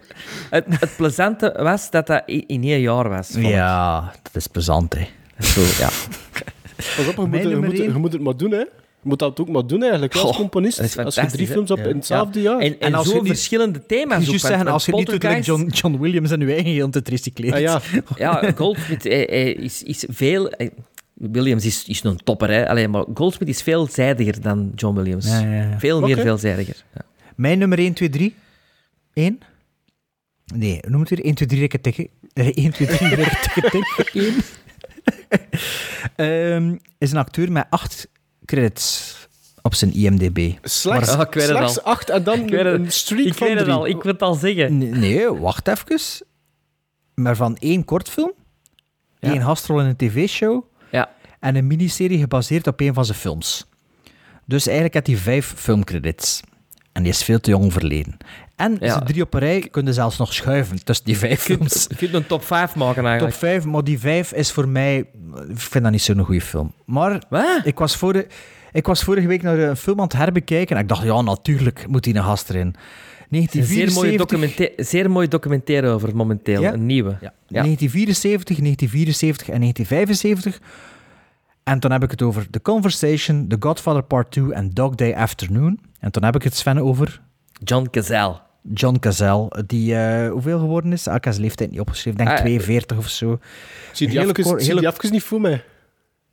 het, 0.50 0.66
het 0.80 0.96
plezante 0.98 1.54
was 1.58 1.90
dat 1.92 2.08
dat 2.08 2.24
in 2.26 2.64
één 2.64 2.80
jaar 2.82 3.10
was. 3.10 3.30
Ja, 3.38 4.14
dat 4.22 4.36
is 4.36 4.48
plezant, 4.48 4.94
hè. 4.94 5.08
Zo, 5.40 5.62
ja. 5.62 5.90
Pas 6.76 7.08
op, 7.08 7.16
je 7.16 7.22
moet, 7.28 7.42
je, 7.42 7.56
moet, 7.56 7.78
je 7.78 7.90
moet 7.94 8.14
het 8.14 8.22
maar 8.22 8.38
doen, 8.38 8.52
hè. 8.52 8.64
Je 9.06 9.12
moet 9.12 9.20
dat 9.20 9.40
ook 9.40 9.50
maar 9.50 9.68
doen, 9.68 9.82
eigenlijk, 9.82 10.16
als 10.16 10.36
componist. 10.38 10.98
Als 10.98 11.16
je 11.16 11.26
drie 11.26 11.48
films 11.48 11.72
op 11.72 11.78
in 11.78 11.88
Ja. 11.88 11.94
hetzelfde 11.96 12.42
jaar. 12.42 12.60
En, 12.60 12.72
en, 12.72 12.80
En 12.80 12.94
als 12.94 13.08
zo 13.08 13.14
je 13.16 13.20
niet- 13.22 13.28
verschillende 13.28 13.86
thema's 13.86 14.26
want- 14.28 14.40
zeggen, 14.42 14.68
als 14.68 14.86
je 14.86 14.94
niet 14.94 15.06
doet 15.22 15.46
John, 15.46 15.70
John 15.74 15.98
Williams 16.00 16.32
en 16.32 16.40
je 16.40 16.54
eigen 16.54 16.72
heel 16.72 16.90
te 16.90 17.02
tricycleert. 17.02 17.54
Ah, 17.54 17.60
ja. 17.60 17.82
Ja, 18.18 18.52
Goldsmith 18.56 19.06
eh, 19.06 19.22
eh, 19.22 19.58
is, 19.58 19.84
is 19.84 20.06
veel... 20.10 20.50
eh, 20.50 20.70
Williams 21.14 21.66
is, 21.66 21.84
is 21.88 22.04
een 22.04 22.18
topper, 22.24 22.50
hè. 22.50 22.70
Alleen, 22.70 22.90
maar 22.90 23.04
Goldsmith 23.14 23.50
is 23.50 23.62
veelzijdiger 23.62 24.42
dan 24.42 24.72
John 24.76 24.96
Williams. 24.96 25.26
Ja, 25.28 25.40
ja, 25.40 25.54
ja. 25.70 25.80
Veel 25.80 26.00
meer 26.02 26.14
Oké. 26.16 26.22
veelzijdiger. 26.22 26.76
Ja. 26.94 27.02
Mijn 27.36 27.58
nummer 27.60 27.80
1, 27.80 27.94
2, 27.94 28.10
3. 28.10 28.36
1? 29.14 29.40
Nee, 30.56 30.80
noem 30.88 31.00
het 31.00 31.10
weer 31.10 31.26
1, 31.26 31.34
2, 31.36 31.48
3 31.48 31.60
rekken 31.60 31.82
tikken. 31.82 32.08
Eh, 32.34 32.48
1, 32.54 32.72
2, 32.72 32.88
3 32.88 33.16
rekken 33.16 33.38
tikken 33.54 33.72
tikken. 33.72 34.22
1. 34.22 34.34
Ehm, 36.16 36.76
is 36.98 37.12
een 37.12 37.18
acteur 37.18 37.52
met 37.52 37.66
8 37.70 38.08
credits 38.46 39.14
op 39.62 39.74
zijn 39.76 39.94
IMDb. 39.94 40.52
Slechts, 40.64 41.10
Ah, 41.10 41.22
ik 41.22 41.34
weet 41.34 41.48
het 41.48 41.58
slechts 41.58 41.80
al. 41.84 41.92
acht 41.92 42.10
en 42.10 42.24
dan 42.24 42.54
een 42.54 42.92
streak 42.92 43.26
Ik 43.26 43.34
van 43.34 43.48
weet 43.48 43.56
het 43.56 43.66
drie. 43.66 43.78
al, 43.78 43.88
ik 43.88 44.04
wil 44.04 44.12
het 44.12 44.22
al 44.22 44.34
zeggen. 44.34 44.78
Nee, 44.78 44.90
nee, 44.92 45.28
wacht 45.30 45.68
even. 45.68 46.26
Maar 47.14 47.36
van 47.36 47.56
één 47.58 47.86
kortfilm, 47.86 48.32
Ja. 49.20 49.30
één 49.32 49.42
gastrol 49.42 49.80
in 49.80 49.86
een 49.86 49.96
tv-show 49.96 50.64
Ja. 50.92 51.12
en 51.40 51.56
een 51.56 51.68
miniserie 51.68 52.20
gebaseerd 52.20 52.68
op 52.68 52.80
een 52.80 52.94
van 52.94 53.06
zijn 53.06 53.18
films. 53.18 53.66
Dus 54.46 54.66
eigenlijk 54.66 54.96
had 54.96 55.08
hij 55.08 55.16
vijf 55.18 55.54
filmcredits. 55.58 56.42
En 56.92 57.04
die 57.04 57.12
is 57.12 57.24
veel 57.24 57.40
te 57.40 57.50
jong 57.50 57.74
verleden. 57.74 58.18
En 58.56 58.78
Ja. 58.80 58.94
ze 58.94 59.04
drie 59.04 59.22
op 59.22 59.34
een 59.34 59.40
rij 59.40 59.68
kunnen 59.72 59.94
zelfs 59.94 60.18
nog 60.18 60.34
schuiven 60.34 60.84
tussen 60.84 61.06
die 61.06 61.18
vijf 61.18 61.48
Je 61.48 61.58
kunt, 61.58 61.72
films. 61.72 61.88
je 61.90 61.96
kunt 61.96 62.14
een 62.14 62.28
top 62.28 62.44
5 62.44 62.76
maken 62.76 62.96
Top 62.96 63.06
eigenlijk. 63.06 63.36
5, 63.38 63.66
maar 63.66 63.84
die 63.84 64.00
5 64.00 64.34
is 64.34 64.52
voor 64.52 64.68
mij... 64.68 64.98
Ik 65.50 65.60
vind 65.60 65.84
dat 65.84 65.92
niet 65.94 66.02
zo'n 66.02 66.20
goede 66.20 66.42
film. 66.42 66.74
Maar 66.86 67.24
Wat? 67.30 67.62
ik 67.64 67.80
was, 67.80 67.96
vorige, 67.96 68.28
ik 68.72 68.86
was 68.86 69.04
vorige 69.04 69.28
week 69.28 69.42
naar 69.42 69.58
een 69.60 69.76
film 69.78 69.98
aan 70.00 70.04
het 70.04 70.14
herbekijken 70.14 70.76
en 70.76 70.82
ik 70.82 70.88
dacht, 70.88 71.04
ja, 71.04 71.22
natuurlijk 71.22 71.88
moet 71.88 72.04
die 72.04 72.16
een 72.16 72.24
gast 72.24 72.50
erin. 72.50 72.76
Een 73.30 73.48
zeer 73.52 73.92
mooie, 73.94 74.18
1974... 74.18 74.86
zeer 74.88 75.12
mooie 75.12 75.28
documentaire 75.28 75.88
over 75.88 76.16
momenteel. 76.16 76.62
Ja? 76.62 76.74
Een 76.74 76.86
nieuwe. 76.86 77.10
Ja. 77.22 77.34
1974, 77.48 78.58
1974 78.58 79.50
en 79.50 79.60
1975. 79.60 80.60
En 81.64 81.80
dan 81.80 81.92
heb 81.92 82.04
ik 82.04 82.12
het 82.12 82.22
over 82.22 82.50
The 82.50 82.62
Conversation, 82.62 83.48
The 83.48 83.56
Godfather 83.60 84.04
Part 84.04 84.32
2 84.32 84.54
en 84.54 84.70
Dog 84.70 84.96
Day 84.96 85.14
Afternoon. 85.14 85.80
En 86.00 86.12
dan 86.12 86.24
heb 86.24 86.36
ik 86.36 86.44
het, 86.44 86.56
Sven, 86.56 86.78
over 86.78 87.22
John 87.64 87.88
Cazale. 87.92 88.36
John 88.74 88.98
Cazale, 89.00 89.64
die 89.68 89.96
eh, 89.96 90.32
hoeveel 90.32 90.60
geworden 90.60 90.92
is? 90.94 91.08
Ah, 91.08 91.16
ik 91.16 91.24
heb 91.24 91.34
zijn 91.34 91.46
leeftijd 91.46 91.72
niet 91.72 91.80
opgeschreven, 91.80 92.20
ik 92.20 92.26
denk 92.26 92.38
Ah, 92.38 92.44
42 92.44 92.98
of 92.98 93.08
zo. 93.10 93.40
Zie 93.94 94.08
die 94.08 94.20
Hele 94.20 94.32
hele- 94.58 94.88
even 94.88 95.12
niet 95.12 95.24
voor 95.24 95.42
mij. 95.42 95.64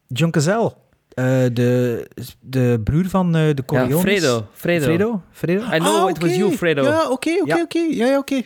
John 0.06 0.30
Cazale, 0.30 0.74
eh, 1.08 1.24
de, 1.52 2.08
de 2.40 2.80
broer 2.84 3.08
van 3.08 3.26
eh, 3.26 3.32
de 3.32 3.46
Ja, 3.56 3.62
Corleones. 3.66 4.00
Fredo. 4.00 4.46
Fredo. 4.52 4.84
Fredo? 4.84 5.22
Fredo? 5.30 5.62
I 5.62 5.78
know 5.78 6.04
Ah, 6.04 6.10
it 6.10 6.18
was 6.22 6.34
you, 6.36 6.52
Fredo. 6.56 6.82
Ja, 6.82 7.10
oké, 7.10 7.30
oké, 7.40 7.54
Ja. 7.54 7.62
oké. 7.62 7.78
Ja, 7.78 8.06
ja, 8.06 8.18
oké. 8.18 8.40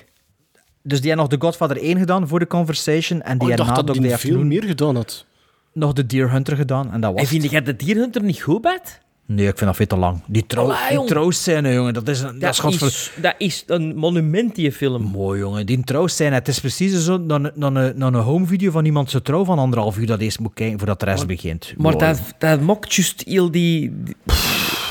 Dus 0.83 0.99
die 1.01 1.09
heeft 1.11 1.21
nog 1.21 1.29
The 1.31 1.37
Godfather 1.39 1.77
1 1.83 1.99
gedaan 1.99 2.29
voor 2.29 2.39
The 2.39 2.47
Conversation. 2.47 3.23
En 3.23 3.39
die 3.39 3.51
Oh, 3.51 3.57
Day 3.57 3.67
nog 3.67 4.21
veel 4.21 4.45
meer 4.45 4.63
gedaan 4.65 4.95
had. 4.97 5.27
nog 5.73 5.95
The 5.95 6.07
Deer 6.07 6.31
Hunter 6.31 6.57
gedaan. 6.57 6.93
En 6.93 7.01
dat 7.01 7.13
was 7.13 7.21
En 7.23 7.27
vind 7.27 7.51
jij 7.51 7.63
de 7.63 7.77
dierhunter 7.77 8.23
niet 8.23 8.41
goed, 8.43 8.61
Bart? 8.61 9.01
Nee, 9.29 9.47
ik 9.49 9.59
vind 9.59 9.67
dat 9.67 9.77
veel 9.77 9.87
te 9.87 9.97
lang. 9.97 10.21
Die, 10.27 10.47
trouw, 10.47 10.65
Allee, 10.73 11.63
die 11.63 11.73
jongen, 11.73 11.95
dat 11.95 12.09
is, 12.09 12.21
een, 12.21 12.27
dat 12.33 12.41
Dat, 12.41 12.51
is 12.53 12.59
godver- 12.59 12.87
is, 12.87 13.13
dat 13.21 13.35
is 13.39 13.65
een 13.67 13.97
monument, 13.97 14.55
die 14.55 14.73
film. 14.73 15.03
Mooi, 15.03 15.39
jongen. 15.41 15.67
Die 15.67 15.85
trouwscène, 15.85 16.35
het 16.35 16.49
is 16.49 16.61
precies 16.61 17.05
zo 17.05 17.27
dan, 17.27 17.51
dan, 17.55 17.75
een, 17.75 17.99
dan 17.99 18.15
een 18.15 18.23
home 18.23 18.47
video 18.47 18.71
van 18.71 18.85
iemand 18.85 19.11
zo 19.11 19.21
trouw 19.21 19.45
van 19.45 19.59
anderhalf 19.59 19.99
uur 19.99 20.07
dat 20.07 20.21
eerst 20.21 20.39
moet 20.39 20.55
kijken 20.55 20.79
voordat 20.79 21.01
de 21.01 21.07
rest 21.07 21.27
begint. 21.27 21.75
Maar 21.77 21.93
Mooi. 21.93 22.05
dat, 22.07 22.21
dat 22.39 22.61
mokt 22.61 22.95
juist 22.95 23.23
heel 23.27 23.51
die... 23.51 23.93
die- 24.05 24.17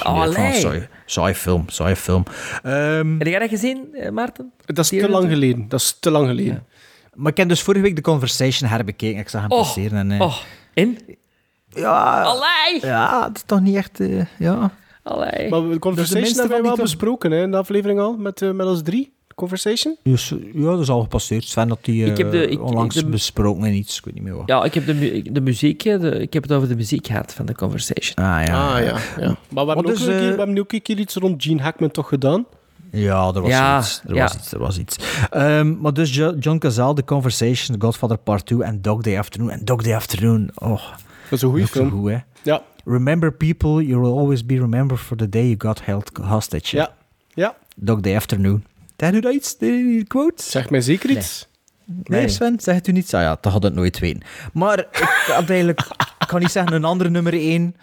Nee, 0.04 0.20
het 0.20 0.36
Allee. 0.38 0.54
saai. 0.60 0.88
Saai 1.06 1.34
film, 1.34 1.64
saai 1.68 1.96
film. 1.96 2.24
Ehm, 2.64 3.18
Heb 3.18 3.28
jij 3.28 3.40
dat 3.40 3.50
gezien, 3.50 3.88
eh, 3.94 4.10
Maarten? 4.12 4.52
Dat 4.66 4.80
is 4.80 4.88
te 4.90 5.10
lang 5.10 5.30
geleden. 5.30 5.66
Dat 5.70 5.80
is 5.80 5.98
te 6.00 6.12
lang 6.12 6.28
geleden. 6.28 6.64
Maar 7.14 7.32
ik 7.32 7.38
heb 7.38 7.50
dus 7.50 7.62
vorige 7.62 7.84
week 7.84 7.96
de 7.96 8.02
Conversation 8.02 8.70
herbekeken. 8.70 9.20
Ik 9.20 9.30
zag 9.30 9.42
hem 9.42 9.52
Oh, 9.52 9.58
passeren. 9.58 9.98
En, 9.98 10.12
eh, 10.12 10.22
Oh, 10.22 10.36
in? 10.74 11.00
Ja, 11.76 12.22
Allee! 12.22 12.80
ja, 12.82 13.28
het 13.28 13.36
is 13.38 13.44
toch 13.46 13.60
niet 13.62 13.76
echt... 13.76 14.00
eh, 14.00 14.22
ja. 14.40 14.72
Allee. 15.04 15.50
Maar 15.50 15.62
de 15.70 15.80
Conversation 15.80 16.22
minste 16.22 16.40
hebben 16.40 16.58
wij 16.58 16.68
van 16.68 16.76
wel 16.76 16.86
besproken 16.86 17.32
hè, 17.32 17.42
in 17.42 17.52
de 17.52 17.58
aflevering 17.58 18.00
al, 18.00 18.16
met, 18.18 18.42
eh, 18.42 18.52
met 18.52 18.68
ons 18.68 18.82
drie. 18.82 19.14
Conversation. 19.36 19.98
Dus, 20.04 20.34
ja, 20.54 20.70
dat 20.70 20.80
is 20.80 20.90
al 20.90 21.02
gepasseerd. 21.02 21.44
Sven 21.44 21.70
had 21.70 21.78
die 21.82 22.06
Ik 22.06 22.18
heb 22.18 22.32
de- 22.32 22.46
eh, 22.46 22.52
ik- 22.52 22.62
onlangs 22.64 22.96
de- 22.96 23.06
besproken 23.06 23.64
en 23.64 23.74
iets. 23.74 23.98
Ik 23.98 24.06
weet 24.06 24.14
niet 24.14 24.24
meer 24.24 24.36
wat. 24.36 24.44
Ja, 24.46 24.64
ik 24.64 24.74
heb 24.74 24.86
de, 24.86 24.94
mu- 24.94 25.22
de 25.22 25.42
muziek, 25.42 25.84
de, 25.84 26.20
ik 26.22 26.34
heb 26.34 26.44
het 26.44 26.52
over 26.52 26.68
de 26.68 26.76
muziek 26.76 27.08
gehad 27.08 27.34
van 27.34 27.46
de 27.46 27.56
Conversation. 27.56 28.26
Ah 28.26 28.46
ja. 28.46 28.74
Ah 28.76 28.84
ja, 28.84 28.98
ja. 29.20 29.36
Maar 29.50 29.66
we 29.66 29.72
hebben, 29.72 29.86
dus, 29.94 30.02
een 30.02 30.08
keer, 30.18 30.32
we 30.32 30.38
hebben 30.38 30.60
ook 30.60 30.72
een 30.74 30.82
keer 30.82 30.98
iets 31.00 31.16
rond 31.16 31.44
Gene 31.44 31.62
Hackman 31.62 31.92
toch 31.92 32.08
gedaan. 32.08 32.46
Ja, 32.92 33.32
er 33.36 33.42
was 33.42 33.50
Ja, 33.52 33.78
iets. 33.80 34.02
Er 34.08 34.16
ja. 34.16 34.22
was 34.22 34.34
iets, 34.36 34.52
er 34.52 34.60
was 34.60 34.78
iets. 34.78 34.98
Ehm, 35.30 35.80
maar 35.82 35.94
dus 35.94 36.16
Jo- 36.16 36.36
John 36.40 36.58
Cazale, 36.58 36.94
The 36.94 37.04
Conversation, 37.04 37.78
The 37.80 37.86
Godfather 37.86 38.18
Part 38.18 38.46
2 38.46 38.64
en 38.64 38.82
Dog 38.82 39.02
Day 39.02 39.18
Afternoon. 39.18 39.50
En 39.52 39.66
Dog 39.66 39.82
Day 39.84 39.96
Afternoon, 39.96 40.50
oh, 40.56 40.82
Dat 41.42 41.52
is 41.52 41.60
een 41.60 41.66
goede 41.66 41.68
film. 41.68 42.02
goed, 42.02 42.12
hè. 42.12 42.18
Ja. 42.52 42.62
Remember 42.86 43.34
people, 43.34 43.86
you 43.86 44.02
will 44.02 44.18
always 44.18 44.46
be 44.46 44.54
remembered 44.60 45.00
for 45.02 45.18
the 45.18 45.30
day 45.30 45.44
you 45.44 45.56
got 45.58 45.86
held 45.86 46.12
hostage. 46.22 46.76
Ja. 46.76 46.96
Ja. 47.34 47.56
Dog 47.76 48.00
Day 48.00 48.16
Afternoon. 48.16 48.64
Zeg 48.98 49.12
u 49.14 49.20
dat 49.20 49.34
iets, 49.34 49.58
die 49.58 50.04
quote? 50.04 50.44
Zeg 50.44 50.70
mij 50.70 50.82
zeker 50.82 51.10
iets. 51.10 51.48
Nee, 51.86 52.20
Nee. 52.20 52.30
Sven, 52.30 52.60
zeg 52.60 52.76
het 52.76 52.88
u 52.88 52.92
niet? 52.92 53.14
Ah 53.14 53.22
ja, 53.22 53.38
dat 53.42 53.52
had 53.54 53.64
het 53.64 53.74
nooit 53.74 54.00
weten. 54.00 54.22
Maar 54.54 54.80
ik 54.80 55.26
had 55.28 55.50
eigenlijk, 55.50 55.80
ik 56.20 56.28
kan 56.28 56.40
niet 56.40 56.52
zeggen 56.52 56.74
een 56.74 56.84
andere 56.84 57.10
nummer 57.10 57.34
één, 57.34 57.76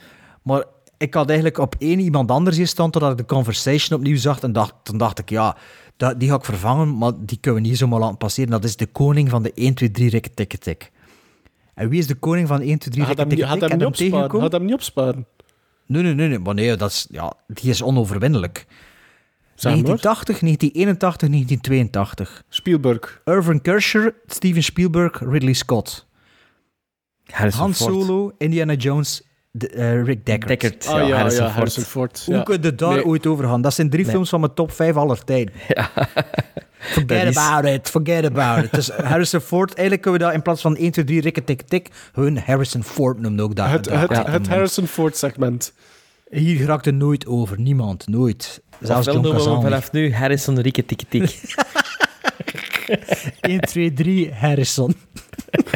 maar 0.42 0.64
ik 0.98 1.14
had 1.14 1.26
eigenlijk 1.26 1.58
op 1.58 1.74
één 1.78 1.98
iemand 1.98 2.30
anders 2.30 2.56
hier 2.56 2.66
staan 2.66 2.90
totdat 2.90 3.10
ik 3.10 3.16
de 3.16 3.24
Conversation 3.24 3.98
opnieuw 3.98 4.16
zag. 4.16 4.40
En 4.40 4.52
dacht, 4.52 4.74
toen 4.82 4.98
dacht 4.98 5.18
ik, 5.18 5.30
ja, 5.30 5.56
dat, 5.96 6.20
die 6.20 6.28
ga 6.28 6.34
ik 6.34 6.44
vervangen, 6.44 6.98
maar 6.98 7.12
die 7.18 7.38
kunnen 7.40 7.62
we 7.62 7.68
niet 7.68 7.78
zomaar 7.78 8.00
laten 8.00 8.16
passeren. 8.16 8.50
Dat 8.50 8.64
is 8.64 8.76
de 8.76 8.86
koning 8.86 9.30
van 9.30 9.42
de 9.42 9.52
1, 9.54 9.74
2, 9.74 9.90
3 9.90 10.10
rikke 10.10 10.34
tikke 10.34 10.58
tik. 10.58 10.90
En 11.74 11.88
wie 11.88 11.98
is 11.98 12.06
de 12.06 12.14
koning 12.14 12.48
van 12.48 12.60
1, 12.60 12.78
2, 12.78 12.92
3 12.94 13.04
Had 13.06 13.16
hem, 13.16 13.28
niet- 13.28 13.36
tikke 13.36 13.50
had 13.50 13.60
tik? 13.60 13.68
hem 13.68 13.78
niet 13.78 13.86
opsparen. 13.86 14.40
Had 14.40 14.52
hem 14.52 14.64
niet 14.64 14.74
opsparen. 14.74 15.26
Nee, 15.86 16.02
nee, 16.02 16.14
nee, 16.14 16.28
nee, 16.28 16.38
maar 16.38 16.54
nee, 16.54 16.76
dat 16.76 16.90
is, 16.90 17.06
ja, 17.10 17.32
die 17.46 17.70
is 17.70 17.82
onoverwinnelijk. 17.82 18.64
Maar. 18.66 19.72
1980, 19.72 20.38
1981, 20.40 21.28
1982. 21.28 22.42
Spielberg. 22.48 23.20
Irvin 23.24 23.60
Kersher, 23.60 24.14
Steven 24.26 24.62
Spielberg, 24.62 25.18
Ridley 25.20 25.52
Scott. 25.52 26.06
Harrison 27.24 27.60
Han 27.60 27.74
Ford. 27.74 27.90
Solo, 27.92 28.32
Indiana 28.38 28.74
Jones, 28.74 29.22
de, 29.50 29.68
eh, 29.68 30.02
Rick 30.04 30.26
Deckard. 30.26 30.60
Deckard. 30.60 30.86
Ah 30.86 30.98
ja, 31.00 31.06
ja, 31.06 31.16
Harrison 31.16 31.46
Harrison, 31.46 31.82
Ford. 31.84 32.10
Ford. 32.18 32.24
Hoe 32.26 32.34
ja. 32.34 32.42
kun 32.42 32.62
je 32.62 32.74
daar 32.74 32.94
Nee. 32.94 33.04
ooit 33.06 33.26
over 33.26 33.44
gaan? 33.44 33.62
Dat 33.62 33.74
zijn 33.74 33.90
drie 33.90 34.02
Nee. 34.04 34.12
films 34.12 34.28
van 34.28 34.40
mijn 34.40 34.54
top 34.54 34.72
5 34.72 34.96
aller 34.96 35.24
tijden. 35.24 35.54
Forget 36.92 37.36
about 37.36 37.64
it, 37.64 37.88
forget 37.88 38.24
about 38.24 38.64
it. 38.64 38.72
Dus 38.72 38.88
Harrison 39.10 39.40
Ford, 39.40 39.68
eigenlijk 39.74 40.02
kunnen 40.02 40.20
we 40.20 40.26
dat 40.26 40.34
in 40.34 40.42
plaats 40.42 40.60
van 40.60 40.76
1, 40.76 40.90
2, 40.90 41.04
3, 41.04 41.20
rikke 41.20 41.44
tik 41.44 41.62
tik, 41.62 41.88
hun 42.12 42.38
Harrison 42.38 42.84
Ford 42.84 43.20
noemde 43.20 43.42
ook 43.42 43.54
dat. 43.56 43.68
Het, 43.68 43.90
het, 44.26 44.48
Harrison 44.48 44.86
Ford 44.86 45.16
segment. 45.16 45.72
Hier 46.30 46.64
raakt 46.66 46.86
er 46.86 46.94
nooit 46.94 47.26
over, 47.26 47.60
niemand, 47.60 48.08
nooit. 48.08 48.62
Zelfs 48.80 49.06
John 49.06 49.20
noemen 49.20 49.38
Cazale 49.40 49.60
vanaf 49.60 49.92
nu 49.92 50.14
Harrison 50.14 50.60
Rikke 50.60 50.84
Tik 50.84 51.02
Tik. 51.08 51.40
1, 53.40 53.60
2, 53.60 53.92
3, 53.92 54.32
Harrison. 54.34 54.94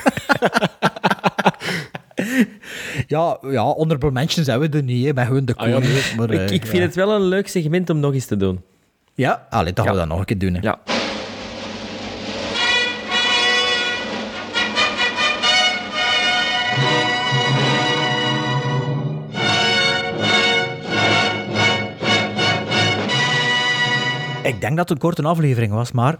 ja, 3.06 3.38
ja, 3.42 3.62
honorable 3.62 4.10
mentions 4.10 4.46
hebben 4.46 4.70
we 4.70 4.76
er 4.76 4.82
niet, 4.82 5.14
met 5.14 5.28
hun 5.28 5.44
de 5.44 5.54
Ah, 5.56 5.68
ja, 5.68 5.72
koning. 5.74 5.92
nee. 5.92 6.02
maar, 6.16 6.30
ik 6.30 6.48
eh, 6.50 6.54
ik 6.54 6.62
vind 6.62 6.76
ja. 6.76 6.82
het 6.82 6.94
wel 6.94 7.12
een 7.14 7.22
leuk 7.22 7.48
segment 7.48 7.90
om 7.90 8.00
nog 8.00 8.14
eens 8.14 8.26
te 8.26 8.36
doen. 8.36 8.60
Ja, 9.14 9.46
allee, 9.50 9.72
dat 9.72 9.84
gaan 9.84 9.94
we 9.94 10.00
dat 10.00 10.08
nog 10.08 10.18
een 10.18 10.24
keer 10.24 10.38
doen. 10.38 10.54
Hè. 10.54 10.60
Ja. 10.60 10.78
Ik 24.46 24.60
denk 24.60 24.76
dat 24.76 24.88
het 24.88 24.90
een 24.90 24.98
korte 24.98 25.22
aflevering 25.22 25.72
was, 25.72 25.92
maar... 25.92 26.18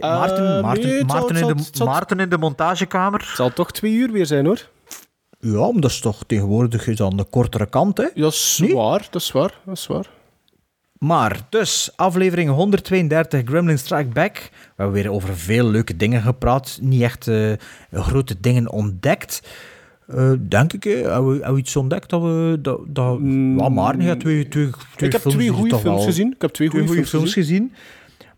Maarten, 0.00 0.56
Eh, 0.56 0.62
Maarten, 0.62 0.84
nee, 0.86 0.98
het 0.98 1.10
zal- 1.10 1.18
Maarten, 1.20 1.36
het 1.36 1.42
in 1.44 1.46
de, 1.48 1.54
zal- 1.56 1.66
het 1.66 1.76
zal- 1.76 1.86
Maarten 1.86 2.20
in 2.20 2.28
de 2.28 2.38
montagekamer. 2.38 3.20
Het 3.20 3.36
zal 3.36 3.52
toch 3.52 3.72
twee 3.72 3.92
uur 3.92 4.12
weer 4.12 4.26
zijn, 4.26 4.46
hoor. 4.46 4.68
Ja, 5.40 5.58
maar 5.72 5.80
dat 5.80 5.90
is 5.90 6.00
toch 6.00 6.22
tegenwoordig 6.26 6.86
is 6.86 7.02
aan 7.02 7.16
de 7.16 7.24
kortere 7.24 7.66
kant, 7.66 7.96
hè? 7.98 8.06
Dat 8.14 8.32
is 8.32 8.58
Nee? 8.62 8.74
waar, 8.74 9.06
dat 9.10 9.22
is 9.22 9.32
waar, 9.32 9.54
dat 9.64 9.76
is 9.76 9.86
waar. 9.86 10.10
Maar, 10.98 11.40
dus, 11.48 11.90
aflevering 11.96 12.50
132, 12.50 13.42
Gremlin 13.44 13.78
Strike 13.78 14.08
Back. 14.08 14.34
We 14.36 14.50
hebben 14.76 14.94
weer 15.02 15.10
over 15.10 15.36
veel 15.36 15.64
leuke 15.66 15.96
dingen 15.96 16.22
gepraat. 16.22 16.78
Niet 16.80 17.02
echt 17.02 17.28
eh, 17.28 17.52
grote 17.92 18.40
dingen 18.40 18.70
ontdekt. 18.70 19.42
Eh, 20.08 20.32
denk 20.48 20.72
ik, 20.72 20.84
hè. 20.84 20.90
Hebben 20.90 21.52
we, 21.54 21.58
iets 21.58 21.76
ontdekt 21.76 22.10
dat 22.10 22.22
we... 22.22 22.58
Dat, 22.62 22.80
dat, 22.86 23.18
ja, 23.22 23.68
Maarten 23.68 24.00
heeft 24.00 24.20
twee, 24.20 24.48
twee, 24.48 24.70
twee 24.96 25.08
ik 25.08 25.12
heb 25.12 25.22
twee 25.22 25.48
goede 25.48 25.68
films 25.68 25.82
wel- 25.84 25.98
gezien. 26.00 26.32
Ik 26.32 26.42
heb 26.42 26.50
twee 26.50 26.68
goede 26.68 26.88
films, 26.88 27.08
films 27.08 27.32
gezien. 27.32 27.72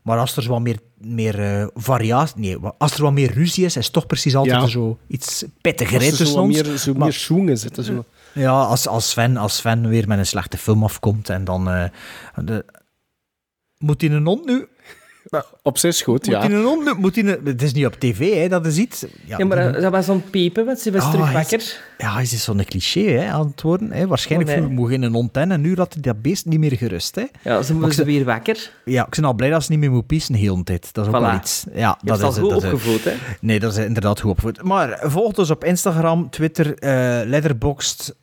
Maar 0.03 0.19
als 0.19 0.37
er 0.37 0.49
wat 0.49 0.61
meer, 0.61 0.79
meer 0.99 1.39
eh, 1.41 1.67
variatie... 1.75 2.41
Nee, 2.41 2.57
als 2.79 2.95
er 2.95 3.03
wat 3.03 3.13
meer 3.13 3.33
ruzie 3.33 3.65
is, 3.65 3.77
is 3.77 3.85
het 3.85 3.93
toch 3.93 4.07
precies 4.07 4.37
altijd 4.37 4.61
Ja. 4.61 4.67
zo 4.67 4.99
iets 5.07 5.45
pittiger 5.61 5.95
Als 5.97 6.05
er 6.05 6.11
tussen 6.11 6.27
zo 6.27 6.41
ons. 6.41 6.63
meer, 6.63 6.77
zo 6.79 6.93
Maar- 6.93 7.03
meer 7.03 7.13
schoenen 7.13 7.59
zitten. 7.59 7.85
Zo. 7.85 8.05
ja, 8.33 8.51
als, 8.63 8.87
als, 8.89 9.11
Sven, 9.11 9.37
als 9.37 9.57
Sven 9.57 9.89
weer 9.89 10.09
met 10.09 10.19
een 10.19 10.27
slechte 10.27 10.57
film 10.57 10.85
afkomt 10.85 11.29
en 11.29 11.45
dan... 11.45 11.69
eh, 11.71 11.85
de, 12.45 12.65
moet 13.79 14.01
hij 14.01 14.11
een 14.11 14.27
hond 14.27 14.45
nu... 14.47 14.67
Op 15.63 15.79
zijn 15.79 15.93
schoot, 15.93 16.27
Moet 16.27 16.35
ja. 16.35 16.41
hij 16.41 16.51
een. 16.51 16.97
Moet 16.99 17.15
hij 17.15 17.25
een, 17.25 17.41
het 17.45 17.63
is 17.63 17.73
niet 17.73 17.87
op 17.87 17.95
tv, 17.95 18.35
hè, 18.43 18.49
dat 18.49 18.67
is 18.67 18.77
iets... 18.77 19.05
Ja, 19.25 19.45
maar 19.45 19.63
die- 19.63 19.73
dat- 19.73 19.83
dat 19.83 19.93
was 19.93 20.07
het 20.07 20.31
piepen, 20.31 20.65
want 20.67 20.79
ze 20.79 20.91
was 20.93 21.03
Ah, 21.03 21.11
terug 21.11 21.27
is- 21.29 21.33
wakker. 21.33 21.81
Ja, 21.99 22.13
hij 22.13 22.23
is 22.23 22.45
zo'n 22.45 22.65
cliché 22.65 23.01
hè, 23.01 23.29
aan 23.31 23.47
het 23.47 23.63
worden. 23.63 23.93
Hè. 23.93 24.07
Waarschijnlijk 24.07 24.51
Oh, 24.51 24.57
nee. 24.65 24.69
mocht 24.75 24.93
in 24.93 25.03
een 25.03 25.31
in 25.33 25.51
en 25.51 25.61
nu 25.61 25.77
had 25.77 25.93
hij 25.93 26.03
dat 26.03 26.23
beest 26.23 26.47
niet 26.47 26.59
meer 26.59 26.77
gerust. 26.77 27.15
Hè. 27.15 27.25
Ja, 27.43 27.63
ze 27.63 27.73
Maar 27.73 27.81
moeten 27.81 27.99
ze 27.99 28.05
weer 28.05 28.25
wakker. 28.25 28.71
Ja, 28.85 29.07
ik 29.07 29.11
ben 29.15 29.25
al 29.25 29.35
blij 29.35 29.51
dat 29.51 29.63
ze 29.65 29.71
niet 29.71 29.81
meer 29.81 29.91
moet 29.91 30.07
pissen 30.07 30.35
heel 30.35 30.57
de 30.57 30.63
tijd. 30.65 30.89
Dat 30.95 31.07
is 31.07 31.13
ook 31.15 31.21
wel 31.21 31.35
iets. 31.35 31.65
Ja, 31.75 31.99
Je 32.01 32.07
dat 32.07 32.19
is, 32.19 32.39
goed 32.39 32.51
dat 32.51 32.63
is- 32.65 32.73
opgevoed, 32.73 33.05
hè? 33.05 33.13
Nee, 33.41 33.61
dat 33.61 33.77
is 33.77 33.85
inderdaad 33.85 34.21
goed 34.21 34.31
opgevoed. 34.31 34.63
Maar 34.63 34.99
volg 35.03 35.37
ons 35.39 35.51
op 35.51 35.65
Instagram, 35.65 36.31
Twitter, 36.31 36.75
eh 36.79 37.21
Letterboxd. 37.29 38.15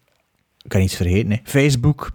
Ik 0.64 0.70
kan 0.70 0.82
iets 0.82 0.96
vergeten, 0.96 1.32
hè. 1.32 1.38
Facebook. 1.44 2.10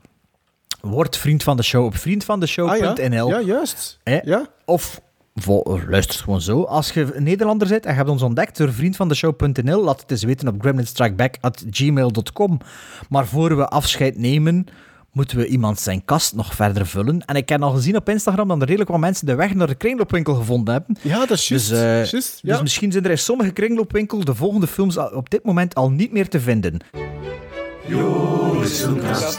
Word 0.83 1.17
vriend 1.17 1.43
van 1.43 1.57
de 1.57 1.63
show 1.63 1.85
op 1.85 1.93
Ah, 1.93 1.99
vriendvandeshow.nl. 1.99 3.29
ja. 3.29 3.39
ja, 3.39 3.47
juist. 3.47 3.99
Hè? 4.03 4.19
Ja. 4.25 4.47
Of 4.65 5.01
luister 5.89 6.21
gewoon 6.21 6.41
zo. 6.41 6.63
Als 6.63 6.91
je 6.93 7.15
een 7.15 7.23
Nederlander 7.23 7.69
bent 7.69 7.85
en 7.85 7.91
je 7.91 7.97
hebt 7.97 8.09
ons 8.11 8.23
ontdekt 8.23 8.57
door 8.57 8.73
vriendvandeshow.nl, 8.73 9.83
laat 9.83 10.01
het 10.01 10.11
eens 10.11 10.23
weten 10.23 10.49
op 10.49 10.61
gremlinstrikeback.gmail.com. 10.61 12.59
Maar 13.09 13.27
voor 13.27 13.57
we 13.57 13.69
afscheid 13.69 14.19
nemen, 14.19 14.67
moeten 15.13 15.37
we 15.37 15.47
iemand 15.47 15.81
zijn 15.81 16.05
kast 16.05 16.35
nog 16.35 16.55
verder 16.55 16.87
vullen. 16.87 17.25
En 17.25 17.37
ik 17.37 17.49
heb 17.49 17.63
al 17.63 17.71
gezien 17.71 17.97
op 17.97 18.09
Instagram 18.09 18.49
dat 18.49 18.61
er 18.61 18.67
redelijk 18.67 18.91
wat 18.91 19.01
mensen 19.01 19.27
de 19.27 19.35
weg 19.35 19.55
naar 19.55 19.67
de 19.67 19.75
kringloopwinkel 19.75 20.35
gevonden 20.35 20.75
hebben. 20.75 20.97
Ja, 21.03 21.19
dat 21.19 21.31
is 21.31 21.49
juist. 21.49 21.69
Dus, 21.69 21.81
eh, 21.81 22.01
dus 22.43 22.63
misschien 22.63 22.93
zijn 22.93 23.05
er 23.05 23.11
in 23.11 23.19
sommige 23.19 23.51
kringloopwinkels 23.51 24.25
de 24.25 24.35
volgende 24.35 24.67
films 24.67 24.97
op 24.97 25.31
dit 25.31 25.45
moment 25.45 25.75
al 25.75 25.91
niet 25.91 26.13
meer 26.13 26.29
te 26.29 26.41
vinden. 26.41 26.77
Joris 27.87 28.81
Filmkast. 28.81 29.39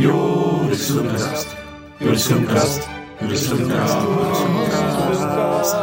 Joris 0.00 0.86
Filmkast. 0.90 1.56
Joris 1.98 2.26
Filmkast. 2.26 2.88
Joris 3.20 3.46
Filmkast. 3.48 3.96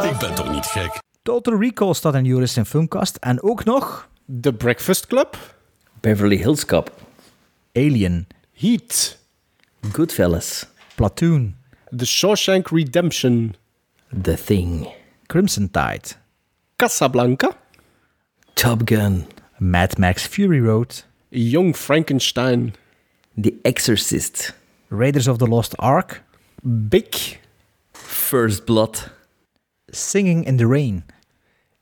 Ik 0.04 0.18
ben 0.18 0.34
toch 0.34 0.52
niet 0.52 0.66
gek? 0.66 0.98
Total 1.22 1.60
Recall 1.60 1.94
staat 1.94 2.14
in 2.14 2.24
Joris 2.24 2.56
in 2.56 2.64
Filmkast. 2.64 3.16
En 3.16 3.42
ook 3.42 3.64
nog... 3.64 4.08
The 4.40 4.52
Breakfast 4.52 5.06
Club. 5.06 5.38
Beverly 6.00 6.36
Hills 6.36 6.64
Cop. 6.64 6.92
Alien. 7.72 8.26
Heat. 8.52 9.18
Goodfellas. 9.92 10.66
Platoon. 10.94 11.56
The 11.96 12.06
Shawshank 12.06 12.68
Redemption. 12.68 13.54
The 14.22 14.34
Thing. 14.44 14.88
Crimson 15.26 15.70
Tide. 15.70 16.08
Casablanca. 16.76 17.56
Top 18.52 18.80
Gun. 18.84 19.26
Mad 19.58 19.98
Max 19.98 20.26
Fury 20.26 20.60
Road. 20.60 21.04
Young 21.28 21.76
Frankenstein. 21.76 22.74
The 23.40 23.54
Exorcist. 23.62 24.54
Raiders 24.88 25.28
of 25.28 25.36
the 25.38 25.46
Lost 25.46 25.76
Ark. 25.76 26.22
Big. 26.62 27.38
First 27.92 28.64
Blood. 28.64 29.10
Singing 29.86 30.44
in 30.46 30.56
the 30.56 30.66
Rain. 30.66 31.04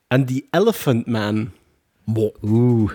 En 0.08 0.26
The 0.26 0.44
Elephant 0.50 1.06
Man. 1.06 1.50
Oeh. 2.42 2.92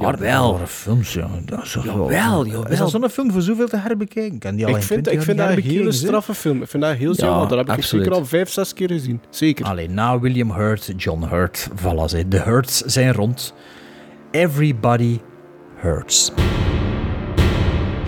Maar 0.00 0.18
rare 0.18 0.66
films, 0.66 1.12
ja. 1.12 1.28
Dat 1.44 1.62
is, 1.64 1.74
wel- 1.74 1.84
Jawel, 1.84 2.46
jawel. 2.46 2.68
is 2.68 2.78
dat 2.78 2.90
zo'n 2.90 3.08
film 3.08 3.32
voor 3.32 3.42
zoveel 3.42 3.68
te 3.68 3.76
herbekijken? 3.76 4.34
Ik, 4.34 4.40
kan 4.40 4.54
die 4.54 4.64
al 4.64 4.70
Ik 4.70 4.76
in 4.76 4.82
vind, 4.82 5.04
20 5.04 5.12
ik 5.12 5.22
vind 5.22 5.38
dat 5.38 5.56
een 5.56 5.62
hele 5.62 5.92
straffe 5.92 6.34
film. 6.34 6.62
Ik 6.62 6.68
vind 6.68 6.82
dat 6.82 6.96
heel 6.96 7.14
Ja, 7.16 7.24
jammer. 7.26 7.48
Dat 7.48 7.66
heb 7.66 7.76
ik 7.76 7.84
zeker 7.84 8.12
al 8.12 8.24
vijf, 8.24 8.50
zes 8.50 8.74
keer 8.74 8.88
gezien. 8.88 9.20
Zeker. 9.30 9.64
Allee, 9.64 9.88
na 9.88 10.18
William 10.18 10.52
Hurt, 10.52 10.92
John 10.96 11.24
Hurt. 11.24 11.68
Voilà, 11.76 12.28
de 12.28 12.40
Hurts 12.40 12.80
zijn 12.80 13.12
rond. 13.12 13.54
Everybody 14.30 15.20
hurts. 15.76 16.32